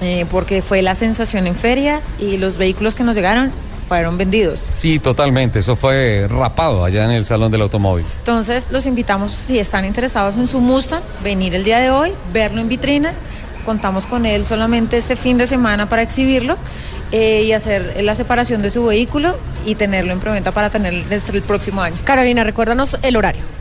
Eh, 0.01 0.27
porque 0.31 0.61
fue 0.61 0.83
la 0.83 0.95
sensación 0.95 1.47
en 1.47 1.55
feria 1.55 2.01
y 2.19 2.37
los 2.37 2.57
vehículos 2.57 2.95
que 2.95 3.05
nos 3.05 3.15
llegaron 3.15 3.53
fueron 3.89 4.19
vendidos. 4.19 4.71
Sí, 4.77 4.99
totalmente. 4.99 5.61
Eso 5.61 5.77
fue 5.77 6.27
rapado 6.29 6.85
allá 6.85 7.05
en 7.05 7.13
el 7.13 7.25
Salón 7.25 7.53
del 7.53 7.63
Automóvil. 7.63 8.05
Entonces 8.19 8.69
los 8.71 8.87
invitamos, 8.87 9.33
si 9.33 9.59
están 9.59 9.85
interesados 9.85 10.37
en 10.37 10.49
su 10.49 10.61
Mustang, 10.61 11.03
venir 11.23 11.55
el 11.55 11.65
día 11.65 11.79
de 11.79 11.91
hoy, 11.91 12.13
verlo 12.33 12.61
en 12.61 12.69
vitrina. 12.69 13.13
Contamos 13.65 14.05
con 14.05 14.27
él 14.27 14.45
solamente 14.45 14.99
este 14.99 15.17
fin 15.17 15.39
de 15.39 15.47
semana 15.47 15.89
para 15.89 16.03
exhibirlo 16.03 16.57
eh, 17.13 17.43
y 17.45 17.53
hacer 17.53 18.03
la 18.03 18.15
separación 18.15 18.63
de 18.63 18.71
su 18.71 18.85
vehículo 18.85 19.37
y 19.65 19.75
tenerlo 19.75 20.13
en 20.13 20.21
preventa 20.21 20.53
para 20.53 20.71
desde 20.71 21.33
el 21.33 21.43
próximo 21.43 21.83
año. 21.83 21.97
Carolina, 22.05 22.45
recuérdanos 22.45 22.99
el 23.03 23.17
horario. 23.17 23.54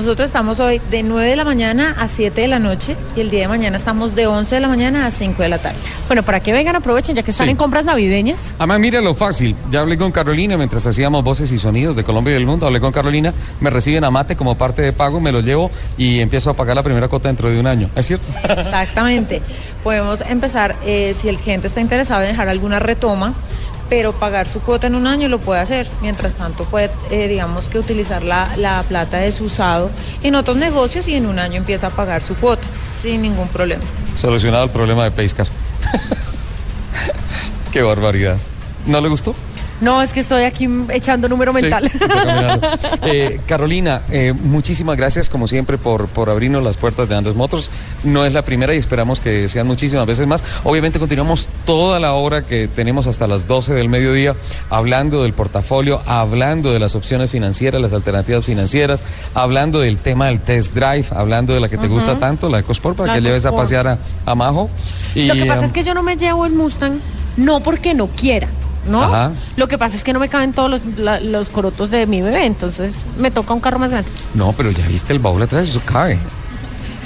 Nosotros 0.00 0.28
estamos 0.28 0.58
hoy 0.60 0.80
de 0.90 1.02
9 1.02 1.28
de 1.28 1.36
la 1.36 1.44
mañana 1.44 1.94
a 1.98 2.08
7 2.08 2.40
de 2.40 2.48
la 2.48 2.58
noche 2.58 2.96
y 3.14 3.20
el 3.20 3.28
día 3.28 3.42
de 3.42 3.48
mañana 3.48 3.76
estamos 3.76 4.14
de 4.14 4.26
11 4.26 4.54
de 4.54 4.60
la 4.62 4.68
mañana 4.68 5.04
a 5.04 5.10
5 5.10 5.42
de 5.42 5.50
la 5.50 5.58
tarde. 5.58 5.76
Bueno, 6.06 6.22
para 6.22 6.40
que 6.40 6.54
vengan, 6.54 6.74
aprovechen 6.74 7.14
ya 7.14 7.22
que 7.22 7.32
están 7.32 7.48
Sí. 7.48 7.50
en 7.50 7.58
compras 7.58 7.84
navideñas. 7.84 8.54
Además, 8.58 8.80
mira 8.80 9.02
lo 9.02 9.14
fácil. 9.14 9.54
Ya 9.70 9.80
hablé 9.80 9.98
con 9.98 10.10
Carolina 10.10 10.56
mientras 10.56 10.86
hacíamos 10.86 11.22
voces 11.22 11.52
y 11.52 11.58
sonidos 11.58 11.96
de 11.96 12.02
Colombia 12.02 12.30
y 12.30 12.34
del 12.34 12.46
mundo. 12.46 12.66
Hablé 12.66 12.80
con 12.80 12.92
Carolina, 12.92 13.34
me 13.60 13.68
reciben 13.68 14.02
a 14.04 14.10
mate 14.10 14.36
como 14.36 14.56
parte 14.56 14.80
de 14.80 14.94
pago, 14.94 15.20
me 15.20 15.32
lo 15.32 15.40
llevo 15.42 15.70
y 15.98 16.20
empiezo 16.20 16.48
a 16.48 16.54
pagar 16.54 16.76
la 16.76 16.82
primera 16.82 17.06
cuota 17.08 17.28
dentro 17.28 17.50
de 17.50 17.60
un 17.60 17.66
año. 17.66 17.90
¿Es 17.94 18.06
cierto? 18.06 18.24
Exactamente. 18.48 19.42
Podemos 19.84 20.22
empezar, 20.22 20.76
eh, 20.82 21.14
si 21.20 21.28
el 21.28 21.36
cliente 21.36 21.66
está 21.66 21.82
interesado 21.82 22.22
en 22.22 22.28
dejar 22.28 22.48
alguna 22.48 22.78
retoma, 22.78 23.34
pero 23.90 24.12
pagar 24.12 24.48
su 24.48 24.60
cuota 24.60 24.86
en 24.86 24.94
un 24.94 25.06
año 25.06 25.28
lo 25.28 25.40
puede 25.40 25.60
hacer. 25.60 25.90
Mientras 26.00 26.36
tanto, 26.36 26.64
puede, 26.64 26.90
eh, 27.10 27.28
digamos 27.28 27.68
que 27.68 27.78
utilizar 27.78 28.22
la, 28.22 28.56
la 28.56 28.82
plata 28.84 29.18
de 29.18 29.32
su 29.32 29.44
usado 29.44 29.90
en 30.22 30.36
otros 30.36 30.56
negocios 30.56 31.08
y 31.08 31.16
en 31.16 31.26
un 31.26 31.38
año 31.38 31.56
empieza 31.56 31.88
a 31.88 31.90
pagar 31.90 32.22
su 32.22 32.36
cuota 32.36 32.66
sin 32.96 33.20
ningún 33.20 33.48
problema. 33.48 33.82
Solucionado 34.14 34.64
el 34.64 34.70
problema 34.70 35.04
de 35.04 35.10
Pacecar. 35.10 35.48
Qué 37.72 37.82
barbaridad. 37.82 38.38
¿No 38.86 39.00
le 39.00 39.08
gustó? 39.08 39.34
No, 39.80 40.02
es 40.02 40.12
que 40.12 40.20
estoy 40.20 40.44
aquí 40.44 40.68
echando 40.90 41.28
número 41.28 41.52
mental. 41.52 41.90
Sí. 41.90 41.98
Eh, 43.02 43.40
Carolina, 43.46 44.02
eh, 44.10 44.32
muchísimas 44.32 44.96
gracias 44.96 45.28
como 45.28 45.48
siempre 45.48 45.78
por, 45.78 46.06
por 46.08 46.28
abrirnos 46.28 46.62
las 46.62 46.76
puertas 46.76 47.08
de 47.08 47.16
Andes 47.16 47.34
Motors. 47.34 47.70
No 48.04 48.24
es 48.24 48.32
la 48.32 48.42
primera 48.42 48.74
y 48.74 48.78
esperamos 48.78 49.20
que 49.20 49.48
sean 49.48 49.66
muchísimas 49.66 50.06
veces 50.06 50.26
más. 50.26 50.44
Obviamente 50.64 50.98
continuamos 50.98 51.48
toda 51.64 51.98
la 51.98 52.12
hora 52.12 52.42
que 52.42 52.68
tenemos 52.68 53.06
hasta 53.06 53.26
las 53.26 53.46
12 53.46 53.74
del 53.74 53.88
mediodía 53.88 54.34
hablando 54.68 55.22
del 55.22 55.32
portafolio, 55.32 56.02
hablando 56.06 56.72
de 56.72 56.78
las 56.78 56.94
opciones 56.94 57.30
financieras, 57.30 57.80
las 57.80 57.92
alternativas 57.92 58.44
financieras, 58.44 59.02
hablando 59.34 59.80
del 59.80 59.98
tema 59.98 60.26
del 60.26 60.40
test 60.40 60.74
drive, 60.74 61.06
hablando 61.10 61.54
de 61.54 61.60
la 61.60 61.68
que 61.68 61.78
te 61.78 61.88
gusta 61.88 62.18
tanto, 62.18 62.48
la 62.48 62.60
EcoSport, 62.60 62.96
para 62.96 63.08
La 63.08 63.14
que 63.14 63.22
lleves 63.22 63.46
a 63.46 63.54
pasear 63.54 63.88
a, 63.88 63.98
a 64.26 64.34
Majo. 64.34 64.68
Y, 65.14 65.24
Lo 65.24 65.34
que 65.34 65.46
pasa 65.46 65.60
um, 65.60 65.66
es 65.66 65.72
que 65.72 65.82
yo 65.82 65.94
no 65.94 66.02
me 66.02 66.16
llevo 66.16 66.46
el 66.46 66.52
Mustang, 66.52 67.00
no 67.36 67.60
porque 67.60 67.94
no 67.94 68.08
quiera, 68.08 68.48
¿no? 68.86 69.02
Ajá. 69.04 69.32
Lo 69.56 69.68
que 69.68 69.78
pasa 69.78 69.96
es 69.96 70.04
que 70.04 70.12
no 70.12 70.20
me 70.20 70.28
caben 70.28 70.52
todos 70.52 70.70
los, 70.70 70.80
la- 70.98 71.20
los 71.20 71.48
corotos 71.48 71.90
de 71.90 72.06
mi 72.06 72.22
bebé, 72.22 72.46
entonces 72.46 72.96
me 73.18 73.30
toca 73.30 73.52
un 73.54 73.60
carro 73.60 73.78
más 73.78 73.90
grande. 73.90 74.08
No, 74.34 74.52
pero 74.52 74.70
ya 74.70 74.86
viste 74.86 75.12
el 75.12 75.18
baúl 75.18 75.42
atrás, 75.42 75.68
eso 75.68 75.80
cabe. 75.84 76.18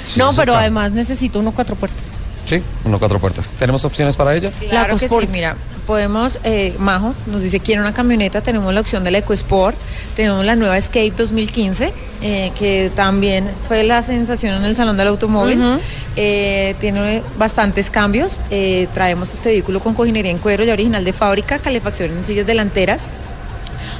Sí, 0.07 0.19
no, 0.19 0.29
eso 0.29 0.37
pero 0.37 0.53
cabe. 0.53 0.63
además 0.65 0.91
necesito 0.91 1.39
uno 1.39 1.51
cuatro 1.51 1.75
puertas. 1.75 2.03
Sí, 2.45 2.61
uno 2.83 2.99
cuatro 2.99 3.19
puertas. 3.19 3.51
¿Tenemos 3.51 3.83
opciones 3.85 4.15
para 4.15 4.35
ella? 4.35 4.51
Claro 4.69 4.97
que 4.97 5.09
sí, 5.09 5.15
mira, 5.31 5.55
podemos, 5.85 6.39
eh, 6.43 6.75
Majo 6.79 7.13
nos 7.27 7.41
dice 7.41 7.59
quiere 7.59 7.81
una 7.81 7.93
camioneta, 7.93 8.41
tenemos 8.41 8.73
la 8.73 8.81
opción 8.81 9.03
de 9.03 9.11
la 9.11 9.19
EcoSport, 9.19 9.75
tenemos 10.15 10.43
la 10.45 10.55
nueva 10.55 10.77
Escape 10.77 11.13
2015, 11.15 11.93
eh, 12.21 12.51
que 12.57 12.91
también 12.95 13.47
fue 13.67 13.83
la 13.83 14.01
sensación 14.01 14.55
en 14.55 14.65
el 14.65 14.75
Salón 14.75 14.97
del 14.97 15.07
Automóvil. 15.07 15.61
Eh, 16.15 16.75
tiene 16.79 17.21
bastantes 17.37 17.89
cambios, 17.89 18.39
traemos 18.93 19.33
este 19.33 19.49
vehículo 19.49 19.79
con 19.79 19.93
cojinería 19.93 20.31
en 20.31 20.37
cuero 20.37 20.63
ya 20.63 20.73
original 20.73 21.03
de 21.03 21.13
fábrica, 21.13 21.59
calefacción 21.59 22.11
en 22.11 22.25
sillas 22.25 22.47
delanteras, 22.47 23.03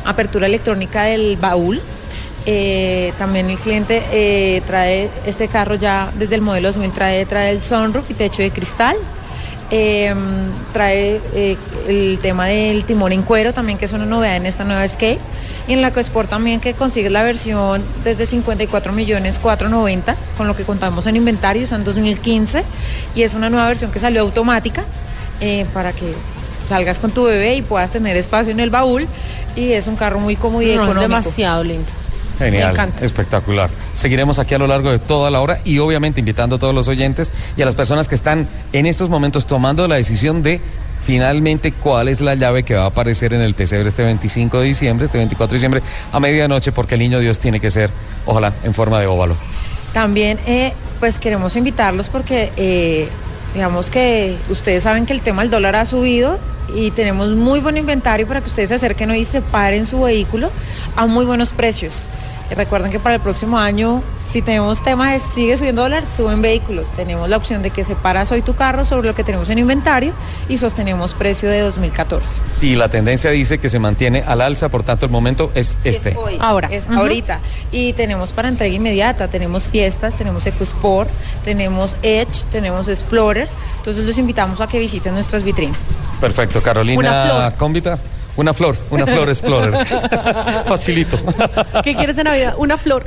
apertura 0.05 0.47
electrónica 0.47 1.03
del 1.03 1.37
baúl. 1.37 1.81
Eh, 2.47 3.11
también 3.17 3.49
el 3.49 3.57
cliente 3.57 4.03
eh, 4.11 4.61
trae 4.67 5.09
este 5.25 5.47
carro 5.47 5.75
ya 5.75 6.11
desde 6.15 6.35
el 6.35 6.41
modelo 6.41 6.67
2000 6.67 6.91
trae, 6.91 7.25
trae 7.25 7.49
el 7.49 7.61
sunroof 7.61 8.11
y 8.11 8.13
techo 8.13 8.41
de 8.41 8.51
cristal. 8.51 8.95
Eh, 9.71 10.13
trae 10.73 11.19
eh, 11.33 11.57
el 11.87 12.19
tema 12.21 12.45
del 12.45 12.85
timón 12.85 13.11
en 13.13 13.23
cuero 13.23 13.51
también 13.51 13.79
que 13.79 13.85
es 13.85 13.93
una 13.93 14.05
novedad 14.05 14.37
en 14.37 14.45
esta 14.45 14.63
nueva 14.63 14.85
Escape 14.85 15.17
y 15.67 15.73
en 15.73 15.81
la 15.81 15.87
EcoSport 15.87 16.29
también 16.29 16.59
que 16.59 16.73
consigues 16.75 17.11
la 17.11 17.23
versión 17.23 17.83
desde 18.03 18.27
54 18.27 18.93
millones 18.93 19.39
490 19.39 20.15
con 20.37 20.47
lo 20.47 20.55
que 20.55 20.63
contamos 20.65 21.07
en 21.07 21.15
inventario 21.15 21.63
es 21.63 21.71
en 21.71 21.83
2015 21.83 22.63
y 23.15 23.23
es 23.23 23.33
una 23.33 23.49
nueva 23.49 23.65
versión 23.67 23.89
que 23.89 23.99
salió 23.99 24.21
automática 24.21 24.83
eh, 25.41 25.65
para 25.73 25.93
que 25.93 26.13
salgas 26.69 26.99
con 26.99 27.09
tu 27.09 27.23
bebé 27.23 27.55
y 27.55 27.61
puedas 27.63 27.89
tener 27.89 28.15
espacio 28.17 28.51
en 28.51 28.59
el 28.59 28.69
baúl 28.69 29.07
y 29.55 29.71
es 29.71 29.87
un 29.87 29.95
carro 29.95 30.19
muy 30.19 30.35
cómodo 30.35 30.61
y 30.61 30.67
No, 30.67 30.71
es 30.71 30.75
económico. 30.77 31.01
demasiado 31.01 31.63
lindo. 31.63 31.91
Genial, 32.37 32.93
espectacular. 33.01 33.69
Seguiremos 33.93 34.39
aquí 34.39 34.53
a 34.53 34.57
lo 34.57 34.67
largo 34.67 34.91
de 34.91 34.99
toda 34.99 35.31
la 35.31 35.41
hora 35.41 35.59
y 35.63 35.79
obviamente 35.79 36.19
invitando 36.19 36.57
a 36.57 36.59
todos 36.59 36.75
los 36.75 36.87
oyentes 36.87 37.31
y 37.55 37.61
a 37.61 37.65
las 37.65 37.75
personas 37.75 38.07
que 38.07 38.15
están 38.15 38.47
en 38.73 38.85
estos 38.85 39.09
momentos 39.09 39.45
tomando 39.45 39.87
la 39.87 39.95
decisión 39.95 40.43
de 40.43 40.59
finalmente 41.05 41.71
cuál 41.71 42.07
es 42.07 42.19
la 42.19 42.35
llave 42.35 42.63
que 42.63 42.75
va 42.75 42.83
a 42.83 42.87
aparecer 42.87 43.33
en 43.33 43.41
el 43.41 43.53
pesebre 43.53 43.87
este 43.87 44.03
25 44.03 44.59
de 44.59 44.65
diciembre, 44.65 45.05
este 45.05 45.17
24 45.19 45.51
de 45.51 45.55
diciembre, 45.57 45.81
a 46.11 46.19
medianoche, 46.19 46.71
porque 46.71 46.95
el 46.95 46.99
niño 46.99 47.19
Dios 47.19 47.39
tiene 47.39 47.59
que 47.59 47.69
ser, 47.69 47.91
ojalá, 48.25 48.53
en 48.63 48.73
forma 48.73 48.99
de 48.99 49.07
óvalo. 49.07 49.35
También, 49.93 50.39
eh, 50.45 50.73
pues 50.99 51.19
queremos 51.19 51.55
invitarlos 51.55 52.09
porque, 52.09 52.51
eh, 52.57 53.07
digamos 53.53 53.89
que 53.89 54.35
ustedes 54.49 54.83
saben 54.83 55.05
que 55.05 55.13
el 55.13 55.21
tema 55.21 55.43
del 55.43 55.51
dólar 55.51 55.75
ha 55.75 55.85
subido 55.85 56.39
y 56.73 56.91
tenemos 56.91 57.29
muy 57.29 57.59
buen 57.59 57.77
inventario 57.77 58.27
para 58.27 58.41
que 58.41 58.47
ustedes 58.47 58.69
se 58.69 58.75
acerquen 58.75 59.11
hoy 59.11 59.19
y 59.19 59.25
separen 59.25 59.85
su 59.85 60.01
vehículo 60.01 60.49
a 60.95 61.05
muy 61.05 61.25
buenos 61.25 61.53
precios. 61.53 62.07
Recuerden 62.51 62.91
que 62.91 62.99
para 62.99 63.15
el 63.15 63.21
próximo 63.21 63.57
año, 63.57 64.03
si 64.31 64.41
tenemos 64.41 64.83
temas 64.83 65.11
de 65.13 65.19
sigue 65.19 65.57
subiendo 65.57 65.81
dólar, 65.81 66.03
suben 66.05 66.41
vehículos. 66.41 66.87
Tenemos 66.95 67.27
la 67.27 67.37
opción 67.37 67.63
de 67.63 67.71
que 67.71 67.83
separas 67.83 68.31
hoy 68.31 68.41
tu 68.41 68.53
carro 68.53 68.85
sobre 68.85 69.07
lo 69.07 69.15
que 69.15 69.23
tenemos 69.23 69.49
en 69.49 69.59
inventario 69.59 70.13
y 70.47 70.57
sostenemos 70.57 71.13
precio 71.13 71.49
de 71.49 71.61
2014. 71.61 72.41
Sí, 72.53 72.75
la 72.75 72.87
tendencia 72.89 73.31
dice 73.31 73.57
que 73.57 73.67
se 73.67 73.79
mantiene 73.79 74.21
al 74.21 74.41
alza, 74.41 74.69
por 74.69 74.83
tanto 74.83 75.05
el 75.05 75.11
momento 75.11 75.51
es 75.55 75.77
este. 75.83 76.15
Hoy, 76.15 76.37
Ahora. 76.39 76.67
Es 76.71 76.85
Ujú. 76.85 76.93
ahorita. 76.99 77.39
Y 77.71 77.93
tenemos 77.93 78.31
para 78.31 78.47
entrega 78.47 78.73
inmediata, 78.75 79.27
tenemos 79.27 79.67
fiestas, 79.67 80.15
tenemos 80.15 80.45
EcoSport, 80.45 81.09
tenemos 81.43 81.97
Edge, 82.03 82.43
tenemos 82.51 82.87
Explorer. 82.87 83.49
Entonces 83.77 84.05
los 84.05 84.17
invitamos 84.17 84.61
a 84.61 84.67
que 84.67 84.79
visiten 84.79 85.13
nuestras 85.13 85.43
vitrinas. 85.43 85.81
Perfecto, 86.21 86.59
Una 86.59 86.65
Carolina 86.65 87.25
flor. 87.27 87.53
Cómbita. 87.55 87.99
Una 88.37 88.53
flor, 88.53 88.75
una 88.89 89.05
flor 89.05 89.29
Explorer. 89.29 89.85
Facilito. 90.67 91.17
¿Qué 91.83 91.95
quieres 91.95 92.15
de 92.15 92.23
Navidad? 92.23 92.55
Una 92.57 92.77
flor. 92.77 93.05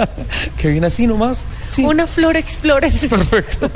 que 0.58 0.68
viene 0.68 0.86
así 0.86 1.06
nomás. 1.06 1.44
Una 1.78 2.06
flor 2.06 2.36
Explorer. 2.36 2.92
Perfecto. 3.08 3.70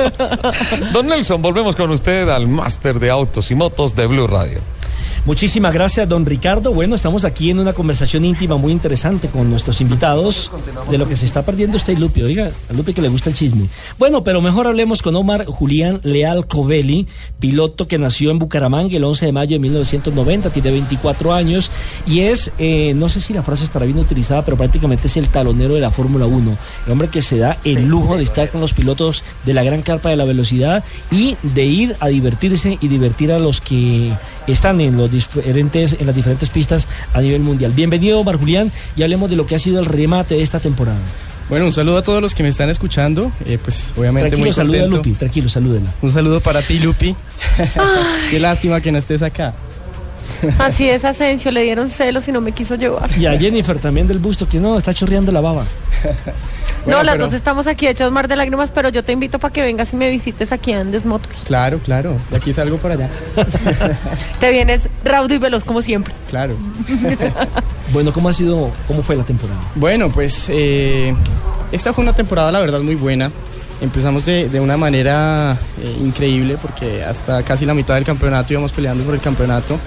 Don 0.92 1.06
Nelson, 1.06 1.42
volvemos 1.42 1.76
con 1.76 1.90
usted 1.90 2.28
al 2.28 2.48
máster 2.48 2.98
de 2.98 3.10
autos 3.10 3.50
y 3.50 3.54
motos 3.54 3.94
de 3.94 4.06
Blue 4.06 4.26
Radio. 4.26 4.60
Muchísimas 5.26 5.74
gracias, 5.74 6.08
don 6.08 6.24
Ricardo. 6.24 6.72
Bueno, 6.72 6.94
estamos 6.94 7.24
aquí 7.24 7.50
en 7.50 7.58
una 7.58 7.72
conversación 7.72 8.24
íntima 8.24 8.56
muy 8.58 8.70
interesante 8.70 9.26
con 9.26 9.50
nuestros 9.50 9.80
invitados 9.80 10.52
de 10.88 10.98
lo 10.98 11.08
que 11.08 11.16
se 11.16 11.26
está 11.26 11.42
perdiendo 11.42 11.78
usted, 11.78 11.98
Lupi. 11.98 12.22
Oiga, 12.22 12.52
a 12.70 12.72
Lupi 12.72 12.94
que 12.94 13.02
le 13.02 13.08
gusta 13.08 13.30
el 13.30 13.34
chisme. 13.34 13.66
Bueno, 13.98 14.22
pero 14.22 14.40
mejor 14.40 14.68
hablemos 14.68 15.02
con 15.02 15.16
Omar 15.16 15.44
Julián 15.46 15.98
Leal 16.04 16.46
Covelli, 16.46 17.08
piloto 17.40 17.88
que 17.88 17.98
nació 17.98 18.30
en 18.30 18.38
Bucaramanga 18.38 18.96
el 18.96 19.02
11 19.02 19.26
de 19.26 19.32
mayo 19.32 19.56
de 19.56 19.58
1990, 19.58 20.50
tiene 20.50 20.70
24 20.70 21.34
años 21.34 21.72
y 22.06 22.20
es, 22.20 22.52
eh, 22.58 22.94
no 22.94 23.08
sé 23.08 23.20
si 23.20 23.34
la 23.34 23.42
frase 23.42 23.64
estará 23.64 23.84
bien 23.84 23.98
utilizada, 23.98 24.44
pero 24.44 24.56
prácticamente 24.56 25.08
es 25.08 25.16
el 25.16 25.26
talonero 25.26 25.74
de 25.74 25.80
la 25.80 25.90
Fórmula 25.90 26.26
1. 26.26 26.56
El 26.86 26.92
hombre 26.92 27.08
que 27.08 27.20
se 27.20 27.38
da 27.38 27.58
el 27.64 27.88
lujo 27.88 28.16
de 28.16 28.22
estar 28.22 28.48
con 28.48 28.60
los 28.60 28.72
pilotos 28.72 29.24
de 29.44 29.54
la 29.54 29.64
gran 29.64 29.82
carpa 29.82 30.08
de 30.08 30.16
la 30.16 30.24
velocidad 30.24 30.84
y 31.10 31.36
de 31.42 31.64
ir 31.64 31.96
a 31.98 32.06
divertirse 32.06 32.78
y 32.80 32.86
divertir 32.86 33.32
a 33.32 33.40
los 33.40 33.60
que 33.60 34.12
están 34.46 34.80
en 34.80 34.96
los 34.96 35.10
diferentes 35.16 35.96
en 35.98 36.06
las 36.06 36.14
diferentes 36.14 36.50
pistas 36.50 36.86
a 37.12 37.20
nivel 37.20 37.42
mundial. 37.42 37.72
Bienvenido, 37.72 38.20
Omar 38.20 38.36
Julián, 38.36 38.70
y 38.96 39.02
hablemos 39.02 39.30
de 39.30 39.36
lo 39.36 39.46
que 39.46 39.54
ha 39.54 39.58
sido 39.58 39.80
el 39.80 39.86
remate 39.86 40.36
de 40.36 40.42
esta 40.42 40.60
temporada. 40.60 40.98
Bueno, 41.48 41.66
un 41.66 41.72
saludo 41.72 41.98
a 41.98 42.02
todos 42.02 42.20
los 42.20 42.34
que 42.34 42.42
me 42.42 42.48
están 42.48 42.70
escuchando. 42.70 43.30
Eh, 43.44 43.58
pues 43.62 43.92
obviamente 43.96 44.30
Tranquilo, 44.30 44.46
muy 44.46 44.52
saluda 44.52 44.78
a 44.78 44.80
contento. 44.82 44.96
Lupi, 44.96 45.12
tranquilo, 45.12 45.48
salúdela. 45.48 45.90
Un 46.02 46.12
saludo 46.12 46.40
para 46.40 46.60
ti, 46.60 46.80
Lupi. 46.80 47.14
Qué 48.30 48.40
lástima 48.40 48.80
que 48.80 48.90
no 48.90 48.98
estés 48.98 49.22
acá. 49.22 49.54
Así 50.58 50.88
es, 50.88 51.04
Asensio, 51.04 51.50
le 51.50 51.62
dieron 51.62 51.90
celos 51.90 52.26
y 52.28 52.32
no 52.32 52.40
me 52.40 52.52
quiso 52.52 52.74
llevar. 52.76 53.10
Y 53.18 53.26
a 53.26 53.36
Jennifer 53.38 53.78
también 53.78 54.06
del 54.08 54.18
busto, 54.18 54.48
que 54.48 54.58
no, 54.58 54.76
está 54.78 54.92
chorreando 54.94 55.32
la 55.32 55.40
baba. 55.40 55.64
Bueno, 56.84 56.98
no, 56.98 57.04
las 57.04 57.14
pero- 57.16 57.24
dos 57.24 57.34
estamos 57.34 57.66
aquí 57.66 57.88
hechas 57.88 58.12
mar 58.12 58.28
de 58.28 58.36
lágrimas, 58.36 58.70
pero 58.70 58.90
yo 58.90 59.02
te 59.02 59.10
invito 59.10 59.40
para 59.40 59.52
que 59.52 59.60
vengas 59.60 59.92
y 59.92 59.96
me 59.96 60.08
visites 60.08 60.52
aquí 60.52 60.70
en 60.70 60.78
Andes 60.78 61.04
Motors. 61.04 61.42
Claro, 61.44 61.80
claro. 61.80 62.14
De 62.30 62.36
aquí 62.36 62.52
salgo 62.52 62.76
para 62.76 62.94
allá. 62.94 63.08
Te 64.40 64.52
vienes 64.52 64.88
raudo 65.04 65.34
y 65.34 65.38
veloz 65.38 65.64
como 65.64 65.82
siempre. 65.82 66.14
Claro. 66.30 66.54
Bueno, 67.92 68.12
¿cómo 68.12 68.28
ha 68.28 68.32
sido, 68.32 68.70
cómo 68.88 69.02
fue 69.02 69.14
la 69.16 69.22
temporada? 69.24 69.58
Bueno, 69.76 70.10
pues 70.10 70.46
eh, 70.48 71.14
esta 71.72 71.92
fue 71.92 72.02
una 72.02 72.12
temporada, 72.12 72.50
la 72.52 72.60
verdad, 72.60 72.80
muy 72.80 72.94
buena. 72.96 73.30
Empezamos 73.80 74.24
de, 74.26 74.48
de 74.48 74.58
una 74.60 74.76
manera 74.76 75.56
eh, 75.80 75.96
increíble 76.00 76.56
porque 76.60 77.04
hasta 77.04 77.42
casi 77.44 77.64
la 77.64 77.74
mitad 77.74 77.94
del 77.94 78.04
campeonato 78.04 78.52
íbamos 78.52 78.72
peleando 78.72 79.04
por 79.04 79.14
el 79.14 79.20
campeonato. 79.20 79.78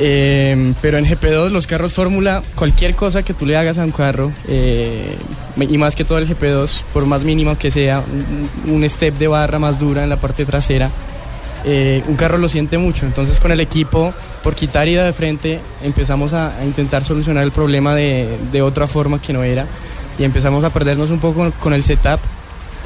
Eh, 0.00 0.74
pero 0.82 0.98
en 0.98 1.04
GP2 1.04 1.50
los 1.50 1.66
carros 1.66 1.92
Fórmula, 1.92 2.42
cualquier 2.56 2.94
cosa 2.94 3.22
que 3.22 3.32
tú 3.32 3.46
le 3.46 3.56
hagas 3.56 3.78
a 3.78 3.84
un 3.84 3.92
carro, 3.92 4.32
eh, 4.48 5.16
y 5.56 5.78
más 5.78 5.94
que 5.94 6.04
todo 6.04 6.18
el 6.18 6.28
GP2, 6.28 6.82
por 6.92 7.06
más 7.06 7.24
mínimo 7.24 7.56
que 7.56 7.70
sea, 7.70 8.02
un, 8.66 8.88
step 8.88 9.16
de 9.18 9.28
barra 9.28 9.58
más 9.58 9.78
dura 9.78 10.02
en 10.02 10.10
la 10.10 10.16
parte 10.16 10.44
trasera, 10.44 10.90
eh, 11.64 12.02
un 12.08 12.16
carro 12.16 12.38
lo 12.38 12.48
siente 12.48 12.76
mucho. 12.76 13.06
Entonces 13.06 13.38
con 13.38 13.52
el 13.52 13.60
equipo, 13.60 14.12
por 14.42 14.54
quitar 14.54 14.88
ida 14.88 15.04
de 15.04 15.12
frente, 15.12 15.60
empezamos 15.82 16.32
a, 16.32 16.52
intentar 16.64 17.04
solucionar 17.04 17.44
el 17.44 17.52
problema 17.52 17.94
de, 17.94 18.28
de 18.50 18.62
otra 18.62 18.86
forma 18.86 19.20
que 19.20 19.32
no 19.32 19.44
era 19.44 19.66
y 20.18 20.24
empezamos 20.24 20.64
a 20.64 20.70
perdernos 20.70 21.10
un 21.10 21.18
poco 21.18 21.50
con, 21.60 21.72
el 21.72 21.82
setup 21.82 22.20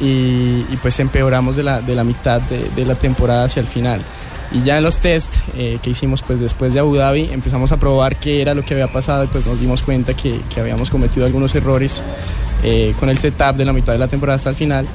y, 0.01 0.63
pues 0.83 0.99
empeoramos 1.01 1.57
de 1.57 1.63
la, 1.63 1.81
de 1.81 1.95
la 1.95 2.05
mitad 2.05 2.41
de 2.41 2.85
la 2.85 2.95
temporada 2.95 3.45
hacia 3.45 3.61
el 3.61 3.67
final. 3.67 4.03
Y 4.51 4.63
ya 4.63 4.79
en 4.79 4.85
los 4.85 4.97
test 4.99 5.35
eh, 5.57 5.79
que 5.83 5.91
hicimos 5.91 6.23
pues 6.23 6.41
después 6.41 6.73
de 6.73 6.81
Abu 6.81 6.97
Dhabi 6.97 7.29
empezamos 7.33 7.71
a 7.73 7.77
probar 7.77 8.17
qué 8.17 8.41
era 8.41 8.55
lo 8.55 8.65
que 8.65 8.73
había 8.75 8.87
pasado 8.91 9.25
y 9.25 9.27
pues 9.27 9.45
nos 9.47 9.61
dimos 9.61 9.83
cuenta 9.83 10.15
que, 10.15 10.41
que 10.53 10.61
habíamos 10.61 10.89
cometido 10.89 11.27
algunos 11.27 11.55
errores 11.55 12.03
eh, 12.63 12.95
con 12.99 13.11
el 13.11 13.19
setup 13.19 13.57
de 13.57 13.67
la 13.67 13.75
mitad 13.75 13.93
de 13.93 13.99
la 13.99 14.09
temporada 14.09 14.37
hasta 14.37 14.49
el 14.51 14.57
final 14.57 14.87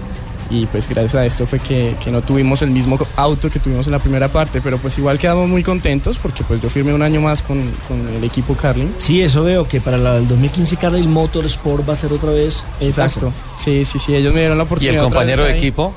y 0.49 0.65
pues 0.65 0.88
gracias 0.89 1.15
a 1.15 1.25
esto 1.25 1.45
fue 1.47 1.59
que, 1.59 1.95
que 2.03 2.11
no 2.11 2.21
tuvimos 2.21 2.61
el 2.63 2.71
mismo 2.71 2.97
auto 3.15 3.49
que 3.49 3.59
tuvimos 3.59 3.85
en 3.85 3.91
la 3.93 3.99
primera 3.99 4.27
parte, 4.27 4.59
pero 4.61 4.77
pues 4.77 4.97
igual 4.97 5.17
quedamos 5.17 5.47
muy 5.47 5.63
contentos 5.63 6.17
porque 6.21 6.43
pues 6.43 6.59
yo 6.61 6.69
firmé 6.69 6.93
un 6.93 7.01
año 7.01 7.21
más 7.21 7.41
con, 7.41 7.59
con 7.88 8.07
el 8.09 8.23
equipo 8.23 8.53
Carlin. 8.55 8.93
Sí, 8.97 9.21
eso 9.21 9.43
veo 9.43 9.67
que 9.67 9.81
para 9.81 9.97
la- 9.97 10.17
el 10.17 10.27
2015 10.27 10.77
Carlin 10.77 11.11
Motorsport 11.11 11.88
va 11.88 11.93
a 11.93 11.97
ser 11.97 12.11
otra 12.11 12.31
vez. 12.31 12.63
Exacto, 12.81 13.31
sí, 13.63 13.85
sí, 13.85 13.99
sí, 13.99 14.15
ellos 14.15 14.34
me 14.34 14.41
dieron 14.41 14.57
la 14.57 14.63
¿Y 14.63 14.67
oportunidad. 14.67 14.95
el 14.95 14.99
otra 15.05 15.09
vez 15.09 15.15
compañero 15.19 15.43
de 15.45 15.51
ahí. 15.53 15.57
equipo? 15.59 15.93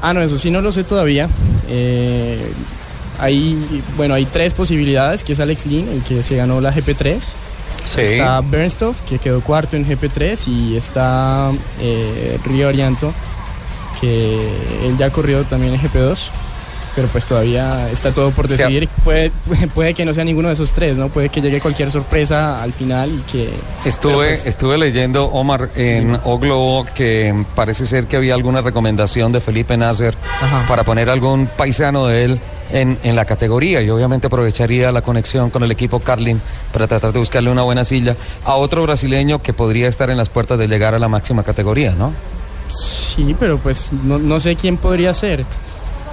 Ah, 0.00 0.12
no, 0.14 0.22
eso 0.22 0.38
sí 0.38 0.50
no 0.50 0.60
lo 0.60 0.70
sé 0.72 0.84
todavía. 0.84 1.28
Eh, 1.68 2.52
hay, 3.18 3.82
bueno, 3.96 4.14
hay 4.14 4.24
tres 4.26 4.54
posibilidades, 4.54 5.24
que 5.24 5.32
es 5.32 5.40
Alex 5.40 5.66
Lin, 5.66 5.88
el 5.88 6.02
que 6.02 6.22
se 6.22 6.36
ganó 6.36 6.60
la 6.60 6.72
GP3. 6.72 7.18
Sí. 7.84 8.00
Está 8.00 8.40
Bernstoff, 8.40 9.00
que 9.02 9.18
quedó 9.18 9.40
cuarto 9.40 9.76
en 9.76 9.86
GP3, 9.86 10.46
y 10.46 10.76
está 10.76 11.50
eh, 11.80 12.38
Río 12.44 12.68
Orianto, 12.68 13.12
que 14.00 14.34
él 14.84 14.96
ya 14.98 15.10
corrió 15.10 15.44
también 15.44 15.74
en 15.74 15.80
GP2. 15.80 16.18
Pero 16.94 17.06
pues 17.08 17.26
todavía 17.26 17.88
está 17.92 18.10
todo 18.10 18.32
por 18.32 18.48
decidir. 18.48 18.88
Puede, 19.04 19.30
puede 19.74 19.94
que 19.94 20.04
no 20.04 20.12
sea 20.14 20.24
ninguno 20.24 20.48
de 20.48 20.54
esos 20.54 20.72
tres, 20.72 20.96
¿no? 20.96 21.08
Puede 21.10 21.28
que 21.28 21.40
llegue 21.40 21.60
cualquier 21.60 21.92
sorpresa 21.92 22.60
al 22.60 22.72
final 22.72 23.10
y 23.10 23.30
que... 23.30 23.50
Estuve, 23.84 24.14
pues, 24.14 24.46
estuve 24.46 24.78
leyendo, 24.78 25.26
Omar, 25.26 25.68
en 25.76 26.18
O 26.24 26.38
Globo 26.38 26.86
que 26.96 27.44
parece 27.54 27.86
ser 27.86 28.06
que 28.06 28.16
había 28.16 28.34
alguna 28.34 28.62
recomendación 28.62 29.30
de 29.30 29.40
Felipe 29.40 29.76
Nasser 29.76 30.16
para 30.66 30.82
poner 30.82 31.08
algún 31.08 31.46
paisano 31.46 32.06
de 32.06 32.24
él 32.24 32.40
en, 32.70 32.98
en 33.02 33.16
la 33.16 33.24
categoría 33.24 33.82
y 33.82 33.90
obviamente 33.90 34.26
aprovecharía 34.26 34.92
la 34.92 35.02
conexión 35.02 35.50
con 35.50 35.62
el 35.62 35.70
equipo 35.70 36.00
Carlin 36.00 36.40
para 36.72 36.86
tratar 36.86 37.12
de 37.12 37.18
buscarle 37.18 37.50
una 37.50 37.62
buena 37.62 37.84
silla 37.84 38.16
a 38.44 38.54
otro 38.54 38.82
brasileño 38.82 39.42
que 39.42 39.52
podría 39.52 39.88
estar 39.88 40.10
en 40.10 40.16
las 40.16 40.28
puertas 40.28 40.58
de 40.58 40.68
llegar 40.68 40.94
a 40.94 40.98
la 40.98 41.08
máxima 41.08 41.42
categoría, 41.42 41.92
¿no? 41.92 42.12
Sí, 42.68 43.34
pero 43.38 43.58
pues 43.58 43.90
no, 44.04 44.18
no 44.18 44.40
sé 44.40 44.56
quién 44.56 44.76
podría 44.76 45.14
ser. 45.14 45.44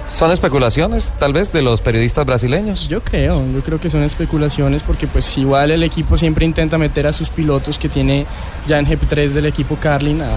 ¿Son 0.06 0.30
especulaciones, 0.30 1.12
tal 1.18 1.32
vez, 1.32 1.52
de 1.52 1.62
los 1.62 1.80
periodistas 1.80 2.24
brasileños? 2.24 2.88
Yo 2.88 3.00
creo, 3.02 3.42
yo 3.52 3.60
creo 3.60 3.80
que 3.80 3.90
son 3.90 4.04
especulaciones 4.04 4.84
porque 4.84 5.08
pues 5.08 5.36
igual 5.36 5.72
el 5.72 5.82
equipo 5.82 6.16
siempre 6.16 6.46
intenta 6.46 6.78
meter 6.78 7.08
a 7.08 7.12
sus 7.12 7.28
pilotos 7.28 7.76
que 7.76 7.88
tiene 7.88 8.24
ya 8.68 8.78
en 8.78 8.86
GP3 8.86 9.30
del 9.30 9.46
equipo 9.46 9.76
Carlin 9.76 10.22
a, 10.22 10.28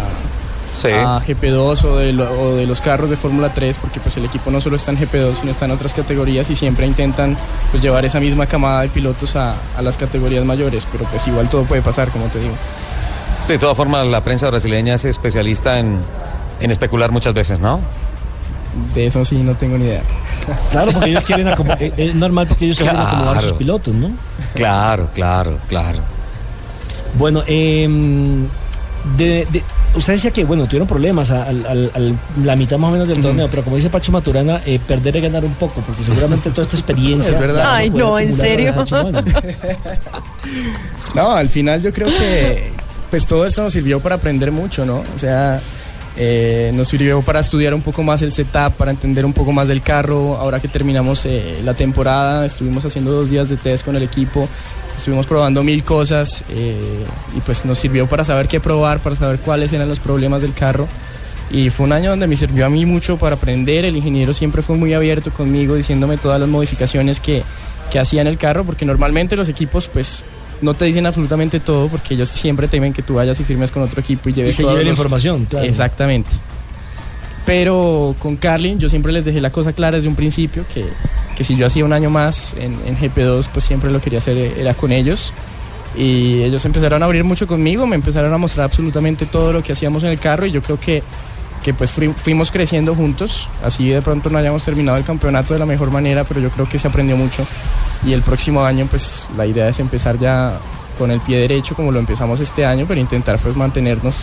Sí. 0.71 0.89
a 0.89 1.19
GP2 1.19 1.83
o 1.83 1.95
de, 1.97 2.13
lo- 2.13 2.31
o 2.41 2.55
de 2.55 2.65
los 2.67 2.79
carros 2.79 3.09
de 3.09 3.15
Fórmula 3.17 3.51
3 3.53 3.79
porque 3.79 3.99
pues 3.99 4.15
el 4.17 4.25
equipo 4.25 4.51
no 4.51 4.61
solo 4.61 4.75
está 4.75 4.91
en 4.91 4.97
GP2 4.99 5.35
sino 5.41 5.51
está 5.51 5.65
en 5.65 5.71
otras 5.71 5.93
categorías 5.93 6.49
y 6.49 6.55
siempre 6.55 6.85
intentan 6.85 7.35
pues 7.71 7.81
llevar 7.81 8.05
esa 8.05 8.19
misma 8.19 8.45
camada 8.45 8.81
de 8.81 8.89
pilotos 8.89 9.35
a, 9.35 9.55
a 9.77 9.81
las 9.81 9.97
categorías 9.97 10.45
mayores, 10.45 10.85
pero 10.91 11.05
pues 11.05 11.27
igual 11.27 11.49
todo 11.49 11.63
puede 11.63 11.81
pasar 11.81 12.09
como 12.09 12.25
te 12.25 12.39
digo. 12.39 12.53
De 13.47 13.57
todas 13.57 13.75
formas, 13.75 14.05
la 14.05 14.21
prensa 14.23 14.47
brasileña 14.49 14.93
es 14.93 15.05
especialista 15.05 15.79
en, 15.79 15.97
en 16.59 16.69
especular 16.71 17.11
muchas 17.11 17.33
veces, 17.33 17.59
¿no? 17.59 17.79
De 18.93 19.07
eso 19.07 19.25
sí 19.25 19.37
no 19.37 19.55
tengo 19.55 19.77
ni 19.77 19.85
idea. 19.85 20.03
Claro, 20.71 20.91
porque 20.91 21.09
ellos 21.09 21.23
quieren 21.23 21.47
acomodar, 21.47 21.81
es 21.81 21.93
es 21.97 22.15
normal 22.15 22.47
porque 22.47 22.65
ellos 22.65 22.77
quieren 22.77 22.97
acomodar 22.97 23.37
a 23.37 23.39
sus 23.39 23.43
Claro. 23.49 23.57
pilotos, 23.57 23.93
¿no? 23.95 24.11
Claro, 24.53 25.09
claro, 25.13 25.57
claro. 25.67 25.99
Bueno, 27.17 27.43
em, 27.47 28.47
de, 29.17 29.47
de- 29.51 29.63
usted 29.95 30.13
decía 30.13 30.31
que, 30.31 30.43
bueno, 30.45 30.65
tuvieron 30.65 30.87
problemas 30.87 31.31
a, 31.31 31.51
la 31.51 32.55
mitad 32.55 32.77
más 32.77 32.89
o 32.89 32.91
menos 32.93 33.07
del 33.07 33.21
torneo, 33.21 33.47
pero 33.49 33.63
como 33.63 33.75
dice 33.77 33.89
Pacho 33.89 34.11
Maturana, 34.11 34.61
eh, 34.65 34.79
perder 34.85 35.17
es 35.17 35.23
ganar 35.23 35.43
un 35.45 35.53
poco, 35.53 35.81
porque 35.81 36.03
seguramente 36.03 36.49
toda 36.51 36.63
esta 36.63 36.75
experiencia... 36.77 37.33
Es 37.33 37.39
verdad. 37.39 37.73
Ay, 37.73 37.89
no, 37.89 38.17
¿en 38.19 38.35
serio? 38.35 38.73
No, 41.15 41.31
al 41.31 41.49
final 41.49 41.81
yo 41.81 41.91
creo 41.91 42.07
que 42.07 42.71
pues 43.09 43.25
todo 43.25 43.45
esto 43.45 43.63
nos 43.63 43.73
sirvió 43.73 43.99
para 43.99 44.15
aprender 44.15 44.51
mucho, 44.51 44.85
¿no? 44.85 45.03
O 45.15 45.19
sea, 45.19 45.59
Eh, 46.21 46.71
nos 46.73 46.89
sirvió 46.89 47.21
para 47.21 47.39
estudiar 47.39 47.73
un 47.73 47.81
poco 47.81 48.03
más 48.03 48.21
el 48.23 48.33
setup, 48.33 48.73
para 48.77 48.91
entender 48.91 49.23
un 49.25 49.31
poco 49.31 49.53
más 49.53 49.69
del 49.69 49.81
carro. 49.81 50.35
Ahora 50.35 50.59
que 50.59 50.67
terminamos 50.67 51.23
eh, 51.25 51.61
la 51.63 51.75
temporada, 51.75 52.45
estuvimos 52.45 52.83
haciendo 52.83 53.11
dos 53.13 53.29
días 53.29 53.47
de 53.47 53.55
test 53.55 53.85
con 53.85 53.95
el 53.95 54.03
equipo, 54.03 54.49
estuvimos 54.99 55.25
probando 55.25 55.63
mil 55.63 55.83
cosas 55.83 56.43
eh, 56.49 57.03
y 57.35 57.39
pues 57.41 57.65
nos 57.65 57.79
sirvió 57.79 58.07
para 58.07 58.23
saber 58.23 58.47
qué 58.47 58.59
probar, 58.59 58.99
para 58.99 59.15
saber 59.15 59.39
cuáles 59.39 59.73
eran 59.73 59.89
los 59.89 59.99
problemas 59.99 60.41
del 60.41 60.53
carro. 60.53 60.87
Y 61.51 61.71
fue 61.71 61.87
un 61.87 61.93
año 61.93 62.11
donde 62.11 62.27
me 62.27 62.35
sirvió 62.35 62.67
a 62.67 62.69
mí 62.69 62.85
mucho 62.85 63.17
para 63.17 63.35
aprender. 63.35 63.83
El 63.85 63.95
ingeniero 63.97 64.33
siempre 64.33 64.61
fue 64.61 64.77
muy 64.77 64.93
abierto 64.93 65.31
conmigo, 65.31 65.73
diciéndome 65.75 66.17
todas 66.17 66.39
las 66.39 66.47
modificaciones 66.47 67.19
que, 67.19 67.41
que 67.91 67.97
hacía 67.99 68.21
en 68.21 68.27
el 68.27 68.37
carro, 68.37 68.63
porque 68.65 68.85
normalmente 68.85 69.35
los 69.35 69.49
equipos 69.49 69.87
pues 69.91 70.23
no 70.61 70.73
te 70.75 70.85
dicen 70.85 71.07
absolutamente 71.07 71.59
todo, 71.59 71.87
porque 71.87 72.13
ellos 72.13 72.29
siempre 72.29 72.67
temen 72.67 72.93
que 72.93 73.01
tú 73.01 73.15
vayas 73.15 73.39
y 73.39 73.43
firmes 73.43 73.71
con 73.71 73.81
otro 73.81 73.99
equipo 74.01 74.29
y 74.29 74.33
lleves 74.33 74.53
Y 74.53 74.57
se 74.57 74.61
todos 74.63 74.73
lleve 74.75 74.83
la 74.83 74.89
los- 74.91 74.97
información, 74.99 75.45
claro. 75.45 75.65
Exactamente. 75.65 76.29
Pero 77.45 78.15
con 78.19 78.35
Carlin 78.35 78.77
yo 78.79 78.89
siempre 78.89 79.11
les 79.11 79.25
dejé 79.25 79.41
la 79.41 79.49
cosa 79.51 79.73
clara 79.73 79.97
desde 79.97 80.09
un 80.09 80.15
principio, 80.15 80.65
que, 80.71 80.85
que 81.39 81.45
si 81.45 81.55
yo 81.55 81.65
hacía 81.65 81.85
un 81.85 81.93
año 81.93 82.09
más 82.09 82.53
en, 82.59 82.75
en 82.85 82.97
GP2, 82.97 83.47
pues 83.53 83.63
siempre 83.63 83.89
lo 83.89 84.01
quería 84.01 84.19
hacer 84.19 84.37
eh, 84.37 84.53
era 84.57 84.73
con 84.73 84.91
ellos. 84.91 85.31
Y 85.97 86.43
ellos 86.43 86.65
empezaron 86.65 87.01
a 87.01 87.05
abrir 87.05 87.23
mucho 87.23 87.47
conmigo, 87.47 87.87
me 87.87 87.95
empezaron 87.95 88.33
a 88.33 88.37
mostrar 88.37 88.65
absolutamente 88.65 89.25
todo 89.25 89.53
lo 89.53 89.63
que 89.63 89.71
hacíamos 89.71 90.03
en 90.03 90.09
el 90.09 90.19
carro 90.19 90.45
y 90.45 90.51
yo 90.51 90.61
creo 90.61 90.77
que, 90.77 91.01
que 91.63 91.73
pues 91.73 91.91
fui- 91.91 92.09
fuimos 92.13 92.51
creciendo 92.51 92.93
juntos. 92.93 93.47
Así 93.63 93.87
de 93.87 94.01
pronto 94.01 94.29
no 94.29 94.37
hayamos 94.37 94.63
terminado 94.65 94.97
el 94.97 95.05
campeonato 95.05 95.53
de 95.53 95.59
la 95.61 95.65
mejor 95.65 95.91
manera, 95.91 96.25
pero 96.25 96.41
yo 96.41 96.49
creo 96.49 96.67
que 96.67 96.77
se 96.77 96.89
aprendió 96.89 97.15
mucho. 97.15 97.47
Y 98.05 98.11
el 98.11 98.21
próximo 98.21 98.65
año 98.65 98.85
pues 98.89 99.25
la 99.37 99.45
idea 99.45 99.69
es 99.69 99.79
empezar 99.79 100.19
ya 100.19 100.59
con 100.97 101.09
el 101.09 101.21
pie 101.21 101.37
derecho 101.37 101.73
como 101.73 101.93
lo 101.93 101.99
empezamos 101.99 102.41
este 102.41 102.65
año, 102.65 102.83
pero 102.85 102.99
intentar 102.99 103.39
pues 103.39 103.55
mantenernos 103.55 104.13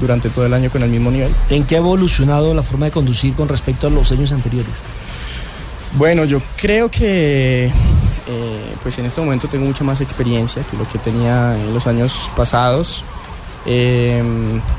durante 0.00 0.30
todo 0.30 0.46
el 0.46 0.54
año 0.54 0.70
con 0.70 0.82
el 0.84 0.90
mismo 0.90 1.10
nivel. 1.10 1.30
¿En 1.50 1.64
qué 1.64 1.74
ha 1.74 1.78
evolucionado 1.78 2.54
la 2.54 2.62
forma 2.62 2.86
de 2.86 2.92
conducir 2.92 3.34
con 3.34 3.48
respecto 3.48 3.88
a 3.88 3.90
los 3.90 4.10
años 4.12 4.30
anteriores? 4.32 4.70
Bueno, 5.94 6.24
yo 6.24 6.40
creo 6.56 6.90
que 6.90 7.66
eh, 7.66 8.74
pues 8.82 8.98
en 8.98 9.06
este 9.06 9.20
momento 9.20 9.48
tengo 9.48 9.66
mucha 9.66 9.84
más 9.84 10.00
experiencia 10.00 10.62
que 10.70 10.76
lo 10.76 10.88
que 10.88 10.98
tenía 10.98 11.54
en 11.56 11.74
los 11.74 11.86
años 11.86 12.30
pasados. 12.36 13.04
Eh, 13.66 14.22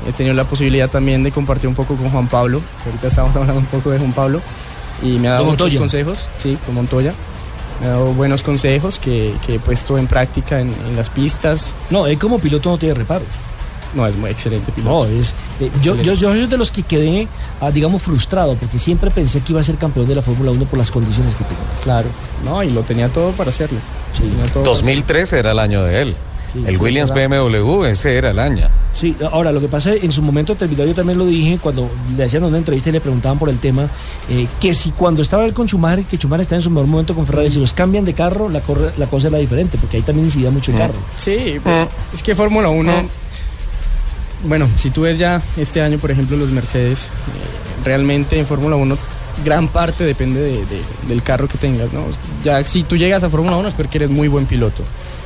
he 0.06 0.12
tenido 0.12 0.34
la 0.34 0.44
posibilidad 0.44 0.90
también 0.90 1.22
de 1.22 1.30
compartir 1.30 1.68
un 1.68 1.74
poco 1.74 1.96
con 1.96 2.10
Juan 2.10 2.26
Pablo. 2.28 2.60
Ahorita 2.84 3.08
estamos 3.08 3.34
hablando 3.36 3.60
un 3.60 3.66
poco 3.66 3.90
de 3.90 3.98
Juan 3.98 4.12
Pablo. 4.12 4.40
Y 5.02 5.18
me 5.18 5.28
ha 5.28 5.32
dado 5.32 5.44
¿Con 5.44 5.52
muchos 5.52 5.74
consejos, 5.74 6.28
sí, 6.38 6.58
con 6.64 6.74
Montoya. 6.74 7.12
Me 7.80 7.86
ha 7.86 7.90
dado 7.90 8.12
buenos 8.14 8.42
consejos 8.42 8.98
que, 8.98 9.34
que 9.44 9.56
he 9.56 9.58
puesto 9.58 9.98
en 9.98 10.06
práctica 10.06 10.60
en, 10.60 10.72
en 10.86 10.96
las 10.96 11.10
pistas. 11.10 11.74
No, 11.90 12.06
él 12.06 12.18
como 12.18 12.38
piloto 12.38 12.70
no 12.70 12.78
tiene 12.78 12.94
reparos. 12.94 13.28
No, 13.94 14.06
es 14.06 14.16
muy 14.16 14.30
excelente 14.30 14.72
No, 14.78 15.04
piloto. 15.04 15.06
es. 15.08 15.34
eh, 15.60 15.70
yo, 15.82 15.94
yo, 15.96 16.14
yo 16.14 16.30
soy 16.32 16.46
de 16.46 16.56
los 16.58 16.70
que 16.70 16.82
quedé, 16.82 17.28
ah, 17.60 17.70
digamos, 17.70 18.02
frustrado, 18.02 18.54
porque 18.56 18.78
siempre 18.78 19.10
pensé 19.10 19.40
que 19.40 19.52
iba 19.52 19.60
a 19.60 19.64
ser 19.64 19.76
campeón 19.76 20.06
de 20.06 20.14
la 20.16 20.22
Fórmula 20.22 20.50
1 20.50 20.64
por 20.64 20.78
las 20.78 20.90
condiciones 20.90 21.34
que 21.34 21.44
tenía. 21.44 21.64
Claro, 21.82 22.08
no, 22.44 22.62
y 22.62 22.70
lo 22.70 22.82
tenía 22.82 23.08
todo 23.08 23.30
para 23.32 23.50
hacerlo. 23.50 23.78
Tenía 24.18 24.44
todo 24.46 24.62
para 24.64 24.74
2013 24.74 25.38
era 25.38 25.52
el 25.52 25.58
año 25.58 25.82
de 25.84 26.02
él. 26.02 26.16
el 26.66 26.76
sí, 26.76 26.80
Williams 26.80 27.10
era- 27.10 27.26
BMW, 27.28 27.84
ese 27.86 28.16
era 28.16 28.30
el 28.30 28.38
año. 28.38 28.68
Sí, 28.92 29.16
ahora 29.32 29.50
lo 29.50 29.60
que 29.60 29.66
pasa 29.66 29.92
en 29.92 30.12
su 30.12 30.22
momento 30.22 30.54
terminó, 30.54 30.84
yo 30.84 30.94
también 30.94 31.18
lo 31.18 31.26
dije 31.26 31.58
cuando 31.60 31.90
le 32.16 32.22
hacían 32.24 32.44
una 32.44 32.58
entrevista 32.58 32.90
y 32.90 32.92
le 32.92 33.00
preguntaban 33.00 33.40
por 33.40 33.48
el 33.48 33.58
tema, 33.58 33.88
eh, 34.30 34.46
que 34.60 34.72
si 34.72 34.92
cuando 34.92 35.20
estaba 35.20 35.44
él 35.46 35.52
con 35.52 35.66
Schumacher, 35.66 36.04
que 36.04 36.16
Schumacher 36.16 36.42
está 36.42 36.54
en 36.54 36.62
su 36.62 36.70
mejor 36.70 36.86
momento 36.86 37.12
con 37.12 37.26
Ferrari, 37.26 37.50
si 37.50 37.58
los 37.58 37.72
cambian 37.74 38.04
de 38.04 38.14
carro, 38.14 38.48
la, 38.48 38.60
corre- 38.60 38.92
la 38.96 39.06
cosa 39.06 39.26
era 39.26 39.38
diferente, 39.38 39.78
porque 39.78 39.96
ahí 39.96 40.02
también 40.04 40.26
incidía 40.26 40.50
mucho 40.52 40.70
el 40.70 40.78
carro. 40.78 40.94
Sí, 41.18 41.56
pues, 41.60 41.88
es 42.12 42.22
que 42.22 42.36
Fórmula 42.36 42.68
1, 42.68 42.92
bueno, 44.44 44.68
si 44.76 44.90
tú 44.90 45.02
ves 45.02 45.18
ya 45.18 45.42
este 45.56 45.80
año, 45.82 45.98
por 45.98 46.10
ejemplo, 46.10 46.36
los 46.36 46.50
Mercedes, 46.50 47.04
eh, 47.06 47.84
realmente 47.84 48.38
en 48.38 48.46
Fórmula 48.46 48.76
1 48.76 48.96
gran 49.44 49.66
parte 49.68 50.04
depende 50.04 50.40
de- 50.40 50.52
de- 50.66 50.82
del 51.08 51.22
carro 51.22 51.48
que 51.48 51.58
tengas, 51.58 51.92
¿no? 51.92 52.04
Ya 52.44 52.64
si 52.64 52.84
tú 52.84 52.96
llegas 52.96 53.22
a 53.24 53.30
Fórmula 53.30 53.56
1 53.56 53.68
es 53.68 53.74
porque 53.74 53.98
eres 53.98 54.10
muy 54.10 54.28
buen 54.28 54.46
piloto. 54.46 54.82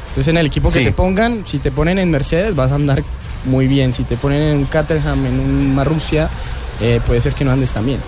Entonces 0.08 0.28
en 0.28 0.38
el 0.38 0.46
equipo 0.46 0.68
que 0.68 0.86
te 0.86 0.92
pongan, 0.92 1.42
si 1.46 1.58
te 1.58 1.70
ponen 1.70 1.98
en 1.98 2.10
Mercedes 2.10 2.54
vas 2.56 2.72
a 2.72 2.76
andar 2.76 3.02
muy 3.44 3.66
bien, 3.68 3.92
si 3.92 4.04
te 4.04 4.16
ponen 4.16 4.42
en 4.42 4.56
un 4.56 4.64
Caterham, 4.64 5.26
en 5.26 5.38
un 5.38 5.74
Marussia, 5.74 6.28
eh, 6.80 7.00
puede 7.06 7.20
ser 7.20 7.34
que 7.34 7.44
no 7.44 7.52
andes 7.52 7.70
tan 7.70 7.84
bien. 7.84 7.98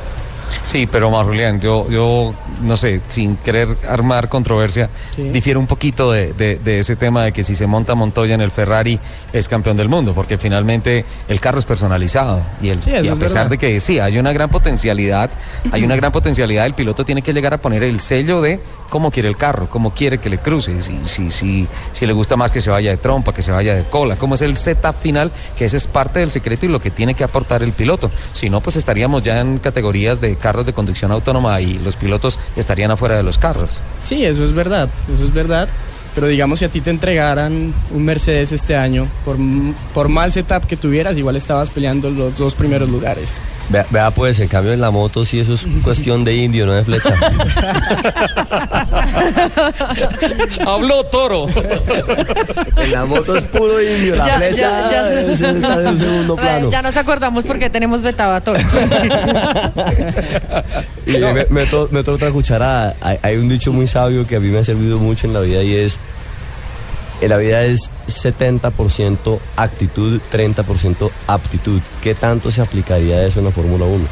Sí, 0.63 0.87
pero 0.91 1.11
más 1.11 1.25
Julián, 1.27 1.61
yo, 1.61 1.89
yo 1.91 2.33
no 2.63 2.77
sé, 2.77 3.01
sin 3.09 3.37
querer 3.37 3.77
armar 3.89 4.29
controversia, 4.29 4.89
Sí. 5.13 5.23
difiero 5.31 5.61
un 5.61 5.67
poquito 5.67 6.11
de, 6.13 6.33
de- 6.33 6.57
de 6.57 6.79
ese 6.79 6.97
tema 6.97 7.25
de 7.25 7.33
que 7.33 7.43
si 7.43 7.55
se 7.55 7.67
monta 7.67 7.95
Montoya 7.95 8.35
en 8.35 8.41
el 8.41 8.51
Ferrari 8.51 8.99
es 9.33 9.49
campeón 9.49 9.77
del 9.77 9.89
mundo, 9.89 10.13
porque 10.15 10.39
finalmente 10.39 11.05
el 11.29 11.41
carro 11.41 11.59
es 11.59 11.65
personalizado 11.65 12.41
y, 12.61 12.69
el, 12.69 12.83
Sí, 12.83 12.91
y 12.91 13.09
a 13.09 13.13
es 13.13 13.19
pesar 13.19 13.49
de 13.49 13.59
que 13.59 13.81
sí, 13.81 13.99
hay 13.99 14.19
una 14.19 14.33
gran 14.33 14.51
potencialidad, 14.51 15.31
hay 15.73 15.85
una 15.85 15.97
gran 16.01 16.13
potencialidad, 16.13 16.67
el 16.67 16.75
piloto 16.75 17.05
tiene 17.05 17.23
que 17.23 17.33
llegar 17.33 17.55
a 17.55 17.59
poner 17.59 17.83
el 17.83 18.01
sello 18.01 18.41
de 18.41 18.61
cómo 18.89 19.11
quiere 19.11 19.29
el 19.29 19.37
carro, 19.37 19.69
cómo 19.71 19.93
quiere 19.95 20.19
que 20.19 20.29
le 20.29 20.39
cruce, 20.39 20.83
si, 20.83 20.99
si, 21.05 21.31
si, 21.31 21.67
si 21.93 22.07
le 22.07 22.13
gusta 22.13 22.37
más 22.37 22.51
que 22.51 22.61
se 22.61 22.71
vaya 22.71 22.91
de 22.91 22.97
trompa, 22.97 23.33
que 23.33 23.43
se 23.43 23.53
vaya 23.53 23.75
de 23.75 23.85
cola, 23.85 24.17
cómo 24.17 24.35
es 24.35 24.43
el 24.43 24.57
setup 24.57 24.97
final, 24.97 25.31
que 25.57 25.65
ese 25.67 25.77
es 25.77 25.87
parte 25.87 26.19
del 26.19 26.31
secreto 26.31 26.67
y 26.67 26.69
lo 26.69 26.81
que 26.81 26.91
tiene 26.91 27.15
que 27.15 27.23
aportar 27.25 27.63
el 27.63 27.73
piloto. 27.73 28.11
Si 28.33 28.51
no, 28.51 28.61
pues 28.61 28.77
estaríamos 28.77 29.23
ya 29.23 29.41
en 29.41 29.59
categorías 29.61 30.21
de 30.21 30.37
carros 30.41 30.67
de 30.67 30.73
conducción 30.73 31.13
autónoma 31.13 31.61
y 31.61 31.79
los 31.79 31.97
pilotos 31.97 32.39
estarían 32.57 32.91
afuera 32.91 33.17
de 33.17 33.23
los 33.23 33.39
carros. 33.39 33.81
Sí, 34.05 34.25
eso 34.25 34.45
es 34.45 34.53
verdad, 34.53 34.89
eso 35.13 35.25
es 35.25 35.33
verdad. 35.33 35.69
Pero 36.21 36.29
digamos, 36.29 36.59
si 36.59 36.67
a 36.67 36.69
ti 36.69 36.83
te 36.83 36.91
entregaran 36.91 37.73
un 37.95 38.05
Mercedes 38.05 38.53
este 38.53 38.77
año, 38.77 39.07
por, 39.25 39.39
por 39.95 40.11
mal 40.11 40.31
setup 40.31 40.67
que 40.67 40.77
tuvieras, 40.77 41.17
igual 41.17 41.35
estabas 41.37 41.71
peleando 41.71 42.11
los 42.11 42.37
dos 42.37 42.55
primeros 42.55 42.91
lugares. 42.91 43.33
Vea, 43.71 43.87
vea, 43.89 44.11
pues, 44.11 44.39
en 44.41 44.49
cambio 44.49 44.75
en 44.75 44.83
la 44.83 44.91
moto 44.91 45.25
sí 45.25 45.41
eso 45.41 45.55
es 45.55 45.65
cuestión 45.83 46.23
de 46.23 46.37
indio, 46.37 46.67
no 46.67 46.75
de 46.75 46.85
flecha. 46.85 47.15
Habló 50.67 51.05
Toro. 51.05 51.47
En 52.77 52.93
la 52.93 53.07
moto 53.07 53.37
es 53.37 53.45
puro 53.45 53.81
indio, 53.83 54.17
la 54.17 54.27
Ya- 54.27 54.37
flecha 54.37 54.57
ya- 54.57 54.91
ya 54.91 55.05
se- 55.09 55.33
es- 55.33 55.41
está 55.41 55.81
en 55.81 55.87
un 55.87 55.99
segundo 55.99 56.37
plano. 56.37 56.71
Ya 56.71 56.83
nos 56.83 56.99
acordamos 56.99 57.47
porque 57.47 57.71
tenemos 57.71 58.03
vetado 58.03 58.35
a 58.35 58.41
todos. 58.43 58.61
Y 61.07 61.13
me- 61.17 61.47
meto, 61.49 61.89
meto 61.91 62.13
otra 62.13 62.31
cucharada. 62.31 62.95
Hay, 63.01 63.17
hay 63.23 63.37
un 63.37 63.49
dicho 63.49 63.73
muy 63.73 63.87
sabio 63.87 64.27
que 64.27 64.37
a 64.37 64.41
mí 64.41 64.49
me 64.49 64.59
ha 64.59 64.65
servido 64.65 64.99
mucho 64.99 65.27
en 65.27 65.33
la 65.33 65.41
vida 65.41 65.63
y 65.63 65.75
es, 65.77 65.99
la 67.29 67.37
vida 67.37 67.63
es 67.65 67.91
70% 68.07 69.39
actitud, 69.57 70.21
30% 70.33 71.11
aptitud. 71.27 71.81
¿Qué 72.03 72.15
tanto 72.15 72.51
se 72.51 72.63
aplicaría 72.63 73.27
eso 73.27 73.41
en 73.41 73.47
la 73.47 73.53
Fórmula 73.53 73.85
1? 73.85 74.07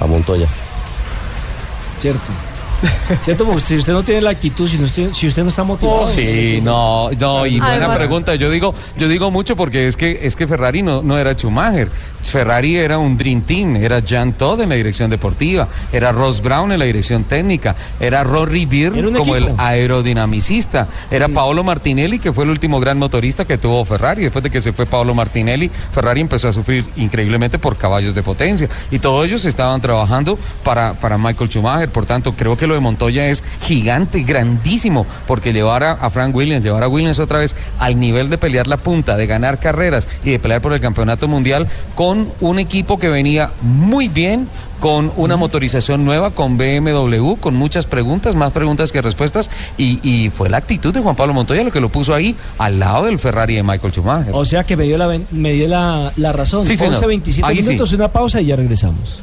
A 0.00 0.06
Montoya. 0.06 0.46
Cierto. 2.00 2.53
Cierto, 3.22 3.44
porque 3.44 3.60
si 3.60 3.76
usted 3.76 3.92
no 3.92 4.02
tiene 4.02 4.20
la 4.20 4.30
actitud, 4.30 4.68
si, 4.68 4.78
no 4.78 4.84
usted, 4.84 5.12
si 5.12 5.26
usted 5.26 5.42
no 5.42 5.48
está 5.48 5.64
motivado. 5.64 6.06
Sí, 6.08 6.60
no, 6.62 7.10
no, 7.10 7.46
y 7.46 7.58
buena 7.58 7.74
Además- 7.76 7.96
pregunta. 7.98 8.34
Yo 8.34 8.50
digo, 8.50 8.74
yo 8.96 9.08
digo 9.08 9.30
mucho 9.30 9.56
porque 9.56 9.86
es 9.88 9.96
que 9.96 10.20
es 10.22 10.36
que 10.36 10.46
Ferrari 10.46 10.82
no, 10.82 11.02
no 11.02 11.18
era 11.18 11.34
Schumacher. 11.34 11.90
Ferrari 12.22 12.76
era 12.76 12.98
un 12.98 13.16
Dream 13.18 13.42
Team, 13.42 13.76
era 13.76 14.00
Jean 14.00 14.32
Todt 14.32 14.60
en 14.60 14.70
la 14.70 14.74
dirección 14.76 15.10
deportiva, 15.10 15.68
era 15.92 16.10
Ross 16.10 16.40
Brown 16.42 16.72
en 16.72 16.78
la 16.78 16.84
dirección 16.86 17.24
técnica, 17.24 17.76
era 18.00 18.24
Rory 18.24 18.64
Beer 18.64 18.92
como 18.92 19.18
equipo. 19.18 19.36
el 19.36 19.52
aerodinamicista, 19.58 20.88
era 21.10 21.28
Paolo 21.28 21.62
Martinelli 21.64 22.18
que 22.18 22.32
fue 22.32 22.44
el 22.44 22.50
último 22.50 22.80
gran 22.80 22.98
motorista 22.98 23.44
que 23.44 23.58
tuvo 23.58 23.84
Ferrari. 23.84 24.22
Después 24.22 24.42
de 24.42 24.50
que 24.50 24.60
se 24.60 24.72
fue 24.72 24.86
Paolo 24.86 25.14
Martinelli, 25.14 25.70
Ferrari 25.92 26.20
empezó 26.20 26.48
a 26.48 26.52
sufrir 26.52 26.84
increíblemente 26.96 27.58
por 27.58 27.76
caballos 27.76 28.14
de 28.14 28.22
potencia 28.22 28.68
y 28.90 28.98
todos 28.98 29.26
ellos 29.26 29.44
estaban 29.44 29.80
trabajando 29.80 30.38
para, 30.62 30.94
para 30.94 31.18
Michael 31.18 31.50
Schumacher. 31.50 31.88
Por 31.88 32.06
tanto, 32.06 32.32
creo 32.32 32.56
que 32.56 32.66
lo 32.66 32.73
de 32.74 32.80
Montoya 32.80 33.28
es 33.28 33.42
gigante, 33.62 34.22
grandísimo, 34.22 35.06
porque 35.26 35.52
llevar 35.52 35.84
a, 35.84 35.92
a 35.92 36.10
Frank 36.10 36.34
Williams, 36.34 36.64
llevar 36.64 36.82
a 36.82 36.88
Williams 36.88 37.18
otra 37.18 37.38
vez 37.38 37.54
al 37.78 37.98
nivel 37.98 38.30
de 38.30 38.38
pelear 38.38 38.66
la 38.66 38.76
punta, 38.76 39.16
de 39.16 39.26
ganar 39.26 39.58
carreras 39.58 40.06
y 40.24 40.30
de 40.30 40.38
pelear 40.38 40.60
por 40.60 40.72
el 40.72 40.80
campeonato 40.80 41.28
mundial 41.28 41.66
con 41.94 42.28
un 42.40 42.58
equipo 42.58 42.98
que 42.98 43.08
venía 43.08 43.50
muy 43.62 44.08
bien, 44.08 44.48
con 44.80 45.12
una 45.16 45.36
motorización 45.36 46.04
nueva, 46.04 46.32
con 46.32 46.58
BMW, 46.58 47.36
con 47.40 47.54
muchas 47.54 47.86
preguntas, 47.86 48.34
más 48.34 48.52
preguntas 48.52 48.92
que 48.92 49.00
respuestas, 49.00 49.48
y, 49.78 49.98
y 50.02 50.28
fue 50.30 50.50
la 50.50 50.58
actitud 50.58 50.92
de 50.92 51.00
Juan 51.00 51.16
Pablo 51.16 51.32
Montoya 51.32 51.62
lo 51.62 51.70
que 51.70 51.80
lo 51.80 51.88
puso 51.88 52.12
ahí 52.12 52.34
al 52.58 52.78
lado 52.80 53.04
del 53.04 53.18
Ferrari 53.18 53.54
de 53.54 53.62
Michael 53.62 53.92
Schumacher. 53.94 54.32
O 54.34 54.44
sea 54.44 54.64
que 54.64 54.76
me 54.76 54.84
dio 54.84 54.98
la, 54.98 55.18
me 55.30 55.52
dio 55.52 55.68
la, 55.68 56.12
la 56.16 56.32
razón. 56.32 56.66
Sí, 56.66 56.76
señor. 56.76 56.94
11, 56.94 57.06
27 57.06 57.48
Ahí 57.48 57.62
sí. 57.62 57.68
minutos, 57.70 57.92
una 57.94 58.08
pausa 58.08 58.42
y 58.42 58.46
ya 58.46 58.56
regresamos. 58.56 59.20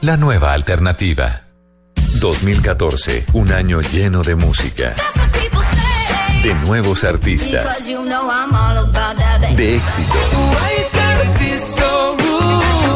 La 0.00 0.16
nueva 0.16 0.52
alternativa. 0.52 1.42
2014, 2.20 3.26
un 3.32 3.52
año 3.52 3.80
lleno 3.80 4.22
de 4.22 4.34
música, 4.34 4.94
de 6.42 6.54
nuevos 6.54 7.04
artistas, 7.04 7.84
de 9.56 9.76
éxito. 9.76 10.18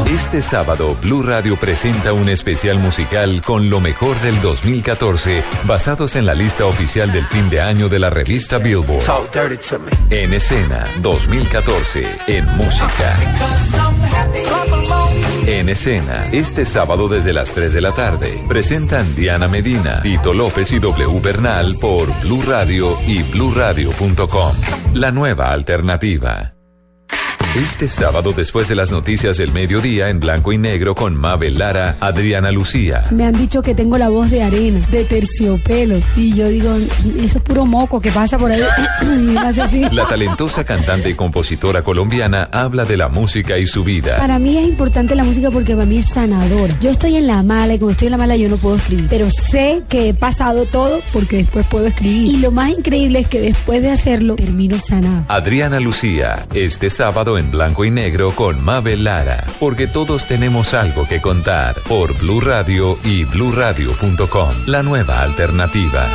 Este 0.07 0.43
sábado, 0.43 0.97
Blue 1.03 1.23
Radio 1.23 1.59
presenta 1.59 2.13
un 2.13 2.29
especial 2.29 2.79
musical 2.79 3.43
con 3.45 3.69
lo 3.69 3.81
mejor 3.81 4.19
del 4.21 4.41
2014, 4.41 5.45
basados 5.65 6.17
en 6.17 6.27
la 6.27 6.35
lista 6.35 6.67
oficial 6.67 7.13
del 7.13 7.27
fin 7.27 7.51
de 7.51 7.61
año 7.61 7.89
de 7.89 7.99
la 7.99 8.11
revista 8.11 8.59
Billboard. 8.59 9.05
En 10.11 10.35
escena 10.35 10.87
2014, 11.01 12.19
en 12.29 12.47
música. 12.57 13.92
En 15.47 15.69
escena, 15.69 16.29
este 16.33 16.65
sábado 16.65 17.09
desde 17.09 17.33
las 17.33 17.53
3 17.53 17.73
de 17.73 17.81
la 17.81 17.91
tarde, 17.93 18.41
presentan 18.49 19.15
Diana 19.17 19.49
Medina, 19.49 20.01
Tito 20.01 20.33
López 20.33 20.71
y 20.71 20.79
W 20.79 21.21
Bernal 21.21 21.77
por 21.79 22.09
Blue 22.21 22.43
Radio 22.47 22.97
y 23.07 23.23
bluradio.com. 23.25 24.55
La 24.95 25.11
nueva 25.11 25.51
alternativa. 25.51 26.52
Este 27.55 27.87
sábado, 27.87 28.33
después 28.35 28.67
de 28.69 28.75
las 28.75 28.91
noticias 28.91 29.37
del 29.37 29.53
mediodía, 29.53 30.09
en 30.09 30.21
blanco 30.21 30.55
y 30.55 30.59
negro 30.59 30.95
con 30.95 31.15
Mabel 31.15 31.59
Lara, 31.59 31.97
Adriana 32.01 32.51
Lucía. 32.51 33.05
Me 33.11 33.27
han 33.27 33.37
dicho 33.37 33.61
que 33.61 33.75
tengo 33.75 33.99
la 33.99 34.09
voz 34.09 34.31
de 34.31 34.43
arena, 34.43 34.81
de 34.91 35.05
terciopelo. 35.05 35.99
Y 36.17 36.33
yo 36.33 36.49
digo, 36.49 36.75
eso 37.19 37.37
es 37.37 37.45
puro 37.45 37.67
moco 37.67 38.01
que 38.01 38.11
pasa 38.11 38.39
por 38.39 38.51
ahí. 38.51 38.63
así. 39.37 39.85
La 39.93 40.07
talentosa 40.07 40.65
cantante 40.65 41.11
y 41.11 41.15
compositora 41.15 41.83
colombiana 41.83 42.49
habla 42.51 42.87
de 42.87 42.97
la 42.97 43.11
música 43.11 43.59
y 43.59 43.67
su 43.67 43.85
vida. 43.85 44.17
Para 44.17 44.39
mí 44.39 44.57
es 44.57 44.67
importante 44.67 45.15
la 45.15 45.25
música 45.25 45.51
porque 45.51 45.75
para 45.75 45.85
mí 45.85 45.99
es 45.99 46.07
sanadora. 46.07 46.75
Yo 46.81 46.89
estoy 46.89 47.17
en 47.17 47.27
la 47.27 47.43
mala 47.43 47.75
y 47.75 47.79
como 47.79 47.91
estoy 47.91 48.07
en 48.07 48.13
la 48.13 48.19
mala 48.19 48.35
yo 48.35 48.49
no 48.49 48.57
puedo 48.57 48.77
escribir. 48.77 49.09
Pero 49.11 49.29
sé 49.29 49.83
que 49.91 50.09
he 50.09 50.15
pasado 50.15 50.65
todo 50.65 51.03
porque 51.13 51.37
después 51.37 51.67
puedo 51.67 51.87
escribir. 51.87 52.29
Y 52.29 52.39
lo 52.39 52.51
más 52.51 52.71
increíble 52.71 53.19
es 53.19 53.29
que 53.29 53.43
después 53.43 53.83
de 53.83 53.91
hacerlo 53.91 54.37
termino 54.37 54.81
sanada. 54.81 55.27
Adriana 55.29 55.81
Lucía, 55.81 56.47
este 56.55 56.89
sábado 56.89 57.37
en 57.37 57.42
blanco 57.51 57.85
y 57.85 57.91
negro 57.91 58.33
con 58.33 58.63
Mabel 58.63 59.05
Lara, 59.05 59.47
porque 59.59 59.87
todos 59.87 60.27
tenemos 60.27 60.75
algo 60.75 61.07
que 61.07 61.21
contar 61.21 61.77
por 61.89 62.17
Blue 62.19 62.41
Radio 62.41 62.99
y 63.05 63.25
bluradio.com, 63.25 64.67
la 64.67 64.83
nueva 64.83 65.23
alternativa. 65.23 66.09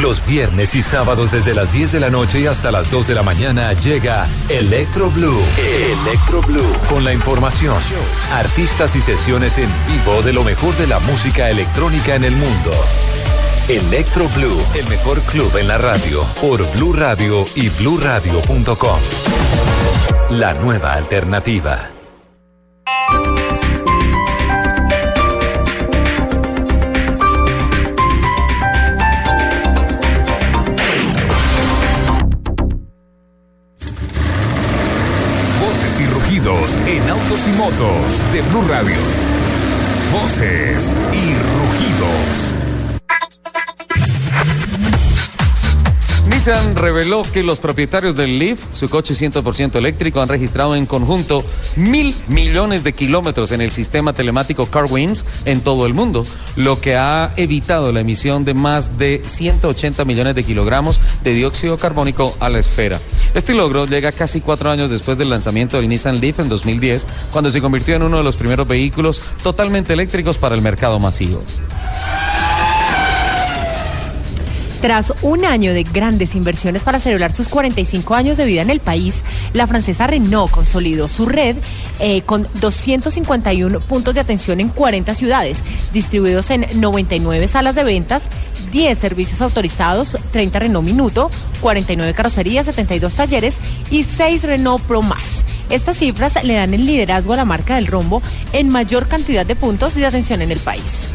Los 0.00 0.26
viernes 0.26 0.74
y 0.74 0.82
sábados 0.82 1.30
desde 1.30 1.54
las 1.54 1.72
10 1.72 1.92
de 1.92 2.00
la 2.00 2.10
noche 2.10 2.48
hasta 2.48 2.72
las 2.72 2.90
2 2.90 3.06
de 3.06 3.14
la 3.14 3.22
mañana 3.22 3.72
llega 3.74 4.26
Electro 4.48 5.10
Blue. 5.10 5.40
Electro 6.04 6.42
Blue. 6.42 6.72
Con 6.88 7.04
la 7.04 7.12
información, 7.12 7.76
artistas 8.32 8.96
y 8.96 9.00
sesiones 9.00 9.58
en 9.58 9.70
vivo 9.86 10.22
de 10.22 10.32
lo 10.32 10.42
mejor 10.42 10.76
de 10.76 10.88
la 10.88 10.98
música 11.00 11.48
electrónica 11.48 12.16
en 12.16 12.24
el 12.24 12.32
mundo. 12.32 12.72
Electro 13.68 14.28
Blue, 14.36 14.60
el 14.74 14.86
mejor 14.88 15.18
club 15.22 15.56
en 15.56 15.68
la 15.68 15.78
radio, 15.78 16.22
por 16.38 16.70
Blue 16.72 16.92
Radio 16.92 17.46
y 17.54 17.70
bluradio.com. 17.70 19.00
La 20.32 20.52
nueva 20.52 20.92
alternativa. 20.92 21.88
Voces 35.58 36.00
y 36.00 36.06
rugidos 36.06 36.76
en 36.86 37.08
autos 37.08 37.48
y 37.48 37.52
motos 37.52 38.32
de 38.34 38.42
Blue 38.42 38.68
Radio. 38.68 38.96
Voces 40.12 40.94
y 41.14 41.32
rugidos. 41.32 42.63
Nissan 46.44 46.76
reveló 46.76 47.22
que 47.22 47.42
los 47.42 47.58
propietarios 47.58 48.16
del 48.16 48.38
Leaf, 48.38 48.60
su 48.70 48.90
coche 48.90 49.14
100% 49.14 49.76
eléctrico, 49.76 50.20
han 50.20 50.28
registrado 50.28 50.76
en 50.76 50.84
conjunto 50.84 51.42
mil 51.74 52.14
millones 52.28 52.84
de 52.84 52.92
kilómetros 52.92 53.50
en 53.50 53.62
el 53.62 53.70
sistema 53.70 54.12
telemático 54.12 54.66
CarWinds 54.66 55.24
en 55.46 55.62
todo 55.62 55.86
el 55.86 55.94
mundo, 55.94 56.26
lo 56.56 56.82
que 56.82 56.96
ha 56.96 57.32
evitado 57.38 57.92
la 57.92 58.00
emisión 58.00 58.44
de 58.44 58.52
más 58.52 58.98
de 58.98 59.22
180 59.24 60.04
millones 60.04 60.34
de 60.34 60.44
kilogramos 60.44 61.00
de 61.22 61.32
dióxido 61.32 61.78
carbónico 61.78 62.36
a 62.40 62.50
la 62.50 62.58
esfera. 62.58 63.00
Este 63.32 63.54
logro 63.54 63.86
llega 63.86 64.12
casi 64.12 64.42
cuatro 64.42 64.70
años 64.70 64.90
después 64.90 65.16
del 65.16 65.30
lanzamiento 65.30 65.78
del 65.78 65.88
Nissan 65.88 66.20
Leaf 66.20 66.40
en 66.40 66.50
2010, 66.50 67.06
cuando 67.32 67.50
se 67.50 67.62
convirtió 67.62 67.96
en 67.96 68.02
uno 68.02 68.18
de 68.18 68.24
los 68.24 68.36
primeros 68.36 68.68
vehículos 68.68 69.22
totalmente 69.42 69.94
eléctricos 69.94 70.36
para 70.36 70.54
el 70.54 70.60
mercado 70.60 70.98
masivo. 70.98 71.42
Tras 74.84 75.14
un 75.22 75.46
año 75.46 75.72
de 75.72 75.82
grandes 75.82 76.34
inversiones 76.34 76.82
para 76.82 77.00
celebrar 77.00 77.32
sus 77.32 77.48
45 77.48 78.14
años 78.14 78.36
de 78.36 78.44
vida 78.44 78.60
en 78.60 78.68
el 78.68 78.80
país, 78.80 79.24
la 79.54 79.66
francesa 79.66 80.06
Renault 80.06 80.50
consolidó 80.50 81.08
su 81.08 81.24
red 81.24 81.56
eh, 82.00 82.20
con 82.20 82.46
251 82.60 83.80
puntos 83.80 84.12
de 84.12 84.20
atención 84.20 84.60
en 84.60 84.68
40 84.68 85.14
ciudades, 85.14 85.64
distribuidos 85.94 86.50
en 86.50 86.66
99 86.74 87.48
salas 87.48 87.76
de 87.76 87.82
ventas, 87.82 88.24
10 88.72 88.98
servicios 88.98 89.40
autorizados, 89.40 90.18
30 90.32 90.58
Renault 90.58 90.84
Minuto, 90.84 91.30
49 91.62 92.12
carrocerías, 92.12 92.66
72 92.66 93.14
talleres 93.14 93.56
y 93.90 94.04
6 94.04 94.42
Renault 94.42 94.84
Pro 94.84 95.00
Más. 95.00 95.46
Estas 95.70 95.96
cifras 95.96 96.44
le 96.44 96.56
dan 96.56 96.74
el 96.74 96.84
liderazgo 96.84 97.32
a 97.32 97.36
la 97.36 97.46
marca 97.46 97.76
del 97.76 97.86
rombo 97.86 98.20
en 98.52 98.68
mayor 98.68 99.08
cantidad 99.08 99.46
de 99.46 99.56
puntos 99.56 99.94
de 99.94 100.04
atención 100.04 100.42
en 100.42 100.52
el 100.52 100.58
país. 100.58 101.10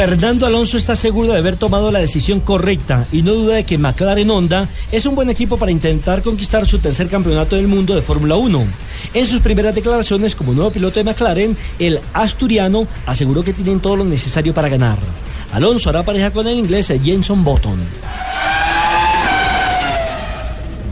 Fernando 0.00 0.46
Alonso 0.46 0.78
está 0.78 0.96
seguro 0.96 1.34
de 1.34 1.38
haber 1.40 1.56
tomado 1.56 1.90
la 1.90 1.98
decisión 1.98 2.40
correcta 2.40 3.06
y 3.12 3.20
no 3.20 3.34
duda 3.34 3.56
de 3.56 3.64
que 3.64 3.76
McLaren 3.76 4.30
Honda 4.30 4.66
es 4.90 5.04
un 5.04 5.14
buen 5.14 5.28
equipo 5.28 5.58
para 5.58 5.72
intentar 5.72 6.22
conquistar 6.22 6.64
su 6.64 6.78
tercer 6.78 7.08
campeonato 7.08 7.54
del 7.54 7.68
mundo 7.68 7.94
de 7.94 8.00
Fórmula 8.00 8.36
1. 8.36 8.64
En 9.12 9.26
sus 9.26 9.42
primeras 9.42 9.74
declaraciones 9.74 10.34
como 10.34 10.54
nuevo 10.54 10.70
piloto 10.70 10.98
de 10.98 11.04
McLaren, 11.04 11.54
el 11.78 12.00
asturiano 12.14 12.86
aseguró 13.04 13.44
que 13.44 13.52
tienen 13.52 13.80
todo 13.80 13.96
lo 13.96 14.06
necesario 14.06 14.54
para 14.54 14.70
ganar. 14.70 14.96
Alonso 15.52 15.90
hará 15.90 16.02
pareja 16.02 16.30
con 16.30 16.48
el 16.48 16.56
inglés 16.56 16.90
Jenson 17.04 17.44
Button. 17.44 17.78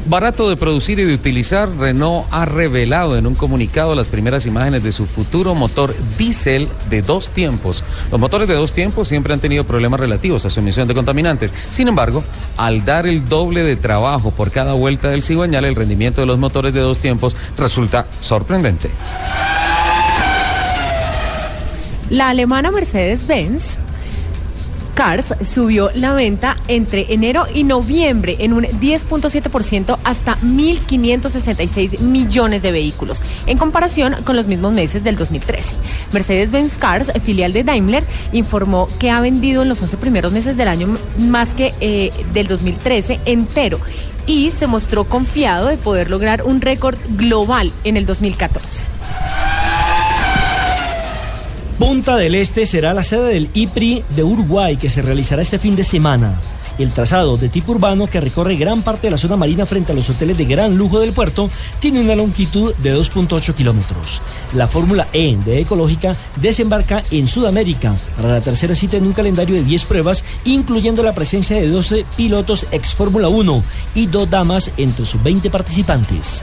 Barato 0.09 0.49
de 0.49 0.57
producir 0.57 0.99
y 1.01 1.05
de 1.05 1.13
utilizar, 1.13 1.69
Renault 1.69 2.27
ha 2.31 2.47
revelado 2.47 3.19
en 3.19 3.27
un 3.27 3.35
comunicado 3.35 3.95
las 3.95 4.09
primeras 4.09 4.47
imágenes 4.47 4.83
de 4.83 4.91
su 4.91 5.05
futuro 5.05 5.55
motor 5.55 5.95
diésel 6.17 6.67
de 6.89 7.03
dos 7.03 7.29
tiempos. 7.29 7.85
Los 8.11 8.19
motores 8.19 8.49
de 8.49 8.55
dos 8.55 8.73
tiempos 8.73 9.07
siempre 9.07 9.35
han 9.35 9.41
tenido 9.41 9.65
problemas 9.65 10.01
relativos 10.01 10.47
a 10.47 10.51
su 10.51 10.61
emisión 10.61 10.89
de 10.89 10.95
contaminantes. 10.95 11.53
Sin 11.69 11.89
embargo, 11.89 12.25
al 12.57 12.87
dar 12.87 13.07
el 13.07 13.29
doble 13.29 13.63
de 13.63 13.77
trabajo 13.77 14.31
por 14.31 14.51
cada 14.51 14.73
vuelta 14.73 15.11
del 15.11 15.23
cigüeñal, 15.23 15.67
el 15.67 15.77
rendimiento 15.77 16.23
de 16.23 16.27
los 16.27 16.39
motores 16.39 16.73
de 16.73 16.81
dos 16.81 17.01
tiempos 17.01 17.37
resulta 17.59 18.07
sorprendente. 18.23 18.89
La 22.09 22.31
alemana 22.31 22.71
Mercedes-Benz 22.71 23.77
Cars 24.99 25.33
subió 25.45 25.93
la 25.95 26.13
venta 26.13 26.57
entre 26.67 27.15
enero 27.15 27.47
y 27.55 27.63
noviembre 27.63 28.35
en 28.41 28.53
un 28.53 28.65
10.7% 28.65 29.97
hasta 30.03 30.37
1.566 30.41 32.01
millones 32.01 32.63
de 32.63 32.73
vehículos, 32.73 33.23
en 33.47 33.59
comparación 33.59 34.17
con 34.25 34.35
los 34.35 34.49
mismos 34.49 34.73
meses 34.73 35.05
del 35.05 35.15
2013. 35.15 35.75
Mercedes-Benz 36.13 36.79
Cars, 36.79 37.13
filial 37.23 37.53
de 37.53 37.63
Daimler, 37.63 38.03
informó 38.33 38.89
que 38.99 39.11
ha 39.11 39.21
vendido 39.21 39.63
en 39.63 39.69
los 39.69 39.81
11 39.81 39.99
primeros 39.99 40.33
meses 40.33 40.57
del 40.57 40.67
año 40.67 40.99
más 41.17 41.55
que 41.55 41.75
eh, 41.79 42.11
del 42.35 42.49
2013 42.49 43.21
entero 43.25 43.79
y 44.27 44.51
se 44.51 44.67
mostró 44.67 45.05
confiado 45.05 45.69
de 45.69 45.77
poder 45.77 46.11
lograr 46.11 46.43
un 46.43 46.61
récord 46.61 46.99
global 47.11 47.71
en 47.85 47.97
el 47.97 48.05
2014. 48.05 48.98
Punta 51.79 52.17
del 52.17 52.35
Este 52.35 52.67
será 52.67 52.93
la 52.93 53.05
sede 53.05 53.35
del 53.35 53.51
IPRI 53.55 54.03
de 54.17 54.25
Uruguay 54.25 54.77
que 54.77 54.91
se 54.91 55.01
realizará 55.01 55.43
este 55.43 55.61
fin 55.61 55.77
de 55.77 55.85
semana. 55.85 56.35
El 56.77 56.91
trazado 56.91 57.37
de 57.37 57.49
tipo 57.49 57.71
urbano 57.71 58.09
que 58.09 58.21
recorre 58.21 58.57
gran 58.57 58.83
parte 58.83 59.07
de 59.07 59.13
la 59.13 59.17
zona 59.17 59.37
marina 59.37 59.65
frente 59.65 59.93
a 59.93 59.95
los 59.95 60.11
hoteles 60.11 60.37
de 60.37 60.45
gran 60.45 60.77
lujo 60.77 60.99
del 60.99 61.13
puerto 61.13 61.49
tiene 61.79 62.01
una 62.01 62.17
longitud 62.17 62.75
de 62.79 62.97
2.8 62.97 63.55
kilómetros. 63.55 64.21
La 64.55 64.67
Fórmula 64.67 65.07
E 65.13 65.37
de 65.37 65.61
Ecológica 65.61 66.17
desembarca 66.37 67.05
en 67.13 67.29
Sudamérica 67.29 67.95
para 68.17 68.31
la 68.31 68.41
tercera 68.41 68.75
cita 68.75 68.97
en 68.97 69.07
un 69.07 69.13
calendario 69.13 69.55
de 69.55 69.63
10 69.63 69.85
pruebas, 69.85 70.25
incluyendo 70.45 71.05
la 71.05 71.13
presencia 71.13 71.57
de 71.61 71.69
12 71.69 72.05
pilotos 72.17 72.67
ex 72.73 72.93
Fórmula 72.93 73.29
1 73.29 73.63
y 73.95 74.07
dos 74.07 74.29
damas 74.29 74.73
entre 74.79 75.07
sus 75.07 75.23
20 75.23 75.49
participantes. 75.49 76.43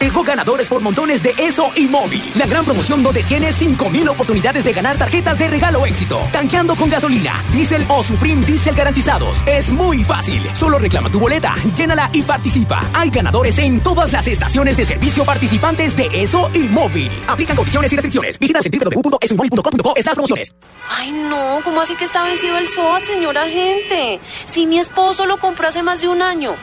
Llegó 0.00 0.24
ganadores 0.24 0.66
por 0.68 0.80
montones 0.80 1.22
de 1.22 1.34
eso 1.36 1.70
y 1.76 1.86
móvil. 1.86 2.22
La 2.34 2.46
gran 2.46 2.64
promoción 2.64 3.02
donde 3.02 3.22
tienes 3.22 3.54
5000 3.56 4.08
oportunidades 4.08 4.64
de 4.64 4.72
ganar 4.72 4.96
tarjetas 4.96 5.38
de 5.38 5.46
regalo 5.46 5.84
éxito. 5.84 6.18
Tanqueando 6.32 6.74
con 6.74 6.88
gasolina, 6.88 7.44
diésel 7.52 7.84
o 7.86 8.02
Supreme 8.02 8.44
Diesel 8.46 8.74
garantizados. 8.74 9.42
Es 9.46 9.70
muy 9.70 10.02
fácil. 10.02 10.42
Solo 10.54 10.78
reclama 10.78 11.10
tu 11.10 11.20
boleta, 11.20 11.54
llénala 11.76 12.08
y 12.14 12.22
participa. 12.22 12.82
Hay 12.94 13.10
ganadores 13.10 13.58
en 13.58 13.80
todas 13.80 14.10
las 14.10 14.26
estaciones 14.26 14.78
de 14.78 14.86
servicio 14.86 15.22
participantes 15.22 15.94
de 15.94 16.08
eso 16.22 16.48
y 16.54 16.60
móvil. 16.60 17.12
Aplican 17.28 17.56
condiciones 17.56 17.92
y 17.92 17.96
restricciones. 17.96 18.38
Visita 18.38 18.60
www.esoymóvil.com.co 18.60 19.92
estas 19.96 20.14
promociones. 20.14 20.54
Ay, 20.88 21.12
no, 21.12 21.58
¿cómo 21.62 21.82
así 21.82 21.94
que 21.96 22.06
está 22.06 22.24
vencido 22.24 22.56
el 22.56 22.66
SOAT, 22.68 23.02
señora 23.02 23.46
gente? 23.48 24.18
Si 24.46 24.66
mi 24.66 24.78
esposo 24.78 25.26
lo 25.26 25.36
compró 25.36 25.68
hace 25.68 25.82
más 25.82 26.00
de 26.00 26.08
un 26.08 26.22
año. 26.22 26.56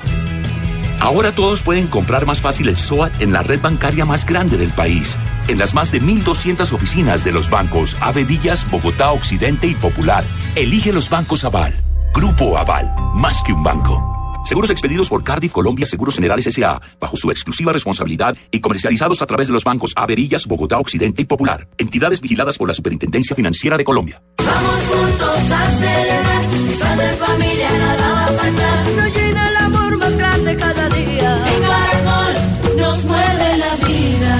Ahora 0.99 1.31
todos 1.31 1.61
pueden 1.61 1.87
comprar 1.87 2.25
más 2.25 2.41
fácil 2.41 2.69
el 2.69 2.77
SOAT 2.77 3.21
en 3.21 3.31
la 3.31 3.43
red 3.43 3.61
bancaria 3.61 4.05
más 4.05 4.25
grande 4.25 4.57
del 4.57 4.71
país. 4.71 5.17
En 5.47 5.57
las 5.57 5.73
más 5.73 5.91
de 5.91 6.01
1.200 6.01 6.73
oficinas 6.73 7.23
de 7.23 7.31
los 7.31 7.49
bancos 7.49 7.95
Ave 8.01 8.23
Villas, 8.23 8.69
Bogotá, 8.69 9.11
Occidente 9.11 9.67
y 9.67 9.75
Popular. 9.75 10.23
Elige 10.55 10.91
los 10.91 11.09
bancos 11.09 11.43
Aval. 11.43 11.73
Grupo 12.13 12.57
Aval, 12.57 12.93
más 13.13 13.41
que 13.43 13.53
un 13.53 13.63
banco. 13.63 14.17
Seguros 14.43 14.69
expedidos 14.69 15.09
por 15.09 15.23
Cardiff 15.23 15.51
Colombia 15.51 15.85
Seguros 15.85 16.15
Generales 16.15 16.47
S.A. 16.47 16.81
bajo 16.99 17.17
su 17.17 17.29
exclusiva 17.31 17.73
responsabilidad 17.73 18.35
y 18.49 18.61
comercializados 18.61 19.21
a 19.21 19.25
través 19.25 19.47
de 19.47 19.53
los 19.53 19.65
bancos 19.65 19.91
Averillas, 19.95 20.47
Bogotá, 20.47 20.79
Occidente 20.79 21.21
y 21.21 21.25
Popular. 21.25 21.67
Entidades 21.77 22.21
vigiladas 22.21 22.57
por 22.57 22.67
la 22.67 22.73
Superintendencia 22.73 23.35
Financiera 23.35 23.77
de 23.77 23.83
Colombia. 23.83 24.21
Vamos 24.37 24.79
juntos 24.89 25.51
a 25.51 25.67
celebrar, 25.71 26.37
el 30.47 30.57
cada 30.57 30.89
día. 30.89 31.47
En 31.53 31.61
Caracol 31.61 32.77
nos 32.77 33.03
mueve 33.05 33.57
la 33.57 33.75
vida. 33.87 34.33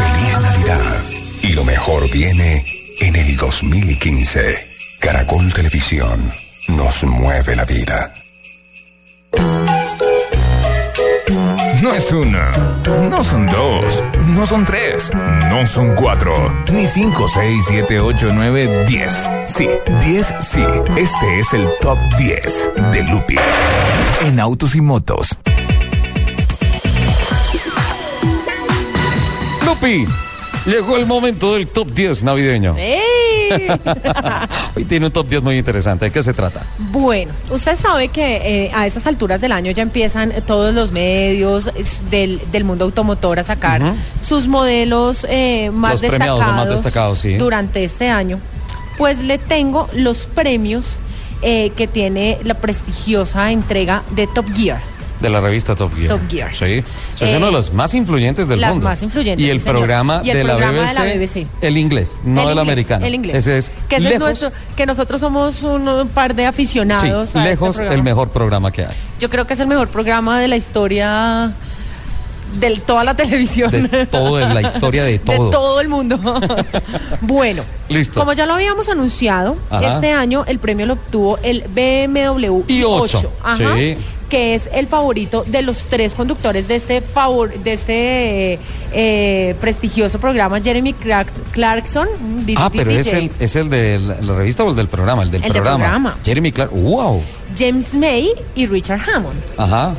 Feliz 0.00 0.40
Navidad. 0.40 1.02
Y 1.42 1.48
lo 1.52 1.64
mejor 1.64 2.10
viene 2.10 2.64
en 3.00 3.16
el 3.16 3.36
2015. 3.36 4.66
Caracol 5.00 5.52
Televisión 5.52 6.32
nos 6.68 7.04
mueve 7.04 7.56
la 7.56 7.64
vida. 7.64 8.14
No 11.84 11.92
es 11.92 12.10
una, 12.12 12.50
no 13.10 13.22
son 13.22 13.46
dos, 13.46 14.02
no 14.28 14.46
son 14.46 14.64
tres, 14.64 15.12
no 15.50 15.66
son 15.66 15.94
cuatro, 15.94 16.34
ni 16.72 16.86
cinco, 16.86 17.28
seis, 17.28 17.62
siete, 17.68 18.00
ocho, 18.00 18.28
nueve, 18.32 18.86
diez. 18.86 19.28
Sí, 19.44 19.68
diez, 20.02 20.32
sí. 20.40 20.62
Este 20.96 21.38
es 21.38 21.52
el 21.52 21.68
top 21.82 21.98
10 22.16 22.70
de 22.90 23.02
Lupi 23.02 23.36
en 24.22 24.40
autos 24.40 24.74
y 24.76 24.80
motos. 24.80 25.36
Lupi, 29.66 30.06
llegó 30.66 30.96
el 30.96 31.06
momento 31.06 31.54
del 31.54 31.68
top 31.68 31.90
10 31.90 32.24
navideño. 32.24 32.74
¡Ey! 32.76 33.00
Hoy 34.76 34.84
tiene 34.84 35.06
un 35.06 35.12
top 35.12 35.28
10 35.28 35.42
muy 35.42 35.58
interesante. 35.58 36.06
¿De 36.06 36.10
qué 36.10 36.22
se 36.22 36.32
trata? 36.32 36.62
Bueno, 36.78 37.32
usted 37.50 37.78
sabe 37.78 38.08
que 38.08 38.66
eh, 38.66 38.70
a 38.74 38.86
estas 38.86 39.06
alturas 39.06 39.40
del 39.40 39.52
año 39.52 39.70
ya 39.70 39.82
empiezan 39.82 40.32
todos 40.46 40.74
los 40.74 40.92
medios 40.92 41.70
del, 42.10 42.40
del 42.50 42.64
mundo 42.64 42.84
automotor 42.84 43.38
a 43.38 43.44
sacar 43.44 43.94
sus 44.20 44.48
modelos 44.48 45.26
eh, 45.28 45.70
más, 45.70 45.92
Los 45.92 46.10
premiados, 46.10 46.38
destacados 46.38 46.56
los 46.56 46.74
más 46.74 46.82
destacados, 46.82 47.18
sí. 47.18 47.36
durante 47.36 47.84
este 47.84 48.08
año. 48.08 48.40
Pues 48.96 49.20
le 49.20 49.38
tengo 49.38 49.88
los 49.92 50.26
premios 50.26 50.98
eh, 51.42 51.70
que 51.76 51.86
tiene 51.86 52.38
la 52.44 52.54
prestigiosa 52.54 53.50
entrega 53.50 54.02
de 54.12 54.26
Top 54.26 54.46
Gear. 54.54 54.93
De 55.20 55.30
la 55.30 55.40
revista 55.40 55.74
Top 55.74 55.94
Gear. 55.94 56.08
Top 56.08 56.20
Gear. 56.28 56.54
Sí. 56.54 56.64
Es 56.64 56.84
Eh, 57.22 57.34
uno 57.36 57.46
de 57.46 57.52
los 57.52 57.72
más 57.72 57.94
influyentes 57.94 58.48
del 58.48 58.60
las 58.60 58.70
mundo. 58.70 58.84
más 58.88 59.02
influyentes, 59.02 59.44
Y 59.46 59.50
el 59.50 59.60
sí, 59.60 59.68
programa, 59.68 60.20
Y 60.24 60.30
el 60.30 60.38
de, 60.38 60.44
la 60.44 60.56
programa 60.56 60.80
BBC, 60.82 60.88
de 60.88 60.94
la 60.94 61.14
BBC. 61.14 61.46
El 61.60 61.76
inglés, 61.78 62.16
no 62.24 62.42
El 62.42 62.46
el, 62.48 62.52
inglés, 62.52 62.62
americano. 62.62 63.06
El 63.06 63.14
inglés. 63.14 63.36
Ese 63.36 63.58
es 63.58 63.72
que 63.88 63.96
ese 63.96 64.14
es 64.14 64.18
nuestro, 64.18 64.52
que 64.76 64.86
nosotros 64.86 65.20
somos 65.20 65.62
un, 65.62 66.08
par 66.12 66.34
de 66.34 66.46
aficionados. 66.46 67.30
sí, 67.30 67.38
a 67.38 67.40
este 67.42 67.50
lejos 67.50 67.78
el 67.78 68.02
mejor 68.02 68.30
programa 68.30 68.70
que 68.70 68.82
hay. 68.84 68.94
Yo 69.20 69.30
creo 69.30 69.46
que 69.46 69.54
es 69.54 69.60
el 69.60 69.66
mejor 69.68 69.88
programa 69.88 70.38
de 70.40 70.48
la 70.48 70.56
historia 70.56 71.52
de 72.54 72.76
toda 72.76 73.04
la 73.04 73.14
televisión. 73.16 73.70
De 73.90 74.06
todo, 74.06 74.36
de 74.36 74.46
la 74.52 74.62
historia 74.62 75.04
de 75.04 75.18
todo. 75.20 75.46
De 75.46 75.50
todo 75.50 75.80
el 75.80 75.88
mundo. 75.88 76.18
bueno, 77.20 77.62
Listo. 77.88 78.20
como 78.20 78.32
ya 78.32 78.46
lo 78.46 78.54
habíamos 78.54 78.88
anunciado, 78.88 79.56
Ajá. 79.70 79.94
este 79.94 80.12
año 80.12 80.44
el 80.46 80.58
premio 80.58 80.86
lo 80.86 80.94
obtuvo 80.94 81.38
el 81.42 81.62
BMW 81.68 82.62
i8, 82.66 82.68
i8, 82.68 83.28
ajá, 83.42 83.74
sí. 83.76 83.96
que 84.28 84.54
es 84.54 84.68
el 84.72 84.86
favorito 84.86 85.44
de 85.46 85.62
los 85.62 85.86
tres 85.86 86.14
conductores 86.14 86.66
de 86.68 86.76
este 86.76 87.00
favor, 87.00 87.52
de 87.52 87.72
este 87.72 88.58
eh, 88.92 89.54
prestigioso 89.60 90.18
programa, 90.18 90.60
Jeremy 90.60 90.92
Clark- 90.94 91.32
Clarkson. 91.52 92.08
Ah, 92.56 92.70
pero 92.72 92.90
es 92.90 93.12
el, 93.12 93.30
es 93.38 93.56
el 93.56 93.68
de 93.70 93.98
la, 93.98 94.20
la 94.20 94.36
revista 94.36 94.64
o 94.64 94.70
el 94.70 94.76
del 94.76 94.88
programa, 94.88 95.22
el 95.22 95.30
del 95.30 95.42
El 95.42 95.52
del 95.52 95.62
programa. 95.62 95.84
programa. 95.84 96.16
Jeremy 96.24 96.52
Clark, 96.52 96.70
wow. 96.72 97.22
James 97.56 97.94
May 97.94 98.30
y 98.56 98.66
Richard 98.66 99.00
Hammond. 99.00 99.40
Ajá, 99.56 99.94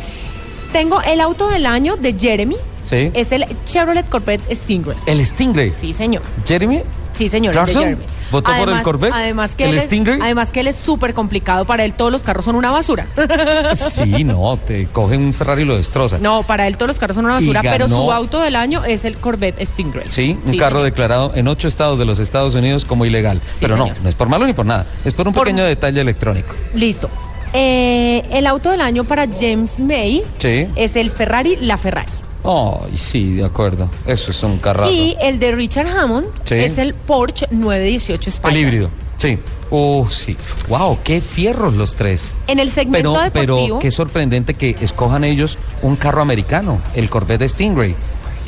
Tengo 0.72 1.02
el 1.02 1.22
auto 1.22 1.48
del 1.50 1.66
año 1.66 1.96
de 1.98 2.14
Jeremy. 2.18 2.58
sí. 2.84 3.12
Es 3.14 3.32
el 3.32 3.46
Chevrolet 3.66 4.08
Corvette 4.10 4.54
Stingray. 4.54 4.98
El 5.06 5.26
Stingray. 5.26 5.72
Sí, 5.72 5.94
señor. 5.94 6.22
Jeremy. 6.46 6.82
Sí, 7.14 7.30
señor. 7.30 7.54
el 7.54 7.60
de 7.60 7.64
¿Clarkson? 7.64 7.84
Jeremy. 7.84 8.06
¿Votó 8.30 8.52
por 8.58 8.70
el 8.70 8.82
Corvette? 8.82 9.14
Además 9.14 9.56
que 9.56 9.64
¿El 9.64 9.70
él 9.72 9.78
es- 9.78 9.84
Stingray? 9.86 10.20
además 10.22 10.52
que 10.52 10.60
él 10.60 10.68
es 10.68 10.76
súper 10.76 11.14
complicado 11.14 11.64
para 11.64 11.86
él. 11.86 11.94
Todos 11.94 12.12
los 12.12 12.24
carros 12.24 12.44
son 12.44 12.56
una 12.56 12.72
basura. 12.72 13.08
Sí, 13.76 14.24
no, 14.26 14.58
te 14.58 14.88
coge 14.88 15.16
un 15.16 15.34
Ferrari 15.34 15.62
y 15.62 15.66
lo 15.66 15.78
destroza. 15.78 16.18
No, 16.20 16.44
para 16.44 16.68
él 16.68 16.76
todos 16.76 16.88
los 16.90 16.98
carros 17.00 17.16
son 17.16 17.24
una 17.26 17.36
basura, 17.36 17.62
pero 17.62 17.88
su 17.88 18.12
auto 18.12 18.42
del 18.42 18.56
año 18.58 18.84
es 18.84 19.06
el 19.06 19.16
Corvette 19.16 19.64
Stingray. 19.66 20.10
Sí, 20.10 20.32
un 20.46 20.58
carro 20.58 20.78
señor. 20.80 20.84
declarado 20.84 21.32
en 21.36 21.48
ocho 21.48 21.68
estados 21.70 21.98
de 21.98 22.04
los 22.06 22.20
Estados 22.20 22.54
Unidos 22.56 22.84
como 22.84 23.06
ilegal. 23.06 23.40
Pero 23.62 23.78
no, 23.78 23.86
señor. 23.86 24.02
no 24.04 24.10
es 24.10 24.16
por 24.16 24.28
malo 24.28 24.46
ni 24.46 24.52
por 24.54 24.66
nada. 24.66 24.86
Es 25.06 25.14
por 25.14 25.26
un 25.28 25.34
Por- 25.34 25.46
pequeño 25.46 25.64
detalle 25.64 26.02
electrónico. 26.02 26.54
Listo. 26.74 27.10
Eh, 27.58 28.24
el 28.32 28.48
auto 28.48 28.72
del 28.72 28.82
año 28.82 29.06
para 29.06 29.28
James 29.28 29.80
May 29.80 30.24
Sí. 30.40 30.68
es 30.76 30.98
el 30.98 31.10
Ferrari 31.10 31.56
La 31.62 31.78
Ferrari. 31.78 32.12
Oh, 32.44 32.86
sí, 32.96 33.36
de 33.36 33.46
acuerdo. 33.46 33.90
Eso 34.06 34.32
es 34.32 34.44
un 34.44 34.58
carrazo. 34.60 34.92
Y 34.92 35.16
el 35.22 35.40
de 35.40 35.54
Richard 35.54 35.88
Hammond 35.88 36.28
Sí. 36.44 36.56
es 36.56 36.78
el 36.78 36.94
Porsche 36.94 37.48
918 37.52 38.30
Spider. 38.30 38.52
El 38.58 38.62
híbrido. 38.62 38.90
Sí. 39.18 39.40
Oh, 39.70 40.06
sí. 40.10 40.36
Wow, 40.68 41.00
qué 41.04 41.22
fierros 41.22 41.74
los 41.76 41.96
tres. 41.96 42.34
En 42.48 42.60
el 42.60 42.70
segmento 42.72 43.14
Pero, 43.14 43.24
deportivo. 43.24 43.66
pero 43.68 43.80
qué 43.80 43.90
sorprendente 43.90 44.54
que 44.54 44.76
escojan 44.82 45.24
ellos 45.24 45.58
un 45.82 45.96
carro 45.96 46.22
americano, 46.22 46.82
el 46.94 47.10
Corvette 47.10 47.48
Stingray. 47.48 47.96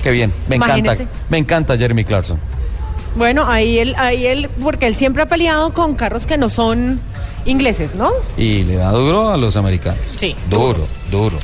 Qué 0.04 0.12
bien, 0.12 0.34
me 0.50 0.58
encanta. 0.58 0.96
Me 1.30 1.38
encanta 1.38 1.78
Jeremy 1.78 2.04
Clarkson. 2.04 2.38
Bueno, 3.16 3.46
ahí 3.48 3.80
él, 3.80 3.96
ahí 3.98 4.26
él, 4.28 4.48
porque 4.62 4.86
él 4.86 4.96
siempre 4.96 5.24
ha 5.24 5.28
peleado 5.28 5.74
con 5.74 5.96
carros 5.96 6.28
que 6.28 6.38
no 6.38 6.50
son 6.50 7.00
ingleses, 7.46 7.96
¿no? 7.96 8.12
Y 8.38 8.64
le 8.64 8.76
da 8.76 8.92
duro 8.92 9.32
a 9.32 9.38
los 9.38 9.56
americanos. 9.58 10.00
Sí. 10.16 10.36
Duro, 10.50 10.86
duro. 11.12 11.38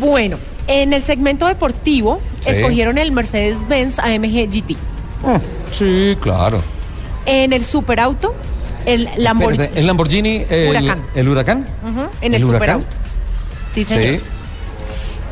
Bueno, 0.00 0.36
en 0.66 0.92
el 0.92 1.02
segmento 1.02 1.46
deportivo 1.46 2.20
Sí. 2.40 2.50
escogieron 2.50 2.98
el 2.98 3.12
Mercedes-Benz 3.12 3.98
AMG 3.98 4.46
GT. 4.50 4.76
Sí, 5.72 6.16
claro. 6.20 6.60
En 7.26 7.52
el 7.52 7.64
superauto, 7.64 8.34
el 8.86 9.08
Lamborghini. 9.16 9.68
El 9.74 9.86
Lamborghini, 9.86 10.44
el 10.48 10.68
Huracán. 10.70 11.06
¿El 11.14 11.28
huracán? 11.28 11.66
En 12.20 12.34
el, 12.34 12.42
¿El 12.42 12.48
huracán? 12.48 12.80
superauto. 12.82 12.96
Sí, 13.72 13.84
señor. 13.84 14.18
Sí. 14.18 14.20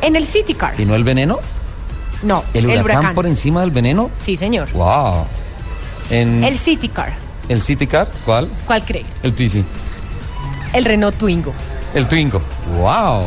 En 0.01 0.15
el 0.15 0.25
City 0.25 0.53
Car. 0.53 0.79
¿Y 0.79 0.85
no 0.85 0.95
el 0.95 1.03
veneno? 1.03 1.39
No, 2.23 2.43
¿El 2.53 2.65
huracán, 2.67 3.13
por 3.15 3.25
encima 3.27 3.61
del 3.61 3.71
veneno? 3.71 4.09
Sí, 4.21 4.35
señor. 4.35 4.71
Wow. 4.73 5.25
En 6.09 6.43
El 6.43 6.57
City 6.57 6.87
Car. 6.89 7.13
el 7.49 7.61
City 7.61 7.87
Car, 7.87 8.09
¿cuál? 8.25 8.49
¿Cuál 8.65 8.83
cree? 8.83 9.05
El 9.23 9.33
Twizy. 9.33 9.63
El 10.73 10.85
Renault 10.85 11.17
Twingo. 11.17 11.53
El 11.93 12.07
Twingo. 12.07 12.41
Wow. 12.79 13.23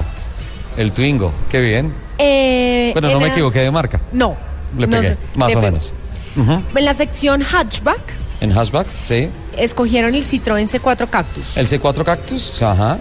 El 0.76 0.92
Twingo, 0.92 1.32
qué 1.50 1.60
bien. 1.60 1.92
Eh, 2.18 2.90
Pero 2.94 3.10
no 3.10 3.20
me 3.20 3.28
equivoqué 3.28 3.60
de 3.60 3.70
marca. 3.70 4.00
No. 4.12 4.36
Le 4.76 4.86
pegué, 4.86 5.16
más 5.34 5.50
le 5.50 5.56
o 5.56 5.62
menos. 5.62 5.94
En 6.36 6.84
la 6.84 6.94
sección 6.94 7.42
hatchback 7.42 7.98
En 8.40 8.52
hatchback, 8.56 8.86
sí. 9.02 9.28
escogieron 9.56 10.14
el 10.14 10.24
Citroën 10.24 10.68
C4 10.68 11.08
Cactus. 11.10 11.56
El 11.56 11.66
C4 11.66 12.04
Cactus, 12.04 12.62
ajá. 12.62 12.98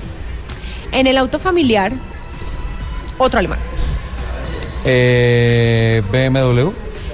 En 0.91 1.05
el 1.05 1.15
auto 1.17 1.37
familiar, 1.37 1.91
otro 3.19 3.37
alemán. 3.39 3.59
Eh, 4.85 6.01
BMW, 6.11 6.69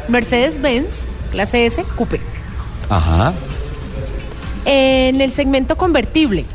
Mercedes-Benz, 0.07 1.05
clase 1.31 1.65
S, 1.65 1.83
Coupe. 1.95 2.21
ajá. 2.89 3.33
En 4.65 5.21
el 5.21 5.31
segmento 5.31 5.75
convertible, 5.77 6.45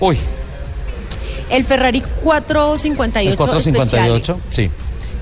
Uy, 0.00 0.18
el 1.50 1.64
Ferrari 1.64 2.02
458. 2.22 3.30
el 3.30 3.36
458, 3.36 4.40
sí. 4.50 4.70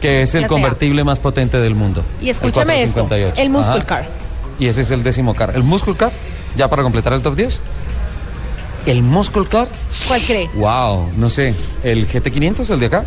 Que 0.00 0.22
es 0.22 0.34
el 0.34 0.46
convertible 0.46 1.04
más 1.04 1.20
potente 1.20 1.58
del 1.58 1.74
mundo. 1.74 2.02
Y 2.20 2.28
escúchame 2.28 2.82
El 2.82 2.88
esto, 2.88 3.06
458, 3.06 3.42
el 3.42 3.50
Muscle 3.50 3.74
ajá. 3.74 3.86
Car. 3.86 4.08
Y 4.58 4.66
ese 4.66 4.82
es 4.82 4.90
el 4.90 5.02
décimo 5.02 5.34
car. 5.34 5.52
¿El 5.54 5.62
Muscle 5.62 5.94
Car? 5.94 6.12
¿Ya 6.56 6.68
para 6.68 6.82
completar 6.82 7.12
el 7.12 7.22
top 7.22 7.36
10? 7.36 7.60
¿El 8.86 9.02
Muscle 9.02 9.46
Car? 9.46 9.68
¿Cuál 10.08 10.22
cree? 10.22 10.48
Wow, 10.54 11.10
no 11.16 11.30
sé. 11.30 11.54
¿El 11.82 12.08
GT500, 12.08 12.70
el 12.70 12.80
de 12.80 12.86
acá? 12.86 13.04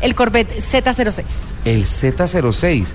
El 0.00 0.14
Corvette 0.14 0.60
Z06. 0.60 1.24
El 1.64 1.84
Z06. 1.84 2.86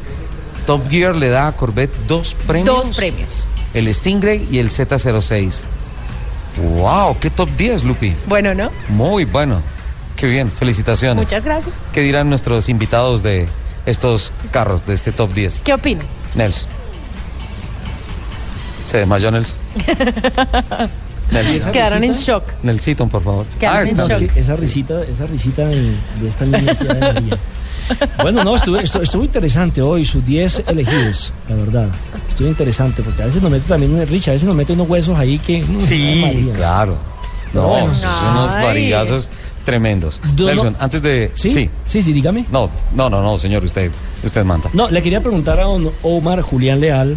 Top 0.66 0.90
Gear 0.90 1.16
le 1.16 1.30
da 1.30 1.48
a 1.48 1.52
Corvette 1.52 1.94
dos 2.08 2.36
premios. 2.48 2.88
Dos 2.88 2.98
premios. 2.98 3.48
El 3.74 3.94
Stingray 3.94 4.48
y 4.50 4.58
el 4.58 4.70
Z06. 4.70 5.62
¡Wow! 6.58 7.18
¡Qué 7.20 7.30
top 7.30 7.50
10, 7.58 7.84
Lupi! 7.84 8.14
Bueno, 8.28 8.54
¿no? 8.54 8.72
Muy 8.90 9.26
bueno. 9.26 9.62
Qué 10.16 10.28
bien, 10.28 10.50
felicitaciones. 10.50 11.26
Muchas 11.26 11.44
gracias. 11.44 11.76
¿Qué 11.92 12.02
dirán 12.02 12.30
nuestros 12.30 12.70
invitados 12.70 13.22
de 13.24 13.48
estos 13.86 14.32
carros, 14.52 14.86
de 14.86 14.94
este 14.94 15.12
top 15.12 15.34
10? 15.34 15.62
¿Qué 15.62 15.74
opinan? 15.74 16.06
Nelson. 16.36 16.70
Se 18.86 19.00
desmayó 19.00 19.32
Nelson. 19.32 19.58
Nelson. 21.32 21.72
Quedaron 21.72 22.04
en 22.04 22.14
shock. 22.14 22.44
Nelsito, 22.64 23.08
por 23.08 23.24
favor. 23.24 23.46
Quedaron 23.60 23.88
en 23.88 24.00
está. 24.00 24.20
shock. 24.20 24.38
Esa 24.38 24.56
risita, 24.56 25.02
esa 25.04 25.26
risita 25.26 25.66
de, 25.66 25.96
de 26.22 26.30
esta 26.30 26.46
niña 26.46 26.74
de 26.74 26.94
María. 27.14 27.38
Bueno, 28.22 28.44
no, 28.44 28.56
estuvo, 28.56 28.78
estuvo, 28.78 29.04
estuvo 29.04 29.24
interesante 29.24 29.82
hoy, 29.82 30.06
sus 30.06 30.26
10 30.26 30.64
elegidos, 30.68 31.34
la 31.50 31.56
verdad. 31.56 31.90
Estuvo 32.30 32.48
interesante, 32.48 33.02
porque 33.04 33.22
a 33.22 33.26
veces 33.26 33.42
nos 33.42 33.52
mete 33.52 33.68
también, 33.68 34.08
Rich, 34.08 34.30
a 34.30 34.32
veces 34.32 34.48
nos 34.48 34.56
mete 34.56 34.74
unos 34.74 34.90
huesos 34.90 35.18
ahí 35.18 35.38
que... 35.40 35.62
mm, 35.64 35.80
Sí, 35.80 36.50
claro. 36.56 36.98
No, 37.54 37.68
bueno. 37.70 37.94
son 37.94 38.28
unos 38.32 38.52
varigazos 38.54 39.30
tremendos. 39.64 40.20
No- 40.38 40.74
antes 40.80 41.02
de... 41.02 41.32
¿Sí? 41.36 41.52
Sí. 41.52 41.70
Sí, 41.88 42.02
sí, 42.02 42.12
dígame. 42.14 42.46
No, 42.52 42.70
no, 42.94 43.10
no, 43.10 43.22
no, 43.22 43.40
señor, 43.40 43.64
usted, 43.64 43.92
usted 44.24 44.44
manda. 44.44 44.70
No, 44.74 44.90
le 44.90 45.02
quería 45.02 45.22
preguntar 45.22 45.60
a 45.60 45.64
don 45.64 45.90
Omar 46.04 46.42
Julián 46.42 46.82
Leal 46.82 47.16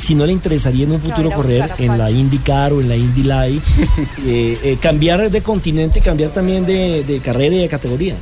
si 0.00 0.14
no 0.14 0.26
le 0.26 0.32
interesaría 0.32 0.84
en 0.84 0.92
un 0.92 1.00
futuro 1.00 1.30
correr 1.32 1.72
en 1.78 1.98
la 1.98 2.08
IndyCar 2.10 2.72
o 2.72 2.80
en 2.80 2.88
la 2.88 2.94
Indy 2.94 3.22
Light, 3.24 3.62
eh, 4.26 4.58
eh, 4.62 4.78
cambiar 4.80 5.28
de 5.30 5.42
continente, 5.42 6.00
cambiar 6.00 6.30
también 6.30 6.64
de, 6.66 7.02
de 7.02 7.18
carrera 7.18 7.56
y 7.56 7.58
de 7.60 7.68
categoría. 7.68 8.14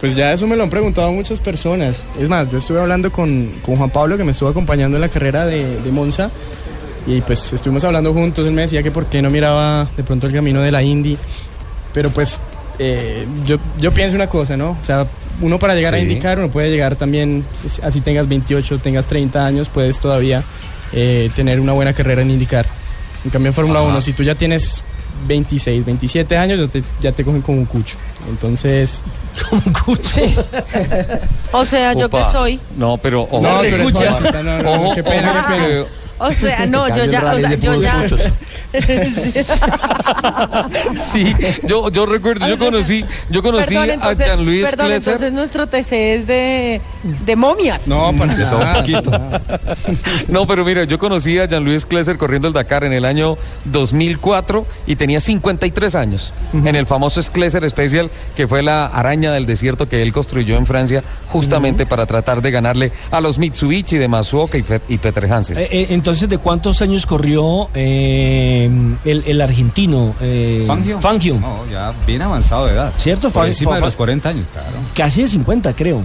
Pues 0.00 0.14
ya 0.14 0.32
eso 0.32 0.46
me 0.46 0.56
lo 0.56 0.62
han 0.62 0.70
preguntado 0.70 1.10
muchas 1.12 1.40
personas. 1.40 2.04
Es 2.20 2.28
más, 2.28 2.50
yo 2.50 2.58
estuve 2.58 2.80
hablando 2.80 3.10
con, 3.10 3.50
con 3.62 3.76
Juan 3.76 3.90
Pablo 3.90 4.16
que 4.16 4.24
me 4.24 4.32
estuvo 4.32 4.48
acompañando 4.48 4.96
en 4.96 5.00
la 5.00 5.08
carrera 5.08 5.46
de, 5.46 5.80
de 5.80 5.90
Monza 5.90 6.30
y 7.06 7.20
pues 7.22 7.52
estuvimos 7.52 7.84
hablando 7.84 8.12
juntos. 8.12 8.46
Él 8.46 8.52
me 8.52 8.62
decía 8.62 8.82
que 8.82 8.90
por 8.90 9.06
qué 9.06 9.22
no 9.22 9.30
miraba 9.30 9.88
de 9.96 10.02
pronto 10.02 10.26
el 10.26 10.32
camino 10.32 10.60
de 10.60 10.70
la 10.70 10.82
Indy. 10.82 11.16
Pero 11.94 12.10
pues 12.10 12.40
eh, 12.78 13.26
yo, 13.46 13.56
yo 13.78 13.92
pienso 13.92 14.16
una 14.16 14.28
cosa, 14.28 14.56
¿no? 14.56 14.76
O 14.80 14.84
sea, 14.84 15.06
uno 15.40 15.58
para 15.58 15.74
llegar 15.74 15.94
a 15.94 15.98
indicar, 15.98 16.38
uno 16.38 16.50
puede 16.50 16.70
llegar 16.70 16.96
también, 16.96 17.44
así 17.82 18.00
tengas 18.00 18.28
28, 18.28 18.78
tengas 18.78 19.06
30 19.06 19.46
años, 19.46 19.68
puedes 19.68 19.98
todavía 19.98 20.42
eh, 20.92 21.30
tener 21.34 21.60
una 21.60 21.72
buena 21.72 21.92
carrera 21.92 22.22
en 22.22 22.30
indicar. 22.30 22.66
En 23.24 23.30
cambio 23.30 23.48
en 23.48 23.54
Fórmula 23.54 23.80
Ajá. 23.80 23.88
1, 23.88 24.00
si 24.00 24.12
tú 24.12 24.22
ya 24.22 24.34
tienes 24.34 24.84
26, 25.26 25.84
27 25.84 26.36
años, 26.36 26.60
ya 26.60 26.68
te, 26.68 26.82
ya 27.00 27.12
te 27.12 27.24
cogen 27.24 27.42
como 27.42 27.58
un 27.58 27.66
cucho. 27.66 27.96
Entonces... 28.28 29.02
Como 29.50 29.62
un 29.66 29.72
cucho. 29.72 30.20
O 31.52 31.64
sea, 31.66 31.92
yo 31.92 32.08
que 32.08 32.16
Opa. 32.16 32.32
soy. 32.32 32.58
No, 32.76 32.96
pero 32.96 33.22
ojo. 33.24 33.40
No, 33.40 33.58
tú 33.58 33.64
eres 33.66 33.92
jovencita, 33.92 34.42
no, 34.42 34.62
no, 34.62 34.88
no, 34.88 34.94
qué 34.94 35.02
pena, 35.04 35.46
qué 35.46 35.54
pena. 35.54 35.84
O 36.18 36.32
sea, 36.32 36.66
no, 36.66 36.88
yo 36.94 37.04
ya. 37.04 37.32
O 37.34 37.38
sea, 37.38 37.54
yo 37.54 37.80
ya. 37.80 38.04
Sí, 40.94 41.32
yo, 41.66 41.88
yo 41.90 42.06
recuerdo, 42.06 42.46
yo 42.48 42.58
conocí, 42.58 43.04
yo 43.30 43.42
conocí 43.42 43.74
Perdón, 43.74 43.90
entonces, 43.90 44.26
a 44.26 44.30
Jean-Louis 44.30 44.68
perdón, 44.70 44.86
Klesser. 44.88 45.12
entonces 45.14 45.32
nuestro 45.32 45.66
TC 45.66 45.92
es 45.92 46.26
de, 46.26 46.80
de 47.24 47.36
momias. 47.36 47.86
No, 47.88 48.12
para 48.16 48.34
De 48.34 48.44
todo 48.44 48.60
un 48.60 48.72
poquito. 48.74 49.10
No, 50.28 50.46
pero 50.46 50.64
mira, 50.64 50.84
yo 50.84 50.98
conocí 50.98 51.38
a 51.38 51.46
Jean-Louis 51.46 51.84
Klesser 51.86 52.16
corriendo 52.18 52.48
el 52.48 52.54
Dakar 52.54 52.84
en 52.84 52.92
el 52.92 53.04
año 53.04 53.36
2004 53.66 54.66
y 54.86 54.96
tenía 54.96 55.20
53 55.20 55.94
años. 55.94 56.32
En 56.52 56.74
el 56.76 56.86
famoso 56.86 57.20
Klesser 57.32 57.68
Special, 57.70 58.10
que 58.36 58.46
fue 58.46 58.62
la 58.62 58.86
araña 58.86 59.32
del 59.32 59.46
desierto 59.46 59.88
que 59.88 60.02
él 60.02 60.12
construyó 60.12 60.56
en 60.56 60.66
Francia, 60.66 61.02
justamente 61.28 61.86
para 61.86 62.06
tratar 62.06 62.42
de 62.42 62.50
ganarle 62.50 62.92
a 63.10 63.20
los 63.20 63.38
Mitsubishi 63.38 63.96
de 63.98 64.08
Masuoka 64.08 64.58
y, 64.58 64.62
Fe- 64.62 64.80
y 64.88 64.98
Peter 64.98 65.32
Hansen. 65.32 65.58
Eh, 65.58 65.68
eh, 65.70 65.86
entonces, 66.06 66.28
¿de 66.28 66.38
cuántos 66.38 66.80
años 66.82 67.04
corrió 67.04 67.68
eh, 67.74 68.70
el, 69.04 69.24
el 69.26 69.40
argentino? 69.40 70.14
Eh, 70.20 70.62
Fangio. 70.64 71.00
Fangio. 71.00 71.34
No, 71.40 71.66
ya 71.68 71.92
bien 72.06 72.22
avanzado 72.22 72.66
de 72.66 72.74
edad. 72.74 72.92
¿Cierto? 72.96 73.28
Por 73.28 73.44
encima 73.44 73.74
de 73.74 73.80
los 73.80 73.96
40 73.96 74.28
años, 74.28 74.46
claro. 74.52 74.68
Casi 74.94 75.22
de 75.22 75.28
50, 75.28 75.72
creo. 75.72 76.02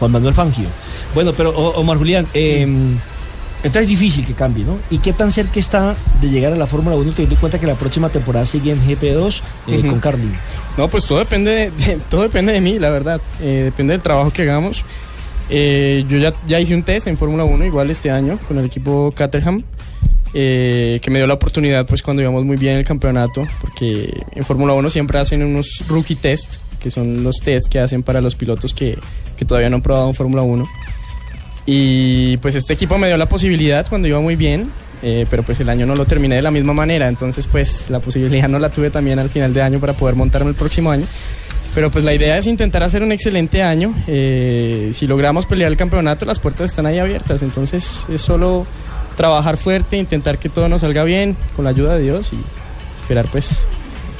Juan 0.00 0.10
Manuel 0.10 0.34
Fangio. 0.34 0.66
Bueno, 1.14 1.32
pero 1.36 1.50
Omar 1.50 1.98
Julián, 1.98 2.26
eh, 2.34 2.62
entonces 2.62 3.82
es 3.82 3.88
difícil 3.88 4.24
que 4.26 4.32
cambie, 4.34 4.64
¿no? 4.64 4.76
¿Y 4.90 4.98
qué 4.98 5.12
tan 5.12 5.30
cerca 5.30 5.60
está 5.60 5.94
de 6.20 6.28
llegar 6.30 6.52
a 6.52 6.56
la 6.56 6.66
Fórmula 6.66 6.96
1 6.96 7.12
teniendo 7.12 7.36
en 7.36 7.40
cuenta 7.40 7.60
que 7.60 7.66
la 7.68 7.74
próxima 7.76 8.08
temporada 8.08 8.44
sigue 8.44 8.72
en 8.72 8.84
GP2 8.84 9.40
eh, 9.68 9.82
con 9.88 10.00
Carlin? 10.00 10.34
No, 10.76 10.88
pues 10.88 11.06
todo 11.06 11.20
depende 11.20 11.52
de, 11.52 11.70
de- 11.70 11.96
todo 12.10 12.22
depende 12.22 12.52
de 12.52 12.60
mí, 12.60 12.76
la 12.80 12.90
verdad. 12.90 13.20
Eh, 13.40 13.62
depende 13.66 13.92
del 13.92 14.02
trabajo 14.02 14.32
que 14.32 14.42
hagamos. 14.42 14.82
Eh, 15.50 16.04
yo 16.08 16.18
ya, 16.18 16.34
ya 16.46 16.60
hice 16.60 16.74
un 16.74 16.82
test 16.82 17.06
en 17.06 17.16
Fórmula 17.16 17.44
1 17.44 17.64
igual 17.64 17.90
este 17.90 18.10
año 18.10 18.38
con 18.46 18.58
el 18.58 18.66
equipo 18.66 19.12
Caterham, 19.14 19.62
eh, 20.34 21.00
que 21.02 21.10
me 21.10 21.18
dio 21.18 21.26
la 21.26 21.34
oportunidad 21.34 21.86
pues 21.86 22.02
cuando 22.02 22.22
íbamos 22.22 22.44
muy 22.44 22.56
bien 22.56 22.74
en 22.74 22.80
el 22.80 22.84
campeonato, 22.84 23.46
porque 23.60 24.12
en 24.32 24.44
Fórmula 24.44 24.74
1 24.74 24.90
siempre 24.90 25.18
hacen 25.18 25.42
unos 25.42 25.84
rookie 25.88 26.16
test, 26.16 26.56
que 26.78 26.90
son 26.90 27.22
los 27.22 27.40
test 27.40 27.68
que 27.68 27.80
hacen 27.80 28.02
para 28.02 28.20
los 28.20 28.34
pilotos 28.34 28.74
que, 28.74 28.98
que 29.36 29.44
todavía 29.44 29.70
no 29.70 29.76
han 29.76 29.82
probado 29.82 30.08
en 30.08 30.14
Fórmula 30.14 30.42
1. 30.42 30.64
Y 31.64 32.36
pues 32.38 32.54
este 32.54 32.74
equipo 32.74 32.96
me 32.98 33.08
dio 33.08 33.16
la 33.16 33.28
posibilidad 33.28 33.86
cuando 33.88 34.08
iba 34.08 34.20
muy 34.20 34.36
bien, 34.36 34.70
eh, 35.02 35.26
pero 35.30 35.42
pues 35.42 35.60
el 35.60 35.68
año 35.68 35.86
no 35.86 35.94
lo 35.94 36.06
terminé 36.06 36.36
de 36.36 36.42
la 36.42 36.50
misma 36.50 36.72
manera, 36.72 37.08
entonces 37.08 37.46
pues 37.46 37.90
la 37.90 38.00
posibilidad 38.00 38.48
no 38.48 38.58
la 38.58 38.70
tuve 38.70 38.90
también 38.90 39.18
al 39.18 39.30
final 39.30 39.54
de 39.54 39.62
año 39.62 39.78
para 39.78 39.92
poder 39.92 40.14
montarme 40.14 40.50
el 40.50 40.56
próximo 40.56 40.90
año. 40.90 41.06
Pero 41.78 41.92
pues 41.92 42.04
la 42.04 42.12
idea 42.12 42.36
es 42.36 42.48
intentar 42.48 42.82
hacer 42.82 43.04
un 43.04 43.12
excelente 43.12 43.62
año. 43.62 43.94
eh, 44.08 44.90
si 44.92 45.06
logramos 45.06 45.46
pelear 45.46 45.70
el 45.70 45.76
campeonato, 45.76 46.24
las 46.24 46.40
puertas 46.40 46.66
están 46.72 46.86
ahí 46.86 46.98
abiertas, 46.98 47.40
entonces 47.42 48.04
es 48.12 48.20
solo 48.20 48.66
trabajar 49.16 49.56
fuerte, 49.58 49.96
intentar 49.96 50.38
que 50.40 50.48
todo 50.48 50.68
nos 50.68 50.80
salga 50.80 51.04
bien 51.04 51.36
con 51.54 51.64
la 51.64 51.70
ayuda 51.70 51.94
de 51.94 52.02
Dios 52.02 52.32
y 52.32 52.36
esperar 53.00 53.26
pues... 53.30 53.64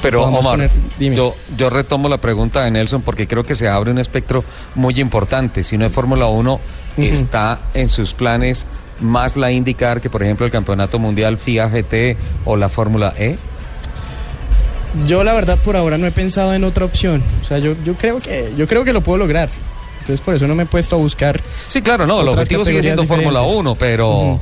Pero 0.01 0.23
Omar, 0.23 0.43
poner- 0.57 0.71
dime. 1.01 1.17
yo, 1.17 1.35
yo 1.57 1.69
retomo 1.69 2.09
la 2.09 2.19
pregunta 2.19 2.63
de 2.63 2.71
Nelson 2.71 3.03
porque 3.03 3.27
creo 3.27 3.43
que 3.43 3.57
se 3.57 3.67
abre 3.67 3.91
un 3.91 3.99
espectro 3.99 4.45
muy 4.77 4.95
importante. 5.01 5.65
Si 5.65 5.77
no 5.77 5.85
es 5.85 5.93
Fórmula 5.93 6.29
1, 6.29 6.61
está 6.99 7.59
en 7.75 7.89
sus 7.89 8.15
planes 8.15 8.67
más 9.01 9.37
la 9.37 9.51
indicar 9.51 10.01
que, 10.01 10.11
por 10.11 10.23
ejemplo, 10.23 10.47
el 10.47 10.53
Campeonato 10.53 11.01
Mundial 11.01 11.39
FIA 11.39 11.67
GT 11.69 12.17
o 12.45 12.57
la 12.57 12.69
Fórmula 12.69 13.15
E. 13.19 13.37
Yo 15.07 15.25
la 15.25 15.33
verdad 15.33 15.59
por 15.59 15.77
ahora 15.77 15.99
no 15.99 16.07
he 16.07 16.11
pensado 16.11 16.55
en 16.55 16.65
otra 16.65 16.85
opción. 16.85 17.23
O 17.43 17.45
sea, 17.45 17.59
yo, 17.59 17.75
yo 17.85 17.95
creo 17.95 18.21
que 18.21 18.53
yo 18.57 18.67
creo 18.67 18.85
que 18.85 18.93
lo 18.93 19.01
puedo 19.03 19.19
lograr. 19.19 19.49
Entonces 20.01 20.21
por 20.21 20.35
eso 20.35 20.47
no 20.47 20.55
me 20.55 20.63
he 20.63 20.67
puesto 20.67 20.97
a 20.97 20.99
buscar. 20.99 21.41
Sí, 21.67 21.83
claro, 21.83 22.07
no, 22.07 22.23
el 22.23 22.29
objetivo 22.29 22.65
sigue 22.65 22.83
siendo 22.83 23.05
Fórmula 23.05 23.41
diferentes. 23.41 23.61
1, 23.61 23.75
pero, 23.75 24.41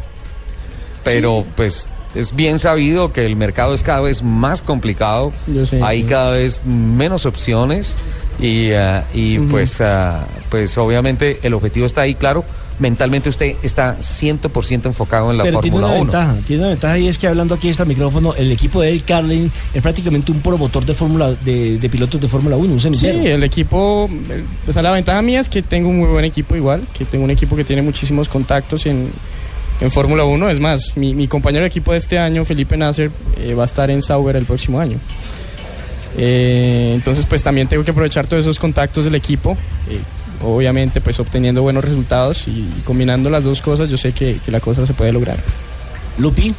pero 1.03 1.45
pues 1.57 1.89
es 2.15 2.35
bien 2.35 2.59
sabido 2.59 3.13
que 3.13 3.27
el 3.27 3.37
mercado 3.37 3.75
es 3.75 3.83
cada 3.83 4.01
vez 4.01 4.23
más 4.23 4.63
complicado, 4.63 5.33
Yo 5.47 5.67
sé, 5.67 5.83
hay 5.83 6.03
sí. 6.03 6.09
cada 6.09 6.31
vez 6.31 6.65
menos 6.65 7.27
opciones 7.27 7.97
y, 8.39 8.73
ah, 8.73 9.05
y 9.13 9.39
pues, 9.39 9.81
ah, 9.81 10.27
pues 10.51 10.79
obviamente 10.79 11.41
el 11.43 11.55
objetivo 11.55 11.85
está 11.87 12.03
ahí, 12.03 12.15
claro. 12.15 12.45
Mentalmente 12.79 13.31
usted 13.31 13.57
está 13.63 13.97
100% 13.99 14.85
enfocado 14.85 15.31
en 15.31 15.39
la 15.39 15.45
Pero 15.45 15.61
tiene 15.61 15.77
Fórmula 15.79 15.93
una 15.95 16.03
1. 16.03 16.13
ventaja, 16.13 16.37
tiene 16.47 16.63
una 16.63 16.71
ventaja 16.71 16.99
y 16.99 17.09
es 17.09 17.17
que 17.17 17.27
hablando 17.27 17.55
aquí 17.55 17.69
de 17.69 17.71
este 17.71 17.85
micrófono, 17.87 18.35
el 18.35 18.53
equipo 18.53 18.83
de 18.83 18.91
Eric 18.91 19.05
Carlin 19.07 19.51
es 19.73 19.81
prácticamente 19.83 20.31
un 20.31 20.41
promotor 20.41 20.85
de 20.85 20.93
fórmula 20.93 21.31
de, 21.33 21.79
de 21.79 21.89
pilotos 21.89 22.21
de 22.21 22.29
Fórmula 22.29 22.57
1, 22.57 22.73
un 22.75 22.79
Sí, 22.81 22.95
semillero. 22.95 23.35
el 23.37 23.43
equipo, 23.45 24.11
el- 24.31 24.45
o 24.69 24.73
sea, 24.75 24.83
la 24.83 24.91
ventaja 24.91 25.23
mía 25.23 25.41
es 25.41 25.49
que 25.49 25.63
tengo 25.63 25.89
un 25.89 25.99
muy 26.01 26.09
buen 26.09 26.27
equipo 26.27 26.55
igual, 26.55 26.83
que 26.93 27.07
tengo 27.07 27.25
un 27.25 27.31
equipo 27.31 27.57
que 27.57 27.65
tiene 27.65 27.81
muchísimos 27.81 28.29
contactos 28.29 28.85
en, 28.85 29.09
en 29.81 29.91
Fórmula 29.91 30.25
1. 30.25 30.51
Es 30.51 30.61
más, 30.61 30.97
mi, 30.99 31.15
mi 31.15 31.29
compañero 31.29 31.63
de 31.63 31.69
equipo 31.69 31.93
de 31.93 31.99
este 31.99 32.19
año, 32.19 32.45
Felipe 32.45 32.77
Nasser, 32.77 33.11
eh, 33.39 33.55
va 33.55 33.63
a 33.63 33.67
estar 33.67 33.91
en 33.91 34.03
Sauber 34.03 34.37
el 34.37 34.45
próximo 34.45 34.79
año. 34.81 34.99
Eh, 36.19 36.93
entonces, 36.95 37.27
pues 37.27 37.43
también 37.43 37.69
tengo 37.69 37.85
que 37.85 37.91
aprovechar 37.91 38.27
todos 38.27 38.43
esos 38.43 38.59
contactos 38.59 39.05
del 39.05 39.15
equipo. 39.15 39.57
eh, 39.91 39.99
obviamente, 40.43 41.01
pues 41.01 41.19
obteniendo 41.21 41.63
buenos 41.63 41.85
resultados 41.85 42.47
y, 42.49 42.51
y 42.51 42.83
combinando 42.85 43.31
las 43.31 43.45
dos 43.45 43.61
cosas, 43.63 43.89
yo 43.91 43.97
sé 43.99 44.13
que, 44.13 44.39
que 44.45 44.51
la 44.51 44.61
cosa 44.61 44.87
se 44.87 44.95
puede 44.95 45.13
lograr. 45.13 45.39
Lupi. 46.19 46.55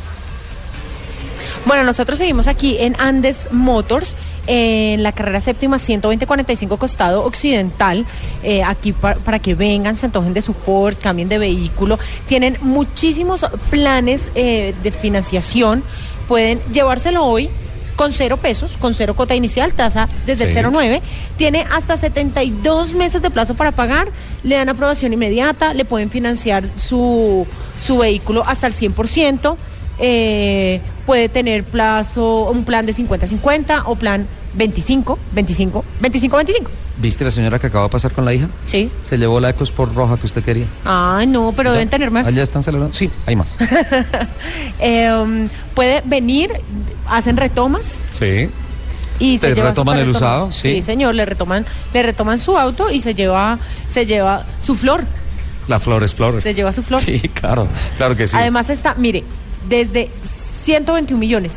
Bueno, 1.66 1.84
nosotros 1.84 2.18
seguimos 2.18 2.48
aquí 2.48 2.78
en 2.80 2.96
Andes 3.00 3.50
Motors, 3.52 4.16
en 4.48 5.04
la 5.04 5.12
carrera 5.12 5.42
séptima 5.42 5.78
120-45 5.78 6.78
costado 6.78 7.26
occidental, 7.26 8.06
eh, 8.42 8.64
aquí 8.64 8.94
pa- 8.94 9.16
para 9.16 9.40
que 9.40 9.54
vengan, 9.56 9.98
se 9.98 10.06
antojen 10.06 10.34
de 10.34 10.42
su 10.42 10.54
Ford, 10.54 10.96
cambien 11.02 11.28
de 11.28 11.38
vehículo. 11.38 12.00
Tienen 12.28 12.58
muchísimos 12.62 13.46
planes 13.70 14.30
eh, 14.36 14.74
de 14.82 14.92
financiación, 14.92 15.84
pueden 16.30 16.62
llevárselo 16.72 17.26
hoy 17.26 17.50
con 17.98 18.14
cero 18.14 18.38
pesos, 18.38 18.78
con 18.80 18.94
cero 18.94 19.14
cuota 19.16 19.36
inicial, 19.36 19.74
tasa 19.74 20.08
desde 20.26 20.46
Sí. 20.46 20.58
el 20.58 20.66
0,9. 20.66 21.02
Tiene 21.36 21.66
hasta 21.70 21.98
72 21.98 22.94
meses 22.94 23.22
de 23.22 23.30
plazo 23.30 23.56
para 23.56 23.74
pagar, 23.74 24.08
le 24.44 24.56
dan 24.56 24.70
aprobación 24.70 25.12
inmediata, 25.12 25.74
le 25.74 25.84
pueden 25.84 26.10
financiar 26.10 26.64
su, 26.78 27.46
su 27.86 27.98
vehículo 27.98 28.44
hasta 28.48 28.68
el 28.68 28.74
100%. 28.74 29.58
eh, 30.00 30.80
puede 31.08 31.28
tener 31.28 31.64
plazo, 31.64 32.52
un 32.52 32.66
plan 32.66 32.86
de 32.86 32.94
50-50 32.94 33.82
o 33.88 33.96
plan 33.96 34.28
25, 34.54 35.18
25, 35.34 35.84
25, 36.02 36.38
25. 36.38 36.72
¿Viste 37.00 37.24
la 37.24 37.30
señora 37.32 37.60
que 37.60 37.68
acaba 37.68 37.84
de 37.86 37.90
pasar 37.92 38.12
con 38.12 38.26
la 38.26 38.34
hija? 38.34 38.48
Sí. 38.66 38.90
Se 39.02 39.18
llevó 39.18 39.40
la 39.40 39.52
EcoSport 39.52 39.94
roja 39.94 40.18
que 40.18 40.26
usted 40.26 40.44
quería. 40.44 40.66
Ay, 40.84 41.28
no, 41.28 41.54
pero 41.56 41.72
deben 41.72 41.90
tener 41.90 42.10
más. 42.10 42.26
Allá 42.26 42.42
están 42.42 42.64
celebrando. 42.64 42.96
Sí, 42.96 43.10
hay 43.26 43.36
más. 43.36 43.56
Eh, 44.80 45.48
puede 45.74 46.02
venir, 46.06 46.52
hacen 47.08 47.36
retomas 47.38 48.04
Sí. 48.12 48.50
y 49.20 49.38
se 49.40 49.48
¿Te 49.50 49.56
lleva 49.56 49.70
su 49.70 49.72
retoman 49.72 49.98
el 49.98 50.10
usado? 50.10 50.52
Sí. 50.52 50.76
Sí, 50.76 50.82
señor, 50.82 51.16
le 51.16 51.26
retoman, 51.26 51.66
le 51.94 52.04
retoman 52.04 52.38
su 52.40 52.58
auto 52.58 52.90
y 52.92 53.00
se 53.02 53.16
lleva, 53.16 53.58
se 53.92 54.06
lleva 54.06 54.46
su 54.62 54.76
flor, 54.76 55.04
La 55.68 55.80
Flor 55.80 56.04
Explorer. 56.04 56.42
se 56.44 56.54
lleva 56.54 56.72
su 56.74 56.84
flor. 56.84 57.02
Sí, 57.02 57.20
claro, 57.34 57.68
claro 57.98 58.16
que 58.16 58.28
sí. 58.28 58.38
Además 58.38 58.70
está, 58.70 58.94
mire, 58.96 59.24
desde 59.68 60.10
121 60.26 61.20
millones 61.20 61.54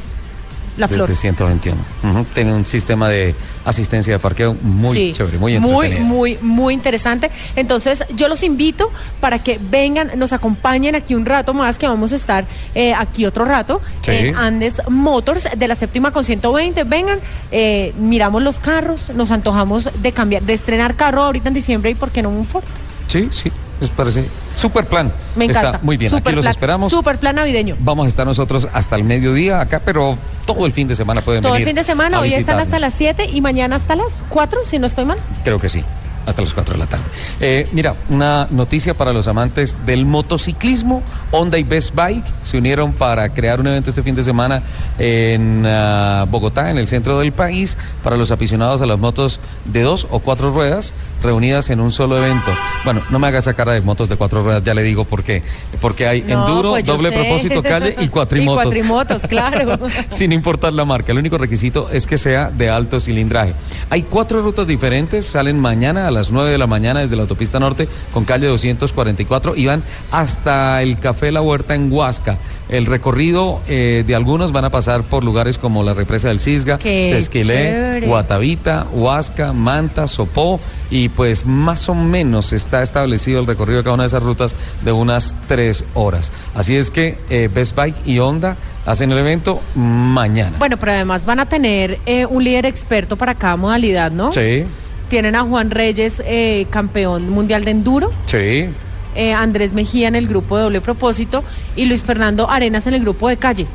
la 0.80 0.88
flor. 0.88 1.08
Desde 1.08 1.20
121. 1.20 1.80
Ujú, 2.02 2.24
Tiene 2.34 2.52
un 2.54 2.66
sistema 2.66 3.08
de 3.08 3.34
asistencia 3.64 4.12
de 4.14 4.18
parqueo 4.18 4.56
muy 4.62 4.96
Sí, 4.96 5.12
chévere, 5.12 5.38
muy 5.38 5.58
muy, 5.60 5.90
muy, 6.00 6.38
muy 6.40 6.74
interesante. 6.74 7.30
Entonces, 7.56 8.04
yo 8.16 8.28
los 8.28 8.42
invito 8.42 8.90
para 9.20 9.38
que 9.38 9.58
vengan, 9.60 10.12
nos 10.16 10.32
acompañen 10.32 10.94
aquí 10.94 11.14
un 11.14 11.26
rato 11.26 11.54
más, 11.54 11.78
que 11.78 11.86
vamos 11.86 12.12
a 12.12 12.16
estar 12.16 12.44
eh, 12.74 12.94
aquí 12.94 13.26
otro 13.26 13.44
rato 13.44 13.80
Sí. 14.02 14.10
en 14.12 14.34
Andes 14.36 14.80
Motors 14.88 15.48
de 15.56 15.68
la 15.68 15.74
séptima 15.74 16.10
con 16.12 16.24
120. 16.24 16.84
Vengan, 16.84 17.18
eh, 17.52 17.92
miramos 17.98 18.42
los 18.42 18.58
carros, 18.58 19.10
nos 19.14 19.30
antojamos 19.30 19.88
de 20.02 20.12
cambiar, 20.12 20.42
de 20.42 20.54
estrenar 20.54 20.96
carro 20.96 21.22
ahorita 21.22 21.48
en 21.48 21.54
diciembre 21.54 21.90
y 21.90 21.94
por 21.94 22.10
qué 22.10 22.22
no 22.22 22.30
un 22.30 22.46
Ford. 22.46 22.64
Sí, 23.08 23.28
sí, 23.30 23.50
les 23.80 23.90
parece. 23.90 24.24
Super 24.60 24.84
plan. 24.86 25.12
Me 25.36 25.46
encanta. 25.46 25.68
Está 25.70 25.80
muy 25.82 25.96
bien, 25.96 26.10
Super 26.10 26.28
aquí 26.30 26.36
los 26.36 26.44
plan- 26.44 26.50
esperamos. 26.52 26.90
Super 26.90 27.18
plan 27.18 27.36
navideño. 27.36 27.76
Vamos 27.80 28.06
a 28.06 28.08
estar 28.08 28.26
nosotros 28.26 28.68
hasta 28.72 28.96
el 28.96 29.04
mediodía 29.04 29.60
acá, 29.60 29.80
pero 29.84 30.16
todo 30.46 30.66
el 30.66 30.72
fin 30.72 30.86
de 30.88 30.94
semana 30.94 31.20
pueden 31.22 31.42
Todo 31.42 31.54
el 31.54 31.60
venir. 31.60 31.68
fin 31.68 31.76
de 31.76 31.84
semana, 31.84 32.20
hoy 32.20 32.32
están 32.34 32.58
hasta 32.58 32.78
las 32.78 32.94
7 32.94 33.26
y 33.32 33.40
mañana 33.40 33.76
hasta 33.76 33.96
las 33.96 34.24
4, 34.28 34.60
si 34.64 34.78
no 34.78 34.86
estoy 34.86 35.04
mal. 35.04 35.18
Creo 35.44 35.58
que 35.58 35.68
sí, 35.68 35.82
hasta 36.26 36.42
las 36.42 36.52
4 36.54 36.74
de 36.74 36.78
la 36.78 36.86
tarde. 36.86 37.04
Eh, 37.40 37.68
mira, 37.72 37.94
una 38.08 38.46
noticia 38.50 38.94
para 38.94 39.12
los 39.12 39.26
amantes 39.26 39.76
del 39.86 40.04
motociclismo. 40.06 41.02
Honda 41.32 41.58
y 41.58 41.62
Best 41.62 41.94
Bike 41.94 42.24
se 42.42 42.58
unieron 42.58 42.92
para 42.92 43.28
crear 43.30 43.60
un 43.60 43.66
evento 43.68 43.90
este 43.90 44.02
fin 44.02 44.14
de 44.14 44.22
semana 44.22 44.62
en 44.98 45.64
ah, 45.66 46.26
Bogotá, 46.28 46.70
en 46.70 46.78
el 46.78 46.88
centro 46.88 47.18
del 47.18 47.32
país, 47.32 47.76
para 48.02 48.16
los 48.16 48.30
aficionados 48.30 48.82
a 48.82 48.86
las 48.86 48.98
motos 48.98 49.40
de 49.64 49.82
dos 49.82 50.06
o 50.10 50.18
cuatro 50.20 50.50
ruedas 50.52 50.92
reunidas 51.22 51.70
en 51.70 51.80
un 51.80 51.92
solo 51.92 52.16
evento. 52.18 52.50
Bueno, 52.84 53.02
no 53.10 53.18
me 53.18 53.26
haga 53.26 53.38
esa 53.38 53.54
cara 53.54 53.72
de 53.72 53.80
motos 53.80 54.08
de 54.08 54.16
cuatro 54.16 54.42
ruedas, 54.42 54.62
ya 54.62 54.74
le 54.74 54.82
digo 54.82 55.04
por 55.04 55.22
qué. 55.22 55.42
Porque 55.80 56.06
hay 56.06 56.22
No, 56.22 56.40
enduro, 56.46 56.70
pues 56.70 56.84
doble 56.84 57.10
sé. 57.10 57.14
propósito, 57.16 57.62
calle 57.62 57.94
y 57.98 58.08
cuatrimotos. 58.08 58.62
Y 58.62 58.66
cuatrimotos, 58.66 59.22
claro. 59.26 59.78
sin 60.08 60.32
importar 60.32 60.72
la 60.72 60.84
marca. 60.84 61.12
El 61.12 61.18
único 61.18 61.38
requisito 61.38 61.88
es 61.90 62.06
que 62.06 62.18
sea 62.18 62.50
de 62.50 62.68
alto 62.68 63.00
cilindraje. 63.00 63.54
Hay 63.90 64.02
cuatro 64.02 64.42
rutas 64.42 64.66
diferentes, 64.66 65.26
salen 65.26 65.58
mañana 65.58 66.09
a 66.10 66.12
las 66.12 66.30
9 66.30 66.50
de 66.50 66.58
la 66.58 66.66
mañana 66.66 67.00
desde 67.00 67.16
la 67.16 67.22
autopista 67.22 67.58
norte 67.58 67.88
con 68.12 68.24
calle 68.24 68.46
244 68.46 69.56
y 69.56 69.66
van 69.66 69.82
hasta 70.10 70.82
el 70.82 70.98
Café 70.98 71.32
La 71.32 71.40
Huerta 71.40 71.74
en 71.74 71.90
Huasca. 71.90 72.38
El 72.68 72.86
recorrido 72.86 73.60
eh, 73.66 74.04
de 74.06 74.14
algunos 74.14 74.52
van 74.52 74.64
a 74.64 74.70
pasar 74.70 75.02
por 75.02 75.24
lugares 75.24 75.58
como 75.58 75.82
la 75.82 75.94
represa 75.94 76.28
del 76.28 76.40
Cisga, 76.40 76.78
Sesquilé. 76.78 78.02
Guatavita, 78.06 78.86
Huasca, 78.92 79.52
Manta, 79.52 80.06
Sopó 80.06 80.60
y 80.90 81.08
pues 81.08 81.46
más 81.46 81.88
o 81.88 81.94
menos 81.94 82.52
está 82.52 82.82
establecido 82.82 83.40
el 83.40 83.46
recorrido 83.46 83.78
de 83.78 83.84
cada 83.84 83.94
una 83.94 84.02
de 84.04 84.08
esas 84.08 84.22
rutas 84.22 84.54
de 84.84 84.92
unas 84.92 85.34
tres 85.48 85.84
horas. 85.94 86.32
Así 86.54 86.76
es 86.76 86.90
que 86.90 87.18
eh, 87.30 87.48
Best 87.52 87.76
Bike 87.76 87.96
y 88.04 88.18
Honda 88.18 88.56
hacen 88.86 89.12
el 89.12 89.18
evento 89.18 89.60
mañana. 89.74 90.56
Bueno, 90.58 90.76
pero 90.76 90.92
además 90.92 91.24
van 91.24 91.40
a 91.40 91.46
tener 91.46 91.98
eh, 92.06 92.26
un 92.26 92.42
líder 92.42 92.66
experto 92.66 93.16
para 93.16 93.34
cada 93.34 93.56
modalidad, 93.56 94.10
¿no? 94.10 94.32
Sí, 94.32 94.64
Tienen 95.10 95.34
a 95.36 95.42
Juan 95.42 95.70
Reyes, 95.70 96.22
eh, 96.24 96.66
campeón 96.70 97.28
mundial 97.30 97.64
de 97.64 97.72
enduro, 97.72 98.12
sí. 98.26 98.68
eh, 99.16 99.32
Andrés 99.34 99.72
Mejía 99.74 100.06
en 100.08 100.14
el 100.14 100.26
grupo 100.28 100.56
de 100.56 100.62
doble 100.62 100.80
propósito 100.80 101.42
y 101.76 101.84
Luis 101.86 102.04
Fernando 102.04 102.48
Arenas 102.48 102.86
en 102.86 102.94
el 102.94 103.00
grupo 103.02 103.28
de 103.28 103.36
calle. 103.36 103.66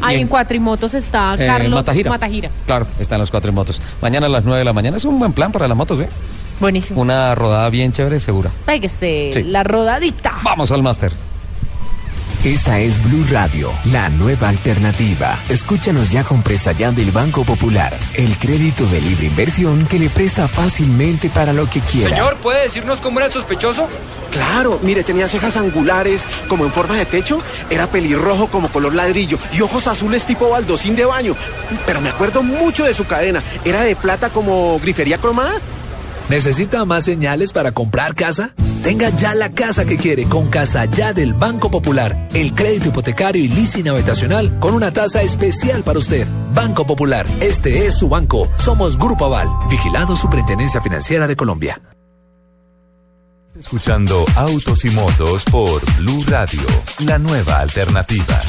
Ahí 0.00 0.20
en 0.20 0.26
Cuatrimotos 0.26 0.94
está 0.94 1.34
eh, 1.38 1.46
Carlos 1.46 1.70
Matagira. 1.86 2.10
Matagira. 2.10 2.50
Claro, 2.66 2.86
están 2.98 3.20
los 3.20 3.30
cuatro 3.30 3.52
motos. 3.52 3.80
Mañana 4.02 4.26
a 4.26 4.28
las 4.28 4.42
9 4.44 4.58
de 4.58 4.64
la 4.64 4.72
mañana 4.72 4.96
es 4.96 5.04
un 5.04 5.16
buen 5.20 5.32
plan 5.32 5.52
para 5.52 5.68
las 5.68 5.76
motos, 5.76 6.00
¿eh? 6.00 6.08
Buenísimo. 6.58 7.00
Una 7.02 7.34
rodada 7.36 7.68
bien 7.70 7.92
chévere, 7.92 8.18
segura. 8.18 8.50
Péguese 8.66 9.30
Sí. 9.32 9.42
la 9.44 9.62
rodadita. 9.62 10.32
Vamos 10.42 10.72
al 10.72 10.82
máster. 10.82 11.12
Esta 12.44 12.78
es 12.78 13.02
Blue 13.02 13.26
Radio, 13.30 13.70
la 13.92 14.08
nueva 14.08 14.48
alternativa. 14.48 15.38
Escúchanos 15.50 16.10
ya 16.10 16.24
con 16.24 16.40
Presta 16.42 16.72
Ya 16.72 16.90
del 16.90 17.10
Banco 17.10 17.44
Popular, 17.44 17.94
el 18.14 18.34
crédito 18.38 18.86
de 18.86 18.98
libre 18.98 19.26
inversión 19.26 19.84
que 19.84 19.98
le 19.98 20.08
presta 20.08 20.48
fácilmente 20.48 21.28
para 21.28 21.52
lo 21.52 21.68
que 21.68 21.80
quiera. 21.80 22.08
Señor, 22.08 22.38
¿puede 22.38 22.62
decirnos 22.62 23.02
cómo 23.02 23.18
era 23.18 23.26
el 23.26 23.32
sospechoso? 23.34 23.86
Claro, 24.30 24.80
mire, 24.82 25.04
tenía 25.04 25.28
cejas 25.28 25.58
angulares 25.58 26.24
como 26.48 26.64
en 26.64 26.72
forma 26.72 26.96
de 26.96 27.04
techo, 27.04 27.42
era 27.68 27.88
pelirrojo 27.88 28.46
como 28.46 28.70
color 28.70 28.94
ladrillo 28.94 29.38
y 29.52 29.60
ojos 29.60 29.86
azules 29.86 30.24
tipo 30.24 30.48
baldosín 30.48 30.96
de 30.96 31.04
baño. 31.04 31.36
Pero 31.84 32.00
me 32.00 32.08
acuerdo 32.08 32.42
mucho 32.42 32.84
de 32.84 32.94
su 32.94 33.04
cadena, 33.04 33.42
era 33.66 33.82
de 33.82 33.96
plata 33.96 34.30
como 34.30 34.78
grifería 34.80 35.18
cromada. 35.18 35.60
¿Necesita 36.30 36.86
más 36.86 37.04
señales 37.04 37.52
para 37.52 37.72
comprar 37.72 38.14
casa? 38.14 38.54
Tenga 38.82 39.10
ya 39.10 39.34
la 39.34 39.50
casa 39.50 39.84
que 39.84 39.98
quiere 39.98 40.24
con 40.24 40.48
Casa 40.48 40.86
Ya 40.86 41.12
del 41.12 41.34
Banco 41.34 41.70
Popular. 41.70 42.28
El 42.32 42.54
crédito 42.54 42.88
hipotecario 42.88 43.44
y 43.44 43.48
leasing 43.48 43.88
habitacional 43.88 44.58
con 44.58 44.72
una 44.72 44.90
tasa 44.90 45.20
especial 45.22 45.82
para 45.82 45.98
usted. 45.98 46.26
Banco 46.54 46.86
Popular, 46.86 47.26
este 47.40 47.86
es 47.86 47.98
su 47.98 48.08
banco. 48.08 48.48
Somos 48.56 48.98
Grupo 48.98 49.26
Aval, 49.26 49.48
vigilado 49.68 50.16
Superintendencia 50.16 50.80
Financiera 50.80 51.26
de 51.26 51.36
Colombia. 51.36 51.80
Escuchando 53.54 54.24
Autos 54.36 54.84
y 54.86 54.90
Motos 54.90 55.44
por 55.44 55.82
Blue 55.98 56.24
Radio, 56.26 56.62
la 57.00 57.18
nueva 57.18 57.58
alternativa. 57.60 58.40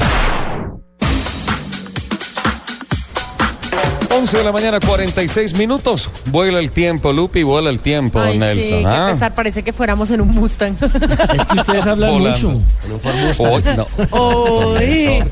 11 4.14 4.38
de 4.38 4.44
la 4.44 4.52
mañana, 4.52 4.78
46 4.80 5.54
minutos. 5.54 6.10
Vuela 6.26 6.58
el 6.58 6.70
tiempo, 6.70 7.12
Lupi, 7.12 7.42
vuela 7.42 7.70
el 7.70 7.78
tiempo, 7.80 8.20
Ay, 8.20 8.38
Nelson. 8.38 8.78
sí, 8.80 8.84
¿ah? 8.86 9.06
que 9.08 9.12
pesar, 9.14 9.34
parece 9.34 9.62
que 9.62 9.72
fuéramos 9.72 10.10
en 10.10 10.20
un 10.20 10.28
Mustang. 10.28 10.76
Es 10.82 11.46
que 11.46 11.58
ustedes 11.60 11.86
hablan 11.86 12.12
Volando. 12.12 12.48
mucho. 12.50 12.62
Hoy, 13.38 13.62
no. 13.76 13.86
Oy. 14.10 15.24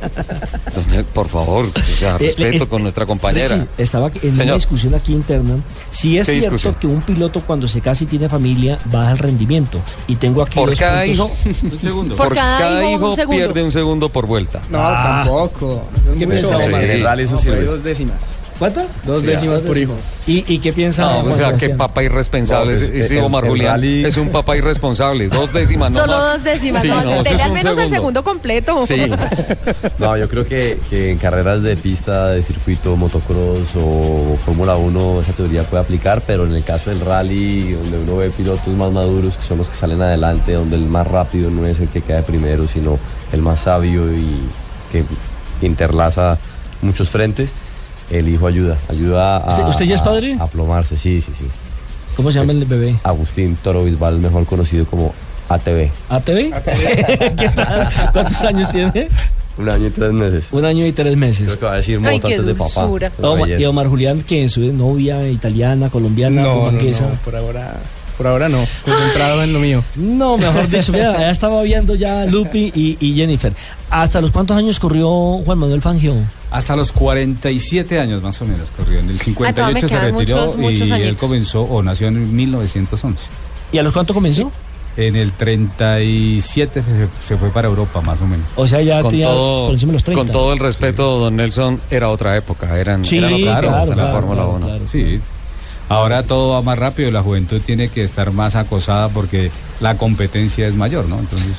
Doña, 0.74 1.04
Por 1.12 1.28
favor, 1.28 1.66
o 1.66 1.80
sea, 1.98 2.14
Eh, 2.16 2.18
respeto 2.18 2.64
eh, 2.64 2.68
con 2.68 2.82
nuestra 2.82 3.04
compañera. 3.06 3.56
Sí, 3.58 3.62
estaba 3.78 4.08
en 4.08 4.28
una 4.28 4.34
Señor. 4.36 4.54
discusión 4.56 4.94
aquí 4.94 5.12
interna. 5.12 5.56
Si 5.90 6.18
es 6.18 6.26
¿Qué 6.26 6.32
cierto 6.34 6.50
discusión? 6.52 6.74
que 6.80 6.86
un 6.86 7.02
piloto 7.02 7.42
cuando 7.46 7.68
se 7.68 7.80
casa 7.80 8.04
y 8.04 8.06
tiene 8.06 8.28
familia 8.28 8.78
baja 8.86 9.12
el 9.12 9.18
rendimiento. 9.18 9.78
Y 10.06 10.16
tengo 10.16 10.42
aquí 10.42 10.54
Por 10.54 10.70
dos 10.70 10.78
cada 10.78 11.04
puntos. 11.04 11.30
hijo, 11.44 11.58
un 11.72 11.80
segundo. 11.80 12.16
Por 12.16 12.28
Por, 12.28 12.36
cada 12.36 12.58
cada, 12.58 12.80
hijo, 12.84 12.90
hijo, 12.98 13.08
un 13.10 13.16
segundo. 13.16 13.36
pierde 13.44 13.62
un 13.62 13.72
segundo 13.72 14.08
por 14.08 14.26
vuelta. 14.26 14.60
No, 14.70 14.78
Ah. 14.80 15.22
tampoco. 15.24 15.82
¿Qué 16.18 16.26
Mucho, 16.26 16.38
piensa? 16.48 16.56
Omar. 16.58 16.82
Sí. 16.82 16.90
En 16.90 17.20
eso 17.20 17.38
sirve. 17.38 17.64
dos 17.64 17.82
décimas. 17.82 18.16
¿Cuánto? 18.60 18.82
Dos 19.04 19.20
Sí, 19.22 19.26
décimas 19.26 19.62
por 19.62 19.76
hijo. 19.76 19.94
¿Y, 20.26 20.44
y 20.54 20.58
qué 20.58 20.72
piensa? 20.72 21.02
No, 21.04 21.18
o 21.18 21.22
Juan 21.22 21.34
sea, 21.34 21.52
qué 21.54 21.70
papá 21.70 22.02
irresponsable. 22.04 22.74
No, 22.74 22.78
pues, 22.78 22.82
ese 22.90 23.00
ese 23.00 23.18
el- 23.18 23.24
Omar 23.24 23.42
el 23.44 23.50
Julián 23.50 23.80
rally- 23.80 24.04
es 24.04 24.16
un 24.18 24.28
papá 24.28 24.54
irresponsable. 24.56 25.28
Dos 25.28 25.52
décimas, 25.52 25.90
no 25.92 26.00
Solo 26.00 26.12
más. 26.18 26.34
dos 26.34 26.44
décimas. 26.44 26.82
Sí, 26.82 26.88
no, 26.88 27.02
no, 27.02 27.22
dele 27.24 27.36
es 27.36 27.40
al 27.42 27.52
menos 27.52 27.64
el 27.72 27.76
segundo. 27.88 27.94
segundo 27.96 28.22
completo. 28.24 28.86
Sí. 28.86 29.10
No, 29.98 30.16
yo 30.16 30.28
creo 30.28 30.44
que, 30.46 30.78
que 30.90 31.10
en 31.10 31.18
carreras 31.18 31.62
de 31.62 31.76
pista, 31.76 32.28
de 32.28 32.42
circuito, 32.42 32.96
motocross 32.96 33.70
o 33.76 34.36
Fórmula 34.44 34.76
1 34.76 35.20
esa 35.22 35.32
teoría 35.32 35.62
puede 35.64 35.82
aplicar, 35.82 36.22
pero 36.26 36.44
en 36.46 36.54
el 36.54 36.62
caso 36.64 36.90
del 36.90 37.00
rally, 37.00 37.72
donde 37.72 37.98
uno 37.98 38.16
ve 38.18 38.30
pilotos 38.30 38.68
más 38.74 38.92
maduros 38.92 39.36
que 39.36 39.42
son 39.42 39.58
los 39.58 39.68
que 39.68 39.74
salen 39.74 40.00
adelante, 40.02 40.52
donde 40.52 40.76
el 40.76 40.84
más 40.86 41.06
rápido 41.06 41.50
no 41.50 41.66
es 41.66 41.80
el 41.80 41.88
que 41.88 42.02
queda 42.02 42.22
primero, 42.22 42.68
sino 42.68 42.98
el 43.32 43.40
más 43.42 43.60
sabio 43.60 44.10
y 44.14 44.26
que 44.92 45.04
interlaza 45.66 46.38
muchos 46.82 47.10
frentes, 47.10 47.52
el 48.10 48.28
hijo 48.28 48.46
ayuda, 48.46 48.76
ayuda 48.88 49.36
a, 49.38 49.68
¿Usted- 49.68 49.84
ya 49.84 49.94
es 49.94 50.02
padre? 50.02 50.36
a 50.38 50.46
plomarse, 50.46 50.96
sí, 50.96 51.20
sí, 51.20 51.32
sí. 51.36 51.46
¿Cómo 52.16 52.30
se 52.32 52.38
llama 52.40 52.52
el 52.52 52.64
bebé? 52.64 52.96
Agustín 53.04 53.56
Toro 53.62 53.84
Bisbal, 53.84 54.18
mejor 54.18 54.44
conocido 54.46 54.84
como 54.84 55.14
ATV. 55.48 55.90
¿ATV? 56.08 56.52
¿Qué 57.36 57.50
tal? 57.54 57.88
¿Cuántos 58.12 58.40
años 58.42 58.70
tiene? 58.70 59.08
Un 59.58 59.68
año 59.68 59.86
y 59.86 59.90
tres 59.90 60.12
meses. 60.12 60.48
Un 60.52 60.64
año 60.64 60.86
y 60.86 60.92
tres 60.92 61.16
meses. 61.16 61.46
Creo 61.48 61.58
que 61.58 61.66
va 61.66 61.72
a 61.72 61.76
decir 61.76 61.98
moto 62.00 62.10
Ay, 62.12 62.20
qué 62.20 62.26
antes 62.34 62.46
de 62.46 62.54
papá. 62.54 62.88
Es 63.46 63.60
y. 63.60 63.64
Omar 63.66 63.88
Julián, 63.88 64.22
que 64.22 64.48
su 64.48 64.60
novia 64.72 65.28
italiana, 65.28 65.90
colombiana, 65.90 66.42
No, 66.42 66.70
no, 66.70 66.80
no, 66.80 67.08
por 67.24 67.36
ahora, 67.36 67.74
por 68.20 68.26
ahora 68.26 68.50
no. 68.50 68.66
Concentrado 68.84 69.42
en 69.42 69.50
lo 69.54 69.60
mío. 69.60 69.82
No, 69.96 70.36
mejor 70.36 70.68
dicho, 70.68 70.92
mira, 70.92 71.18
ya 71.18 71.30
estaba 71.30 71.62
viendo 71.62 71.94
ya 71.94 72.26
Lupi 72.26 72.70
y, 72.74 72.98
y 73.00 73.14
Jennifer. 73.14 73.54
¿Hasta 73.88 74.20
los 74.20 74.30
cuántos 74.30 74.58
años 74.58 74.78
corrió 74.78 75.08
Juan 75.42 75.56
Manuel 75.56 75.80
Fangio? 75.80 76.14
Hasta 76.50 76.76
los 76.76 76.92
47 76.92 77.98
años 77.98 78.22
más 78.22 78.38
o 78.42 78.44
menos 78.44 78.72
corrió. 78.72 78.98
En 78.98 79.08
el 79.08 79.18
58 79.18 79.80
se 79.80 79.86
quedan 79.94 80.14
retiró 80.18 80.36
muchos- 80.42 80.56
muchos 80.58 80.88
y 80.88 80.92
él 81.02 81.16
comenzó 81.16 81.62
o 81.62 81.82
nació 81.82 82.08
en 82.08 82.36
1911. 82.36 83.30
¿Y 83.72 83.78
a 83.78 83.82
los 83.82 83.92
cuántos 83.94 84.12
comenzó? 84.12 84.52
En 84.98 85.16
el 85.16 85.32
37 85.32 86.82
se, 86.82 87.26
se 87.26 87.36
fue 87.38 87.48
para 87.48 87.68
Europa, 87.68 88.02
más 88.02 88.20
o 88.20 88.26
menos. 88.26 88.46
O 88.56 88.66
sea, 88.66 88.82
ya 88.82 89.00
con 89.00 89.12
tenía 89.12 89.28
todo, 89.28 89.64
por 89.66 89.74
encima 89.74 89.92
de 89.92 89.94
los 89.94 90.04
30. 90.04 90.22
con 90.24 90.30
todo 90.30 90.52
el 90.52 90.58
respeto, 90.58 91.18
don 91.20 91.36
Nelson, 91.36 91.80
era 91.90 92.10
otra 92.10 92.36
época, 92.36 92.78
eran, 92.78 93.06
Sí, 93.06 93.16
eran 93.16 93.34
claro, 93.38 93.60
tiempos 93.68 93.90
en 93.90 93.96
la 93.96 94.02
claro, 94.02 94.12
Fórmula 94.18 94.42
claro, 94.42 94.56
1. 94.56 94.66
claro. 94.66 94.88
Sí. 94.88 95.20
Ahora 95.90 96.22
todo 96.22 96.52
va 96.52 96.62
más 96.62 96.78
rápido, 96.78 97.10
la 97.10 97.20
juventud 97.20 97.60
tiene 97.60 97.88
que 97.88 98.04
estar 98.04 98.30
más 98.30 98.54
acosada 98.54 99.08
porque 99.08 99.50
la 99.80 99.96
competencia 99.96 100.68
es 100.68 100.76
mayor, 100.76 101.06
¿no? 101.06 101.18
Entonces, 101.18 101.56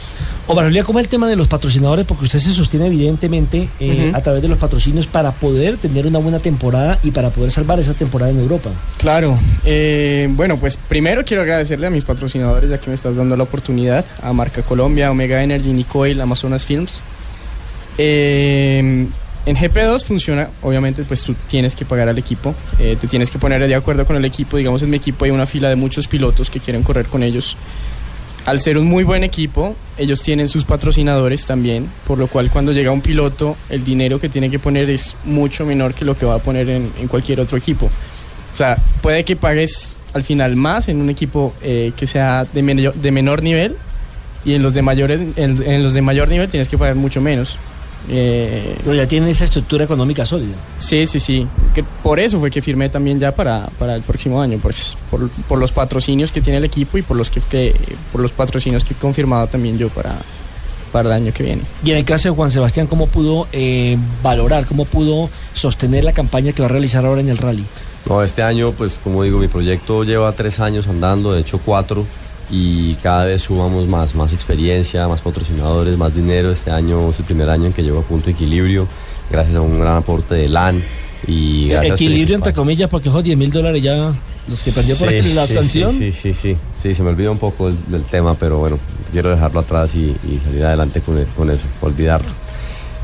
Omar 0.48 0.72
¿cómo 0.86 1.00
es 1.00 1.04
el 1.04 1.10
tema 1.10 1.28
de 1.28 1.36
los 1.36 1.50
patrocinadores? 1.50 2.06
Porque 2.06 2.24
usted 2.24 2.40
se 2.40 2.54
sostiene 2.54 2.88
evidentemente 2.88 3.68
eh, 3.82 4.10
a 4.14 4.22
través 4.22 4.42
de 4.42 4.48
los 4.48 4.58
patrocinios 4.58 5.06
para 5.06 5.34
poder 5.34 5.76
tener 5.76 6.08
una 6.08 6.20
buena 6.20 6.40
temporada 6.40 6.98
y 7.04 7.12
para 7.12 7.30
poder 7.30 7.52
salvar 7.52 7.82
esa 7.82 7.94
temporada 7.94 8.32
en 8.32 8.40
Europa. 8.40 8.70
Claro, 8.98 9.38
eh, 9.66 10.30
bueno, 10.32 10.56
pues 10.56 10.78
primero 10.78 11.26
quiero 11.26 11.42
agradecerle 11.42 11.88
a 11.88 11.90
mis 11.90 12.06
patrocinadores 12.06 12.70
ya 12.70 12.78
que 12.78 12.90
me 12.90 12.96
estás 12.96 13.18
dando 13.18 13.36
la 13.36 13.44
oportunidad, 13.44 14.06
a 14.24 14.32
Marca 14.32 14.62
Colombia, 14.62 15.12
Omega 15.12 15.44
Energy, 15.44 15.74
Nicoil, 15.74 16.22
Amazonas 16.22 16.64
Films. 16.64 17.02
Eh, 17.98 19.08
en 19.46 19.56
GP2 19.56 20.04
funciona, 20.04 20.50
obviamente, 20.62 21.04
pues 21.04 21.24
tú 21.24 21.36
tienes 21.50 21.76
que 21.76 21.84
pagar 21.86 22.08
al 22.10 22.18
equipo, 22.18 22.54
eh, 22.80 22.98
te 23.00 23.08
tienes 23.08 23.30
que 23.32 23.40
poner 23.40 23.68
de 23.68 23.74
acuerdo 23.76 24.06
con 24.06 24.16
el 24.16 24.26
equipo, 24.26 24.58
digamos 24.58 24.82
en 24.84 24.90
mi 24.92 24.98
equipo 24.98 25.26
hay 25.26 25.32
una 25.32 25.46
fila 25.46 25.70
de 25.70 25.76
muchos 25.76 26.08
pilotos 26.08 26.50
que 26.50 26.60
quieren 26.60 26.84
correr 26.84 27.08
con 27.08 27.24
ellos. 27.24 27.58
Al 28.46 28.60
ser 28.60 28.78
un 28.80 28.86
muy 28.86 29.04
buen 29.04 29.24
equipo, 29.24 29.76
ellos 30.00 30.22
tienen 30.24 30.50
sus 30.50 30.66
patrocinadores 30.66 31.46
también, 31.46 31.88
por 32.08 32.18
lo 32.18 32.26
cual 32.28 32.50
cuando 32.50 32.72
llega 32.72 32.92
un 32.92 33.02
piloto, 33.02 33.56
el 33.70 33.84
dinero 33.84 34.20
que 34.20 34.30
tiene 34.30 34.50
que 34.50 34.58
poner 34.58 34.90
es 34.90 35.16
mucho 35.26 35.64
menor 35.66 35.94
que 35.94 36.06
lo 36.06 36.18
que 36.18 36.26
va 36.26 36.36
a 36.36 36.40
poner 36.40 36.68
en, 36.70 36.92
cualquier 37.08 37.40
otro 37.40 37.56
equipo. 37.58 37.86
O 38.54 38.58
sea, 38.58 38.78
puede 39.02 39.24
que 39.26 39.36
pagues 39.36 39.96
al 40.14 40.24
final 40.24 40.56
más 40.56 40.88
en 40.90 41.00
un 41.02 41.10
equipo 41.12 41.54
eh, 41.62 41.92
que 41.96 42.08
sea 42.08 42.46
de, 42.52 42.64
menor- 42.64 43.42
nivel 43.44 43.76
y 44.44 44.56
en 44.56 44.64
los 44.64 44.74
de 44.74 44.82
mayores 44.82 45.22
en 45.36 45.84
los 45.84 45.94
de 45.94 46.02
mayor 46.02 46.28
nivel 46.28 46.50
tienes 46.50 46.68
que 46.68 46.80
pagar 46.80 46.96
mucho 46.96 47.22
menos. 47.22 47.58
Eh, 48.10 48.76
Pero 48.84 48.96
ya 48.96 49.06
tienen 49.06 49.30
esa 49.30 49.46
estructura 49.46 49.86
económica 49.86 50.26
sólida. 50.26 50.56
Sí, 50.80 51.06
sí, 51.08 51.20
sí. 51.20 51.48
Que 51.74 51.84
por 51.84 52.20
eso 52.20 52.40
fue 52.40 52.50
que 52.52 52.62
firmé 52.62 52.90
también 52.90 53.20
ya 53.20 53.34
para, 53.34 53.68
para 53.80 53.96
el 53.96 54.02
próximo 54.02 54.42
año, 54.42 54.60
pues 54.62 54.98
por, 55.10 55.30
por 55.30 55.60
los 55.60 55.72
patrocinios 55.72 56.32
que 56.32 56.42
tiene 56.42 56.58
el 56.58 56.66
equipo 56.66 56.98
y 56.98 57.02
por 57.04 57.16
los 57.18 57.30
que, 57.30 57.40
que- 57.42 57.74
por 58.12 58.22
los 58.22 58.32
patrocinios 58.32 58.84
que 58.84 58.94
he 58.94 58.98
confirmado 58.98 59.48
también 59.48 59.78
yo 59.78 59.90
para, 59.90 60.16
para 60.92 61.10
el 61.10 61.14
año 61.24 61.34
que 61.34 61.44
viene. 61.44 61.62
Y 61.84 61.92
en 61.92 61.98
el 61.98 62.06
caso 62.06 62.30
de 62.30 62.36
Juan 62.36 62.52
Sebastián, 62.52 62.88
¿cómo 62.88 63.08
pudo 63.08 63.48
eh, 63.54 63.98
valorar, 64.24 64.66
cómo 64.66 64.86
pudo 64.86 65.30
sostener 65.54 66.04
la 66.04 66.14
campaña 66.14 66.54
que 66.54 66.62
va 66.62 66.66
a 66.68 66.72
realizar 66.72 67.06
ahora 67.06 67.22
en 67.22 67.30
el 67.30 67.38
rally? 67.38 67.66
No, 68.10 68.24
este 68.24 68.42
año, 68.42 68.72
pues 68.72 68.98
como 69.04 69.22
digo, 69.24 69.38
mi 69.38 69.48
proyecto 69.48 70.04
lleva 70.04 70.32
tres 70.32 70.60
años 70.60 70.88
andando, 70.88 71.34
de 71.34 71.42
hecho 71.42 71.60
cuatro, 71.64 72.06
y 72.52 72.96
cada 72.96 73.26
vez 73.26 73.44
sumamos 73.44 73.88
más, 73.88 74.14
más 74.14 74.34
experiencia, 74.34 75.08
más 75.08 75.22
patrocinadores, 75.22 75.98
más 75.98 76.14
dinero. 76.14 76.52
Este 76.52 76.70
año 76.70 77.10
es 77.10 77.20
el 77.20 77.26
primer 77.26 77.50
año 77.50 77.68
en 77.68 77.74
que 77.74 77.82
llego 77.82 78.00
a 78.00 78.04
punto 78.04 78.26
de 78.26 78.34
equilibrio, 78.34 78.88
gracias 79.32 79.56
a 79.56 79.62
un 79.62 79.80
gran 79.80 79.96
aporte 79.98 80.36
de 80.36 80.50
LAN. 80.50 80.84
Y 81.28 81.70
gracias 81.70 81.96
Equilibrio 81.96 82.36
entre 82.36 82.54
comillas, 82.54 82.90
porque 82.90 83.10
esos 83.10 83.24
10 83.24 83.38
mil 83.38 83.52
dólares 83.52 83.82
ya 83.82 84.12
los 84.48 84.64
que 84.64 84.72
perdió 84.72 84.98
por 84.98 85.10
Sí, 85.10 85.34
la 85.34 85.48
sí, 85.48 85.54
sanción. 85.54 85.92
Sí, 85.92 86.12
sí, 86.12 86.34
sí, 86.34 86.34
sí, 86.34 86.58
sí, 86.82 86.94
se 86.96 87.04
me 87.04 87.10
olvidó 87.10 87.32
un 87.32 87.38
poco 87.38 87.68
el, 87.70 87.76
del 87.88 88.04
tema, 88.04 88.34
pero 88.34 88.58
bueno, 88.58 88.80
quiero 89.12 89.30
dejarlo 89.30 89.60
atrás 89.60 89.94
y, 89.96 90.16
y 90.28 90.42
salir 90.44 90.66
adelante 90.66 91.00
con, 91.02 91.18
el- 91.18 91.28
con 91.28 91.50
eso, 91.52 91.68
olvidarlo. 91.82 92.28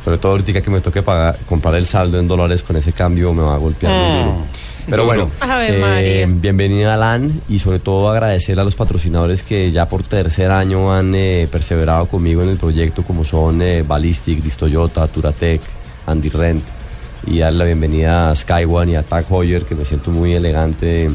Sobre 0.03 0.18
todo 0.18 0.32
ahorita 0.34 0.61
que 0.61 0.69
me 0.72 0.82
toque 0.82 1.02
pagar, 1.03 1.38
comprar 1.48 1.76
el 1.76 1.86
saldo 1.86 2.18
en 2.18 2.28
dólares 2.28 2.64
con 2.64 2.76
ese 2.76 2.91
cambio 2.91 3.34
me 3.34 3.44
va 3.44 3.56
a 3.56 3.57
golpear 3.57 3.94
muy 3.94 4.19
duro. 4.24 4.38
Pero 4.90 5.04
bueno, 5.06 5.30
eh, 6.06 6.26
bienvenida 6.40 6.94
a 6.94 6.98
LAN 6.98 7.42
y 7.50 7.60
sobre 7.60 7.80
todo 7.80 8.10
agradecer 8.10 8.58
a 8.60 8.64
los 8.64 8.76
patrocinadores 8.76 9.44
que 9.44 9.72
ya 9.72 9.88
por 9.88 10.04
tercer 10.04 10.50
año 10.50 10.94
han 10.94 11.14
eh, 11.14 11.48
perseverado 11.52 12.06
conmigo 12.08 12.42
en 12.42 12.50
el 12.50 12.58
proyecto 12.58 13.04
como 13.04 13.24
son 13.26 13.62
eh, 13.62 13.84
Ballistic, 13.86 14.42
Distoyota, 14.42 15.06
Turatec, 15.08 15.62
Andy 16.06 16.30
Rent 16.30 16.64
y 17.26 17.40
darle 17.40 17.60
la 17.60 17.66
bienvenida 17.66 18.32
a 18.32 18.36
Skyone 18.36 18.94
y 18.94 18.96
a 18.96 19.04
Tag 19.04 19.26
Heuer 19.30 19.64
que 19.66 19.76
me 19.76 19.84
siento 19.84 20.10
muy 20.12 20.34
elegante 20.34 21.10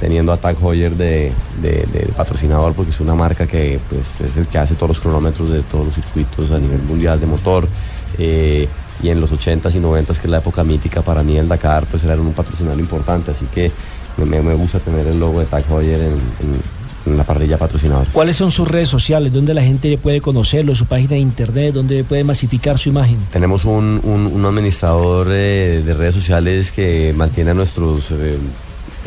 teniendo 0.00 0.32
a 0.32 0.36
Tag 0.38 0.56
de, 0.58 0.96
de- 0.96 1.32
de 1.60 2.08
patrocinador 2.16 2.72
porque 2.72 2.92
es 2.92 3.00
una 3.00 3.14
marca 3.14 3.46
que 3.46 3.78
pues, 3.90 4.20
es 4.22 4.36
el 4.38 4.46
que 4.46 4.56
hace 4.58 4.74
todos 4.74 4.88
los 4.90 5.00
cronómetros 5.00 5.50
de 5.50 5.60
todos 5.62 5.86
los 5.86 5.94
circuitos 5.94 6.50
a 6.50 6.58
nivel 6.58 6.80
mundial 6.82 7.20
de 7.20 7.26
motor. 7.26 7.68
Eh, 8.16 8.66
y 9.02 9.10
en 9.10 9.20
los 9.20 9.30
80s 9.32 9.74
y 9.74 9.78
90s 9.78 10.06
que 10.18 10.26
es 10.26 10.30
la 10.30 10.38
época 10.38 10.64
mítica 10.64 11.02
para 11.02 11.22
mí 11.22 11.36
el 11.36 11.48
Dakar 11.48 11.86
pues 11.86 12.02
era 12.04 12.16
un 12.16 12.32
patrocinador 12.32 12.78
importante 12.80 13.30
así 13.30 13.46
que 13.46 13.70
me, 14.16 14.40
me 14.42 14.54
gusta 14.54 14.78
tener 14.80 15.06
el 15.06 15.18
logo 15.20 15.40
de 15.40 15.46
Tag 15.46 15.64
Heuer 15.70 16.00
en, 16.00 16.12
en- 16.12 16.78
en 17.06 17.16
la 17.16 17.24
parrilla 17.24 17.56
patrocinador 17.56 18.06
¿Cuáles 18.12 18.36
son 18.36 18.50
sus 18.50 18.68
redes 18.68 18.88
sociales? 18.88 19.32
¿Dónde 19.32 19.54
la 19.54 19.62
gente 19.62 19.96
puede 19.96 20.20
conocerlo? 20.20 20.74
¿Su 20.74 20.84
página 20.84 21.10
de 21.10 21.20
internet? 21.20 21.72
¿Dónde 21.72 22.04
puede 22.04 22.22
masificar 22.22 22.76
su 22.76 22.90
imagen? 22.90 23.16
Tenemos 23.32 23.64
un, 23.64 24.00
un- 24.02 24.26
un 24.26 24.44
administrador 24.44 25.28
eh, 25.30 25.82
de 25.86 25.94
redes 25.94 26.14
sociales 26.16 26.70
que 26.70 27.14
mantiene 27.16 27.52
a 27.52 27.54
nuestros 27.54 28.10
eh, 28.10 28.36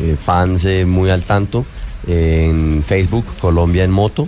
eh, 0.00 0.16
fans 0.20 0.66
muy 0.86 1.10
al 1.10 1.22
tanto. 1.22 1.64
En 2.08 2.82
Facebook, 2.84 3.26
Colombia 3.40 3.84
en 3.84 3.92
Moto. 3.92 4.26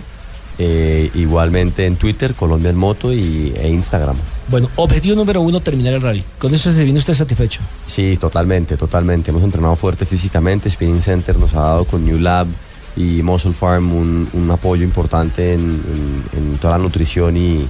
Eh, 0.57 1.09
igualmente 1.15 1.85
en 1.85 1.95
Twitter, 1.97 2.33
Colombia 2.33 2.69
en 2.69 2.77
Moto 2.77 3.11
y, 3.13 3.53
e 3.55 3.67
Instagram. 3.69 4.15
Bueno, 4.47 4.69
objetivo 4.75 5.15
número 5.15 5.41
uno, 5.41 5.59
terminar 5.59 5.93
el 5.93 6.01
rally. 6.01 6.23
¿Con 6.37 6.53
eso 6.53 6.71
se 6.71 6.83
viene 6.83 6.99
usted 6.99 7.13
satisfecho? 7.13 7.61
Sí, 7.87 8.15
totalmente, 8.17 8.77
totalmente. 8.77 9.31
Hemos 9.31 9.43
entrenado 9.43 9.75
fuerte 9.75 10.05
físicamente. 10.05 10.69
Spinning 10.69 11.01
Center 11.01 11.37
nos 11.37 11.53
ha 11.55 11.61
dado 11.61 11.85
con 11.85 12.05
New 12.05 12.19
Lab 12.19 12.47
y 12.95 13.21
Muscle 13.23 13.53
Farm 13.53 13.91
un, 13.93 14.29
un 14.33 14.51
apoyo 14.51 14.83
importante 14.83 15.53
en, 15.53 15.61
en- 15.61 16.39
en 16.39 16.57
toda 16.59 16.77
la 16.77 16.83
nutrición 16.83 17.35
y, 17.35 17.65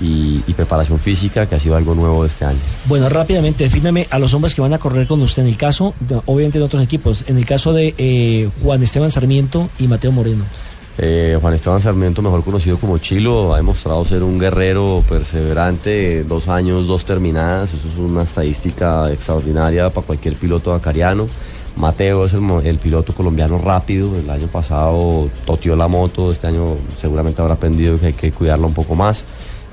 y- 0.00 0.42
y 0.46 0.52
preparación 0.54 0.98
física, 0.98 1.46
que 1.46 1.54
ha 1.54 1.60
sido 1.60 1.76
algo 1.76 1.94
nuevo 1.94 2.24
este 2.24 2.44
año. 2.46 2.58
Bueno, 2.86 3.08
rápidamente, 3.08 3.62
defíname 3.64 4.08
a 4.10 4.18
los 4.18 4.34
hombres 4.34 4.54
que 4.54 4.60
van 4.62 4.72
a 4.72 4.78
correr 4.78 5.06
con 5.06 5.22
usted 5.22 5.42
en 5.42 5.48
el 5.48 5.56
caso, 5.56 5.94
obviamente 6.26 6.58
de 6.58 6.64
otros 6.64 6.82
equipos, 6.82 7.24
en 7.28 7.36
el 7.38 7.46
caso 7.46 7.72
de 7.72 7.94
eh, 7.98 8.48
Juan 8.62 8.82
Esteban 8.82 9.12
Sarmiento 9.12 9.68
y 9.78 9.86
Mateo 9.86 10.10
Moreno. 10.10 10.44
Eh, 10.96 11.36
Juan 11.40 11.54
Esteban 11.54 11.80
Sarmiento, 11.80 12.22
mejor 12.22 12.44
conocido 12.44 12.78
como 12.78 12.98
Chilo, 12.98 13.52
ha 13.52 13.56
demostrado 13.56 14.04
ser 14.04 14.22
un 14.22 14.38
guerrero 14.38 15.02
perseverante, 15.08 16.22
dos 16.22 16.46
años, 16.46 16.86
dos 16.86 17.04
terminadas, 17.04 17.74
eso 17.74 17.88
es 17.88 17.98
una 17.98 18.22
estadística 18.22 19.10
extraordinaria 19.10 19.90
para 19.90 20.06
cualquier 20.06 20.36
piloto 20.36 20.72
acariano. 20.72 21.26
Mateo 21.76 22.26
es 22.26 22.34
el, 22.34 22.48
el 22.64 22.78
piloto 22.78 23.12
colombiano 23.12 23.58
rápido, 23.58 24.16
el 24.16 24.30
año 24.30 24.46
pasado 24.46 25.28
toteó 25.44 25.74
la 25.74 25.88
moto, 25.88 26.30
este 26.30 26.46
año 26.46 26.76
seguramente 26.96 27.42
habrá 27.42 27.54
aprendido 27.54 27.98
que 27.98 28.06
hay 28.06 28.12
que 28.12 28.30
cuidarla 28.30 28.68
un 28.68 28.74
poco 28.74 28.94
más, 28.94 29.24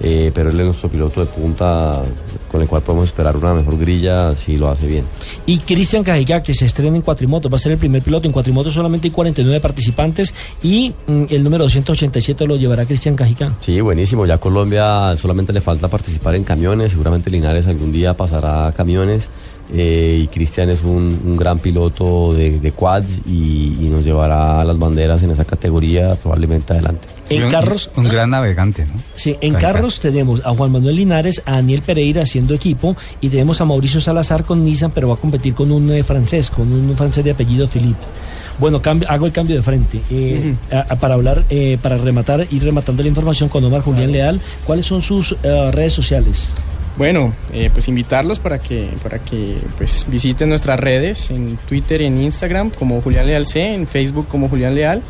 eh, 0.03 0.31
pero 0.33 0.49
él 0.49 0.59
es 0.59 0.65
nuestro 0.65 0.89
piloto 0.89 1.19
de 1.19 1.27
punta 1.27 2.01
con 2.49 2.61
el 2.61 2.67
cual 2.67 2.81
podemos 2.81 3.05
esperar 3.07 3.37
una 3.37 3.53
mejor 3.53 3.77
grilla 3.77 4.33
si 4.35 4.57
lo 4.57 4.69
hace 4.69 4.87
bien. 4.87 5.05
Y 5.45 5.59
Cristian 5.59 6.03
Cajica, 6.03 6.41
que 6.41 6.53
se 6.55 6.65
estrena 6.65 6.95
en 6.95 7.03
cuatrimotos, 7.03 7.51
va 7.51 7.57
a 7.57 7.59
ser 7.59 7.73
el 7.73 7.77
primer 7.77 8.01
piloto. 8.01 8.27
En 8.27 8.33
cuatrimotos 8.33 8.73
solamente 8.73 9.07
hay 9.07 9.11
49 9.11 9.59
participantes 9.59 10.33
y 10.63 10.93
mm, 11.07 11.25
el 11.29 11.43
número 11.43 11.65
287 11.65 12.47
lo 12.47 12.55
llevará 12.55 12.85
Cristian 12.85 13.15
Cajica. 13.15 13.53
Sí, 13.59 13.79
buenísimo. 13.79 14.25
Ya 14.25 14.39
Colombia 14.39 15.15
solamente 15.17 15.53
le 15.53 15.61
falta 15.61 15.87
participar 15.87 16.33
en 16.33 16.43
camiones. 16.43 16.91
Seguramente 16.93 17.29
Linares 17.29 17.67
algún 17.67 17.91
día 17.91 18.15
pasará 18.15 18.67
a 18.67 18.71
camiones. 18.71 19.29
Eh, 19.73 20.21
y 20.23 20.27
Cristian 20.27 20.69
es 20.69 20.83
un, 20.83 21.21
un 21.23 21.37
gran 21.37 21.59
piloto 21.59 22.33
de, 22.33 22.59
de 22.59 22.71
quads 22.71 23.21
y, 23.25 23.77
y 23.79 23.89
nos 23.89 24.03
llevará 24.03 24.65
las 24.65 24.77
banderas 24.77 25.23
en 25.23 25.29
esa 25.31 25.45
categoría 25.45 26.15
probablemente 26.15 26.73
adelante. 26.73 27.07
En 27.35 27.49
carros, 27.51 27.89
Un 27.95 28.07
gran 28.09 28.29
navegante, 28.29 28.85
¿no? 28.85 28.93
Sí, 29.15 29.35
en 29.41 29.53
carros 29.55 29.99
tenemos 29.99 30.41
a 30.45 30.51
Juan 30.51 30.71
Manuel 30.71 30.95
Linares, 30.95 31.41
a 31.45 31.51
Daniel 31.53 31.81
Pereira 31.81 32.23
haciendo 32.23 32.53
equipo 32.53 32.95
y 33.21 33.29
tenemos 33.29 33.61
a 33.61 33.65
Mauricio 33.65 34.01
Salazar 34.01 34.43
con 34.45 34.63
Nissan, 34.63 34.91
pero 34.91 35.07
va 35.07 35.13
a 35.15 35.17
competir 35.17 35.53
con 35.53 35.71
un 35.71 35.91
eh, 35.91 36.03
francés, 36.03 36.49
con 36.49 36.71
un 36.71 36.95
francés 36.97 37.23
de 37.23 37.31
apellido 37.31 37.67
Philippe. 37.67 37.99
Bueno, 38.59 38.81
cambio- 38.81 39.09
hago 39.09 39.25
el 39.25 39.31
cambio 39.31 39.55
de 39.55 39.63
frente. 39.63 40.01
Eh, 40.11 40.55
a- 40.71 40.93
a- 40.93 40.95
para 40.99 41.15
hablar, 41.15 41.43
eh, 41.49 41.77
para 41.81 41.97
rematar, 41.97 42.45
ir 42.51 42.63
rematando 42.63 43.01
la 43.01 43.09
información 43.09 43.49
con 43.49 43.63
Omar 43.63 43.81
Julián 43.81 44.11
Leal, 44.11 44.39
¿cuáles 44.65 44.85
son 44.85 45.01
sus 45.01 45.35
redes 45.41 45.93
sociales? 45.93 46.53
Bueno, 46.97 47.33
eh, 47.53 47.69
pues 47.73 47.87
invitarlos 47.87 48.39
para 48.39 48.59
que, 48.59 48.89
para 49.01 49.17
que 49.19 49.55
pues, 49.77 50.05
visiten 50.09 50.49
nuestras 50.49 50.77
redes 50.79 51.31
en 51.31 51.57
Twitter 51.67 52.01
y 52.01 52.05
en 52.05 52.21
Instagram 52.21 52.69
como 52.69 53.01
Julián 53.01 53.25
Leal 53.25 53.45
C, 53.47 53.73
en 53.73 53.87
Facebook 53.87 54.27
como 54.27 54.49
Julián 54.49 54.75
Leal. 54.75 55.01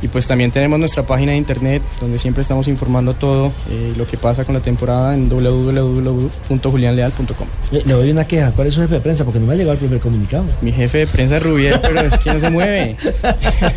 Y 0.00 0.06
pues 0.08 0.26
también 0.26 0.50
tenemos 0.52 0.78
nuestra 0.78 1.04
página 1.04 1.32
de 1.32 1.38
internet 1.38 1.82
donde 2.00 2.18
siempre 2.20 2.42
estamos 2.42 2.68
informando 2.68 3.14
todo 3.14 3.52
eh, 3.70 3.92
lo 3.96 4.06
que 4.06 4.16
pasa 4.16 4.44
con 4.44 4.54
la 4.54 4.60
temporada 4.60 5.12
en 5.14 5.28
www.julianleal.com. 5.28 7.48
Eh, 7.72 7.82
le 7.84 7.92
doy 7.92 8.10
una 8.10 8.24
queja. 8.26 8.52
¿Cuál 8.52 8.68
es 8.68 8.74
su 8.74 8.80
jefe 8.80 8.94
de 8.96 9.00
prensa? 9.00 9.24
Porque 9.24 9.40
no 9.40 9.46
me 9.46 9.54
ha 9.54 9.56
llegado 9.56 9.72
el 9.72 9.78
primer 9.78 9.98
comunicado. 9.98 10.44
Mi 10.62 10.72
jefe 10.72 10.98
de 10.98 11.06
prensa 11.06 11.36
es 11.38 11.42
Rubiel, 11.42 11.78
pero 11.82 12.00
es 12.00 12.16
que 12.18 12.32
no 12.32 12.40
se 12.40 12.50
mueve. 12.50 12.96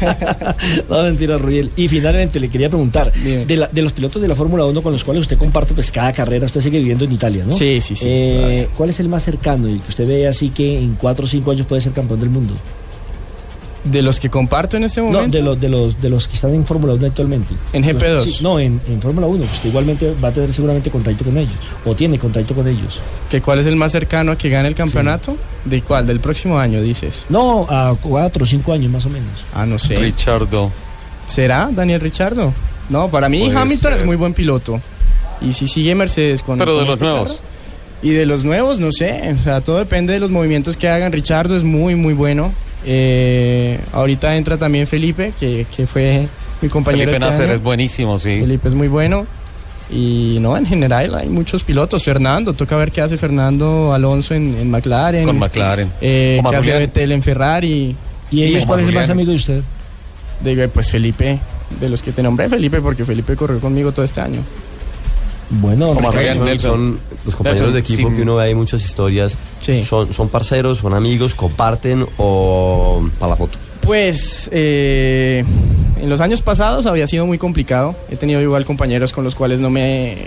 no, 0.89 1.03
mentira, 1.03 1.38
Rubiel. 1.38 1.72
Y 1.76 1.88
finalmente 1.88 2.39
le 2.39 2.49
quería 2.49 2.69
preguntar, 2.69 3.11
de, 3.14 3.56
la- 3.56 3.68
de 3.68 3.81
los 3.81 3.93
pilotos 3.93 4.22
de 4.22 4.27
la 4.27 4.35
Fórmula 4.35 4.65
1 4.65 4.81
con 4.81 4.91
los 4.93 5.03
cuales 5.03 5.22
usted 5.22 5.38
comparte 5.38 5.73
pues 5.73 5.91
cada 5.91 6.14
carrera, 6.14 6.45
usted 6.45 6.61
sigue 6.61 6.80
viviendo 6.80 7.06
en 7.06 7.11
Italia, 7.14 7.43
¿no? 7.45 7.53
Sí, 7.53 7.81
sí, 7.81 7.95
sí, 7.95 8.06
Eh. 8.07 8.68
¿Cuál 8.77 8.89
es 8.91 8.99
el 8.99 9.10
más 9.10 9.23
cercano 9.23 9.68
y 9.69 9.80
que 9.80 9.89
usted 9.89 10.07
ve 10.07 10.27
así 10.27 10.49
que 10.49 10.77
en 10.80 10.95
cuatro 10.95 11.26
o 11.26 11.27
cinco 11.27 11.52
años 11.52 11.65
puede 11.65 11.81
ser 11.81 11.93
campeón 11.93 12.19
del 12.19 12.30
mundo? 12.30 12.53
De 13.84 14.03
los 14.03 14.20
que 14.20 14.30
comparto 14.30 14.78
en 14.78 14.84
este 14.84 15.02
No, 15.02 15.08
momento. 15.08 15.36
de 15.38 15.44
los, 15.44 15.60
de 15.60 15.68
los, 15.68 15.99
de 15.99 16.10
los 16.10 16.28
que 16.28 16.36
están 16.36 16.53
en 16.53 16.64
Fórmula 16.66 16.94
1 16.94 17.08
actualmente. 17.08 17.53
¿En 17.74 17.84
GP2? 17.84 18.22
Sí, 18.22 18.38
no, 18.41 18.60
en, 18.60 18.80
en 18.88 19.02
Fórmula 19.02 19.26
1. 19.26 19.44
Usted 19.44 19.70
igualmente 19.70 20.14
va 20.24 20.28
a 20.28 20.32
tener 20.32 20.53
seguramente 20.53 20.91
contacto 20.91 21.26
con 21.26 21.36
ellos. 21.38 21.56
O 21.84 21.95
tiene 21.95 22.20
contacto 22.20 22.53
con 22.53 22.68
ellos. 22.68 23.02
¿Que 23.28 23.41
¿Cuál 23.41 23.60
es 23.60 23.66
el 23.66 23.76
más 23.76 23.91
cercano 23.91 24.34
a 24.34 24.38
que 24.38 24.49
gane 24.49 24.68
el 24.68 24.76
campeonato? 24.76 25.36
¿De 25.66 25.82
cuál? 25.82 26.06
¿Del 26.06 26.20
próximo 26.20 26.60
año, 26.60 26.80
dices? 26.80 27.26
No, 27.30 27.66
a 27.70 27.95
cuatro 27.99 28.44
o 28.44 28.45
cinco 28.48 28.72
años 28.74 28.91
más 28.91 29.03
o 29.08 29.10
menos. 29.10 29.32
Ah, 29.56 29.66
no 29.66 29.80
sé. 29.80 29.95
Richardo. 29.95 30.72
¿Será 31.26 31.70
Daniel 31.74 32.02
Richardo? 32.02 32.53
No, 32.90 33.10
para 33.10 33.30
mí 33.30 33.45
Puede 33.45 33.58
Hamilton 33.58 33.91
ser. 33.91 33.94
es 33.94 34.06
muy 34.06 34.16
buen 34.16 34.34
piloto. 34.36 34.80
Y 35.41 35.53
si 35.53 35.68
sigue 35.68 35.95
Mercedes 35.95 36.44
con... 36.44 36.60
Pero 36.60 36.78
de 36.78 36.86
los 36.86 36.94
este 36.94 37.06
nuevos. 37.06 37.38
carro- 37.38 37.45
Y 38.03 38.12
de 38.12 38.26
los 38.28 38.44
nuevos, 38.44 38.80
no 38.80 38.91
sé. 38.91 39.34
O 39.40 39.41
sea, 39.41 39.62
todo 39.62 39.80
depende 39.80 40.14
de 40.14 40.20
los 40.20 40.30
movimientos 40.30 40.78
que 40.78 40.88
hagan. 40.88 41.12
Richardo 41.12 41.56
es 41.56 41.64
muy, 41.64 41.95
muy 41.95 42.14
bueno. 42.14 42.52
Eh, 42.86 43.80
ahorita 43.94 44.36
entra 44.36 44.58
también 44.58 44.88
Felipe, 44.88 45.34
que, 45.40 45.66
que 45.76 45.88
fue 45.88 46.28
mi 46.62 46.70
compañero. 46.70 47.12
Felipe 47.12 47.18
este 47.18 47.26
Nasser 47.26 47.45
año. 47.45 47.53
es 47.56 47.62
buenísimo, 47.64 48.18
sí. 48.18 48.40
Felipe 48.40 48.68
es 48.70 48.74
muy 48.74 48.88
bueno. 48.88 49.26
Y 49.90 50.38
no, 50.40 50.56
en 50.56 50.66
general 50.66 51.16
hay 51.16 51.28
muchos 51.28 51.64
pilotos. 51.64 52.03
Fernando, 52.03 52.53
toca 52.53 52.78
ver 52.78 52.91
qué 52.91 53.02
hace 53.02 53.18
Fernando 53.18 53.94
Alonso 53.94 54.34
en, 54.34 54.58
en 54.58 54.72
McLaren. 54.72 55.26
Con 55.26 55.38
McLaren. 55.38 55.91
Eh, 55.99 56.41
qué 56.49 56.56
hace. 56.56 56.72
Vettel 56.80 57.12
en 57.12 57.22
Ferrari. 57.22 57.95
¿Y 58.32 58.44
ellos 58.44 58.66
cuál 58.66 58.80
es 58.80 58.88
el 58.88 58.95
más 58.95 59.10
amigo 59.10 59.32
de 59.32 59.36
usted? 59.36 59.62
Digo, 60.44 60.64
pues 60.70 60.90
Felipe, 60.90 61.40
de 61.80 61.90
los 61.90 62.02
que 62.02 62.14
te 62.14 62.24
nombré, 62.24 62.48
Felipe, 62.48 62.80
porque 62.82 63.03
Felipe 63.03 63.36
corrió 63.36 63.60
conmigo 63.60 63.91
todo 63.91 64.06
este 64.06 64.22
año. 64.22 64.40
Bueno, 65.52 65.94
Son- 65.94 66.11
Ricardo. 66.14 66.34
son, 66.36 66.45
Nelson. 66.45 66.72
son 66.72 66.99
los 67.26 67.36
compañeros 67.36 67.61
Nelson, 67.61 67.73
de 67.73 67.80
equipo 67.80 68.07
sin- 68.10 68.15
que 68.15 68.22
uno 68.23 68.36
ve 68.38 68.44
ahí 68.45 68.56
muchas 68.56 68.84
historias. 68.86 69.38
Son, 69.84 70.14
son 70.14 70.30
parceros, 70.30 70.80
son 70.80 70.94
amigos, 70.94 71.36
comparten 71.36 72.06
o 72.18 73.03
para 73.19 73.32
la 73.32 73.36
foto. 73.36 73.57
Pues 73.82 74.48
eh, 74.53 75.44
en 75.99 76.10
los 76.10 76.22
años 76.22 76.41
pasados 76.41 76.86
había 76.86 77.07
sido 77.07 77.26
muy 77.26 77.38
complicado. 77.38 77.95
He 78.10 78.15
tenido 78.15 78.40
igual 78.41 78.64
compañeros 78.65 79.11
con 79.11 79.23
los 79.23 79.36
cuales 79.36 79.60
no 79.60 79.69
me, 79.69 80.18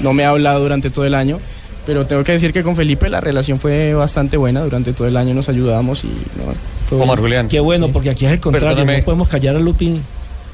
no 0.00 0.12
me 0.14 0.22
he 0.22 0.26
hablado 0.26 0.62
durante 0.62 0.88
todo 0.90 1.04
el 1.04 1.14
año. 1.14 1.38
Pero 1.84 2.06
tengo 2.06 2.22
que 2.22 2.30
decir 2.32 2.52
que 2.52 2.62
con 2.62 2.76
Felipe 2.76 3.10
la 3.10 3.20
relación 3.20 3.58
fue 3.58 3.92
bastante 3.92 4.36
buena. 4.36 4.62
Durante 4.62 4.92
todo 4.92 5.08
el 5.08 5.16
año 5.16 5.34
nos 5.34 5.48
ayudábamos 5.48 6.04
y 6.04 6.08
no, 6.38 7.02
Omar. 7.02 7.18
Julián. 7.18 7.48
Qué 7.48 7.58
bueno, 7.58 7.88
porque 7.88 8.10
aquí 8.10 8.24
es 8.24 8.32
el 8.32 8.40
contrario. 8.40 8.76
Perdóname. 8.76 8.98
No 9.00 9.04
podemos 9.04 9.28
callar 9.28 9.56
a 9.56 9.58
Lupi. 9.58 10.00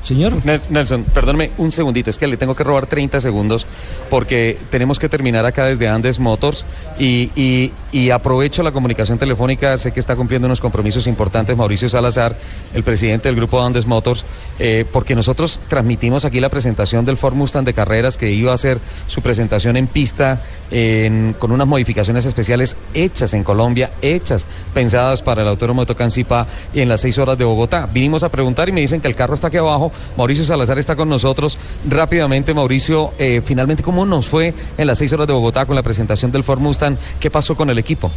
Señor. 0.09 0.33
Nels- 0.45 0.69
Nelson, 0.71 1.05
perdónme 1.05 1.51
un 1.59 1.71
segundito, 1.71 2.09
es 2.11 2.19
que 2.19 2.27
le 2.27 2.37
tengo 2.39 2.55
que 2.57 2.65
robar 2.65 2.87
30 2.87 3.21
segundos 3.21 3.67
porque 4.09 4.59
tenemos 4.71 4.99
que 4.99 5.09
terminar 5.09 5.45
acá 5.45 5.67
desde 5.67 5.87
Andes 5.87 6.19
Motors 6.19 6.65
y, 6.99 7.71
aprovecho 8.13 8.63
la 8.63 8.73
comunicación 8.73 9.19
telefónica, 9.19 9.77
sé 9.77 9.93
que 9.93 10.01
está 10.01 10.17
cumpliendo 10.17 10.47
unos 10.47 10.61
compromisos 10.61 11.07
importantes 11.07 11.57
Mauricio 11.57 11.89
Salazar, 11.89 12.37
el 12.75 12.83
presidente 12.83 13.29
del 13.29 13.37
grupo 13.37 13.61
Andes 13.63 13.87
Motors, 13.87 14.25
eh, 14.59 14.85
porque 14.93 15.15
nosotros 15.15 15.61
transmitimos 15.69 16.25
aquí 16.25 16.41
la 16.41 16.49
presentación 16.49 17.05
del 17.05 17.17
Ford 17.19 17.35
Mustang 17.35 17.65
de 17.65 17.75
carreras 17.75 18.17
que 18.17 18.31
iba 18.31 18.53
a 18.53 18.55
hacer 18.55 18.79
su 19.07 19.21
presentación 19.21 19.77
en 19.77 19.87
pista 19.87 20.41
en- 20.71 21.35
con 21.39 21.53
unas 21.53 21.67
modificaciones 21.67 22.25
especiales 22.25 22.77
hechas 22.95 23.35
en 23.35 23.45
Colombia, 23.45 23.91
hechas, 24.03 24.47
pensadas 24.75 25.23
para 25.23 25.43
el 25.43 25.49
Autódromo 25.49 25.83
de 25.83 25.87
Tocancipá 25.87 26.47
en 26.75 26.89
las 26.89 27.01
seis 27.03 27.19
horas 27.19 27.37
de 27.39 27.45
Bogotá. 27.45 27.87
Vinimos 27.93 28.23
a 28.23 28.29
preguntar 28.31 28.69
y 28.69 28.73
me 28.73 28.81
dicen 28.81 29.01
que 29.01 29.09
el 29.09 29.15
carro 29.15 29.35
está 29.35 29.49
aquí 29.49 29.57
abajo. 29.59 29.93
Mauricio 30.17 30.45
Salazar 30.45 30.79
está 30.79 30.97
con 30.97 31.09
nosotros. 31.09 31.59
Rápidamente, 31.89 32.55
Mauricio, 32.55 33.13
eh, 33.19 33.41
finalmente, 33.43 33.83
¿cómo 33.83 34.05
nos 34.05 34.27
fue 34.27 34.55
en 34.77 34.87
las 34.87 34.99
seis 34.99 35.13
horas 35.13 35.27
de 35.27 35.33
Bogotá 35.33 35.67
con 35.67 35.77
la 35.77 35.83
presentación 35.83 36.33
del 36.33 36.45
Ford 36.45 36.61
Mustang? 36.61 36.97
¿Qué 37.21 37.31
pasó 37.31 37.57
con 37.57 37.71
el 37.71 37.79
equipo? 37.79 38.11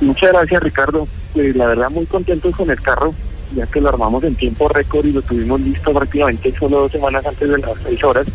Muchas 0.00 0.32
gracias 0.32 0.62
Ricardo. 0.62 1.06
Pues 1.32 1.56
la 1.56 1.66
verdad 1.66 1.88
muy 1.90 2.04
contentos 2.06 2.54
con 2.54 2.68
el 2.70 2.80
carro, 2.82 3.14
ya 3.54 3.66
que 3.66 3.80
lo 3.80 3.88
armamos 3.88 4.22
en 4.24 4.34
tiempo 4.34 4.68
récord 4.68 5.06
y 5.06 5.12
lo 5.12 5.22
tuvimos 5.22 5.60
listo 5.60 5.92
prácticamente 5.92 6.52
solo 6.58 6.80
dos 6.80 6.92
semanas 6.92 7.24
antes 7.24 7.48
de 7.48 7.58
las 7.58 7.70
seis 7.84 8.02
horas. 8.04 8.26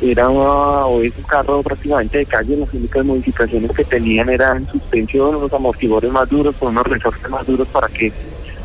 Era 0.00 0.28
o 0.28 0.98
un 0.98 1.10
carro 1.28 1.62
prácticamente 1.62 2.18
de 2.18 2.26
calle, 2.26 2.56
las 2.56 2.72
únicas 2.74 3.04
modificaciones 3.04 3.70
que 3.70 3.84
tenían 3.84 4.28
eran 4.28 4.68
suspensión, 4.70 5.36
unos 5.36 5.52
amortiguadores 5.52 6.12
más 6.12 6.28
duros, 6.28 6.54
con 6.58 6.70
unos 6.70 6.86
resortes 6.86 7.30
más 7.30 7.46
duros 7.46 7.68
para 7.68 7.88
que 7.88 8.12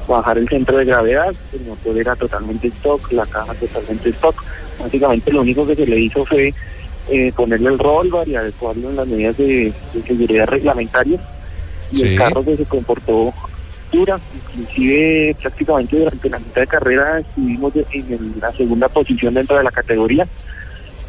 bajar 0.08 0.38
el 0.38 0.48
centro 0.48 0.78
de 0.78 0.86
gravedad, 0.86 1.34
el 1.54 1.62
motor 1.68 1.98
era 1.98 2.16
totalmente 2.16 2.68
stock, 2.70 3.12
la 3.12 3.26
caja 3.26 3.54
totalmente 3.56 4.10
stock. 4.10 4.44
Básicamente 4.80 5.32
lo 5.34 5.42
único 5.42 5.66
que 5.68 5.76
se 5.76 5.86
le 5.86 6.00
hizo 6.00 6.24
fue 6.26 6.54
eh, 7.10 7.32
ponerle 7.36 7.70
el 7.70 7.80
roll 7.80 8.10
bar 8.10 8.28
y 8.28 8.36
adecuarlo 8.36 8.90
en 8.90 8.96
las 8.98 9.08
medidas 9.08 9.38
de, 9.38 9.74
de 9.94 10.02
seguridad 10.06 10.48
reglamentarias 10.48 11.22
y 11.92 11.96
Sí. 11.96 12.04
el 12.04 12.18
carro 12.18 12.44
que 12.44 12.58
se 12.58 12.66
comportó 12.66 13.34
dura, 13.92 14.20
inclusive 14.60 15.36
prácticamente 15.42 15.98
durante 16.00 16.30
la 16.30 16.40
mitad 16.40 16.62
de 16.62 16.68
carrera 16.68 17.20
estuvimos 17.20 17.74
en 17.76 18.14
el- 18.14 18.34
la 18.42 18.52
segunda 18.52 18.90
posición 18.90 19.34
dentro 19.36 19.56
de 19.58 19.64
la 19.64 19.72
categoría. 19.72 20.28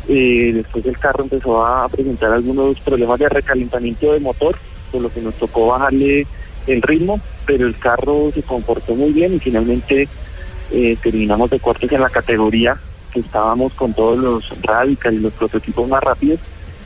Eh, 0.08 0.52
después 0.54 0.86
el 0.86 0.96
carro 0.98 1.24
empezó 1.24 1.66
a 1.66 1.88
presentar 1.88 2.32
algunos 2.32 2.78
problemas 2.80 3.18
de 3.18 3.28
recalentamiento 3.28 4.12
de 4.12 4.20
motor, 4.20 4.56
por 4.92 5.02
lo 5.02 5.12
que 5.12 5.20
nos 5.20 5.34
tocó 5.34 5.66
bajarle 5.66 6.26
el 6.68 6.82
ritmo, 6.82 7.20
pero 7.46 7.66
el 7.66 7.78
carro 7.78 8.30
se 8.32 8.42
comportó 8.42 8.94
muy 8.94 9.12
bien 9.12 9.34
y 9.34 9.38
finalmente 9.38 10.08
eh, 10.70 10.96
terminamos 11.02 11.50
de 11.50 11.60
cuartos 11.60 11.90
en 11.90 12.00
la 12.00 12.10
categoría, 12.10 12.78
que 13.12 13.20
estábamos 13.20 13.72
con 13.74 13.94
todos 13.94 14.18
los 14.18 14.62
Radical 14.62 15.14
y 15.14 15.20
los 15.20 15.32
prototipos 15.32 15.88
más 15.88 16.02
rápidos, 16.02 16.40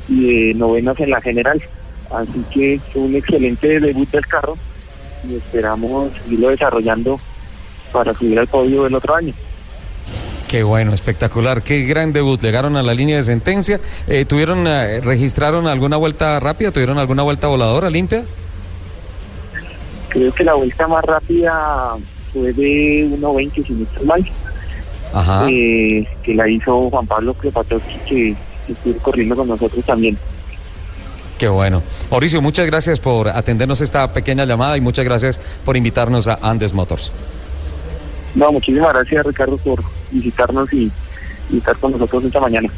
y 0.09 0.48
de 0.48 0.54
novenas 0.54 0.98
en 1.00 1.10
la 1.10 1.20
general. 1.20 1.62
Así 2.10 2.44
que 2.52 2.80
fue 2.92 3.02
un 3.02 3.14
excelente 3.14 3.80
debut 3.80 4.10
del 4.10 4.26
carro 4.26 4.56
y 5.28 5.36
esperamos 5.36 6.12
seguirlo 6.22 6.50
desarrollando 6.50 7.18
para 7.92 8.12
subir 8.14 8.38
al 8.38 8.46
podio 8.46 8.84
del 8.84 8.94
otro 8.94 9.14
año. 9.14 9.32
Qué 10.48 10.62
bueno, 10.62 10.92
espectacular, 10.92 11.62
qué 11.62 11.84
gran 11.84 12.12
debut. 12.12 12.38
Llegaron 12.38 12.76
a 12.76 12.82
la 12.82 12.92
línea 12.92 13.16
de 13.16 13.22
sentencia. 13.22 13.80
Eh, 14.06 14.26
¿Tuvieron, 14.26 14.66
eh, 14.66 15.00
registraron 15.00 15.66
alguna 15.66 15.96
vuelta 15.96 16.38
rápida? 16.40 16.70
¿Tuvieron 16.70 16.98
alguna 16.98 17.22
vuelta 17.22 17.46
voladora 17.46 17.88
limpia? 17.88 18.24
Creo 20.12 20.30
que 20.32 20.44
la 20.44 20.52
vuelta 20.52 20.86
más 20.86 21.02
rápida 21.05 21.94
fue 22.34 22.52
de 22.52 23.09
1.20, 23.09 23.66
si 23.66 23.72
no 23.72 23.84
estoy 23.84 24.06
mal, 24.06 24.30
Ajá. 25.14 25.47
eh, 25.48 26.06
que 26.22 26.34
la 26.34 26.47
hizo 26.48 26.90
Juan 26.90 27.06
Pablo 27.06 27.32
Klepatowski, 27.32 27.98
que, 28.06 28.36
que 28.66 28.72
estuvo 28.74 28.98
corriendo 28.98 29.34
con 29.34 29.48
nosotros 29.48 29.82
también. 29.86 30.18
Qué 31.39 31.48
bueno. 31.48 31.82
Mauricio, 32.10 32.43
muchas 32.43 32.66
gracias 32.66 33.01
por 33.01 33.28
atendernos 33.28 33.80
esta 33.80 34.12
pequeña 34.12 34.44
llamada 34.44 34.76
y 34.76 34.82
muchas 34.82 35.06
gracias 35.06 35.40
por 35.64 35.78
invitarnos 35.78 36.28
a 36.28 36.39
Andes 36.43 36.74
Motors. 36.74 37.10
No, 38.34 38.52
muchísimas 38.52 38.93
gracias 38.93 39.24
Ricardo 39.24 39.56
por 39.56 39.82
visitarnos 40.10 40.70
y, 40.74 40.93
y 41.51 41.56
estar 41.56 41.74
con 41.78 41.93
nosotros 41.93 42.24
esta 42.24 42.39
mañana. 42.39 42.68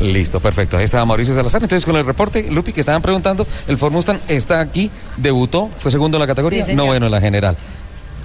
Listo, 0.00 0.40
perfecto. 0.40 0.76
Ahí 0.76 0.84
estaba 0.84 1.04
Mauricio 1.04 1.34
Salazar. 1.34 1.62
Entonces, 1.62 1.84
con 1.84 1.96
el 1.96 2.04
reporte, 2.04 2.50
Lupi, 2.50 2.72
que 2.72 2.80
estaban 2.80 3.02
preguntando, 3.02 3.46
el 3.68 3.78
Ford 3.78 3.92
Mustang 3.92 4.18
está 4.28 4.60
aquí, 4.60 4.90
debutó, 5.16 5.70
fue 5.78 5.90
segundo 5.90 6.16
en 6.16 6.22
la 6.22 6.26
categoría, 6.26 6.66
Sí, 6.66 6.74
noveno 6.74 7.06
en 7.06 7.12
la 7.12 7.20
general. 7.20 7.56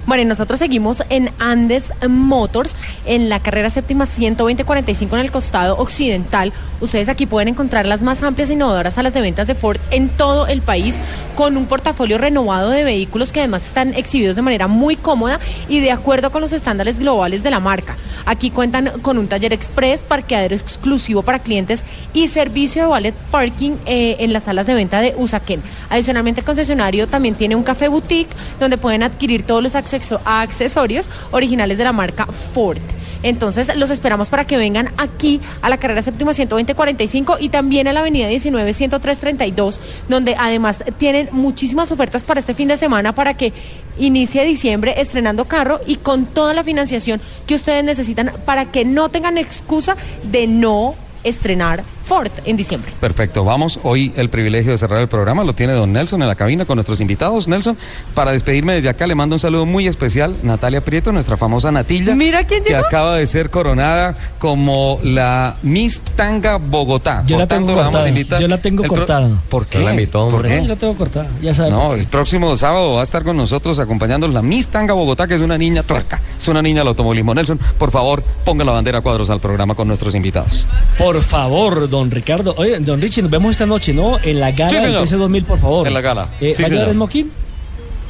Bueno, 0.08 0.22
y 0.22 0.24
nosotros 0.24 0.58
seguimos 0.58 1.02
en 1.10 1.28
Andes 1.38 1.92
Motors, 2.08 2.74
en 3.04 3.28
la 3.28 3.40
carrera 3.40 3.68
séptima 3.68 4.06
12045 4.06 5.14
en 5.16 5.20
el 5.20 5.30
costado 5.30 5.76
occidental. 5.76 6.50
Ustedes 6.80 7.10
aquí 7.10 7.26
pueden 7.26 7.48
encontrar 7.48 7.84
las 7.84 8.00
más 8.00 8.22
amplias 8.22 8.48
e 8.48 8.54
innovadoras 8.54 8.94
salas 8.94 9.12
de 9.12 9.20
ventas 9.20 9.46
de 9.46 9.54
Ford 9.54 9.78
en 9.90 10.08
todo 10.08 10.46
el 10.46 10.62
país, 10.62 10.96
con 11.34 11.58
un 11.58 11.66
portafolio 11.66 12.16
renovado 12.16 12.70
de 12.70 12.84
vehículos 12.84 13.32
que 13.32 13.40
además 13.40 13.66
están 13.66 13.92
exhibidos 13.92 14.34
de 14.34 14.40
manera 14.40 14.66
muy 14.66 14.96
cómoda 14.96 15.40
y 15.68 15.80
de 15.80 15.92
acuerdo 15.92 16.30
con 16.30 16.40
los 16.40 16.54
estándares 16.54 16.98
globales 16.98 17.42
de 17.42 17.50
la 17.50 17.60
marca. 17.60 17.96
Aquí 18.24 18.50
cuentan 18.50 19.00
con 19.02 19.18
un 19.18 19.28
taller 19.28 19.52
express, 19.52 20.04
parqueadero 20.04 20.54
exclusivo 20.54 21.22
para 21.22 21.40
clientes 21.40 21.84
y 22.14 22.28
servicio 22.28 22.84
de 22.84 22.88
valet 22.88 23.14
parking 23.30 23.72
eh, 23.84 24.16
en 24.20 24.32
las 24.32 24.44
salas 24.44 24.66
de 24.66 24.74
venta 24.74 25.02
de 25.02 25.14
Usaquén. 25.18 25.60
Adicionalmente, 25.90 26.40
el 26.40 26.46
concesionario 26.46 27.08
también 27.08 27.34
tiene 27.34 27.56
un 27.56 27.62
café 27.62 27.88
boutique 27.88 28.34
donde 28.58 28.78
pueden 28.78 29.02
adquirir 29.02 29.42
todos 29.42 29.62
los 29.62 29.74
acceso- 29.98 30.20
accesorios 30.24 31.10
originales 31.30 31.78
de 31.78 31.84
la 31.84 31.92
marca 31.92 32.26
Ford. 32.26 32.78
Entonces, 33.22 33.74
los 33.76 33.90
esperamos 33.90 34.28
para 34.28 34.44
que 34.44 34.56
vengan 34.56 34.92
aquí 34.96 35.40
a 35.60 35.68
la 35.68 35.78
carrera 35.78 36.02
séptima 36.02 36.32
12045 36.32 37.38
y 37.40 37.48
también 37.48 37.88
a 37.88 37.92
la 37.92 38.00
avenida 38.00 38.28
19 38.28 38.72
10332, 38.72 39.80
donde 40.08 40.36
además 40.38 40.84
tienen 40.98 41.28
muchísimas 41.32 41.90
ofertas 41.90 42.22
para 42.22 42.38
este 42.38 42.54
fin 42.54 42.68
de 42.68 42.76
semana 42.76 43.14
para 43.14 43.34
que 43.34 43.52
inicie 43.98 44.44
diciembre 44.44 45.00
estrenando 45.00 45.46
carro 45.46 45.80
y 45.84 45.96
con 45.96 46.26
toda 46.26 46.54
la 46.54 46.62
financiación 46.62 47.20
que 47.46 47.56
ustedes 47.56 47.82
necesitan 47.82 48.30
para 48.44 48.66
que 48.66 48.84
no 48.84 49.08
tengan 49.08 49.36
excusa 49.36 49.96
de 50.22 50.46
no 50.46 50.94
estrenar 51.24 51.84
Ford 52.02 52.30
en 52.46 52.56
diciembre. 52.56 52.90
Perfecto, 53.00 53.44
vamos. 53.44 53.78
Hoy 53.82 54.12
el 54.16 54.30
privilegio 54.30 54.72
de 54.72 54.78
cerrar 54.78 55.00
el 55.00 55.08
programa 55.08 55.44
lo 55.44 55.52
tiene 55.52 55.74
don 55.74 55.92
Nelson 55.92 56.22
en 56.22 56.28
la 56.28 56.36
cabina 56.36 56.64
con 56.64 56.76
nuestros 56.76 57.00
invitados. 57.02 57.48
Nelson, 57.48 57.76
para 58.14 58.32
despedirme 58.32 58.74
desde 58.74 58.88
acá 58.88 59.06
le 59.06 59.14
mando 59.14 59.34
un 59.36 59.40
saludo 59.40 59.66
muy 59.66 59.86
especial. 59.86 60.34
Natalia 60.42 60.80
Prieto, 60.80 61.12
nuestra 61.12 61.36
famosa 61.36 61.70
Natilla. 61.70 62.14
Mira 62.14 62.46
quién 62.46 62.62
Que 62.64 62.70
llegó. 62.70 62.86
acaba 62.86 63.16
de 63.16 63.26
ser 63.26 63.50
coronada 63.50 64.14
como 64.38 64.98
la 65.02 65.56
Miss 65.62 66.00
Tanga 66.16 66.56
Bogotá. 66.56 67.22
Yo 67.26 67.36
Por 67.36 67.40
la 67.40 67.46
tengo 67.48 67.66
tanto, 67.66 67.72
la 67.72 67.76
vamos 67.76 67.88
a 67.88 67.92
cortada. 67.98 68.08
invitar. 68.08 68.40
Yo 68.40 68.48
la 68.48 68.58
tengo 68.58 68.82
El 68.84 68.88
pro- 68.88 68.98
cortada. 68.98 69.28
¿Por 69.50 69.66
qué? 69.66 69.78
la 69.80 69.92
mitad, 69.92 70.20
¿Por 70.30 70.46
qué? 70.46 70.62
Yo 70.62 70.68
la 70.68 70.76
tengo 70.76 70.94
cortada, 70.96 71.26
ya 71.42 71.52
sabes. 71.52 71.72
No, 71.72 71.92
el 71.92 72.06
próximo 72.06 72.56
sábado 72.56 72.94
va 72.94 73.00
a 73.00 73.04
estar 73.04 73.22
con 73.22 73.36
nosotros 73.36 73.78
acompañándonos 73.80 74.32
la 74.34 74.40
Miss 74.42 74.68
Tanga 74.68 74.94
Bogotá, 74.94 75.26
que 75.26 75.34
es 75.34 75.42
una 75.42 75.58
niña 75.58 75.82
tuerca, 75.82 76.20
es 76.38 76.48
una 76.48 76.62
niña 76.62 76.78
del 76.80 76.88
automovilismo. 76.88 77.34
Nelson, 77.34 77.58
por 77.78 77.90
favor, 77.90 78.22
ponga 78.44 78.64
la 78.64 78.72
bandera 78.72 78.98
a 78.98 79.00
cuadros 79.02 79.28
al 79.28 79.40
programa 79.40 79.74
con 79.74 79.86
nuestros 79.88 80.14
invitados. 80.14 80.66
Por 80.96 81.07
favor, 81.22 81.88
don 81.88 82.10
Ricardo. 82.10 82.54
Oye, 82.56 82.78
don 82.80 83.00
Richie, 83.00 83.22
nos 83.22 83.30
vemos 83.30 83.52
esta 83.52 83.66
noche, 83.66 83.92
¿no? 83.92 84.18
En 84.22 84.40
la 84.40 84.50
gala 84.52 84.70
Sí, 84.70 84.76
del 84.76 85.06
señor. 85.08 85.30
TC2000, 85.30 85.44
por 85.44 85.58
favor. 85.58 85.86
En 85.86 85.94
la 85.94 86.00
gala. 86.00 86.28
Eh, 86.40 86.54
Sí, 86.56 86.62
¿Va 86.62 86.66
a 86.66 86.70
llevar 86.70 86.70
señor. 86.70 86.88
el 86.88 86.94
moquín? 86.96 87.32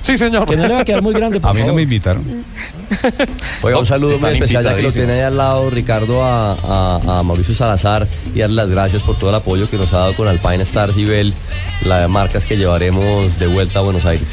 Sí, 0.01 0.17
señor. 0.17 0.47
Que 0.49 0.57
no 0.57 0.69
le 0.69 0.75
va 0.75 0.81
a 0.81 0.85
quedar 0.85 1.03
muy 1.03 1.13
grande, 1.13 1.41
por 1.41 1.51
A 1.51 1.55
mí 1.55 1.63
no 1.67 1.75
me 1.75 1.83
invitaron. 1.83 2.25
Oiga, 3.63 3.79
un 3.79 3.85
saludo 3.87 4.13
Están 4.13 4.31
muy 4.31 4.35
especial 4.39 4.65
ya 4.65 4.75
que 4.77 4.83
lo 4.83 4.91
tiene 4.93 5.13
ahí 5.15 5.21
al 5.21 5.37
lado 5.37 5.69
Ricardo 5.71 6.23
a, 6.25 6.53
a- 6.53 7.19
a 7.19 7.23
Mauricio 7.23 7.55
Salazar 7.55 8.07
y 8.35 8.39
darle 8.39 8.57
las 8.57 8.69
gracias 8.71 9.03
por 9.03 9.17
todo 9.19 9.31
el 9.31 9.37
apoyo 9.37 9.69
que 9.69 9.77
nos 9.77 9.93
ha 9.93 9.99
dado 9.99 10.15
con 10.15 10.27
Alpine 10.29 10.63
Stars 10.63 10.97
y 10.97 11.05
Bell, 11.05 11.35
las 11.85 12.09
marcas 12.09 12.47
que 12.47 12.57
llevaremos 12.57 13.39
de 13.39 13.47
vuelta 13.49 13.81
a 13.81 13.83
Buenos 13.83 14.05
Aires. 14.07 14.29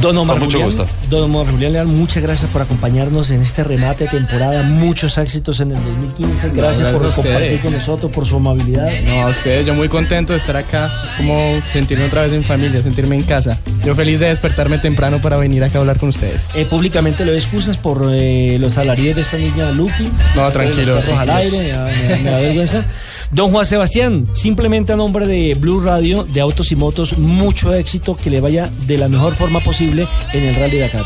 Don 0.00 0.16
Omar 0.18 0.38
Con 0.38 0.46
mucho 0.46 0.58
Julián, 0.58 0.78
gusto. 0.78 0.86
Don 1.10 1.22
Omar 1.24 1.50
Julián 1.50 1.72
Leal, 1.72 1.86
muchas 1.86 2.22
gracias 2.22 2.50
por 2.50 2.62
acompañarnos 2.62 3.30
en 3.30 3.42
este 3.42 3.64
remate 3.64 4.04
de 4.04 4.10
temporada. 4.10 4.62
Muchos 4.62 5.18
éxitos 5.18 5.60
en 5.60 5.72
el 5.72 5.84
2015. 5.84 6.50
Gracias, 6.54 6.54
gracias 6.54 6.92
por 6.92 7.12
compartir 7.12 7.60
con 7.60 7.72
nosotros, 7.72 8.12
por 8.12 8.26
su 8.26 8.36
amabilidad. 8.36 8.90
No, 9.06 9.26
a 9.26 9.30
ustedes, 9.30 9.66
yo 9.66 9.74
muy 9.74 9.88
contento 9.88 10.32
de 10.32 10.38
estar 10.38 10.56
acá. 10.56 10.90
Es 11.04 11.12
como 11.18 11.60
sentirme 11.70 12.06
otra 12.06 12.22
vez 12.22 12.32
en 12.32 12.44
familia, 12.44 12.82
sentirme 12.82 13.16
en 13.16 13.22
casa. 13.22 13.58
Yo 13.84 13.94
feliz 13.94 14.20
de 14.20 14.28
despertarme 14.28 14.78
temprano 14.78 15.20
para 15.20 15.36
venir 15.36 15.62
acá 15.64 15.78
a 15.78 15.80
hablar 15.80 15.98
con 15.98 16.08
ustedes. 16.08 16.48
Eh, 16.54 16.64
públicamente 16.64 17.24
le 17.24 17.32
doy 17.32 17.40
excusas 17.40 17.76
por 17.76 18.08
eh, 18.12 18.56
los 18.58 18.78
alaridos 18.78 19.16
de 19.16 19.22
esta 19.22 19.38
niña 19.38 19.72
Lucky. 19.72 20.10
No, 20.36 20.50
tranquilo, 20.50 20.94
los 20.94 21.08
al 21.08 21.30
aire, 21.30 21.58
me 21.58 22.16
me 22.16 22.22
me 22.22 22.30
da 22.30 22.38
vergüenza. 22.38 22.84
Don 23.32 23.50
Juan 23.50 23.64
Sebastián, 23.64 24.26
simplemente 24.34 24.92
a 24.92 24.96
nombre 24.96 25.26
de 25.26 25.54
Blue 25.54 25.80
Radio, 25.80 26.24
de 26.24 26.40
Autos 26.42 26.70
y 26.70 26.76
Motos, 26.76 27.16
mucho 27.16 27.72
éxito, 27.72 28.14
que 28.14 28.28
le 28.28 28.42
vaya 28.42 28.70
de 28.86 28.98
la 28.98 29.08
mejor 29.08 29.34
forma 29.34 29.60
posible 29.60 29.81
en 29.90 30.42
el 30.44 30.54
Rally 30.54 30.78
Dakar. 30.78 31.04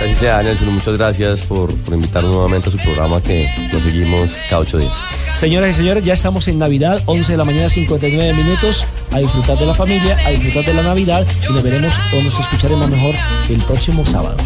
Así 0.00 0.14
sea, 0.14 0.42
Nelson, 0.42 0.72
muchas 0.72 0.96
gracias 0.96 1.42
por, 1.42 1.74
por 1.76 1.94
invitarnos 1.94 2.32
nuevamente 2.32 2.68
a 2.68 2.72
su 2.72 2.78
programa 2.78 3.22
que 3.22 3.48
nos 3.72 3.82
seguimos 3.82 4.32
cada 4.48 4.62
ocho 4.62 4.78
días. 4.78 4.92
Señoras 5.34 5.70
y 5.70 5.74
señores, 5.74 6.04
ya 6.04 6.14
estamos 6.14 6.48
en 6.48 6.58
Navidad, 6.58 7.02
11 7.06 7.32
de 7.32 7.38
la 7.38 7.44
mañana, 7.44 7.68
59 7.68 8.32
minutos, 8.32 8.84
a 9.12 9.18
disfrutar 9.18 9.58
de 9.58 9.66
la 9.66 9.74
familia, 9.74 10.16
a 10.26 10.30
disfrutar 10.30 10.64
de 10.64 10.74
la 10.74 10.82
Navidad 10.82 11.26
y 11.48 11.52
nos 11.52 11.62
veremos 11.62 11.92
o 12.12 12.22
nos 12.22 12.38
escucharemos 12.38 12.90
mejor 12.90 13.14
el 13.48 13.60
próximo 13.62 14.04
sábado. 14.04 14.36